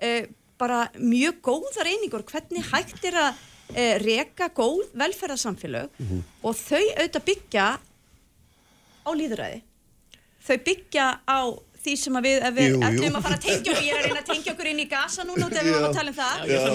eh, 0.00 0.28
bara 0.60 0.86
mjög 0.96 1.40
góðar 1.44 1.88
einingur 1.90 2.24
hvernig 2.28 2.64
hægt 2.72 3.04
er 3.04 3.18
að 3.20 3.42
e, 3.74 3.84
reka 4.02 4.48
góð 4.56 4.86
velferðarsamfélög 4.96 6.00
og 6.42 6.56
þau 6.56 6.80
auðvitað 6.80 7.26
byggja 7.28 7.66
á 9.06 9.10
líðræði 9.14 9.62
þau 10.46 10.56
byggja 10.66 11.06
á 11.26 11.40
því 11.86 11.94
sem 12.00 12.18
að 12.18 12.26
við, 12.26 12.36
ef 12.48 12.54
við 12.56 12.76
ætlum 12.82 13.16
að 13.18 13.24
fara 13.26 13.36
að 13.36 13.44
tengja 13.44 13.72
okkur, 13.72 13.84
ég 13.86 13.92
er 13.92 13.98
að 14.00 14.06
reyna 14.06 14.22
að 14.22 14.30
tengja 14.30 14.52
okkur 14.54 14.68
inn 14.70 14.80
í 14.82 14.86
gasa 14.90 15.26
núna 15.26 15.48
þegar 15.50 15.66
við 15.66 15.76
varum 15.76 15.86
að 15.86 15.98
tala 15.98 16.12
um 16.12 16.16
það. 16.16 16.40
Já, 16.50 16.56
þau 16.64 16.72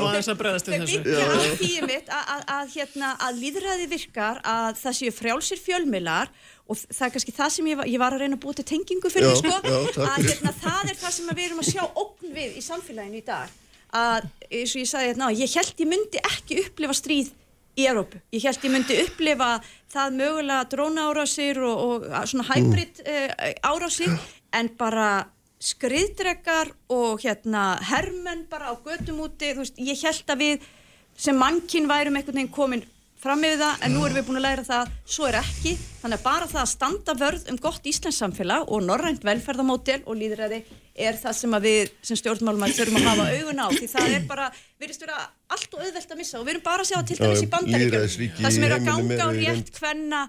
þessu. 0.86 1.02
byggja 1.04 1.26
á 1.28 1.40
því 1.60 1.72
mitt 1.90 2.12
að, 2.12 2.30
að, 2.36 2.46
að, 2.56 2.70
hérna, 2.76 3.10
að 3.28 3.42
líðræði 3.42 3.88
virkar 3.92 4.40
að 4.54 4.70
það 4.82 4.98
séu 5.02 5.16
frjálsir 5.18 5.62
fjölmiðlar 5.66 6.32
og 6.72 6.80
það 6.86 7.06
er 7.08 7.14
kannski 7.18 7.36
það 7.36 7.52
sem 7.58 7.70
ég 7.72 7.82
var, 7.82 7.92
ég 7.92 8.04
var 8.04 8.16
að 8.16 8.24
reyna 8.24 8.40
að 8.40 8.44
búa 8.46 8.58
til 8.60 8.68
tengingu 8.72 9.12
fyrir 9.12 9.34
Já, 9.34 9.42
sko, 9.42 9.58
já, 9.68 10.08
að 10.08 10.30
hérna, 10.30 10.56
það 10.64 10.94
er 10.94 11.02
það 11.04 11.16
sem 11.18 11.34
að 11.34 11.42
við 11.42 11.50
erum 11.50 11.64
að 11.66 11.72
sjá 11.74 11.84
ógn 12.06 12.34
við 12.38 12.56
í 12.56 12.66
samfélaginu 12.70 13.20
í 13.20 13.28
dag. 13.28 13.60
Að 13.92 14.32
eins 14.48 14.72
og 14.72 14.80
ég 14.80 14.88
sagði 14.88 15.12
hérna, 15.12 15.32
ég 15.36 15.56
held 15.60 15.84
ég 15.84 15.92
myndi 15.92 16.24
ekki 16.32 16.62
upplifa 16.64 16.96
stríð 16.96 17.36
í 17.80 17.88
Európu. 17.88 18.20
Ég 18.36 18.46
held 18.48 18.66
ég 18.66 18.74
myndi 18.74 18.98
upplifa 19.06 19.52
það 19.92 20.18
mögulega 20.20 20.70
dróna 20.72 21.08
árásir 21.10 21.62
og, 21.64 22.08
og 22.08 22.28
svona 22.30 22.48
hybrid 22.52 23.04
mm. 23.06 23.62
árásir 23.68 24.18
en 24.58 24.72
bara 24.80 25.12
skriðdrekar 25.62 26.72
og 26.92 27.22
hérna 27.22 27.78
hermenn 27.86 28.48
bara 28.50 28.74
á 28.74 28.76
götum 28.82 29.22
úti, 29.28 29.54
þú 29.54 29.64
veist, 29.64 29.78
ég 29.78 30.02
held 30.02 30.34
að 30.34 30.42
við 30.42 30.66
sem 31.22 31.38
mannkinn 31.38 31.90
værum 31.90 32.18
einhvern 32.18 32.42
veginn 32.42 32.54
komin 32.56 32.86
fram 33.22 33.44
yfir 33.46 33.62
það, 33.62 33.84
en 33.86 33.94
nú 33.94 34.06
erum 34.06 34.18
við 34.18 34.28
búin 34.28 34.42
að 34.42 34.48
læra 34.48 34.66
það 34.66 34.96
svo 35.06 35.28
er 35.30 35.38
ekki, 35.44 35.76
þannig 36.02 36.18
að 36.20 36.24
bara 36.26 36.47
það 36.49 36.62
að 36.64 36.72
standa 36.72 37.16
vörð 37.22 37.49
um 37.52 37.60
gott 37.62 37.89
Íslands 37.91 38.22
samfélag 38.22 38.70
og 38.74 38.86
norrænt 38.86 39.26
velferðamódel 39.28 40.02
og 40.06 40.18
líðræði 40.18 40.64
er 41.02 41.16
það 41.16 41.36
sem 41.38 41.54
að 41.56 41.66
við 41.70 41.91
sem 42.04 42.18
stjórnmálumar 42.20 42.74
þurfum 42.76 42.97
að 42.99 43.06
hafa 43.08 43.28
augun 43.38 43.62
á, 43.64 43.68
því 43.72 43.88
það 43.93 44.16
er 44.18 44.26
bara 44.28 44.47
virðist 44.82 45.06
vera 45.06 45.20
allt 45.56 45.76
og 45.78 45.84
auðvelt 45.86 46.12
að 46.12 46.20
missa 46.20 46.39
og 46.41 46.45
við 46.47 46.54
erum 46.56 46.66
bara 46.66 46.84
að 46.84 46.89
sjá 46.89 46.99
til 47.08 47.18
dæmis 47.22 47.43
í 47.45 47.49
bandaríkjum 47.54 48.34
það 48.41 48.56
sem 48.58 48.66
er 48.68 48.76
að 48.76 48.89
heiminum 48.89 49.14
ganga 49.14 49.24
á 49.24 49.30
rétt 49.38 49.72
hvenna, 49.78 50.22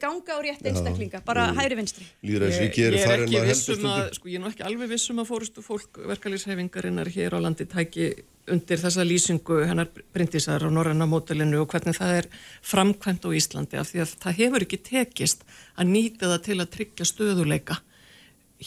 ganga 0.00 0.38
á 0.38 0.38
rétt 0.46 0.70
einstaklinga 0.70 1.20
bara 1.28 1.44
hægri 1.58 1.78
vinstri 1.82 2.08
Ég 2.24 2.40
er 2.40 2.48
ekki 2.64 2.88
maður 3.04 3.52
viss 3.52 3.68
heldur 3.68 3.84
um 3.84 3.92
að, 3.92 4.00
stundum. 4.00 4.16
sko, 4.16 4.32
ég 4.32 4.40
er 4.40 4.44
nú 4.46 4.50
ekki 4.54 4.66
alveg 4.70 4.92
vissum 4.94 5.22
að 5.22 5.30
fórustu 5.34 5.66
fólk 5.66 6.00
verkalýshefingarinnar 6.14 7.12
hér 7.14 7.36
á 7.36 7.38
landi 7.44 7.68
tæki 7.68 8.10
undir 8.48 8.80
þessa 8.80 9.04
lýsingu 9.04 9.60
hennar 9.68 9.90
Bryndísar 10.14 10.64
á 10.64 10.68
norræna 10.72 11.04
mótelinu 11.04 11.60
og 11.62 11.68
hvernig 11.68 11.98
það 11.98 12.14
er 12.22 12.28
framkvæmt 12.64 13.26
á 13.28 13.30
Íslandi 13.36 13.76
af 13.76 13.90
því 13.90 14.00
að 14.06 14.14
það 14.24 14.38
hefur 14.40 14.64
ekki 14.64 14.78
tekist 15.08 15.44
að 15.78 15.92
nýta 15.92 16.28
það 16.32 16.42
til 16.46 16.58
að 16.60 16.72
tryggja 16.76 17.06
stöðuleika 17.08 17.78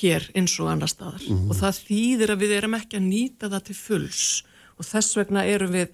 hér 0.02 0.30
eins 0.38 0.54
og 0.60 0.70
annar 0.72 0.90
staðar. 0.90 1.24
Og 1.50 1.58
það 1.58 1.82
þýðir 1.88 2.32
að 2.32 2.46
við 2.46 2.56
erum 2.58 2.78
ekki 2.78 2.98
að 2.98 3.10
nýta 3.10 3.50
það 3.52 3.66
til 3.68 3.76
fulls. 3.76 4.24
Og 4.80 4.88
þess 4.88 5.18
vegna 5.20 5.44
erum 5.46 5.76
við 5.76 5.92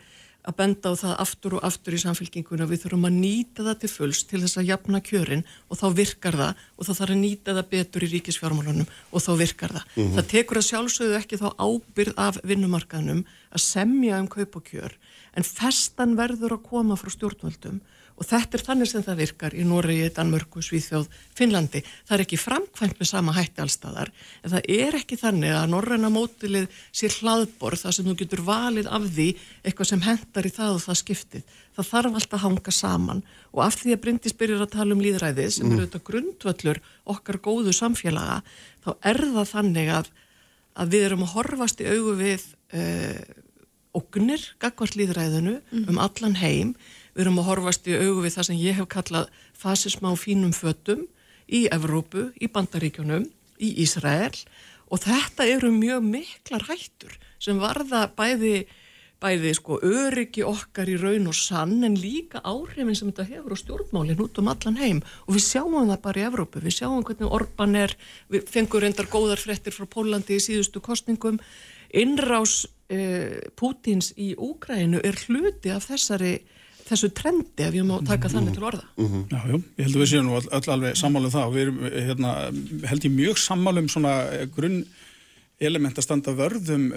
að 0.48 0.56
benda 0.56 0.94
á 0.96 0.96
það 0.96 1.16
aftur 1.20 1.56
og 1.58 1.64
aftur 1.68 1.96
í 1.98 2.00
samfélkinguna 2.00 2.68
við 2.70 2.86
þurfum 2.86 3.08
að 3.10 3.18
nýta 3.18 3.66
það 3.66 3.80
til 3.82 3.90
fulls 3.92 4.22
til 4.30 4.40
þess 4.46 4.60
að 4.62 4.70
jafna 4.70 5.02
kjörin 5.04 5.44
og 5.68 5.82
þá 5.82 5.88
virkar 5.98 6.38
það 6.40 6.62
og 6.78 6.88
þá 6.88 6.92
þarf 6.94 7.12
að 7.12 7.20
nýta 7.20 7.56
það 7.58 7.70
betur 7.74 8.06
í 8.06 8.10
ríkisfjármálunum 8.14 8.88
og 9.12 9.26
þá 9.26 9.32
virkar 9.42 9.76
það. 9.76 9.98
Það 10.16 10.30
tekur 10.32 10.62
að 10.62 10.68
sjálfsögðu 10.70 11.20
ekki 11.20 11.42
þá 11.42 11.48
ábyrð 11.60 12.24
af 12.30 12.40
vinnumarkaðnum 12.48 13.26
að 13.28 13.66
semja 13.66 14.22
um 14.22 14.32
kaup 14.32 14.56
og 14.56 14.72
kjör 14.72 14.96
en 15.36 15.44
festan 15.44 16.16
verður 16.16 16.56
að 16.56 16.66
koma 16.72 16.96
frá 16.96 17.12
stjórnvöldum 17.12 17.82
og 18.18 18.26
þetta 18.26 18.58
er 18.58 18.64
þannig 18.66 18.90
sem 18.90 19.04
það 19.06 19.20
virkar 19.22 19.54
í 19.54 19.64
Noregi, 19.68 20.08
Danmörku, 20.16 20.62
Svíþjóð, 20.66 21.06
Finnlandi. 21.38 21.84
Það 22.08 22.16
er 22.16 22.24
ekki 22.24 22.40
framkvæmt 22.42 22.98
með 22.98 23.10
sama 23.12 23.36
hætti 23.38 23.62
allstaðar 23.62 24.12
en 24.42 24.54
það 24.56 24.70
er 24.74 24.98
ekki 24.98 25.20
þannig 25.22 25.54
að 25.54 25.70
norræna 25.74 26.10
mótilið 26.14 26.68
sér 26.90 27.14
hlaðborð 27.20 27.84
þar 27.86 27.98
sem 27.98 28.10
þú 28.10 28.18
getur 28.24 28.44
valið 28.48 28.92
af 28.98 29.08
því 29.14 29.30
eitthvað 29.62 29.92
sem 29.92 30.06
hendar 30.08 30.50
í 30.50 30.54
það 30.58 30.80
og 30.80 30.84
það 30.88 31.02
skiptið. 31.04 31.56
Það 31.78 31.90
þarf 31.92 32.20
alltaf 32.20 32.38
að 32.40 32.46
hanga 32.48 32.74
saman 32.74 33.24
og 33.54 33.64
af 33.68 33.80
því 33.84 33.94
að 33.94 34.04
Bryndís 34.06 34.38
byrjar 34.38 34.66
að 34.66 34.74
tala 34.74 34.98
um 34.98 35.04
líðræðið 35.06 35.52
sem 35.54 35.70
eru 35.70 35.86
þetta 35.86 36.06
grundvöllur 36.10 36.82
okkar 37.14 37.42
góðu 37.46 37.74
samfélaga 37.76 38.42
þá 38.82 38.92
er 39.12 39.22
það 39.36 39.52
þannig 39.54 39.92
að, 39.94 40.10
að 40.74 40.96
við 40.96 41.06
erum 41.12 41.28
að 41.28 41.36
horfast 41.36 41.84
í 41.84 41.92
augu 41.92 42.16
við 42.18 42.48
uh, 42.74 43.22
ógnir 43.98 44.44
gagvart 44.62 44.98
líðræðinu 44.98 45.60
um 45.86 46.02
allan 46.02 46.38
heim 46.42 46.74
við 47.18 47.24
erum 47.26 47.40
að 47.42 47.48
horfast 47.50 47.88
í 47.90 47.96
augu 47.98 48.24
við 48.28 48.36
það 48.36 48.46
sem 48.46 48.58
ég 48.62 48.76
hef 48.78 48.88
kallað 48.94 49.30
fasisma 49.58 50.14
á 50.14 50.16
fínum 50.22 50.54
fötum 50.54 51.08
í 51.50 51.66
Evrópu, 51.74 52.28
í 52.38 52.46
Bandaríkjunum, 52.54 53.24
í 53.58 53.70
Ísrael. 53.82 54.36
Og 54.94 55.02
þetta 55.02 55.48
eru 55.50 55.72
mjög 55.74 56.04
miklar 56.06 56.68
hættur 56.70 57.16
sem 57.42 57.58
varða 57.58 58.04
bæði, 58.14 58.68
bæði 59.18 59.54
sko 59.58 59.80
öryggi 59.82 60.46
okkar 60.46 60.92
í 60.94 61.00
raun 61.02 61.26
og 61.32 61.36
sann 61.36 61.82
en 61.88 61.98
líka 61.98 62.44
áhrifin 62.46 62.96
sem 62.96 63.10
þetta 63.10 63.26
hefur 63.32 63.58
á 63.58 63.62
stjórnmálinn 63.64 64.22
út 64.22 64.38
um 64.38 64.52
allan 64.54 64.78
heim. 64.78 65.02
Og 65.26 65.40
við 65.40 65.48
sjáum 65.48 65.80
það 65.80 66.04
bara 66.06 66.22
í 66.22 66.28
Evrópu, 66.28 66.62
við 66.62 66.78
sjáum 66.78 67.02
hvernig 67.02 67.34
Orban 67.34 67.80
er, 67.82 67.98
við 68.30 68.46
fengum 68.54 68.86
reyndar 68.86 69.10
góðar 69.10 69.42
frettir 69.42 69.74
frá 69.74 69.90
Pólandi 69.90 70.38
í 70.38 70.46
síðustu 70.46 70.86
kostningum 70.86 71.42
innrás 71.98 72.68
eh, 72.94 73.42
Pútins 73.58 74.14
í 74.14 74.36
Úgrænu 74.38 75.02
er 75.02 75.18
hluti 75.26 75.74
af 75.74 75.90
þessari 75.90 76.36
þessu 76.88 77.10
trendi 77.16 77.66
ef 77.66 77.76
ég 77.76 77.86
má 77.88 77.98
taka 78.08 78.32
þannig 78.32 78.56
til 78.56 78.66
orða. 78.70 78.86
Já, 78.98 79.40
jú, 79.52 79.60
ég 79.78 79.88
held 79.88 79.98
að 79.98 80.04
við 80.04 80.10
séum 80.12 80.28
nú 80.28 80.38
öll, 80.38 80.48
öll 80.58 80.72
alveg 80.76 80.98
sammála 81.00 81.30
um 81.30 81.36
það 81.36 81.50
og 81.50 81.54
við 81.56 81.66
erum 81.66 81.84
hérna, 82.08 82.32
held 82.92 83.08
ég 83.08 83.16
mjög 83.18 83.44
sammála 83.44 83.84
um 83.84 83.92
svona 83.92 84.16
eh, 84.36 84.48
grunn 84.56 84.82
element 85.68 85.98
að 85.98 86.06
standa 86.06 86.34
vörðum 86.38 86.90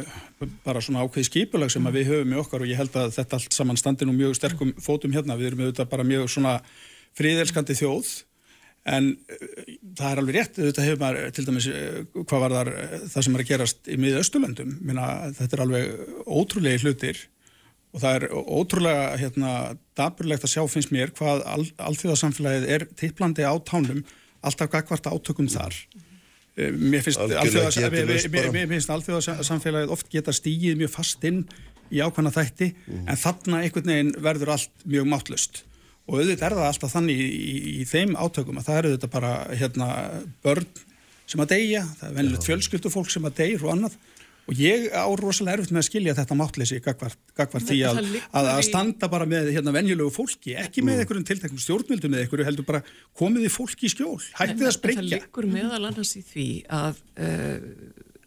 bara 0.67 0.83
svona 0.85 1.05
ákveði 1.07 1.29
skipulag 1.31 1.73
sem 1.73 1.87
að 1.89 2.01
við 2.01 2.11
höfum 2.11 2.35
í 2.35 2.41
okkar 2.43 2.65
og 2.65 2.69
ég 2.69 2.81
held 2.81 2.97
að 3.01 3.15
þetta 3.17 3.39
allt 3.39 3.57
saman 3.57 3.81
standi 3.81 4.09
nú 4.09 4.13
mjög 4.17 4.37
sterkum 4.37 4.75
fótum 4.85 5.15
hérna, 5.17 5.39
við 5.41 5.53
erum 5.53 5.63
auðvitað 5.65 5.93
bara 5.95 6.05
mjög 6.05 6.29
svona 6.35 6.59
fríðelskandi 7.17 7.79
þjóð 7.81 8.13
en 8.91 9.11
eh, 9.33 9.75
það 9.97 10.07
er 10.11 10.23
alveg 10.23 10.37
rétt 10.37 10.61
auðvitað 10.61 10.89
hefur 10.89 11.03
maður 11.03 11.35
til 11.37 11.47
dæmis 11.49 11.69
eh, 11.73 11.99
hvað 12.21 12.45
var 12.45 12.57
þar 12.59 12.73
það 13.15 13.27
sem 13.27 13.37
er 13.37 13.45
að 13.45 13.51
gerast 13.55 13.91
í 13.91 13.99
miða 14.01 14.23
Östurlöndum 14.25 14.79
Minna, 14.81 15.11
þetta 15.37 15.57
er 15.57 15.65
alveg 15.67 16.25
ótrúlega 16.29 16.85
hlutir 16.85 17.25
og 17.91 18.03
það 18.03 18.17
er 18.17 18.25
ótrúlega 18.31 19.07
hérna, 19.21 19.55
daburlegt 19.99 20.45
að 20.47 20.53
sjá 20.55 20.63
finnst 20.71 20.93
mér 20.95 21.11
hvað 21.17 21.43
al, 21.49 21.65
alþjóðasamfélagið 21.91 22.69
er 22.77 22.87
tipplandi 22.99 23.43
á 23.47 23.55
tánum 23.67 24.05
alltaf 24.47 24.71
gagvart 24.73 25.11
átökum 25.11 25.49
þar. 25.51 25.75
Eh, 26.57 26.71
mér 26.71 27.03
finnst 27.05 27.21
alþjóðasamfélagið 28.95 29.95
oft 29.97 30.11
geta 30.13 30.33
stígið 30.35 30.79
mjög 30.81 30.95
fast 30.95 31.27
inn 31.27 31.43
í 31.91 31.99
ákvæmna 31.99 32.31
þætti 32.35 32.71
en 33.01 33.19
þarna 33.19 33.65
einhvern 33.65 33.91
veginn 33.91 34.15
verður 34.23 34.55
allt 34.55 34.87
mjög 34.87 35.11
máttlust 35.11 35.65
og 36.11 36.19
auðvitað 36.19 36.47
er 36.47 36.57
það 36.59 36.69
alltaf 36.69 36.95
þannig 36.95 37.19
í, 37.23 37.27
í, 37.31 37.57
í 37.81 37.85
þeim 37.87 38.15
átökum 38.19 38.59
að 38.59 38.67
það 38.69 38.79
eru 38.81 38.93
þetta 38.95 39.11
bara 39.13 39.33
hérna, 39.55 39.89
börn 40.43 40.67
sem 41.31 41.43
að 41.43 41.53
deyja, 41.53 41.83
það 42.01 42.09
er 42.09 42.17
venilegt 42.17 42.47
fjölskyldufólk 42.49 43.13
sem 43.13 43.29
að 43.29 43.37
deyr 43.39 43.63
og 43.63 43.75
annað 43.75 43.99
og 44.51 44.59
ég 44.59 44.89
á 44.91 45.07
rosalega 45.21 45.61
erfitt 45.61 45.73
með 45.75 45.83
að 45.85 45.87
skilja 45.87 46.17
þetta 46.19 46.37
máttleysi 46.39 46.81
gagvart 46.83 47.67
því 47.69 47.79
að, 47.87 48.01
að, 48.35 48.51
að 48.57 48.63
standa 48.67 49.11
bara 49.13 49.29
með 49.31 49.53
hérna 49.55 49.75
venjulegu 49.77 50.11
fólki, 50.15 50.57
ekki 50.59 50.83
með 50.83 50.97
mm. 50.97 51.05
einhverjum 51.05 51.27
tilteknum 51.29 51.63
stjórnmjöldum 51.63 52.17
eða 52.17 52.27
einhverju 52.27 52.49
heldur 52.49 52.69
bara 52.69 52.83
komið 53.21 53.47
í 53.47 53.53
fólki 53.55 53.87
í 53.87 53.93
skjól, 53.95 54.19
hættið 54.41 54.67
að 54.67 54.77
sprengja. 54.77 55.05
Það 55.05 55.15
liggur 55.15 55.51
meðal 55.55 55.83
annars 55.93 56.13
í 56.19 56.25
því 56.27 56.49
að 56.81 57.03
uh, 57.23 57.59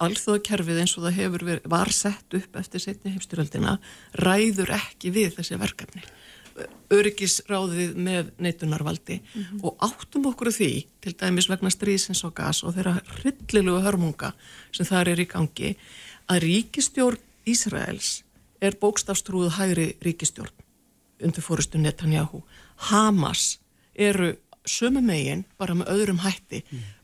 alþjóðakerfið 0.08 0.84
eins 0.84 0.98
og 0.98 1.08
það 1.08 1.20
hefur 1.20 1.48
verið, 1.52 1.72
var 1.76 1.96
sett 1.96 2.40
upp 2.40 2.60
eftir 2.64 2.84
setni 2.88 3.14
heimstyröldina 3.14 3.78
ræður 4.24 4.76
ekki 4.80 5.12
við 5.16 5.36
þessi 5.40 5.60
verkefni 5.60 6.06
öryggisráðið 6.94 7.96
með 7.98 8.32
neitunarvaldi 8.42 9.20
mm 9.20 9.44
-hmm. 9.44 9.62
og 9.66 9.78
áttum 9.82 10.28
okkur 10.30 10.52
því 10.54 10.86
til 11.02 11.14
dæmis 11.18 11.50
vegna 11.50 11.72
strísins 11.74 12.24
og 12.24 12.36
gas 12.38 12.64
og 12.64 12.76
þeirra 12.76 13.00
hryllilegu 13.18 13.82
hörmunga 13.82 14.34
sem 14.72 14.86
þar 14.86 15.14
er 15.14 15.20
í 15.20 15.26
gangi 15.26 15.76
að 16.32 16.44
ríkistjórn 16.48 17.22
Ísraels 17.50 18.24
er 18.64 18.78
bókstafstrúð 18.80 19.58
hægri 19.58 19.94
ríkistjórn 20.04 20.64
undir 21.24 21.44
fórustu 21.44 21.80
Netanyahu. 21.80 22.42
Hamas 22.90 23.60
eru 23.96 24.34
sömu 24.68 25.02
megin 25.04 25.46
bara 25.58 25.76
með 25.76 25.92
öðrum 25.94 26.24
hætti. 26.24 26.64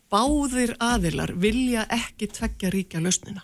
Báðir 0.09 0.73
aðilar 0.81 1.35
vilja 1.37 1.85
ekki 1.93 2.27
tveggja 2.33 2.71
ríkja 2.73 3.03
lausnina 3.03 3.43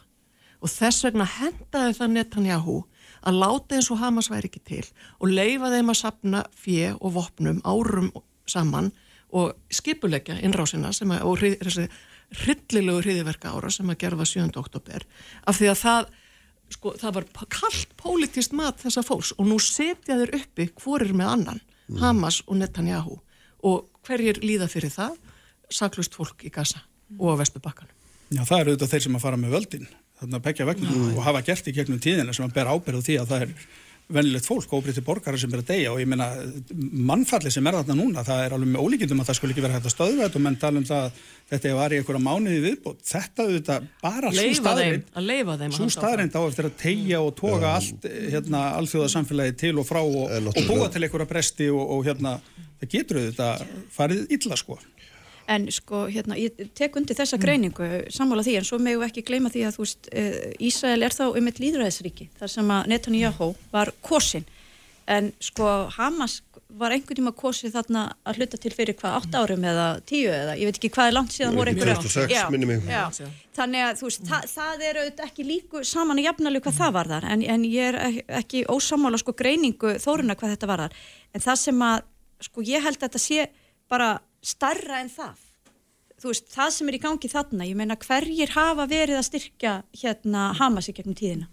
og 0.66 0.72
þess 0.72 1.04
vegna 1.06 1.28
hendaði 1.30 1.94
það 2.00 2.14
Netanyahu 2.16 2.78
að 3.26 3.40
láta 3.42 3.78
eins 3.78 3.92
og 3.94 4.00
Hamas 4.02 4.32
væri 4.32 4.50
ekki 4.50 4.64
til 4.66 4.86
og 5.20 5.30
leifa 5.30 5.70
þeim 5.74 5.92
að 5.94 6.00
sapna 6.00 6.42
fjö 6.58 6.96
og 6.96 7.14
vopnum 7.20 7.62
árum 7.68 8.10
saman 8.50 8.92
og 9.36 9.54
skipulegja 9.74 10.40
innrásina 10.46 10.94
sem 10.96 11.12
að, 11.12 11.26
og 11.28 11.42
hryllilegu 12.34 13.02
hriðiverka 13.04 13.54
ára 13.56 13.72
sem 13.74 13.90
að 13.92 14.00
gerfa 14.04 14.28
7. 14.30 14.48
oktober 14.62 15.06
af 15.46 15.60
því 15.60 15.70
að 15.72 15.82
það, 15.82 16.10
sko, 16.76 16.94
það 17.02 17.18
var 17.20 17.28
kallt 17.58 17.96
pólitist 18.02 18.56
mat 18.58 18.82
þessa 18.82 19.06
fólks 19.06 19.34
og 19.38 19.50
nú 19.50 19.60
setja 19.62 20.20
þeir 20.22 20.36
uppi 20.42 20.70
hvorir 20.82 21.14
með 21.16 21.32
annan, 21.34 21.62
mm. 21.88 22.00
Hamas 22.02 22.42
og 22.48 22.60
Netanyahu 22.62 23.20
og 23.66 23.86
hverjir 24.06 24.42
líða 24.44 24.70
fyrir 24.72 24.94
það? 24.94 25.20
Saklust 25.74 26.18
fólk 26.18 26.46
í 26.46 26.54
Gaza 26.54 26.82
mm. 26.82 27.20
og 27.20 27.36
á 27.38 27.42
Vestubakkanum. 27.42 27.94
Já, 28.34 28.42
það 28.42 28.60
eru 28.60 28.74
auðvitað 28.74 28.92
þeir 28.94 29.06
sem 29.06 29.18
að 29.18 29.26
fara 29.26 29.40
með 29.40 29.56
völdin 29.56 29.88
þarna 30.20 30.42
begja 30.44 30.68
vegna 30.68 30.92
mm. 30.92 31.16
og 31.16 31.26
hafa 31.26 31.42
gert 31.46 31.68
í 31.68 31.74
gegnum 31.76 32.02
tíðina 32.02 32.34
sem 32.36 32.46
að 32.48 32.56
ber 32.56 32.70
ábyrðu 32.72 33.04
því 33.04 33.18
að 33.22 33.32
það 33.32 33.46
er 33.46 33.56
venilegt 34.14 34.46
fólk, 34.46 34.74
óbreytti 34.78 35.02
borgara 35.06 35.38
sem 35.40 35.54
er 35.54 35.62
að 35.64 35.70
deyja. 35.72 35.94
Og 35.94 36.02
ég 36.02 36.10
meina 36.10 36.28
mannfalli 37.10 37.52
sem 37.54 37.66
er 37.66 37.78
þarna 37.80 37.98
núna 37.98 38.26
það 38.26 38.44
er 38.46 38.56
alveg 38.58 38.72
með 38.74 38.86
ólíkindum 38.86 39.24
að 39.24 39.30
það 39.30 39.38
skulle 39.40 39.56
ekki 39.56 39.66
vera 39.66 39.78
hægt 39.78 39.90
að 39.90 39.96
stöðva 39.96 40.28
þetta. 40.28 40.40
Og 40.40 40.46
menn 40.46 40.58
tala 40.62 40.82
um 40.82 40.88
það 40.90 41.22
þetta 41.52 41.74
var 41.80 41.96
í 41.96 42.00
einhverja 42.00 42.24
mánuði 42.26 42.62
viðbót. 42.66 43.02
Þetta 43.10 43.48
auðvitað 43.48 43.88
bara 44.04 44.34
svo 44.36 44.48
staðrind 44.60 45.76
svo 45.78 45.90
staðrind 45.94 46.38
á 46.38 46.42
eftir 46.46 46.70
að 46.70 46.78
tegja 46.82 47.22
og 47.26 47.34
toga 47.40 47.72
um, 47.72 47.80
allt 47.80 48.10
hérna 48.34 48.66
alþjóðasamfélagi 48.82 49.58
til 49.66 49.76
og 49.82 49.90
frá 49.90 50.02
og, 50.02 50.36
og 50.52 50.62
búa 50.70 50.90
til 50.94 51.06
einhverja 51.06 51.30
bresti 51.30 51.70
og, 51.74 51.84
og 51.98 52.06
hérna 52.10 52.38
það 52.82 52.92
getur 52.92 53.22
auðvitað 53.22 53.66
farið 53.96 54.38
illa 54.38 54.60
sko 54.60 54.80
En 55.46 55.68
sko, 55.70 56.08
hérna, 56.10 56.34
ég 56.42 56.58
tek 56.74 56.96
undir 56.98 57.18
þessa 57.18 57.38
greiningu 57.38 57.86
sammála 58.14 58.42
því, 58.46 58.58
en 58.58 58.66
svo 58.66 58.80
megu 58.82 59.04
ekki 59.06 59.22
gleyma 59.28 59.52
því 59.54 59.68
að 59.68 59.76
þú 59.78 59.84
veist, 59.84 60.08
uh, 60.10 60.38
Ísrael 60.58 61.06
er 61.06 61.14
þá 61.14 61.26
um 61.28 61.50
eitt 61.52 61.62
líðræðisríki, 61.62 62.30
þar 62.40 62.54
sem 62.56 62.72
að 62.74 62.90
Netanyahu 62.90 63.52
var 63.74 63.92
kosin, 64.06 64.48
en 65.06 65.30
sko 65.44 65.68
Hamas 65.94 66.40
var 66.76 66.92
einhvern 66.96 67.20
tíma 67.20 67.32
kosið 67.38 67.76
þarna 67.76 68.02
að 68.26 68.40
hluta 68.40 68.58
til 68.60 68.72
fyrir 68.74 68.98
hvað, 68.98 69.20
8 69.22 69.42
árum 69.44 69.66
eða 69.70 69.86
10 70.10 70.34
eða, 70.34 70.56
ég 70.60 70.70
veit 70.70 70.80
ekki 70.80 70.92
hvað 70.96 71.10
er 71.12 71.16
langt 71.16 71.36
síðan 71.36 71.60
voru 71.60 71.72
einhverja. 71.72 71.96
2006 72.02 72.50
minnum 72.52 72.74
ég. 72.74 72.90
Já, 72.90 73.30
þannig 73.56 73.86
að 73.86 74.02
þú 74.02 74.10
veist, 74.10 74.26
þa 74.32 74.40
það 74.52 74.86
er 74.90 75.00
auðvitað 75.02 75.30
ekki 75.30 75.46
líku 75.48 75.84
saman 75.88 76.22
og 76.22 76.28
jafnalega 76.28 76.66
hvað 76.66 76.80
það 76.82 76.96
var 76.98 77.12
þar, 77.14 77.28
en, 77.32 77.46
en 77.56 77.68
ég 77.70 77.92
er 77.92 78.22
ekki 78.42 78.66
ósamála 78.66 79.22
sko 79.22 79.36
greiningu 79.38 79.94
þóruna 80.04 80.38
hvað 80.40 80.56
þetta 80.56 80.72
var 80.74 80.86
þar, 80.88 80.98
en 81.38 81.46
það 81.46 81.62
sem 81.68 81.86
að, 81.86 82.08
sko 82.50 82.66
starra 84.46 85.02
en 85.02 85.10
það. 85.12 85.42
Þú 86.22 86.32
veist, 86.32 86.48
það 86.54 86.70
sem 86.76 86.90
er 86.90 86.98
í 86.98 87.02
gangi 87.04 87.32
þarna 87.32 87.68
ég 87.68 87.78
meina 87.80 87.98
hverjir 88.00 88.54
hafa 88.56 88.86
verið 88.88 89.20
að 89.20 89.28
styrkja 89.28 89.74
hérna 90.00 90.46
Hamas 90.60 90.90
í 90.90 90.96
gegnum 90.96 91.18
tíðina? 91.18 91.50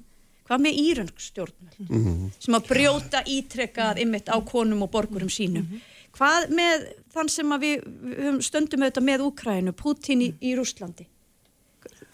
Hvað 0.46 0.62
með 0.66 0.78
írönsk 0.82 1.22
stjórnmjöld 1.22 1.80
mm 1.88 2.04
-hmm. 2.04 2.30
sem 2.38 2.54
að 2.54 2.68
brjóta 2.68 3.22
ítrekkað 3.26 4.02
ymmit 4.04 4.28
á 4.28 4.36
konum 4.44 4.82
og 4.82 4.90
borgurum 4.90 5.30
sínum. 5.30 5.62
Mm 5.62 5.68
-hmm. 5.68 5.80
hvað 6.18 6.48
með 6.50 6.86
þann 7.14 7.28
sem 7.28 7.52
að 7.52 7.60
við, 7.60 7.76
við 8.02 8.40
stöndum 8.42 8.82
auðvitað 8.82 9.04
með 9.04 9.24
Úkrænu, 9.26 9.72
Putin 9.72 10.22
í, 10.22 10.34
í 10.40 10.54
Rúslandi 10.54 11.06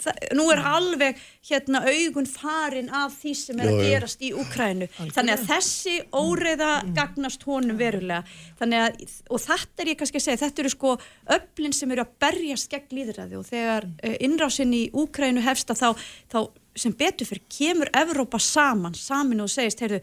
það, 0.03 0.19
nú 0.37 0.45
er 0.53 0.61
alveg 0.71 1.19
hérna 1.49 1.81
augun 1.87 2.27
farin 2.29 2.91
af 2.93 3.15
því 3.21 3.33
sem 3.37 3.59
er 3.59 3.71
að 3.71 3.81
gerast 3.85 4.23
í 4.25 4.31
Ukrænu 4.37 4.87
þannig 4.97 5.33
að 5.35 5.45
þessi 5.49 5.95
óreiða 6.15 6.71
gagnast 6.95 7.43
honum 7.47 7.79
verulega. 7.79 8.23
Að, 8.59 9.03
og 9.29 9.43
þetta 9.43 9.83
er 9.83 9.91
ég 9.93 9.99
kannski 9.99 10.21
að 10.21 10.25
segja 10.27 10.41
þetta 10.45 10.63
eru 10.63 10.73
sko 10.73 10.95
öflin 11.37 11.75
sem 11.75 11.91
eru 11.95 12.05
að 12.05 12.15
berjast 12.25 12.71
gegn 12.71 12.95
líðræði 12.99 13.39
og 13.39 13.47
þegar 13.49 13.89
uh, 13.89 14.15
innrásin 14.19 14.75
í 14.75 14.85
Ukrænu 14.93 15.43
hefsta 15.45 15.77
þá, 15.77 15.89
þá 16.31 16.39
sem 16.79 16.95
betur 16.95 17.29
fyrir 17.29 17.45
kemur 17.51 17.91
Evrópa 17.97 18.39
saman 18.41 18.95
samin 18.97 19.43
og 19.43 19.51
segist, 19.51 19.83
heyrðu 19.83 20.01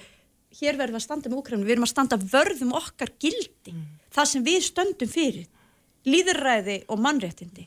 hér 0.56 0.78
verðum 0.78 0.96
við 0.96 1.02
að 1.02 1.06
standa 1.06 1.30
með 1.30 1.40
Ukrænu, 1.42 1.66
við 1.66 1.76
erum 1.76 1.86
að 1.86 1.92
standa 1.92 2.18
vörðum 2.20 2.76
okkar 2.76 3.12
gildi, 3.20 3.72
mm. 3.74 3.84
það 4.14 4.30
sem 4.30 4.46
við 4.46 4.62
stöndum 4.64 5.10
fyrir 5.10 5.48
líðræði 6.06 6.78
og 6.92 7.02
mannréttindi 7.02 7.66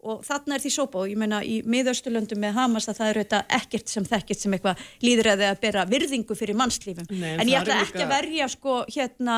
og 0.00 0.22
þarna 0.24 0.56
er 0.56 0.62
því 0.62 0.70
sópa 0.72 1.00
og 1.02 1.10
ég 1.10 1.18
meina 1.20 1.40
í 1.44 1.60
miðaustulöndum 1.68 2.40
með 2.40 2.56
Hamas 2.56 2.88
að 2.88 3.00
það 3.00 3.10
eru 3.10 3.24
þetta 3.24 3.40
ekkert 3.58 3.92
sem 3.92 4.06
þekkert 4.08 4.40
sem 4.40 4.54
eitthvað 4.56 4.84
líðræði 5.04 5.48
að 5.48 5.60
bera 5.64 5.84
virðingu 5.90 6.36
fyrir 6.38 6.56
mannslífum 6.60 7.08
Nei, 7.10 7.34
en, 7.34 7.42
en 7.42 7.50
ég 7.50 7.60
ætla 7.60 7.80
ekki 7.84 7.98
líka... 7.98 8.06
að 8.06 8.14
verja 8.14 8.48
sko 8.54 8.76
hérna 8.88 9.36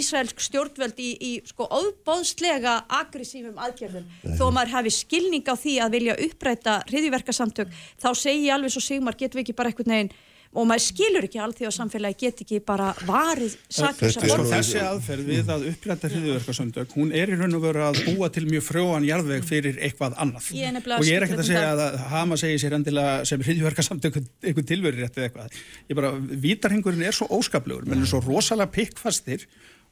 Ísraelsk 0.00 0.42
stjórnvöld 0.46 0.98
í, 1.02 1.10
í 1.14 1.32
sko 1.46 1.68
óbóðslega 1.70 2.76
aggressífum 3.00 3.60
aðgerðum 3.62 4.08
Nei. 4.08 4.34
þó 4.40 4.46
maður 4.48 4.74
hafi 4.78 4.94
skilning 4.98 5.46
á 5.46 5.54
því 5.54 5.76
að 5.84 5.94
vilja 5.98 6.18
uppræta 6.26 6.80
hriðiverkasamtök 6.90 7.78
þá 8.02 8.10
segi 8.18 8.48
ég 8.48 8.56
alveg 8.56 8.74
svo 8.74 8.82
Sigmar 8.84 9.18
getum 9.18 9.40
við 9.40 9.46
ekki 9.46 9.58
bara 9.60 9.70
eitthvað 9.70 9.94
neginn 9.94 10.12
og 10.50 10.66
maður 10.66 10.82
skilur 10.82 11.26
ekki 11.28 11.38
allt 11.38 11.60
því 11.60 11.66
að 11.68 11.74
samfélagi 11.76 12.16
get 12.24 12.40
ekki 12.42 12.58
bara 12.66 12.88
varið. 13.06 13.54
Þessi 13.70 14.80
aðferð 14.82 15.28
við 15.28 15.52
að 15.54 15.66
upplæta 15.70 16.10
hriðverkarsöndök, 16.10 16.94
hún 16.98 17.12
er 17.14 17.30
í 17.30 17.38
raun 17.38 17.54
og 17.54 17.62
veru 17.68 17.84
að 17.86 18.00
búa 18.08 18.30
til 18.34 18.48
mjög 18.48 18.66
frjóan 18.66 19.06
jarðveg 19.06 19.46
fyrir 19.46 19.78
eitthvað 19.78 20.18
annað. 20.18 20.50
Ég 20.58 20.80
og 20.82 21.06
ég 21.06 21.20
er 21.20 21.26
ekkert 21.28 21.44
að 21.44 21.50
segja 21.52 21.72
að 21.76 21.98
Hama 22.10 22.38
segir 22.40 22.62
sér 22.64 22.74
endilega 22.80 23.28
sem 23.30 23.46
hriðverkarsöndök 23.46 24.18
einhvern 24.18 24.70
tilverir 24.72 25.06
eftir 25.06 25.28
eitthvað. 25.28 25.60
Ég 25.86 26.00
bara, 26.00 26.16
vítarhengurinn 26.18 27.06
er 27.06 27.14
svo 27.14 27.30
óskaplegur, 27.38 27.86
menn 27.86 28.02
er 28.02 28.10
svo 28.10 28.22
rosalega 28.24 28.74
pikkfastir 28.74 29.46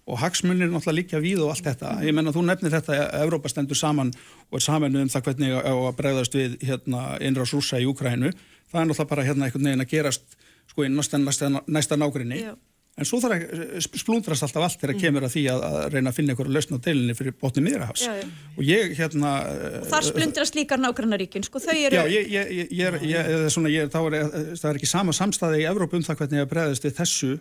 og 0.08 0.18
hagsmunir 0.22 0.66
er 0.66 0.72
náttúrulega 0.72 0.96
líka 0.96 1.22
við 1.22 1.44
og 1.44 1.52
allt 1.52 1.66
þetta. 1.68 1.94
Ég 2.06 2.14
menna 2.16 2.32
þú 2.32 2.46
nefnir 2.48 2.72
þetta 2.72 2.94
að 2.96 3.26
Evrópa 3.26 3.50
stendur 3.52 3.78
saman 3.78 4.10
og 4.48 4.58
er 4.58 4.64
saman 4.64 4.96
um 4.96 5.10
það 5.12 5.26
hvernig 5.26 5.56
að 5.60 5.88
bregðast 5.98 6.36
við 6.38 6.54
hérna, 6.64 7.02
innrás 7.20 7.52
rúsa 7.52 7.78
í 7.78 7.86
Úkrænu. 7.90 8.32
Það 8.72 8.80
er 8.80 8.88
náttúrulega 8.88 9.10
bara 9.12 9.26
hérna 9.26 9.48
einhvern 9.48 9.68
veginn 9.68 9.84
að 9.84 9.92
gerast 9.92 10.38
sko 10.72 10.86
í 10.86 10.90
næsta, 10.92 11.20
næsta, 11.22 11.52
næsta 11.66 11.98
nágrinni 11.98 12.40
Já. 12.42 12.52
en 12.98 13.08
svo 13.08 13.20
þarf 13.22 13.36
að 13.36 13.62
eh, 13.66 13.86
splúndrast 14.00 14.46
alltaf 14.46 14.66
allt 14.66 14.82
þegar 14.82 14.94
mm. 14.94 15.02
kemur 15.04 15.26
að 15.28 15.34
því 15.36 15.44
að, 15.52 15.64
að 15.68 15.78
reyna 15.94 16.12
að 16.12 16.18
finna 16.18 16.34
einhverju 16.34 16.56
lausn 16.56 16.76
á 16.76 16.84
deilinni 16.88 17.16
fyrir 17.18 17.36
botni 17.40 17.64
miðrahafs 17.66 18.06
og 18.08 18.62
ég 18.66 18.94
hérna 18.98 19.32
og 19.44 19.88
þar 19.90 20.02
eh, 20.02 20.10
splundrast 20.10 20.58
líka 20.58 20.80
nágrannaríkin 20.80 21.46
sko 21.46 21.62
þau 21.64 21.74
eru 21.76 22.00
Já, 22.00 22.04
ég, 22.12 22.30
ég, 22.34 22.52
ég, 22.68 23.00
er, 23.08 23.48
svona, 23.54 23.72
er, 23.72 23.90
það 23.92 24.70
er 24.72 24.80
ekki 24.80 24.90
sama 24.90 25.16
samstæði 25.16 25.64
í 25.64 25.68
Evróp 25.70 25.96
um 25.98 26.06
það 26.06 26.22
hvernig 26.22 26.44
ég 26.44 26.52
bregðist 26.52 26.88
við 26.88 26.98
þessu 27.00 27.34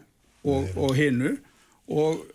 og, 0.47 0.73
og 0.77 0.97
hinnu 0.97 1.37
og 1.87 2.25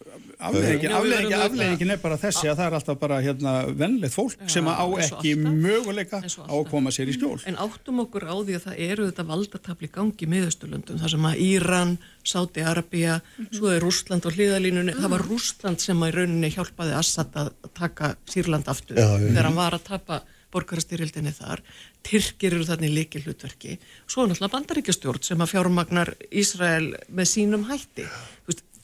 afleggingin 0.42 1.94
er 1.94 2.00
bara 2.02 2.18
þessi 2.20 2.50
að 2.50 2.58
það 2.58 2.66
er 2.66 2.76
alltaf 2.78 2.98
bara 3.00 3.20
hérna 3.22 3.52
vennlegt 3.78 4.14
fólk 4.16 4.42
sem 4.50 4.66
á 4.66 4.86
ekki 5.04 5.34
möguleika 5.38 6.22
á 6.22 6.54
að 6.54 6.66
koma 6.70 6.92
sér 6.94 7.12
í 7.12 7.16
skjól. 7.16 7.38
En 7.48 7.58
áttum 7.62 8.02
okkur 8.04 8.26
á 8.26 8.34
því 8.34 8.58
að 8.58 8.66
það 8.66 8.82
eru 8.88 9.08
þetta 9.10 9.28
valdatafli 9.30 9.90
gangi 9.94 10.28
miðausturlöndum 10.34 11.00
þar 11.02 11.14
sem 11.14 11.30
að 11.30 11.40
Íran, 11.46 11.96
Sáti-Arabia 12.22 13.20
-hmm. 13.20 13.48
svo 13.56 13.72
er 13.72 13.82
Rústland 13.82 14.26
og 14.26 14.36
hliðalínunni 14.36 14.98
það 14.98 15.14
var 15.16 15.26
Rústland 15.30 15.80
sem 15.80 16.02
að 16.02 16.12
í 16.12 16.16
rauninni 16.18 16.52
hjálpaði 16.54 16.94
Assad 16.98 17.34
að 17.34 17.52
taka 17.74 18.14
Sýrland 18.26 18.68
aftur 18.68 18.96
þegar 18.96 19.48
hann 19.48 19.58
var 19.58 19.74
að 19.78 19.88
tapa 19.88 20.22
borgarastyrildinni 20.52 21.32
þar, 21.32 21.62
Tyrkir 22.04 22.56
eru 22.56 22.66
þarna 22.66 22.88
í 22.88 22.92
líki 22.92 23.22
hlutverki, 23.22 23.78
svo 24.10 24.26
náttúrulega 24.26 24.56
bandaríkjastjórn 24.56 25.24
sem 25.24 25.40
að 25.40 25.54
fjármagnar 25.54 26.12
Ísrael 26.28 26.90
með 27.08 27.30
sínum 27.30 27.64
hætti 27.70 28.04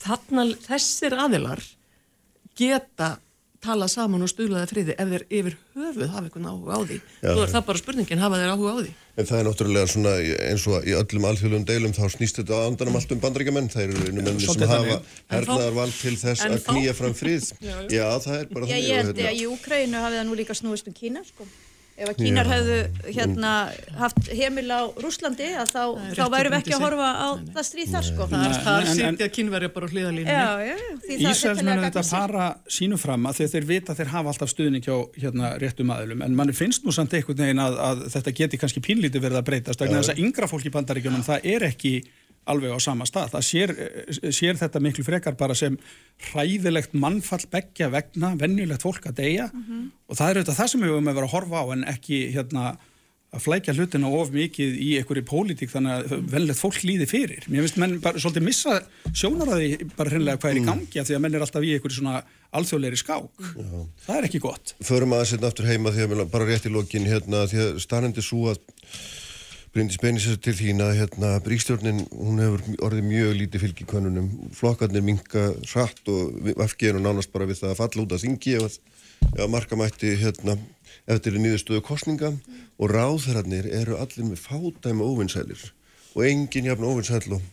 þarna 0.09 0.45
þessir 0.67 1.17
aðilar 1.25 1.65
geta 2.59 3.17
tala 3.59 3.89
saman 3.91 4.23
og 4.23 4.31
stuðlaði 4.31 4.69
friði 4.71 4.95
ef 4.95 5.09
þeir 5.11 5.23
yfir 5.35 5.55
höfuð 5.75 6.11
hafa 6.13 6.29
einhvern 6.29 6.47
áhuga 6.47 6.77
á 6.79 6.81
því. 6.87 6.99
Já, 7.25 7.31
þú 7.35 7.41
er 7.43 7.51
það 7.51 7.65
bara 7.69 7.81
spurningin, 7.81 8.21
hafa 8.23 8.39
þeir 8.39 8.53
áhuga 8.55 8.71
á 8.71 8.77
því? 8.79 8.93
En 9.19 9.27
það 9.29 9.39
er 9.41 9.47
náttúrulega 9.49 9.91
svona 9.91 10.13
eins 10.47 10.67
og 10.71 10.87
í 10.87 10.95
öllum 10.95 11.27
alþjóðlum 11.33 11.65
deilum 11.67 11.95
þá 11.97 12.05
snýst 12.15 12.39
þetta 12.39 12.61
andanum 12.69 12.99
allt 13.01 13.15
um 13.17 13.23
bandaríkjumenn 13.25 13.71
það 13.73 13.85
eru 13.89 14.05
einu 14.07 14.27
menni 14.29 14.47
sem 14.47 14.63
hafa 14.71 15.01
hernaðar 15.35 15.75
vald 15.81 15.97
til 15.99 16.15
þess 16.23 16.47
að 16.47 16.61
knýja 16.69 16.95
fram 17.01 17.17
frið. 17.19 17.49
Já, 17.91 18.07
það 18.23 18.37
er 18.39 18.53
bara 18.55 18.71
Já, 18.71 18.79
ég 18.79 19.03
held 19.03 19.25
að 19.27 19.43
í 19.43 19.49
Ukrænu 19.51 20.05
hafi 20.07 20.21
það 20.21 20.29
nú 20.31 20.39
líka 20.39 20.55
snúist 20.55 20.87
um 20.87 20.95
Kína 20.95 21.27
sko 21.27 21.49
ef 21.99 22.11
að 22.13 22.19
Kínar 22.23 22.47
hefðu 22.47 22.77
hérna 23.17 23.53
haft 23.99 24.29
heimil 24.31 24.69
á 24.71 24.81
Rúslandi 25.03 25.49
að 25.59 25.73
þá, 25.73 25.83
þá 26.15 26.25
værum 26.35 26.55
við 26.55 26.59
ekki 26.61 26.75
að 26.77 26.85
horfa 26.85 27.09
á 27.19 27.29
það 27.57 27.67
stríð 27.69 27.91
þar 27.95 28.07
sko. 28.09 28.29
Það 28.31 28.45
er 28.45 28.53
En- 28.53 28.65
þar 28.69 28.87
en- 28.89 28.99
sitja 29.19 29.29
kynverja 29.39 29.71
bara 29.75 29.87
á 29.87 29.91
hliðalínu. 29.93 30.37
Það 31.49 31.63
menn 31.65 31.83
þetta 31.87 32.05
fara 32.07 32.47
sínu 32.79 32.99
fram 33.01 33.27
að 33.29 33.41
þeir, 33.41 33.51
þeir 33.55 33.67
vita 33.73 33.93
að 33.95 34.01
þeir 34.03 34.13
hafa 34.15 34.33
alltaf 34.33 34.53
stuðning 34.53 34.85
hjá 34.87 34.97
hérna, 35.19 35.53
réttum 35.63 35.93
aðilum. 35.95 36.23
En 36.25 36.37
mann 36.39 36.53
finnst 36.57 36.85
nú 36.87 36.95
samt 36.95 37.15
einhvern 37.19 37.43
veginn 37.43 37.63
að, 37.63 37.79
að 37.89 38.07
þetta 38.15 38.35
geti 38.43 38.61
kannski 38.63 38.85
pínlítið 38.85 39.25
verið 39.27 39.41
að 39.43 39.49
breytast 39.51 39.81
vegna 39.83 40.03
þess 40.03 40.15
að 40.15 40.23
yngra 40.25 40.49
fólk 40.51 40.67
í 40.69 40.75
bandaríkjunum 40.75 41.27
það 41.27 41.51
er 41.55 41.67
ekki 41.73 41.95
alveg 42.49 42.75
á 42.75 42.79
sama 42.83 43.07
stað 43.09 43.35
það 43.37 43.47
sér, 43.49 43.73
eh, 43.79 44.31
sér 44.35 44.61
þetta 44.61 44.83
miklu 44.85 45.07
frekar 45.07 45.39
bara 45.39 45.57
sem 45.59 45.79
hræðilegt 46.31 46.95
mannfall 46.95 47.45
beggja 47.53 47.91
vegna, 47.93 48.35
venjulegt 48.41 48.87
fólk 48.87 49.11
að 49.11 49.21
deyja 49.23 49.49
og 49.51 50.17
það 50.19 50.29
er 50.29 50.41
auðvitað 50.41 50.61
það 50.61 50.71
sem 50.73 50.85
við 50.85 50.95
höfum 50.95 51.11
að 51.13 51.19
vera 51.21 51.29
að 51.29 51.35
horfa 51.37 51.63
á 51.63 51.65
en 51.75 51.85
ekki 51.95 52.23
hérna 52.35 52.65
að 53.29 53.43
flækja 53.45 53.75
hlutina 53.77 54.09
of 54.17 54.31
mikið 54.33 54.77
í 54.81 54.89
einhverju 54.99 55.25
pólitík 55.29 55.73
þannig 55.73 55.99
að 55.99 56.23
venlegt 56.33 56.61
fólk 56.63 56.79
líði 56.87 57.09
fyrir. 57.11 57.45
Mér 57.53 57.67
finnst 57.67 57.81
menn 57.83 57.99
bara 58.05 58.21
svolítið 58.23 58.47
missa 58.47 58.79
sjónaraði 59.13 59.91
bara 59.99 60.15
hreinlega 60.15 60.41
hvað 60.41 60.55
er 60.55 60.61
í 60.63 60.65
gangi 60.65 61.03
af 61.03 61.09
því 61.09 61.19
að 61.19 61.23
menn 61.27 61.37
er 61.37 61.45
alltaf 61.45 61.67
í 61.67 61.75
einhverju 61.77 61.99
svona 61.99 62.23
alþjóðleiri 62.57 63.01
skák. 63.03 63.45
Það 64.07 64.17
er 64.17 64.29
ekki 64.31 64.41
gott. 64.41 64.75
Förum 64.81 65.13
aðeins 65.13 65.35
hérna 65.37 65.53
aftur 65.53 65.69
heima 65.69 65.93
því 65.93 66.07
að 66.09 66.25
bara 66.33 66.49
rétt 66.49 66.69
í 66.69 66.73
lokin 66.73 67.09
hérna 67.11 67.45
því 67.51 67.67
að 67.67 67.83
Bryndis 69.69 69.99
sér 70.25 70.39
til 70.41 70.55
þín 70.57 70.81
að 70.81 70.95
hérna 70.97 71.31
Bríkstjórnin, 71.45 71.99
hún 72.17 72.41
hefur 72.41 72.63
orðið 72.87 73.05
mjög 73.05 73.33
lítið 73.37 73.65
fylgi 73.67 73.85
í 73.85 73.89
konunum, 73.91 74.29
flokkarnir 74.57 75.05
minka 75.05 75.43
hratt 75.69 76.09
og 76.09 76.49
FG 76.65 76.89
er 76.89 77.01
nánast 77.03 77.33
bara 77.35 77.45
við 77.49 77.61
það 77.61 77.75
að 77.75 77.81
falla 77.83 78.05
út 78.05 78.15
að 78.17 78.23
þingi 78.25 78.55
ef 78.57 78.65
að, 78.65 78.79
ef 79.29 79.43
að 79.45 79.51
marka 79.53 79.77
mætti 79.77 80.15
hérna 80.23 80.55
eftir 81.13 81.37
nýðustöðu 81.37 81.83
kostninga 81.85 82.31
og 82.81 82.95
ráðherrarnir 82.95 83.69
eru 83.77 83.99
allir 84.01 84.31
með 84.31 84.41
fádæma 84.47 85.05
óvinnsælir 85.05 85.67
og 86.15 86.25
engin 86.25 86.71
jafn 86.71 86.89
óvinnsæl 86.89 87.37
og 87.37 87.45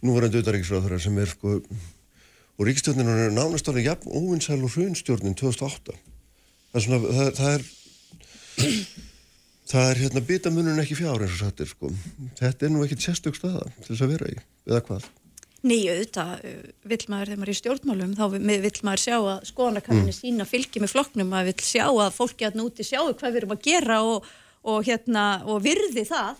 nú 0.00 0.14
var 0.14 0.26
hann 0.26 0.36
dötaríkisráðherra 0.36 1.00
sem 1.02 1.18
er 1.20 1.28
sko 1.28 1.58
og 1.58 2.66
ríkistjórnin 2.66 3.12
er 3.12 3.34
nánast 3.36 3.68
alveg 3.68 3.90
jafn 3.90 4.16
óvinnsæl 4.16 4.62
og 4.62 4.72
hrunstjórnin 4.72 5.36
2008 5.36 5.92
það 5.92 6.80
er 6.80 6.86
svona, 6.86 7.12
það, 7.20 7.30
það 7.36 7.52
er 7.58 7.68
það 9.68 9.90
er 9.92 10.00
hérna 10.02 10.22
bitamunun 10.28 10.80
ekki 10.82 10.96
fjár 10.98 11.22
eins 11.24 11.34
og 11.36 11.42
sagt 11.44 11.62
er 11.64 11.70
sko. 11.70 11.90
Þetta 12.40 12.66
er 12.68 12.72
nú 12.74 12.84
ekkit 12.86 13.04
sérstök 13.04 13.36
staða 13.38 13.66
til 13.82 13.92
þess 13.92 14.04
að 14.06 14.12
vera 14.14 14.30
í 14.32 14.36
eða 14.68 14.82
hvað? 14.88 15.08
Nei, 15.68 15.80
auðvitað, 15.90 16.32
uh, 16.46 16.66
vill 16.86 17.04
maður 17.10 17.30
þegar 17.32 17.38
maður 17.40 17.48
er 17.50 17.54
í 17.54 17.58
stjórnmálum, 17.58 18.12
þá 18.14 18.24
vi- 18.30 18.58
vill 18.62 18.82
maður 18.86 19.02
sjá 19.02 19.16
að 19.18 19.46
skoðanakanninni 19.50 20.14
sína 20.14 20.46
fylgi 20.46 20.82
með 20.84 20.92
flokknum, 20.94 21.28
maður 21.32 21.48
vill 21.50 21.66
sjá 21.66 21.86
að 21.90 22.12
fólki 22.14 22.46
að 22.46 22.58
núti 22.60 22.86
sjáu 22.86 23.08
hvað 23.10 23.32
við 23.34 23.40
erum 23.42 23.54
að 23.56 23.64
gera 23.66 23.96
og, 24.06 24.28
og, 24.62 24.84
hérna, 24.86 25.24
og 25.50 25.62
virði 25.66 26.04
það. 26.06 26.38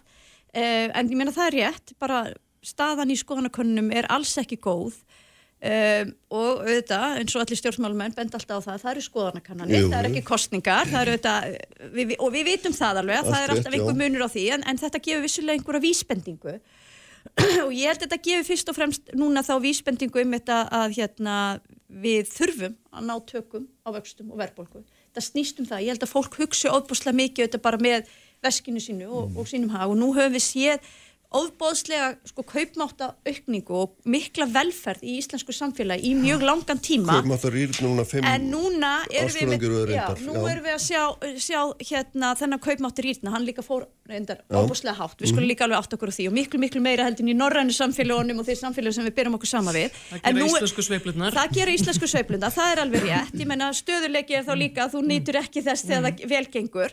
Uh, 0.54 0.86
en 0.94 1.10
ég 1.10 1.18
meina 1.18 1.34
það 1.34 1.50
er 1.50 1.56
rétt, 1.58 1.92
bara 1.98 2.20
staðan 2.62 3.10
í 3.10 3.18
skoðanakanninum 3.18 3.90
er 3.92 4.06
alls 4.10 4.36
ekki 4.38 4.56
góð 4.62 4.94
um, 5.58 6.10
og 6.38 6.64
auðvitað, 6.64 7.14
eins 7.20 7.36
og 7.36 7.44
allir 7.44 7.60
stjórnmálumenn 7.60 8.16
benda 8.16 8.38
alltaf 8.38 8.60
á 8.62 8.66
það, 8.66 8.82
það 8.82 8.92
eru 8.92 9.04
skoðanakannanir, 9.06 9.86
það 9.88 9.98
er 9.98 10.08
jú. 10.08 10.12
ekki 10.12 10.26
kostningar, 10.28 10.92
eru 10.92 11.14
auðvitað, 11.16 11.56
við, 11.94 12.14
og 12.18 12.34
við 12.34 12.50
vitum 12.52 12.76
það 12.76 13.02
alveg, 13.02 13.22
að 13.22 13.32
það 13.32 13.46
er 13.46 13.54
alltaf 13.54 13.78
einhver 13.78 13.98
munur 14.02 14.26
á 14.26 14.34
því, 14.34 14.44
en, 14.56 14.66
en 14.70 14.82
þetta 14.84 15.02
gefur 15.08 15.26
vissulega 15.26 15.58
einhverja 15.58 15.84
vísbendingu 15.88 16.58
og 17.66 17.72
ég 17.74 17.90
held 17.90 17.98
að 17.98 18.04
þetta 18.06 18.20
gefur 18.24 18.46
fyrst 18.46 18.70
og 18.70 18.78
fremst 18.78 19.10
núna 19.18 19.42
þá 19.46 19.54
vísbendingu 19.62 20.22
um 20.22 20.36
þetta 20.36 20.60
að 20.78 20.94
hérna, 20.98 21.34
við 21.88 22.30
þurfum 22.30 22.78
að 22.92 23.04
ná 23.08 23.14
tökum 23.28 23.66
á 23.84 23.88
vöxtum 23.96 24.32
og 24.32 24.40
verðbólku. 24.42 24.82
Þetta 25.08 25.24
snýst 25.24 25.60
um 25.60 25.68
það. 25.68 25.84
Ég 25.84 25.94
held 25.94 26.04
að 26.04 26.12
fólk 26.12 26.38
hugsi 26.40 26.70
óbúslega 26.70 27.16
mikið 27.16 27.46
þetta 27.46 27.60
bara 27.64 27.80
með 27.80 28.10
veskinu 28.44 28.82
sínu 28.82 29.08
og, 29.08 29.38
og 29.38 29.48
sínum 29.50 29.72
hag 29.74 29.90
og 29.90 29.98
nú 29.98 30.12
höfum 30.16 30.36
við 30.36 30.44
séð 30.44 30.90
óbóðslega 31.28 32.14
sko 32.24 32.40
kaupmáta 32.48 33.10
aukningu 33.28 33.74
og 33.76 33.90
mikla 34.08 34.46
velferð 34.48 35.02
í 35.04 35.18
íslensku 35.20 35.52
samfélagi 35.52 36.08
í 36.08 36.14
mjög 36.16 36.40
langan 36.46 36.78
tíma. 36.80 37.18
Núna 37.20 37.36
En 38.24 38.46
núna 38.48 38.92
erum 39.12 39.34
við, 39.36 39.52
eru 39.52 39.92
já, 39.92 40.06
reyndar, 40.08 40.22
nú 40.24 40.46
erum 40.48 40.64
við 40.64 40.72
að 40.72 40.84
sjá, 40.86 41.02
sjá 41.36 41.60
hérna, 41.90 42.30
þennan 42.40 42.62
kaupmáttur 42.64 43.04
rýrna, 43.04 43.30
hann 43.34 43.44
líka 43.44 43.60
fór 43.62 43.84
óbúslega 44.08 44.94
hátt, 44.96 45.18
við 45.20 45.26
Mhm. 45.28 45.34
skulum 45.34 45.48
líka 45.50 45.64
alveg 45.68 45.78
átt 45.82 45.92
okkur 45.98 46.08
á 46.08 46.14
því 46.16 46.26
og 46.28 46.32
miklu, 46.32 46.58
miklu 46.58 46.80
meira 46.80 47.04
heldur 47.04 47.20
en 47.20 47.28
í 47.28 47.36
norrænu 47.36 47.74
samfélagunum 47.76 48.38
og 48.40 48.46
þeir 48.46 48.60
samfélagum 48.64 48.94
sem 48.94 49.04
við 49.04 49.14
byrjum 49.20 49.34
okkur 49.36 49.46
sama 49.52 49.72
við. 49.72 49.90
Það 50.08 50.20
En 50.24 50.34
gera 50.34 50.44
nú 50.46 50.48
er- 50.48 50.62
íslensku 50.62 50.82
sveiflurnar. 50.82 51.32
Það 51.36 51.52
gera 51.52 51.70
íslensku 51.76 52.06
sveiflunda, 52.08 52.48
það 52.50 52.72
er 52.72 52.78
alveg 52.86 53.02
rétt, 53.04 53.34
ég 53.36 53.46
menna 53.46 53.68
stöðuleiki 53.76 54.30
er 54.32 54.44
þá 54.44 54.54
líka 54.56 54.88
að 54.88 54.92
þú 54.96 55.04
nýtur 55.04 55.36
ekki 55.44 55.60
þess 55.62 55.84
þegar 55.84 56.02
það 56.16 56.28
vel 56.28 56.46
gengur, 56.46 56.90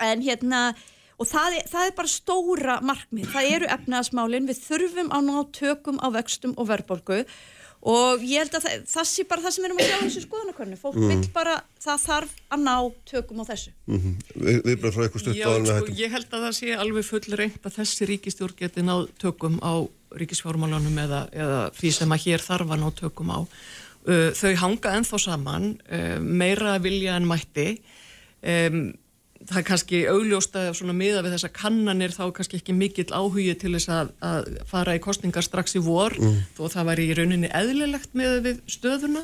en 0.00 0.22
hérna, 0.22 0.74
og 1.20 1.28
það 1.28 1.56
er, 1.60 1.64
það 1.68 1.86
er 1.90 1.96
bara 2.00 2.10
stóra 2.16 2.76
markmið, 2.90 3.30
það 3.34 3.48
eru 3.54 3.70
efnaðasmálin, 3.76 4.46
við 4.48 4.60
þurfum 4.66 5.10
að 5.16 5.26
ná 5.28 5.34
tökum 5.60 5.98
á 6.00 6.08
vextum 6.16 6.54
og 6.56 6.70
verðbólgu 6.70 7.24
og 7.80 8.20
ég 8.28 8.42
held 8.42 8.56
að 8.58 8.64
það, 8.66 8.80
það 8.92 9.06
sé 9.08 9.24
bara 9.24 9.40
það 9.44 9.54
sem 9.54 9.66
erum 9.68 9.78
að 9.80 9.86
sjá 9.88 9.94
í 9.96 10.02
þessu 10.04 10.22
skoðanakornu, 10.26 10.76
fólk 10.80 10.96
Mm. 11.00 11.08
vill 11.14 11.30
bara, 11.32 11.54
það 11.80 12.02
þarf 12.04 12.34
að 12.52 12.60
ná 12.66 12.74
tökum 13.08 13.40
á 13.40 13.44
þessu. 13.48 13.70
mm 13.88 14.10
við, 14.36 14.58
við 14.66 14.76
bara 14.82 14.92
frá 14.92 15.02
eitthvað 15.06 15.22
stutt 15.24 15.38
Já, 15.38 15.46
á 15.48 15.64
sko, 15.64 15.94
ég 15.96 16.10
held 16.12 16.28
að 16.28 16.44
það 16.44 16.56
sé 16.58 16.74
alveg 16.76 17.04
full 17.08 17.36
reynd 17.40 17.60
að 17.64 17.76
þessi 17.78 18.08
ríkistjórn 18.10 18.56
geti 18.60 18.84
náð 18.84 19.06
tökum 19.16 19.56
á 19.64 19.72
ríkisfjármálunum 20.20 20.98
eða, 21.06 21.20
eða 21.32 21.60
því 21.78 21.92
sem 21.96 22.12
að 22.12 22.22
hér 22.26 22.44
þarf 22.44 22.74
að 22.74 22.80
ná 22.82 22.88
tökum 23.00 23.32
á. 23.32 23.38
Uh, 24.00 24.28
þau 24.36 24.52
hanga 24.60 24.92
ennþá 24.98 25.18
saman, 25.20 25.70
uh, 25.88 26.18
meira 26.20 26.76
vilja 26.80 27.16
en 27.16 27.28
mætti. 27.28 27.80
Um, 28.44 28.92
það 29.40 29.56
er 29.56 29.64
kannski 29.64 29.98
augljóst 30.10 30.56
að 30.60 30.66
svona 30.76 30.92
miða 30.92 31.22
við 31.24 31.32
þessa 31.32 31.48
kannanir 31.56 32.12
þá 32.12 32.20
er 32.26 32.32
kannski 32.36 32.58
ekki 32.60 32.74
mikill 32.76 33.06
áhugi 33.08 33.54
til 33.56 33.70
þess 33.72 33.88
að, 33.94 34.10
að 34.20 34.48
fara 34.68 34.96
í 34.98 35.00
kostningar 35.00 35.46
strax 35.46 35.78
í 35.78 35.82
vor 35.84 36.12
Mm. 36.20 36.42
þó 36.58 36.62
það 36.74 36.88
væri 36.90 37.06
í 37.08 37.14
rauninni 37.16 37.48
eðlilegt 37.56 38.12
með 38.18 38.34
við 38.44 38.60
stöðuna 38.68 39.22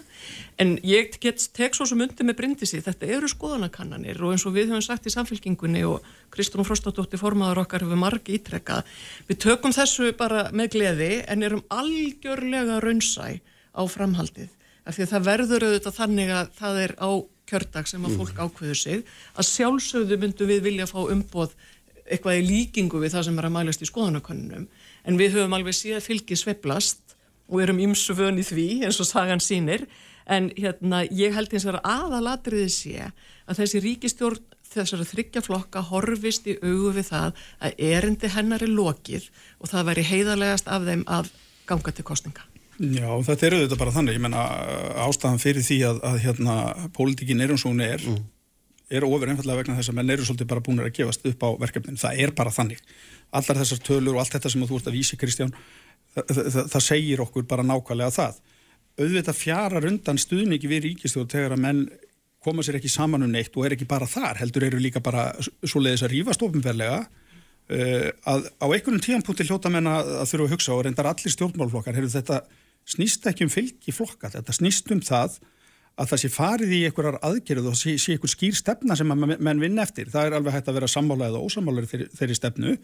en 0.62 0.72
ég 0.86 1.18
get 1.20 1.44
tek 1.52 1.76
svo 1.76 1.84
sem 1.90 2.00
undir 2.00 2.24
með 2.24 2.38
brindisi 2.40 2.80
þetta 2.80 3.10
eru 3.18 3.28
skoðanakannanir 3.28 4.22
og 4.24 4.32
eins 4.32 4.46
og 4.48 4.56
við 4.56 4.70
höfum 4.72 4.86
sagt 4.86 5.06
í 5.06 5.12
samfélkingunni 5.12 5.84
og 5.84 6.06
Kristrún 6.32 6.64
Frostadóttir 6.64 7.20
formaður 7.20 7.66
okkar 7.66 7.84
hefur 7.84 8.00
margi 8.00 8.38
ítrekka 8.40 8.80
við 9.28 9.42
tökum 9.44 9.76
þessu 9.76 10.14
bara 10.16 10.46
með 10.56 10.72
gleði 10.78 11.12
en 11.28 11.44
erum 11.44 11.64
algjörlega 11.68 12.80
raunsæ 12.80 13.36
á 13.76 13.82
framhaldið 13.84 14.48
af 14.86 14.96
því 14.96 15.04
að 15.04 15.12
það 15.12 15.26
verður 15.28 15.66
auðvitað 15.66 15.98
þannig 16.00 16.30
að 16.40 16.52
það 16.56 16.84
er 16.86 16.92
á 17.02 17.10
kjördag 17.48 17.88
sem 17.88 18.04
að 18.06 18.16
fólk 18.20 18.40
ákveður 18.42 18.80
sig 18.80 19.02
að 19.36 19.48
sjálfsögðu 19.50 20.18
myndum 20.22 20.50
við 20.50 20.64
vilja 20.66 20.88
fá 20.90 20.98
umboð 21.04 21.54
eitthvað 22.06 22.40
í 22.40 22.46
líkingu 22.46 23.00
við 23.02 23.16
það 23.16 23.28
sem 23.28 23.38
er 23.40 23.48
að 23.48 23.54
mælast 23.56 23.82
í 23.82 23.88
skoðanakönnunum. 23.90 24.66
En 25.06 25.18
við 25.18 25.36
höfum 25.36 25.56
alveg 25.56 25.74
síðan 25.74 26.04
fylgið 26.04 26.42
sveplast 26.42 27.16
og 27.46 27.62
erum 27.62 27.80
ymsu 27.82 28.14
vön 28.18 28.40
í 28.42 28.46
því 28.46 28.66
eins 28.86 29.00
og 29.02 29.08
sagan 29.08 29.42
sínir 29.42 29.86
en 30.26 30.50
hérna 30.58 31.04
ég 31.06 31.34
held 31.34 31.54
eins 31.54 31.66
og 31.70 31.78
aðalatriði 31.82 32.70
sé 32.72 33.08
að 33.46 33.60
þessi 33.60 33.82
ríkistjórn 33.84 34.42
þessari 34.66 35.06
þryggja 35.06 35.42
flokka 35.46 35.82
horfist 35.90 36.48
í 36.50 36.56
augu 36.62 36.92
við 36.98 37.10
það 37.12 37.44
að 37.62 37.80
erindi 37.92 38.32
hennar 38.34 38.66
er 38.66 38.74
lokið 38.74 39.30
og 39.60 39.70
það 39.70 39.88
væri 39.92 40.06
heiðarlegast 40.10 40.68
af 40.68 40.86
þeim 40.88 41.06
að 41.06 41.32
ganga 41.66 41.94
til 41.94 42.06
kostninga. 42.06 42.55
Já, 42.76 43.08
þetta 43.24 43.46
er 43.46 43.54
auðvitað 43.56 43.80
bara 43.80 43.92
þannig, 43.94 44.16
ég 44.18 44.22
menna 44.26 44.42
ástæðan 45.06 45.40
fyrir 45.40 45.64
því 45.64 45.78
að, 45.88 46.00
að 46.04 46.16
hérna 46.26 46.56
pólitíkin 46.96 47.40
er 47.40 47.54
eins 47.54 47.64
og 47.64 47.72
hún 47.72 47.80
er, 47.84 48.02
er 48.92 49.06
ofur 49.08 49.32
einfallega 49.32 49.62
vegna 49.62 49.76
þess 49.78 49.92
að 49.92 49.96
menn 49.96 50.12
eru 50.12 50.26
svolítið 50.28 50.50
bara 50.50 50.64
búin 50.66 50.82
að 50.84 50.92
gefast 50.98 51.24
upp 51.30 51.40
á 51.40 51.48
verkefnin, 51.62 51.96
það 52.00 52.20
er 52.26 52.34
bara 52.36 52.52
þannig. 52.52 52.82
Allar 53.32 53.60
þessar 53.62 53.80
tölur 53.86 54.18
og 54.18 54.20
allt 54.20 54.36
þetta 54.36 54.52
sem 54.52 54.66
þú 54.68 54.76
ert 54.76 54.90
að 54.92 54.98
vísi 54.98 55.16
Kristján, 55.20 55.54
það, 56.12 56.24
það, 56.36 56.60
það 56.74 56.84
segir 56.90 57.24
okkur 57.24 57.48
bara 57.48 57.64
nákvæmlega 57.64 58.12
það. 58.18 58.34
Auðvitað 59.00 59.40
fjarar 59.40 59.88
undan 59.88 60.20
stuðningi 60.20 60.68
við 60.68 60.84
ríkistjóð 60.90 61.32
þegar 61.32 61.56
að 61.56 61.64
menn 61.64 61.82
koma 62.44 62.62
sér 62.62 62.76
ekki 62.78 62.92
saman 62.92 63.24
um 63.24 63.32
neitt 63.32 63.56
og 63.56 63.64
er 63.66 63.74
ekki 63.74 63.88
bara 63.88 64.06
þar, 64.08 64.36
heldur 64.44 64.68
eru 64.68 64.78
líka 64.80 65.00
bara 65.04 65.30
svoleiðis 65.64 66.04
að 66.06 66.12
rífast 66.12 66.44
ofinverlega 66.44 67.00
uh, 67.02 68.08
að 68.28 68.46
á 68.62 68.66
einhvern 68.68 69.02
tíanpunkti 69.02 69.48
snýst 72.86 73.26
ekki 73.26 73.46
um 73.46 73.52
fylgi 73.52 73.94
flokka, 73.94 74.30
þetta 74.34 74.54
snýst 74.54 74.90
um 74.94 75.02
það 75.04 75.40
að 75.96 76.10
það 76.12 76.20
sé 76.22 76.28
farið 76.32 76.72
í 76.76 76.80
einhverjar 76.86 77.18
aðgerð 77.24 77.68
og 77.70 77.76
sé, 77.80 77.94
sé 78.00 78.14
einhver 78.14 78.30
skýr 78.30 78.56
stefna 78.58 78.96
sem 78.98 79.08
menn- 79.08 79.62
vinna 79.62 79.84
eftir. 79.86 80.10
Það 80.12 80.26
er 80.28 80.34
alveg 80.36 80.56
hægt 80.58 80.66
að 80.68 80.76
vera 80.76 80.90
sammála 80.92 81.30
eða 81.30 81.40
ósammála 81.40 81.86
þeirri, 81.88 82.08
þeirri 82.18 82.36
stefnu 82.36 82.74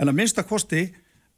en 0.00 0.08
að 0.10 0.16
minnsta 0.16 0.46
kosti 0.48 0.86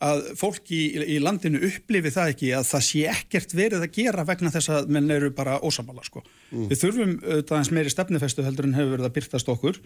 að 0.06 0.22
fólk 0.36 0.70
í, 0.76 0.80
í 1.16 1.16
landinu 1.24 1.58
upplifi 1.66 2.12
það 2.12 2.32
ekki 2.34 2.50
að 2.54 2.66
það 2.68 2.82
sé 2.84 3.04
ekkert 3.10 3.54
verið 3.56 3.86
að 3.86 3.94
gera 3.96 4.24
vegna 4.28 4.52
þess 4.52 4.72
að 4.76 4.90
menn 4.92 5.10
eru 5.10 5.30
bara 5.34 5.56
ósammála 5.64 6.04
sko. 6.04 6.20
Mm. 6.52 6.66
Við 6.70 6.82
þurfum 6.82 7.14
auðvitað 7.24 7.58
eins 7.58 7.72
meiri 7.72 7.94
stefnufestu 7.94 8.44
heldur 8.44 8.68
en 8.68 8.76
hefur 8.76 8.92
verið 8.92 9.08
að 9.08 9.14
byrtast 9.16 9.50
okkur 9.54 9.80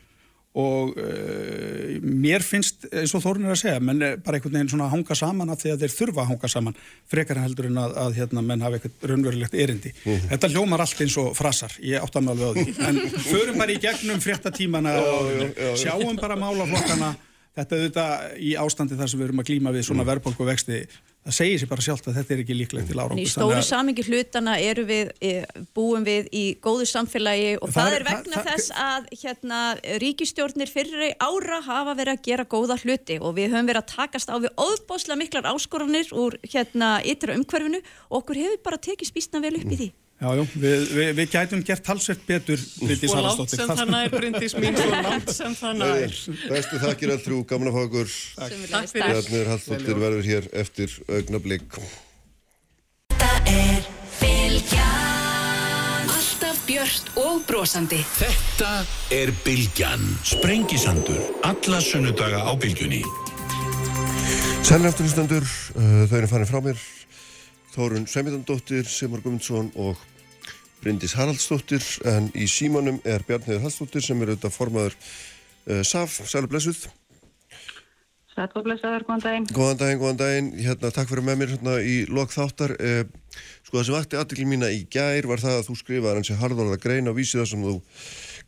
og 0.59 0.97
uh, 0.99 1.99
mér 2.03 2.43
finnst 2.43 2.89
eins 2.91 3.13
og 3.15 3.23
Þórun 3.23 3.47
er 3.47 3.55
að 3.55 3.61
segja 3.61 3.83
menn 3.87 4.03
er 4.03 4.17
bara 4.19 4.39
einhvern 4.41 4.57
veginn 4.57 4.73
svona 4.73 4.89
hanga 4.91 5.15
saman 5.15 5.53
af 5.55 5.61
því 5.63 5.75
að 5.75 5.85
þeir 5.85 5.95
þurfa 5.95 6.25
að 6.25 6.31
hanga 6.33 6.51
saman 6.51 6.79
frekar 7.13 7.39
en 7.39 7.47
heldur 7.47 7.69
en 7.69 7.79
að, 7.79 7.95
að 8.03 8.19
hérna, 8.19 8.43
menn 8.49 8.65
hafa 8.67 8.81
eitthvað 8.81 9.07
raunverulegt 9.13 9.55
erindi. 9.55 9.93
Mhm. 10.03 10.33
Þetta 10.33 10.51
hljómar 10.55 10.83
allt 10.83 11.05
eins 11.07 11.19
og 11.23 11.31
frasar, 11.39 11.77
ég 11.87 12.03
átta 12.03 12.23
mig 12.25 12.35
alveg 12.35 12.51
á 12.51 12.53
því. 12.59 12.75
En 12.89 13.01
förum 13.29 13.63
bara 13.63 13.77
í 13.77 13.79
gegnum 13.85 14.25
fréttatímana 14.25 14.97
og 14.99 15.79
sjáum 15.79 16.19
bara 16.19 16.39
málaflokkana. 16.41 17.15
Þetta 17.61 17.81
þetta 17.85 18.09
í 18.43 18.57
ástandi 18.59 18.99
þar 18.99 19.11
sem 19.11 19.23
við 19.23 19.29
erum 19.29 19.43
að 19.43 19.49
glíma 19.53 19.75
við 19.75 19.87
svona 19.87 20.07
verðbólku 20.07 20.47
vexti 20.47 20.83
það 21.27 21.35
segir 21.37 21.61
sér 21.61 21.69
bara 21.71 21.85
sjálft 21.85 22.07
að 22.09 22.17
þetta 22.17 22.33
er 22.35 22.41
ekki 22.43 22.55
líklegt 22.57 22.89
til 22.91 22.97
Í 22.97 23.01
árangus 23.05 23.33
stóru 23.35 23.63
samingi 23.67 24.05
hlutana 24.07 24.55
við, 24.89 25.11
e, 25.21 25.45
búum 25.77 26.05
við 26.07 26.29
í 26.33 26.45
góðu 26.65 26.87
samfélagi 26.89 27.51
og 27.61 27.69
Það 27.69 27.77
það, 27.77 27.97
er- 27.99 28.07
vegna 28.09 28.37
það- 28.37 28.49
þess 28.51 28.71
að 28.87 29.09
hérna, 29.23 29.61
ríkistjórnir 30.01 30.69
fyrir 30.73 31.15
ára 31.21 31.61
hafa 31.63 31.95
verið 31.95 32.15
að 32.17 32.23
gera 32.31 32.45
góða 32.45 32.79
hluti 32.81 33.21
og 33.21 33.35
við 33.37 33.53
höfum 33.53 33.69
verið 33.69 33.83
að 33.85 33.93
takast 33.97 34.29
á 34.33 34.37
við 34.41 34.53
óðbóðslega 34.57 35.21
miklar 35.21 35.51
áskoranir 35.53 36.09
úr 36.17 36.39
hérna, 36.49 37.03
ytra 37.05 37.37
umhverfinu 37.37 37.83
og 38.11 38.23
okkur 38.23 38.37
hefur 38.41 38.63
bara 38.65 38.79
tekið 38.79 39.13
spýsna 39.13 39.43
vel 39.45 39.57
upp 39.61 39.71
í 39.71 39.77
því. 39.77 39.89
Já, 39.93 40.10
já, 40.21 40.45
við, 40.53 40.83
við, 40.93 41.11
við 41.17 41.31
gætum 41.33 41.63
gert 41.65 41.85
talsvert 41.87 42.27
betur 42.29 42.61
Bryndís 42.83 43.09
Svo 43.09 43.23
langt 43.23 43.31
Haraldsdóttir. 43.31 43.63
sem 43.63 43.73
það 43.79 43.93
nær, 43.95 44.13
Bryndís 44.13 44.57
mín, 44.61 44.77
svo 44.77 45.01
langt 45.09 45.33
sem 45.33 45.57
það 45.57 45.81
nær. 45.81 46.19
Bestu 46.51 46.83
þakkir 46.85 47.15
all 47.15 47.23
þrjú, 47.25 47.41
fá 47.49 47.81
ykkur. 47.87 48.13
Sömuleiðis, 48.13 48.93
fyrir. 48.93 49.01
takk. 49.01 49.17
Bjarnir 49.17 49.51
Hallþóttir 49.55 50.05
verður 50.05 50.31
hér 50.35 50.51
eftir 50.65 50.95
augnablík. 51.09 51.81
Alltaf 56.11 56.61
björt 56.69 57.11
og 57.21 57.43
brosandi 57.49 58.03
Þetta 58.19 58.71
er 59.17 59.33
Bylgjan. 59.45 60.05
Sprengisandur. 60.27 61.21
Alla 61.49 61.81
sunnudaga 61.85 62.45
á 62.45 62.53
Bylgjunni. 62.61 63.03
Sælnafturlistandur, 64.69 65.43
uh, 65.43 66.05
þau 66.11 66.17
eru 66.21 66.29
farin 66.31 66.49
frá 66.49 66.61
mér. 66.63 66.81
Þórun 67.75 68.07
Sveinbjörndóttir, 68.11 68.87
Simar 68.91 69.23
Gumundsson 69.25 69.71
og 69.79 69.99
Bryndís 70.81 71.17
Haraldsdóttir. 71.19 71.85
En 72.09 72.31
í 72.33 72.49
símanum 72.51 73.03
er 73.05 73.25
Bjarnir 73.29 73.61
Hallþóttir 73.65 74.05
sem 74.05 74.23
er 74.23 74.33
auðvitað 74.33 74.57
formaður 74.57 74.97
uh, 74.97 75.83
SAF, 75.85 76.23
sælu 76.31 76.51
blessuð. 76.51 76.89
Sætt 78.31 78.55
og 78.57 78.65
blessaður, 78.65 79.05
góðan 79.09 79.23
daginn. 79.25 79.47
Góðan 79.51 79.81
daginn, 79.81 80.01
góðan 80.01 80.21
daginn. 80.21 80.51
Hérna, 80.63 80.91
takk 80.95 81.11
fyrir 81.11 81.25
með 81.27 81.41
mér 81.41 81.55
hérna, 81.57 81.73
í 81.83 81.97
lok 82.09 82.31
þáttar. 82.31 82.77
Eh, 82.79 83.41
sko 83.67 83.81
það 83.81 83.87
sem 83.89 83.97
vakti 83.97 84.21
aðtikli 84.21 84.47
mína 84.49 84.71
í 84.71 84.85
gær 84.89 85.27
var 85.29 85.43
það 85.43 85.59
að 85.59 85.67
þú 85.67 85.77
skrifaði 85.81 86.21
hansi 86.21 86.37
harðorða 86.39 86.79
grein 86.81 87.11
á 87.11 87.13
vísi 87.17 87.41
þar 87.41 87.51
sem 87.51 87.67
þú 87.67 87.75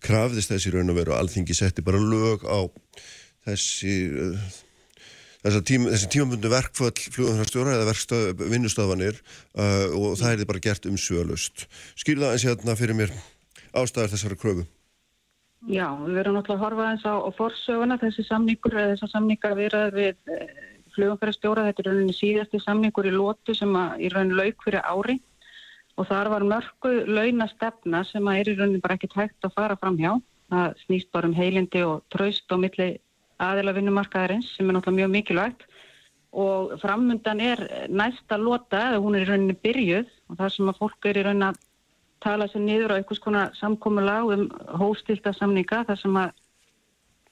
krafðist 0.07 0.55
þessi 0.55 0.73
raun 0.75 0.95
og 0.95 1.01
veru 1.01 1.13
og 1.13 1.19
alþingi 1.19 1.57
setti 1.59 1.85
bara 1.85 2.01
lög 2.01 2.47
á 2.47 2.61
þessi, 3.51 3.97
uh, 4.23 4.49
tím, 5.43 5.89
þessi 5.91 6.09
tímabundu 6.13 6.51
verkföll 6.53 6.93
flugumhverfstjóra 7.15 7.75
eða 7.75 7.89
verkstöð, 7.89 8.45
vinnustöðvanir 8.53 9.17
uh, 9.19 9.91
og 9.99 10.15
það 10.21 10.37
er 10.37 10.51
bara 10.51 10.63
gert 10.63 10.87
um 10.87 10.99
sögulust. 11.01 11.67
Skýrða 11.99 12.35
eins 12.35 12.47
hérna 12.47 12.77
fyrir 12.79 12.99
mér 12.99 13.15
ástæðar 13.75 14.13
þessari 14.13 14.39
kröfu. 14.39 14.67
Já, 15.71 15.87
við 15.95 16.17
verðum 16.19 16.39
náttúrulega 16.39 16.59
að 16.59 16.65
horfa 16.65 16.87
eins 16.91 17.05
á, 17.07 17.15
forsöguna, 17.39 17.99
þessi 17.99 18.25
samningur 18.27 18.75
eða 18.75 18.95
þessar 18.95 19.13
samningar 19.13 19.59
viðraður 19.59 19.99
við 19.99 20.33
e, 20.35 20.39
flugumferðarstjóra. 20.97 21.67
Þetta 21.69 21.83
er 21.83 21.89
rauninni 21.91 22.17
síðasti 22.17 22.63
samningur 22.63 23.07
í 23.07 23.15
lótu 23.15 23.55
sem 23.55 23.77
í 24.03 24.11
rauninni 24.11 24.39
lauk 24.39 24.67
fyrir 24.67 24.83
ári 24.83 25.21
og 26.01 26.09
þar 26.09 26.31
var 26.33 26.47
mörgu 26.49 26.93
launastefna 27.07 28.03
sem 28.09 28.29
er 28.33 28.51
í 28.51 28.57
rauninni 28.59 28.83
bara 28.83 28.99
ekkert 28.99 29.19
hægt 29.21 29.47
að 29.47 29.55
fara 29.59 29.79
fram 29.79 29.99
hjá. 30.01 30.17
Það 30.53 30.83
snýst 30.87 31.11
bara 31.15 31.31
um 31.31 31.37
heilindi 31.37 31.83
og 31.87 32.03
traust 32.13 32.51
á 32.51 32.57
milli 32.59 32.89
aðila 33.41 33.75
vinnumarkaðarins 33.77 34.53
sem 34.57 34.69
er 34.69 34.77
náttúrulega 34.77 35.03
mjög 35.03 35.15
mikilvægt. 35.17 35.67
Og 36.33 36.77
framundan 36.81 37.41
er 37.45 37.61
næsta 37.93 38.39
lóta, 38.41 38.89
eða 38.89 39.03
hún 39.05 39.17
er 39.17 39.27
í 39.27 39.29
rauninni 39.29 39.57
byrjuð 39.65 40.09
og 40.31 40.39
það 40.39 40.55
sem 40.55 40.71
að 40.73 40.79
fólk 40.81 41.09
er 41.11 41.21
í 41.21 41.25
rauninni 41.27 41.51
að 41.51 41.61
tala 42.23 42.47
sér 42.49 42.63
niður 42.65 42.95
á 42.95 42.99
einhvers 42.99 43.21
konar 43.21 43.53
samkomulag 43.59 44.31
um 44.33 44.47
hóstilta 44.81 45.35
samninga 45.37 45.83
þar 45.89 46.01
sem 46.01 46.17
að 46.23 46.33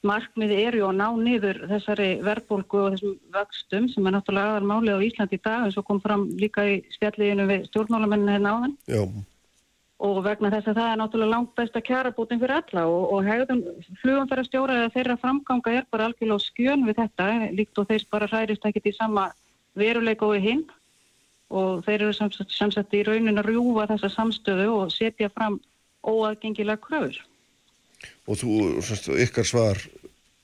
markmiði 0.06 0.58
eru 0.64 0.84
að 0.88 0.96
ná 0.96 1.06
niður 1.20 1.58
þessari 1.70 2.08
verðbólgu 2.24 2.78
og 2.80 2.94
þessum 2.94 3.16
vöxtum 3.34 3.88
sem 3.92 4.06
er 4.06 4.16
náttúrulega 4.16 4.54
aðal 4.54 4.68
málið 4.70 4.96
á 4.96 5.06
Íslandi 5.08 5.36
í 5.36 5.42
dag 5.44 5.66
eins 5.66 5.76
og 5.80 5.86
kom 5.88 6.00
fram 6.00 6.24
líka 6.40 6.64
í 6.64 6.78
spjalliðinu 6.96 7.48
við 7.50 7.66
stjórnmálamennin 7.68 8.32
hérna 8.32 8.54
áðan. 8.56 8.76
Já, 8.88 9.02
og 10.00 10.22
vegna 10.24 10.48
þess 10.48 10.70
að 10.70 10.78
það 10.78 10.90
er 10.90 10.98
náttúrulega 11.00 11.34
langt 11.34 11.50
besta 11.58 11.80
kjarabútin 11.84 12.40
fyrir 12.40 12.56
alla 12.56 12.86
og, 12.88 13.02
og 13.12 13.26
hegðun 13.26 13.62
flugumfæra 14.00 14.44
eða 14.48 14.92
þeirra 14.94 15.16
framganga 15.20 15.74
er 15.76 15.88
bara 15.92 16.06
algjörlega 16.08 16.44
skjön 16.46 16.86
við 16.88 17.02
þetta 17.02 17.26
líkt 17.58 17.80
og 17.80 17.88
þeir 17.90 18.06
bara 18.12 18.30
hærist 18.32 18.64
ekkit 18.64 18.88
í 18.88 18.94
sama 18.96 19.26
veruleika 19.76 20.24
og 20.24 20.38
við 20.38 20.46
hinn 20.48 20.64
og 21.50 21.84
þeir 21.84 22.06
eru 22.06 22.14
sem 22.16 22.72
sagt 22.72 22.96
í 22.96 23.02
raunin 23.04 23.42
að 23.42 23.50
rjúfa 23.50 23.88
þessa 23.90 24.12
samstöðu 24.14 24.70
og 24.78 24.94
setja 24.94 25.28
fram 25.34 25.60
óaðgengilega 26.00 26.80
kröfur. 26.80 27.18
og 28.26 28.40
þú, 28.40 28.80
ykkar 29.20 29.44
svar 29.44 29.80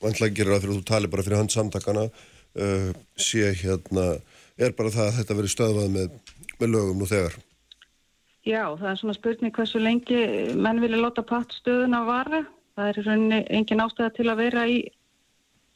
vantlega 0.05 0.37
gerir 0.37 0.59
að 0.59 0.69
þú 0.69 0.83
tali 0.85 1.09
bara 1.09 1.24
fyrir 1.24 1.41
hand 1.41 1.55
samtakana 1.55 2.09
uh, 2.11 2.91
sé 3.16 3.55
hérna 3.62 4.19
er 4.61 4.77
bara 4.77 4.93
það 4.93 5.09
að 5.09 5.19
þetta 5.20 5.39
verið 5.41 5.55
stöðvað 5.55 5.93
með, 5.97 6.16
með 6.61 6.74
lögum 6.74 7.01
nú 7.01 7.09
þegar 7.09 7.39
Já, 8.47 8.62
það 8.78 8.90
er 8.93 8.98
svona 9.01 9.14
spurning 9.16 9.55
hversu 9.56 9.81
lengi 9.82 10.18
menn 10.55 10.78
vilja 10.82 11.01
láta 11.02 11.24
pattstöðuna 11.27 12.05
vara. 12.06 12.44
Það 12.77 12.90
er 12.93 13.01
í 13.01 13.05
rauninni 13.06 13.40
engin 13.59 13.82
ástæða 13.82 14.12
til 14.14 14.27
að 14.31 14.36
vera 14.44 14.66
í 14.70 14.77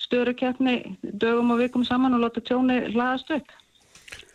störukeppni 0.00 0.76
dögum 1.20 1.50
og 1.54 1.58
vikum 1.64 1.84
saman 1.86 2.14
og 2.16 2.22
láta 2.24 2.42
tjóni 2.46 2.78
hlaðast 2.92 3.32
upp. 3.34 3.50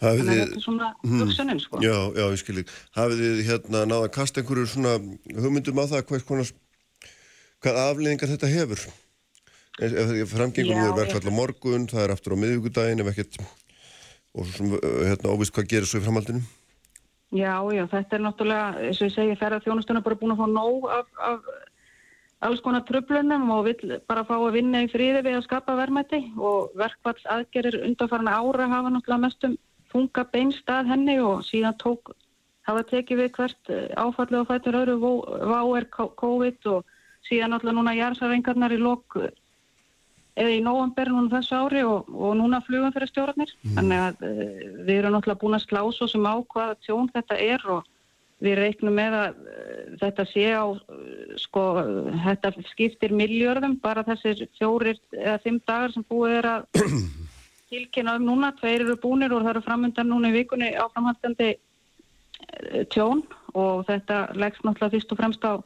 Þannig 0.02 0.20
að 0.20 0.40
þetta 0.42 0.58
er 0.58 0.64
svona 0.64 0.90
Mhm. 1.04 1.22
hugsunin, 1.22 1.60
sko. 1.60 1.80
já, 1.80 1.96
já, 2.16 2.26
ég 2.32 2.38
skil 2.38 2.58
ekki 2.60 2.76
hafið 2.96 3.20
þið 3.24 3.40
hérna 3.50 3.80
náða 3.88 4.06
að 4.08 4.12
kasta 4.12 4.42
einhverju 4.42 4.68
svona 4.68 4.94
hugmyndum 5.36 5.80
á 5.80 5.86
það 5.88 6.06
hvers 6.10 6.24
konar 6.28 6.52
hvað 7.64 7.76
afleðingar 7.86 8.30
þetta 8.36 8.48
hefur 8.52 8.80
ef, 9.80 9.92
Já, 9.92 10.64
nú 10.64 10.86
er 10.86 10.96
verkfall 10.96 11.28
á 11.28 11.34
morgun 11.40 11.88
það 11.88 12.04
er 12.04 12.12
aftur 12.16 12.36
á 12.36 12.42
miðvíkudaginn 12.44 13.00
ef 13.04 13.08
ekkert 13.12 13.40
og 14.36 14.46
svona, 14.46 14.80
hérna, 15.08 15.32
óvist 15.32 15.52
hvað 15.56 15.68
gerir 15.68 15.88
svo 15.88 16.00
í 16.00 16.04
framhaldinu 16.04 16.42
Já, 17.34 17.58
já, 17.74 17.86
þetta 17.90 18.16
er 18.16 18.22
náttúrulega, 18.22 18.84
eins 18.86 19.00
og 19.02 19.08
ég 19.10 19.16
segi, 19.16 19.38
ferðarþjónustuna 19.40 20.04
bara 20.06 20.18
búin 20.20 20.36
að 20.36 20.44
fá 20.44 20.48
nóg 20.52 20.86
af, 20.94 21.08
af 21.26 21.48
alls 22.46 22.62
konar 22.62 22.84
tröflunum 22.86 23.48
og 23.56 23.64
vill 23.66 23.96
bara 24.08 24.26
fá 24.28 24.36
að 24.38 24.58
vinna 24.60 24.84
í 24.86 24.90
friði 24.92 25.24
við 25.26 25.40
að 25.40 25.48
skapa 25.48 25.76
verðmætti 25.80 26.20
og 26.38 26.76
verkvalls 26.78 27.26
aðgerir 27.32 27.80
undanfarna 27.88 28.36
ára 28.38 28.68
hafa 28.70 28.92
náttúrulega 28.94 29.24
mestum 29.26 29.58
þunga 29.92 30.26
beinst 30.32 30.70
að 30.70 30.92
henni 30.94 31.18
og 31.24 31.42
síðan 31.48 31.78
tók, 31.82 32.14
hafa 32.68 32.84
tekið 32.92 33.22
við 33.24 33.32
hvert 33.40 33.72
eh, 33.74 33.88
áfallið 33.98 34.42
og 34.44 34.50
fættur 34.52 34.80
öðru 34.82 34.98
vó- 35.02 35.26
vá 35.50 35.62
er 35.80 35.90
COVID 35.96 36.70
og 36.76 36.86
síðan 37.26 37.56
náttúrulega 37.56 37.80
núna 37.80 37.98
jarðsarvengarnar 37.98 38.76
í 38.76 38.80
lok 38.82 39.18
eða 40.36 40.52
í 40.52 40.62
nóvamber 40.64 41.12
núna 41.12 41.32
þessu 41.32 41.58
ári 41.64 41.82
og, 41.88 42.08
og 42.12 42.38
núna 42.40 42.62
flugum 42.66 42.94
fyrir 42.96 43.12
stjórnarnir. 43.12 43.52
Þannig 43.78 44.02
að 44.04 44.24
uh, 44.28 44.40
við 44.84 44.96
erum 45.00 45.16
náttúrulega 45.16 45.42
búin 45.42 45.58
að 45.58 45.68
slá 45.68 45.82
svo 45.96 46.08
sem 46.12 46.28
á 46.28 46.36
hvaða 46.36 46.80
tjón 46.84 47.12
þetta 47.14 47.38
er 47.46 47.68
og 47.78 47.92
við 48.44 48.58
reiknum 48.60 48.98
með 49.00 49.16
að 49.22 49.38
uh, 49.40 49.94
þetta 50.02 50.26
sé 50.32 50.48
á, 50.52 50.66
uh, 50.68 51.38
sko, 51.40 51.64
þetta 52.26 52.52
skiptir 52.74 53.16
miljörðum, 53.16 53.78
bara 53.84 54.04
þessir 54.08 54.44
fjórir 54.60 55.00
eða 55.16 55.38
fimm 55.46 55.62
dagar 55.64 55.96
sem 55.96 56.08
búið 56.10 56.42
er 56.42 56.50
að 56.52 56.68
tilkynna 57.72 58.18
um 58.20 58.28
núna, 58.28 58.52
tveir 58.60 58.84
eru 58.84 58.98
búnir 59.00 59.32
og 59.32 59.46
það 59.46 59.54
eru 59.56 59.64
framöndan 59.70 60.12
núna 60.12 60.34
í 60.34 60.36
vikunni 60.42 60.74
áframhaldandi 60.76 61.56
tjón. 62.92 63.24
Og 63.56 63.86
þetta 63.88 64.36
leggst 64.36 64.66
náttúrulega 64.68 64.92
fyrst 64.92 65.14
og 65.16 65.20
fremst 65.22 65.46
á 65.48 65.64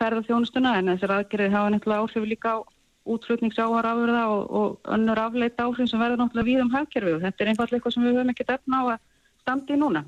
ferðarþjónustuna 0.00 0.72
en 0.80 0.90
þessar 0.90 1.12
aðgerðir 1.20 1.54
hafa 1.54 1.70
náttúrulega 1.70 2.02
áhrif 2.02 2.26
líka 2.26 2.54
á 2.58 2.60
útflutningsáharafurða 3.08 4.24
og, 4.28 4.42
og 4.50 4.90
önnur 4.96 5.20
afleita 5.20 5.66
áhrif 5.66 5.88
sem 5.90 6.00
verður 6.00 6.20
náttúrulega 6.20 6.48
við 6.48 6.64
um 6.64 6.72
hagkerfið. 6.74 7.16
Og 7.16 7.22
þetta 7.24 7.44
er 7.44 7.52
einfallega 7.52 7.78
eitthvað 7.78 7.94
sem 7.94 8.04
við 8.04 8.18
höfum 8.18 8.32
ekki 8.34 8.48
defna 8.50 8.80
á 8.80 8.84
að 8.94 8.98
standa 9.40 9.74
í 9.74 9.78
núna. 9.80 10.04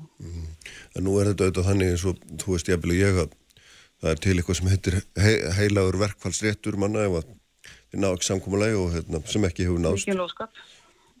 en 0.95 1.07
nú 1.07 1.15
er 1.19 1.31
þetta 1.31 1.47
auðvitað 1.47 1.69
þannig 1.69 1.93
eins 1.93 2.05
og 2.05 2.19
þú 2.43 2.53
veist 2.53 2.69
ég 2.69 2.85
ég 2.99 3.17
að 3.23 3.33
það 4.03 4.11
er 4.11 4.21
til 4.25 4.35
eitthvað 4.37 4.59
sem 4.59 4.69
heitir 4.73 4.99
hei, 5.23 5.35
heilagur 5.57 5.99
verkfallsréttur 6.01 6.77
manna 6.77 7.07
ef 7.07 7.17
að 7.21 7.33
þið 7.63 8.03
ná 8.03 8.07
ekki 8.11 8.27
samkómulegi 8.27 8.79
og 8.79 8.93
hérna, 8.97 9.21
sem 9.31 9.47
ekki 9.47 9.67
hefur 9.67 9.83
nást 9.83 10.07
Mikið 10.07 10.19
lóskap. 10.19 10.63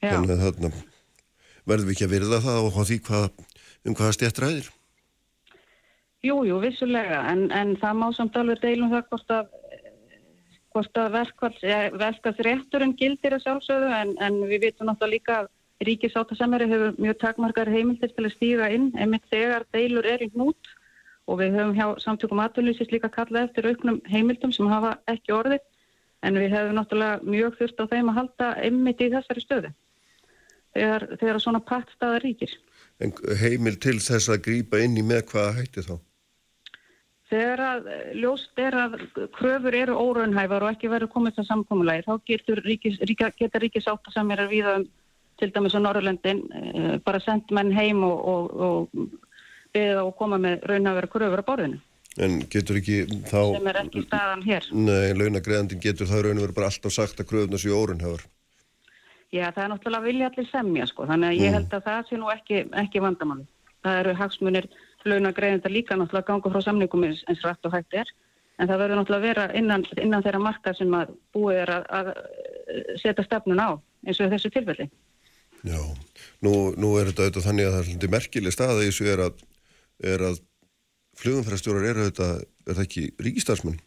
Þannig 0.03 0.33
að 0.35 0.45
þarna 0.45 0.71
verðum 1.69 1.89
við 1.89 1.95
ekki 1.95 2.07
að 2.07 2.15
virða 2.17 2.39
það 2.43 2.67
og 2.67 2.79
því 2.89 2.97
hvað, 3.07 3.27
um 3.87 3.97
hvaða 3.97 4.15
stjætt 4.17 4.41
ræðir? 4.43 4.71
Jú, 6.23 6.37
jú, 6.47 6.57
vissulega. 6.63 7.19
En, 7.31 7.49
en 7.51 7.75
það 7.79 7.99
má 7.99 8.05
samt 8.15 8.37
alveg 8.39 8.61
deilum 8.63 8.91
það 8.91 9.07
hvort 9.11 9.33
að 9.35 9.55
hvort 10.73 10.99
að 10.99 11.11
verkvalls, 11.17 11.59
ja, 11.63 11.81
verkvalsrétturinn 12.01 12.95
gildir 12.99 13.37
að 13.37 13.45
sjálfsögðu 13.47 13.91
en, 13.97 14.15
en 14.25 14.39
við 14.49 14.67
vitum 14.67 14.89
náttúrulega 14.89 15.13
líka 15.13 15.39
að 15.43 15.51
ríkisáttasemjari 15.87 16.69
hefur 16.71 16.95
mjög 17.01 17.19
takmarkar 17.21 17.71
heimildir 17.71 18.13
til 18.13 18.25
að 18.25 18.35
stíga 18.37 18.71
inn 18.73 18.89
einmitt 18.97 19.27
þegar 19.31 19.67
deilur 19.75 20.07
er 20.07 20.23
í 20.23 20.31
hnút 20.33 20.73
og 21.27 21.39
við 21.39 21.57
höfum 21.57 21.75
hjá 21.77 21.85
samtökum 22.03 22.41
atvinnlýsins 22.43 22.91
líka 22.91 23.11
kallað 23.11 23.49
eftir 23.49 23.69
auknum 23.69 24.01
heimildum 24.11 24.51
sem 24.55 24.67
hafa 24.71 24.97
ekki 25.11 25.35
orðið 25.35 25.63
En 26.23 26.39
við 26.39 26.53
hefum 26.55 26.77
náttúrulega 26.77 27.19
mjög 27.27 27.57
þurft 27.59 27.81
á 27.83 27.85
þeim 27.91 28.11
að 28.11 28.17
halda 28.19 28.51
einmitt 28.63 29.01
í 29.03 29.09
þessari 29.11 29.43
stöðu 29.43 29.71
þegar, 30.73 31.05
þegar 31.19 31.39
svona 31.43 31.61
pattstaða 31.67 32.21
ríkir. 32.23 32.53
En 33.03 33.11
heimil 33.41 33.75
til 33.83 33.97
þess 33.99 34.31
að 34.31 34.45
grípa 34.47 34.79
inn 34.83 34.95
í 34.97 35.03
með 35.05 35.25
hvaða 35.33 35.57
hætti 35.59 35.83
þá? 35.83 35.95
Þegar 37.33 37.61
að 37.65 37.87
eh, 37.89 38.09
ljóst 38.21 38.59
er 38.61 38.75
að 38.77 38.99
kröfur 39.33 39.73
eru 39.73 39.95
óraunhæfar 39.97 40.67
og 40.67 40.75
ekki 40.75 40.91
verður 40.91 41.09
komið 41.15 41.39
til 41.39 41.47
samkommulagi, 41.47 42.05
þá 42.05 42.13
getur 42.29 42.61
ríkis, 42.61 42.99
ríka, 43.09 43.31
geta 43.39 43.61
ríkisáta 43.63 44.13
sem 44.13 44.29
er 44.35 44.43
að 44.45 44.53
viða 44.53 44.75
um 44.81 44.91
til 45.41 45.49
dæmis 45.49 45.73
á 45.73 45.81
Norrlöndin 45.81 46.43
eh, 46.53 46.99
bara 47.01 47.19
sendt 47.23 47.49
menn 47.51 47.73
heim 47.73 48.03
og, 48.05 48.19
og, 48.21 48.51
og 48.53 49.73
á 49.73 50.05
að 50.05 50.11
koma 50.19 50.37
með 50.37 50.67
raunhæfara 50.69 51.09
kröfur 51.09 51.41
á 51.41 51.49
borðinu. 51.49 51.79
En 52.21 52.37
getur 52.53 52.77
ekki 52.77 52.99
þá... 53.25 53.39
Sem 53.55 53.69
er 53.71 53.79
ekki 53.81 54.03
staðan 54.05 54.45
hér. 54.45 54.67
Nei, 54.77 55.15
launagreðandin 55.17 55.81
getur 55.81 56.09
það 56.11 56.27
raun 56.27 56.37
og 56.37 56.45
verið 56.45 56.57
bara 56.59 56.69
alltaf 56.69 56.93
sagt 56.93 57.23
að 57.23 57.29
kröfuna 57.31 57.61
séu 57.61 57.73
óraunhæfar. 57.73 58.27
Já, 59.33 59.47
það 59.49 59.63
er 59.63 59.71
náttúrulega 59.71 60.05
vilja 60.05 60.29
allir 60.29 60.49
semja 60.51 60.85
sko, 60.85 61.07
þannig 61.09 61.31
að 61.31 61.39
ég 61.39 61.49
Mm. 61.49 61.55
held 61.57 61.71
að 61.73 61.85
það 61.87 62.09
sé 62.09 62.19
nú 62.21 62.29
ekki, 62.29 62.59
ekki 62.83 63.01
vandamann. 63.01 63.47
Það 63.83 63.99
eru 64.03 64.13
hagsmunir 64.21 64.67
launagreðenda 65.09 65.69
líka 65.71 65.95
náttúrulega 65.97 66.23
að 66.23 66.29
ganga 66.31 66.51
frá 66.53 66.61
samningum 66.67 67.03
eins, 67.07 67.23
rætt 67.43 67.65
og 67.69 67.73
hægt 67.75 67.93
er, 67.99 68.11
en 68.59 68.69
það 68.69 68.81
verður 68.83 68.99
náttúrulega 69.01 69.21
að 69.21 69.27
vera 69.29 69.45
innan, 69.59 69.85
innan 70.01 70.23
þeirra 70.25 70.41
marka 70.43 70.73
sem 70.77 70.93
að 70.97 71.13
búið 71.33 71.61
er 71.63 71.73
að, 71.77 71.87
að 71.99 72.11
setja 73.01 73.25
stefnun 73.27 73.61
á, 73.63 73.69
eins 74.07 74.19
og 74.21 74.31
þessu 74.33 74.51
tilfelli. 74.53 74.89
Já, 75.63 75.79
nú, 76.43 76.53
nú 76.75 76.93
er 76.99 77.07
þetta 77.11 77.23
auðvitað 77.27 77.47
þannig 77.47 77.67
að 77.69 77.73
það 77.73 77.79
er 77.81 77.87
svolítið 77.89 78.13
merkileg 78.17 78.53
staða 78.55 78.83
í 78.83 78.89
þessu 78.91 79.09
er 79.13 79.21
að, 79.29 79.43
er 80.13 80.25
að 80.29 80.41
flugumfærastjórar 81.21 81.87
eru 81.91 82.05
auðvitað, 82.05 82.43
er 82.67 82.77
það 82.77 82.85
ekki 82.87 83.03
ríkistarsmenn? 83.27 83.79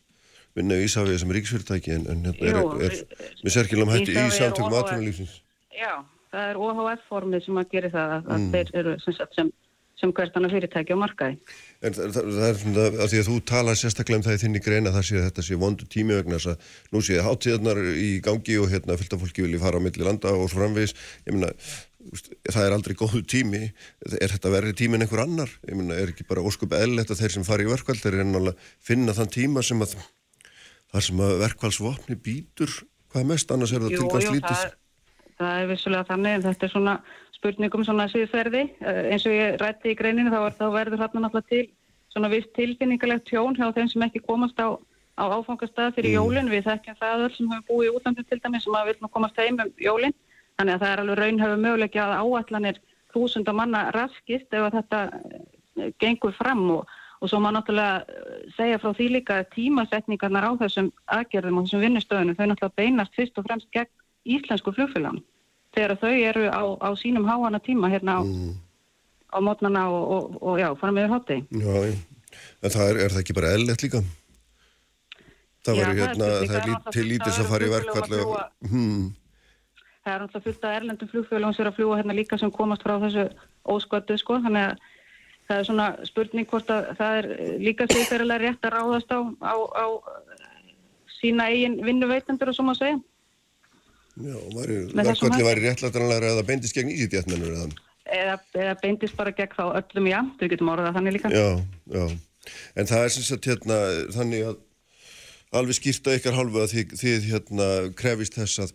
Vinna 0.57 0.79
í 0.81 0.87
Ísafið 0.89 1.19
sem 1.21 1.33
ríkisfyrirtæki 1.37 1.93
en, 1.93 2.05
en 2.09 2.23
hérna 2.31 2.49
er, 2.49 2.61
Jú, 2.63 2.69
er, 2.87 2.95
með 3.45 3.53
sérkjulum 3.59 3.91
hætti 3.93 4.15
í 4.15 4.21
er 4.23 4.31
samtökum 4.33 4.73
OHF. 4.73 4.87
atvinnulífsins. 4.87 5.35
Já, 5.77 5.91
það 6.33 6.47
er 6.55 6.61
OHF-formið 6.65 7.45
sem 7.45 7.61
að 7.61 7.75
gera 7.75 7.91
það, 7.93 8.15
að, 8.17 8.31
að 8.31 8.41
Mm. 8.41 8.47
þeir 8.55 8.71
eru 8.81 8.95
sem, 9.05 9.17
sagt 9.19 9.37
sem, 9.97 10.01
sem 10.01 10.13
hvertana 10.13 10.51
fyrirtæki 10.53 10.95
á 10.95 10.99
markaði. 11.01 11.39
En 11.83 11.97
það, 11.97 12.31
er 12.51 12.61
svona 12.61 12.87
að 12.93 13.11
því 13.13 13.21
að 13.23 13.29
þú 13.31 13.37
talar 13.49 13.81
sérstaklega 13.81 14.21
um 14.21 14.27
það 14.29 14.37
í 14.39 14.43
þinni 14.45 14.63
greina 14.65 14.93
það 14.95 15.09
sé 15.11 15.25
þetta 15.25 15.45
sé 15.49 15.59
vondu 15.61 15.89
tími 15.89 16.17
vegna 16.21 16.39
þess 16.39 16.53
að 16.55 16.71
nú 16.93 17.03
sé 17.05 17.21
hátíðarnar 17.25 17.83
í 17.97 18.09
gangi 18.25 18.57
og 18.61 18.71
hérna 18.73 18.97
fylgta 19.01 19.19
fólki 19.21 19.45
vilji 19.47 19.61
fara 19.63 19.81
á 19.81 19.85
milli 19.85 20.05
landa 20.07 20.33
og 20.37 20.49
framvegis. 20.53 20.95
Ég 21.27 21.37
úst, 22.13 22.29
það 22.47 22.67
er 22.69 22.75
aldrei 22.77 22.95
góðu 22.99 23.23
tími. 23.27 23.63
Er 24.21 24.31
þetta 24.31 24.53
verri 24.53 24.75
tími 24.79 24.95
en 24.99 25.07
einhver 25.07 25.25
annar? 25.25 25.51
Ég 25.67 25.75
meina, 25.79 25.97
er 25.99 26.13
ekki 26.13 26.27
bara 26.29 26.45
óskup 26.47 26.77
eðlilegt 26.77 27.11
að 27.11 27.23
þeir 27.25 27.35
sem 27.35 27.47
fara 27.49 27.65
í 27.65 27.71
verkvall 27.71 27.99
þeir 27.99 28.21
er 28.21 28.29
náttúrulega 28.29 28.55
að 28.55 28.75
finna 28.87 29.15
þann 29.17 29.33
tíma 29.35 29.65
sem 29.67 29.83
að 29.83 29.97
þar 30.93 31.07
sem 31.09 31.23
að 31.27 31.39
verkvallsvopni 31.43 32.19
býtur 32.23 32.73
hvað 33.11 33.27
mest, 33.33 33.51
annars 33.51 33.73
er 33.75 33.83
það 33.83 33.97
er- 33.97 34.77
það 35.37 35.61
er 35.61 35.67
vissulega 35.69 36.07
þannig, 36.09 36.37
en 36.39 36.45
þetta 36.47 36.65
er 36.65 36.73
svona 36.73 36.95
spurningum 37.37 37.85
svona 37.85 38.09
síðferði. 38.13 38.63
Uh, 38.81 39.03
eins 39.13 39.27
og 39.29 39.35
ég 39.37 39.57
rætti 39.61 39.93
í 39.93 39.99
greininu, 39.99 40.33
þá, 40.33 40.41
er- 40.49 40.57
þá 40.59 40.67
verður 40.75 41.03
hérna 41.05 41.23
náttúrulega 41.27 41.49
til 41.53 41.67
svona 42.15 42.31
viss 42.33 42.49
tilfinningalegt 42.57 43.27
tjón 43.29 43.57
hjá 43.59 43.69
þeim 43.77 43.89
sem 43.93 44.03
ekki 44.07 44.23
komast 44.25 44.57
á, 44.61 44.73
á 45.21 45.25
áfangastað 45.37 45.95
fyrir 45.99 46.13
Mm. 46.13 46.19
jólinn. 46.21 46.51
Við 46.53 46.65
þekkjum 46.69 46.99
það 47.01 47.25
öll 47.27 47.35
sem 47.37 47.51
hefur 47.53 47.67
búið 47.71 47.89
í 47.89 47.95
útlandum 47.97 48.25
til 48.29 48.41
dæmis 48.41 48.65
sem 48.65 48.73
að 48.79 48.87
vil 48.91 48.99
nú 49.03 49.09
komast 49.13 49.37
heim 49.37 49.61
um 49.61 49.73
jólinn. 49.77 50.15
Þannig 50.59 50.75
að 50.75 50.81
það 50.81 50.93
er 50.93 51.01
alveg 51.03 51.19
raunhefur 51.21 51.61
möguleiki 51.67 52.01
að 52.01 52.15
áallanir 52.23 52.79
þúsunda 53.13 53.53
manna 53.53 53.91
raskist 53.93 54.49
ef 54.57 54.63
að 54.71 54.77
þetta 54.79 55.01
eh, 55.77 55.91
gengur 56.01 56.33
fram 56.33 56.63
og, 56.71 56.87
og 57.21 57.29
svo 57.29 57.39
má 57.41 57.51
náttúrulega 57.53 58.05
eh, 58.09 58.49
segja 58.57 58.79
frá 58.81 58.93
því 58.97 59.07
líka 59.13 59.43
tímasetningarnar 59.53 60.49
á 60.49 60.53
þessum 60.65 60.89
aðgerðum 61.13 61.59
og 61.61 61.67
þessum 61.69 61.85
vinnustöðunum 61.85 62.37
þau 62.41 62.47
náttúrulega 62.49 62.77
beinast 62.81 63.15
fyrst 63.17 63.37
og 63.41 63.45
fremst 63.49 63.69
gegn 63.77 63.93
íslensku 64.25 64.73
flugfélagum 64.73 65.21
þegar 65.77 65.97
þau 66.01 66.13
eru 66.31 66.45
á, 66.49 66.63
á 66.81 66.89
sínum 66.97 67.27
háana 67.29 67.61
tíma 67.63 67.91
hérna 67.93 68.19
á, 68.19 68.21
á 69.33 69.39
mótnana 69.45 69.87
og, 69.93 70.05
og, 70.17 70.39
og 70.41 70.61
já, 70.61 70.71
fara 70.81 70.95
með 70.97 71.13
hátti. 71.13 71.43
Já. 71.53 71.77
En 72.65 72.73
það 72.73 72.89
er, 72.91 73.03
er 73.05 73.13
það 73.15 73.23
ekki 73.23 73.37
bara 73.37 73.53
eðlilegt 73.55 73.85
líka? 73.85 74.03
Það 75.67 75.79
Já, 75.81 75.87
hérna, 75.99 76.27
það 76.27 76.35
það 76.37 76.57
er 76.57 76.67
náttúrulega 76.71 76.93
til 76.95 77.07
af 77.11 77.33
sem 77.35 77.49
fara 77.51 77.67
í 77.67 77.71
að 77.73 77.89
Hmm. 78.71 79.07
Það 80.07 80.13
er 80.13 80.21
náttúrulega 80.23 80.45
fullt 80.45 80.67
af 80.67 80.77
erlendum 80.77 81.11
flugfélagum 81.11 81.57
sem 81.57 81.65
eru 81.65 81.73
að 81.73 81.79
fljúa 81.81 81.97
hérna 81.99 82.17
líka 82.17 82.39
sem 82.39 82.53
komast 82.55 82.85
frá 82.87 82.95
þessu 83.03 83.25
óskottu 83.67 84.19
sko, 84.21 84.39
þannig 84.45 84.69
að 84.69 84.85
það 85.49 85.59
er 85.59 85.67
svona 85.67 85.87
spurning 86.07 86.49
hvort 86.51 86.71
að 86.71 86.93
það 87.01 87.19
er 87.19 87.29
líka 87.63 87.89
siðferðilega 87.91 88.43
rétt 88.45 88.69
að 88.69 88.77
ráðast 88.77 89.11
á, 89.11 89.21
á, 89.43 89.55
á 89.75 89.87
sína 91.19 91.49
eigin 91.51 91.81
vinnuveitendur 91.83 92.53
og 92.53 92.59
svo 92.59 92.67
maður 92.69 92.83
segja. 92.85 93.03
Já, 94.17 94.37
hætti. 94.41 95.43
væri 95.45 95.65
réttlættanlega 95.67 96.31
eða 96.33 96.47
beindist 96.49 96.77
gegn 96.77 96.93
ísítjætmennur 96.95 97.53
eða... 97.53 97.67
Eða, 98.07 98.37
eða 98.55 98.77
beindist 98.81 99.17
bara 99.19 99.35
gegn 99.37 99.57
þá 99.57 99.65
öllum 99.81 100.09
já, 100.09 100.21
þau 100.39 100.47
getum 100.53 100.71
orðað 100.73 100.97
þannig 100.97 101.17
líka. 101.19 101.33
Já, 101.35 101.49
já. 101.93 102.05
En 102.79 102.89
það 102.89 103.05
er 103.05 103.13
sem 103.13 103.27
sagt 103.27 103.49
hérna, 103.51 103.81
þannig 104.15 104.47
að 104.47 104.63
alveg 105.61 105.79
skýrta 105.79 106.15
ykkar 106.17 106.37
hálfu 106.37 106.63
að 106.63 106.73
þið, 106.73 106.95
þið 107.03 107.27
hérna 107.33 107.69
krefist 107.99 108.39
þess 108.39 108.63
að, 108.65 108.73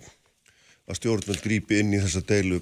að 0.92 1.00
stjórnvöld 1.00 1.44
grípi 1.46 1.82
inn 1.82 1.96
í 1.96 2.02
þessa 2.04 2.24
deilu 2.28 2.62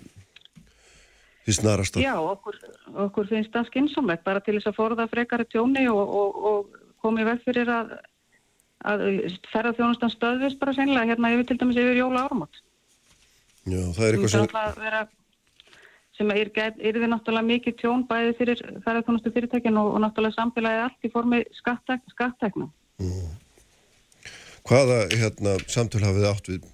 því 1.46 1.58
snarast 1.58 1.98
að... 1.98 2.06
Já, 2.06 2.14
okkur, 2.20 2.62
okkur 3.08 3.30
finnst 3.32 3.54
það 3.56 3.70
skynsomlegt 3.72 4.26
bara 4.28 4.44
til 4.46 4.56
þess 4.58 4.72
að 4.72 4.80
forða 4.80 5.10
frekari 5.12 5.48
tjóni 5.50 5.86
og, 5.92 6.16
og, 6.22 6.40
og 6.52 6.80
komi 7.04 7.26
veg 7.28 7.44
fyrir 7.46 7.70
að, 7.74 7.94
að 8.88 9.06
ferða 9.52 9.76
þjónustan 9.78 10.16
stöðvist 10.16 10.60
bara 10.62 10.76
sennilega 10.78 11.14
hérna 11.14 11.34
yfir 11.36 11.50
til 11.50 11.60
dæmis 11.62 11.80
yfir 11.80 12.02
jóla 12.02 12.28
áramót. 12.28 12.62
Já, 13.68 13.82
það 13.96 14.06
er 14.06 14.18
eitthvað 14.18 14.34
sem... 14.36 14.48
sem... 14.54 14.80
Vera, 14.84 15.04
sem 16.20 16.34
er, 16.36 16.52
er 16.60 16.98
þið 17.00 17.08
náttúrulega 17.14 17.48
mikið 17.48 17.78
tjón 17.80 18.08
bæði 18.10 18.34
fyrir 18.40 18.64
ferðarþjónustu 18.86 19.32
fyrirtækin 19.36 19.80
og, 19.80 19.94
og 19.96 20.04
náttúrulega 20.04 20.36
samfélagi 20.36 20.84
allt 20.88 21.08
í 21.08 21.14
formi 21.14 21.44
skattek, 21.60 22.04
skattekna. 22.16 22.68
Hvaða 24.68 25.00
hérna, 25.14 25.56
samtöl 25.72 26.04
hafið 26.04 26.28
átt 26.30 26.52
við 26.52 26.68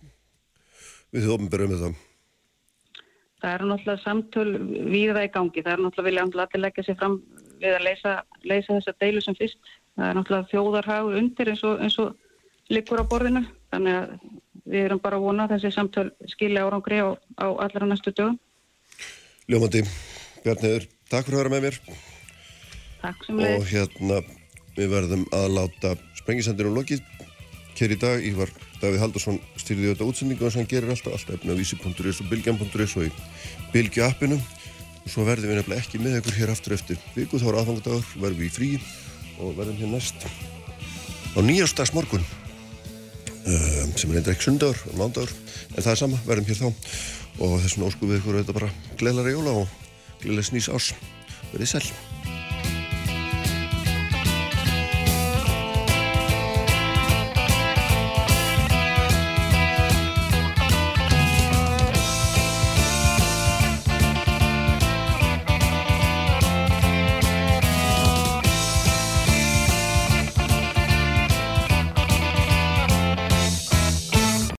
við 1.15 1.31
ofnbærum 1.35 1.71
með 1.71 1.83
það? 1.85 2.03
Það 3.43 3.55
eru 3.55 3.69
náttúrulega 3.69 4.03
samtöl 4.03 4.47
víða 4.91 5.25
í 5.25 5.31
gangi. 5.31 5.63
Það 5.63 5.73
eru 5.73 5.85
náttúrulega 5.85 6.09
vilja 6.09 6.45
allir 6.45 6.63
leggja 6.63 6.85
sér 6.87 6.99
fram 6.99 7.17
við 7.61 7.75
að 7.77 7.85
leysa, 7.85 8.13
leysa 8.43 8.77
þessa 8.77 8.95
deilu 9.03 9.23
sem 9.23 9.37
fyrst. 9.37 9.73
Það 9.95 10.09
er 10.09 10.17
náttúrulega 10.19 10.51
þjóðarhagur 10.51 11.19
undir 11.21 11.51
eins 11.53 11.63
og, 11.67 11.83
eins 11.85 11.97
og 12.01 12.73
liggur 12.73 13.03
á 13.03 13.05
borðinu. 13.11 13.43
Þannig 13.75 13.95
að 13.99 14.11
við 14.65 14.85
erum 14.87 15.01
bara 15.03 15.19
að 15.19 15.25
vona 15.27 15.45
að 15.45 15.55
þessi 15.55 15.71
samtöl 15.75 16.07
skilja 16.31 16.63
árangri 16.65 17.01
á, 17.03 17.11
á 17.43 17.47
allra 17.65 17.87
næstu 17.89 18.13
dögum. 18.15 18.37
Ljómandi, 19.51 19.83
Bjarniður, 20.45 20.87
takk 21.11 21.27
fyrir 21.27 21.37
að 21.37 21.43
vera 21.43 21.53
með 21.53 21.65
mér. 21.65 21.79
Takk 23.01 23.25
sem 23.27 23.35
og 23.35 23.43
leiðis. 23.43 23.73
hérna 23.73 24.21
við 24.75 24.93
verðum 24.95 25.25
að 25.35 25.47
láta 25.57 25.91
sprengisendinu 26.21 26.71
lokið. 26.73 27.03
Hér 27.75 27.91
í 27.91 27.99
dag, 27.99 28.23
ég 28.23 28.37
var 28.39 28.53
Davíð 28.79 29.01
Haldarsson 29.03 29.41
styrði 29.59 29.91
þetta 29.91 30.07
útsendingu 30.07 30.47
og 30.47 30.53
sem 30.55 30.67
gerir 30.71 30.93
alltaf 30.93 31.17
alltaf 31.17 31.35
efna 31.35 31.57
vísi.is 31.59 32.21
og 32.23 32.31
bilgjan.is 32.31 32.95
og 32.95 33.09
í 33.09 33.11
bilgju 33.75 34.05
appinu 34.07 34.39
og 34.39 35.11
svo 35.11 35.27
verðum 35.27 35.51
við 35.51 35.59
nefnilega 35.59 35.83
ekki 35.83 36.01
með 36.01 36.21
ykkur 36.21 36.39
hér 36.39 36.53
aftur 36.55 36.77
eftir 36.77 37.03
viku, 37.17 37.37
þá 37.37 37.51
er 37.51 37.59
aðfangadagur, 37.59 38.07
verðum 38.23 38.41
við 38.41 38.47
í 38.47 38.55
frí 38.55 38.71
og 39.43 39.59
verðum 39.59 39.83
hér 39.83 39.91
næst 39.91 40.25
á 41.35 41.39
nýjástags 41.43 41.93
morgun 41.95 42.23
um, 43.45 43.93
sem 43.95 44.09
er 44.11 44.19
eitthvað 44.19 44.33
ekki 44.35 44.47
sundagur 44.49 44.99
mándagur, 44.99 45.35
en 45.73 45.79
það 45.79 45.93
er 45.93 46.01
sama, 46.01 46.23
verðum 46.27 46.49
hér 46.49 46.61
þá. 46.63 46.91
Og 47.35 47.55
þessum 47.65 47.87
ósku 47.89 48.09
við 48.09 48.21
ykkur 48.21 48.39
auðvitað 48.39 48.59
bara 48.61 48.73
gleðlara 48.99 49.35
jóla 49.35 49.55
og 49.63 49.79
gleðlega 50.23 50.51
snýs 50.51 50.71
ás 50.71 50.93
verðið 51.51 51.73
sæl 51.75 52.14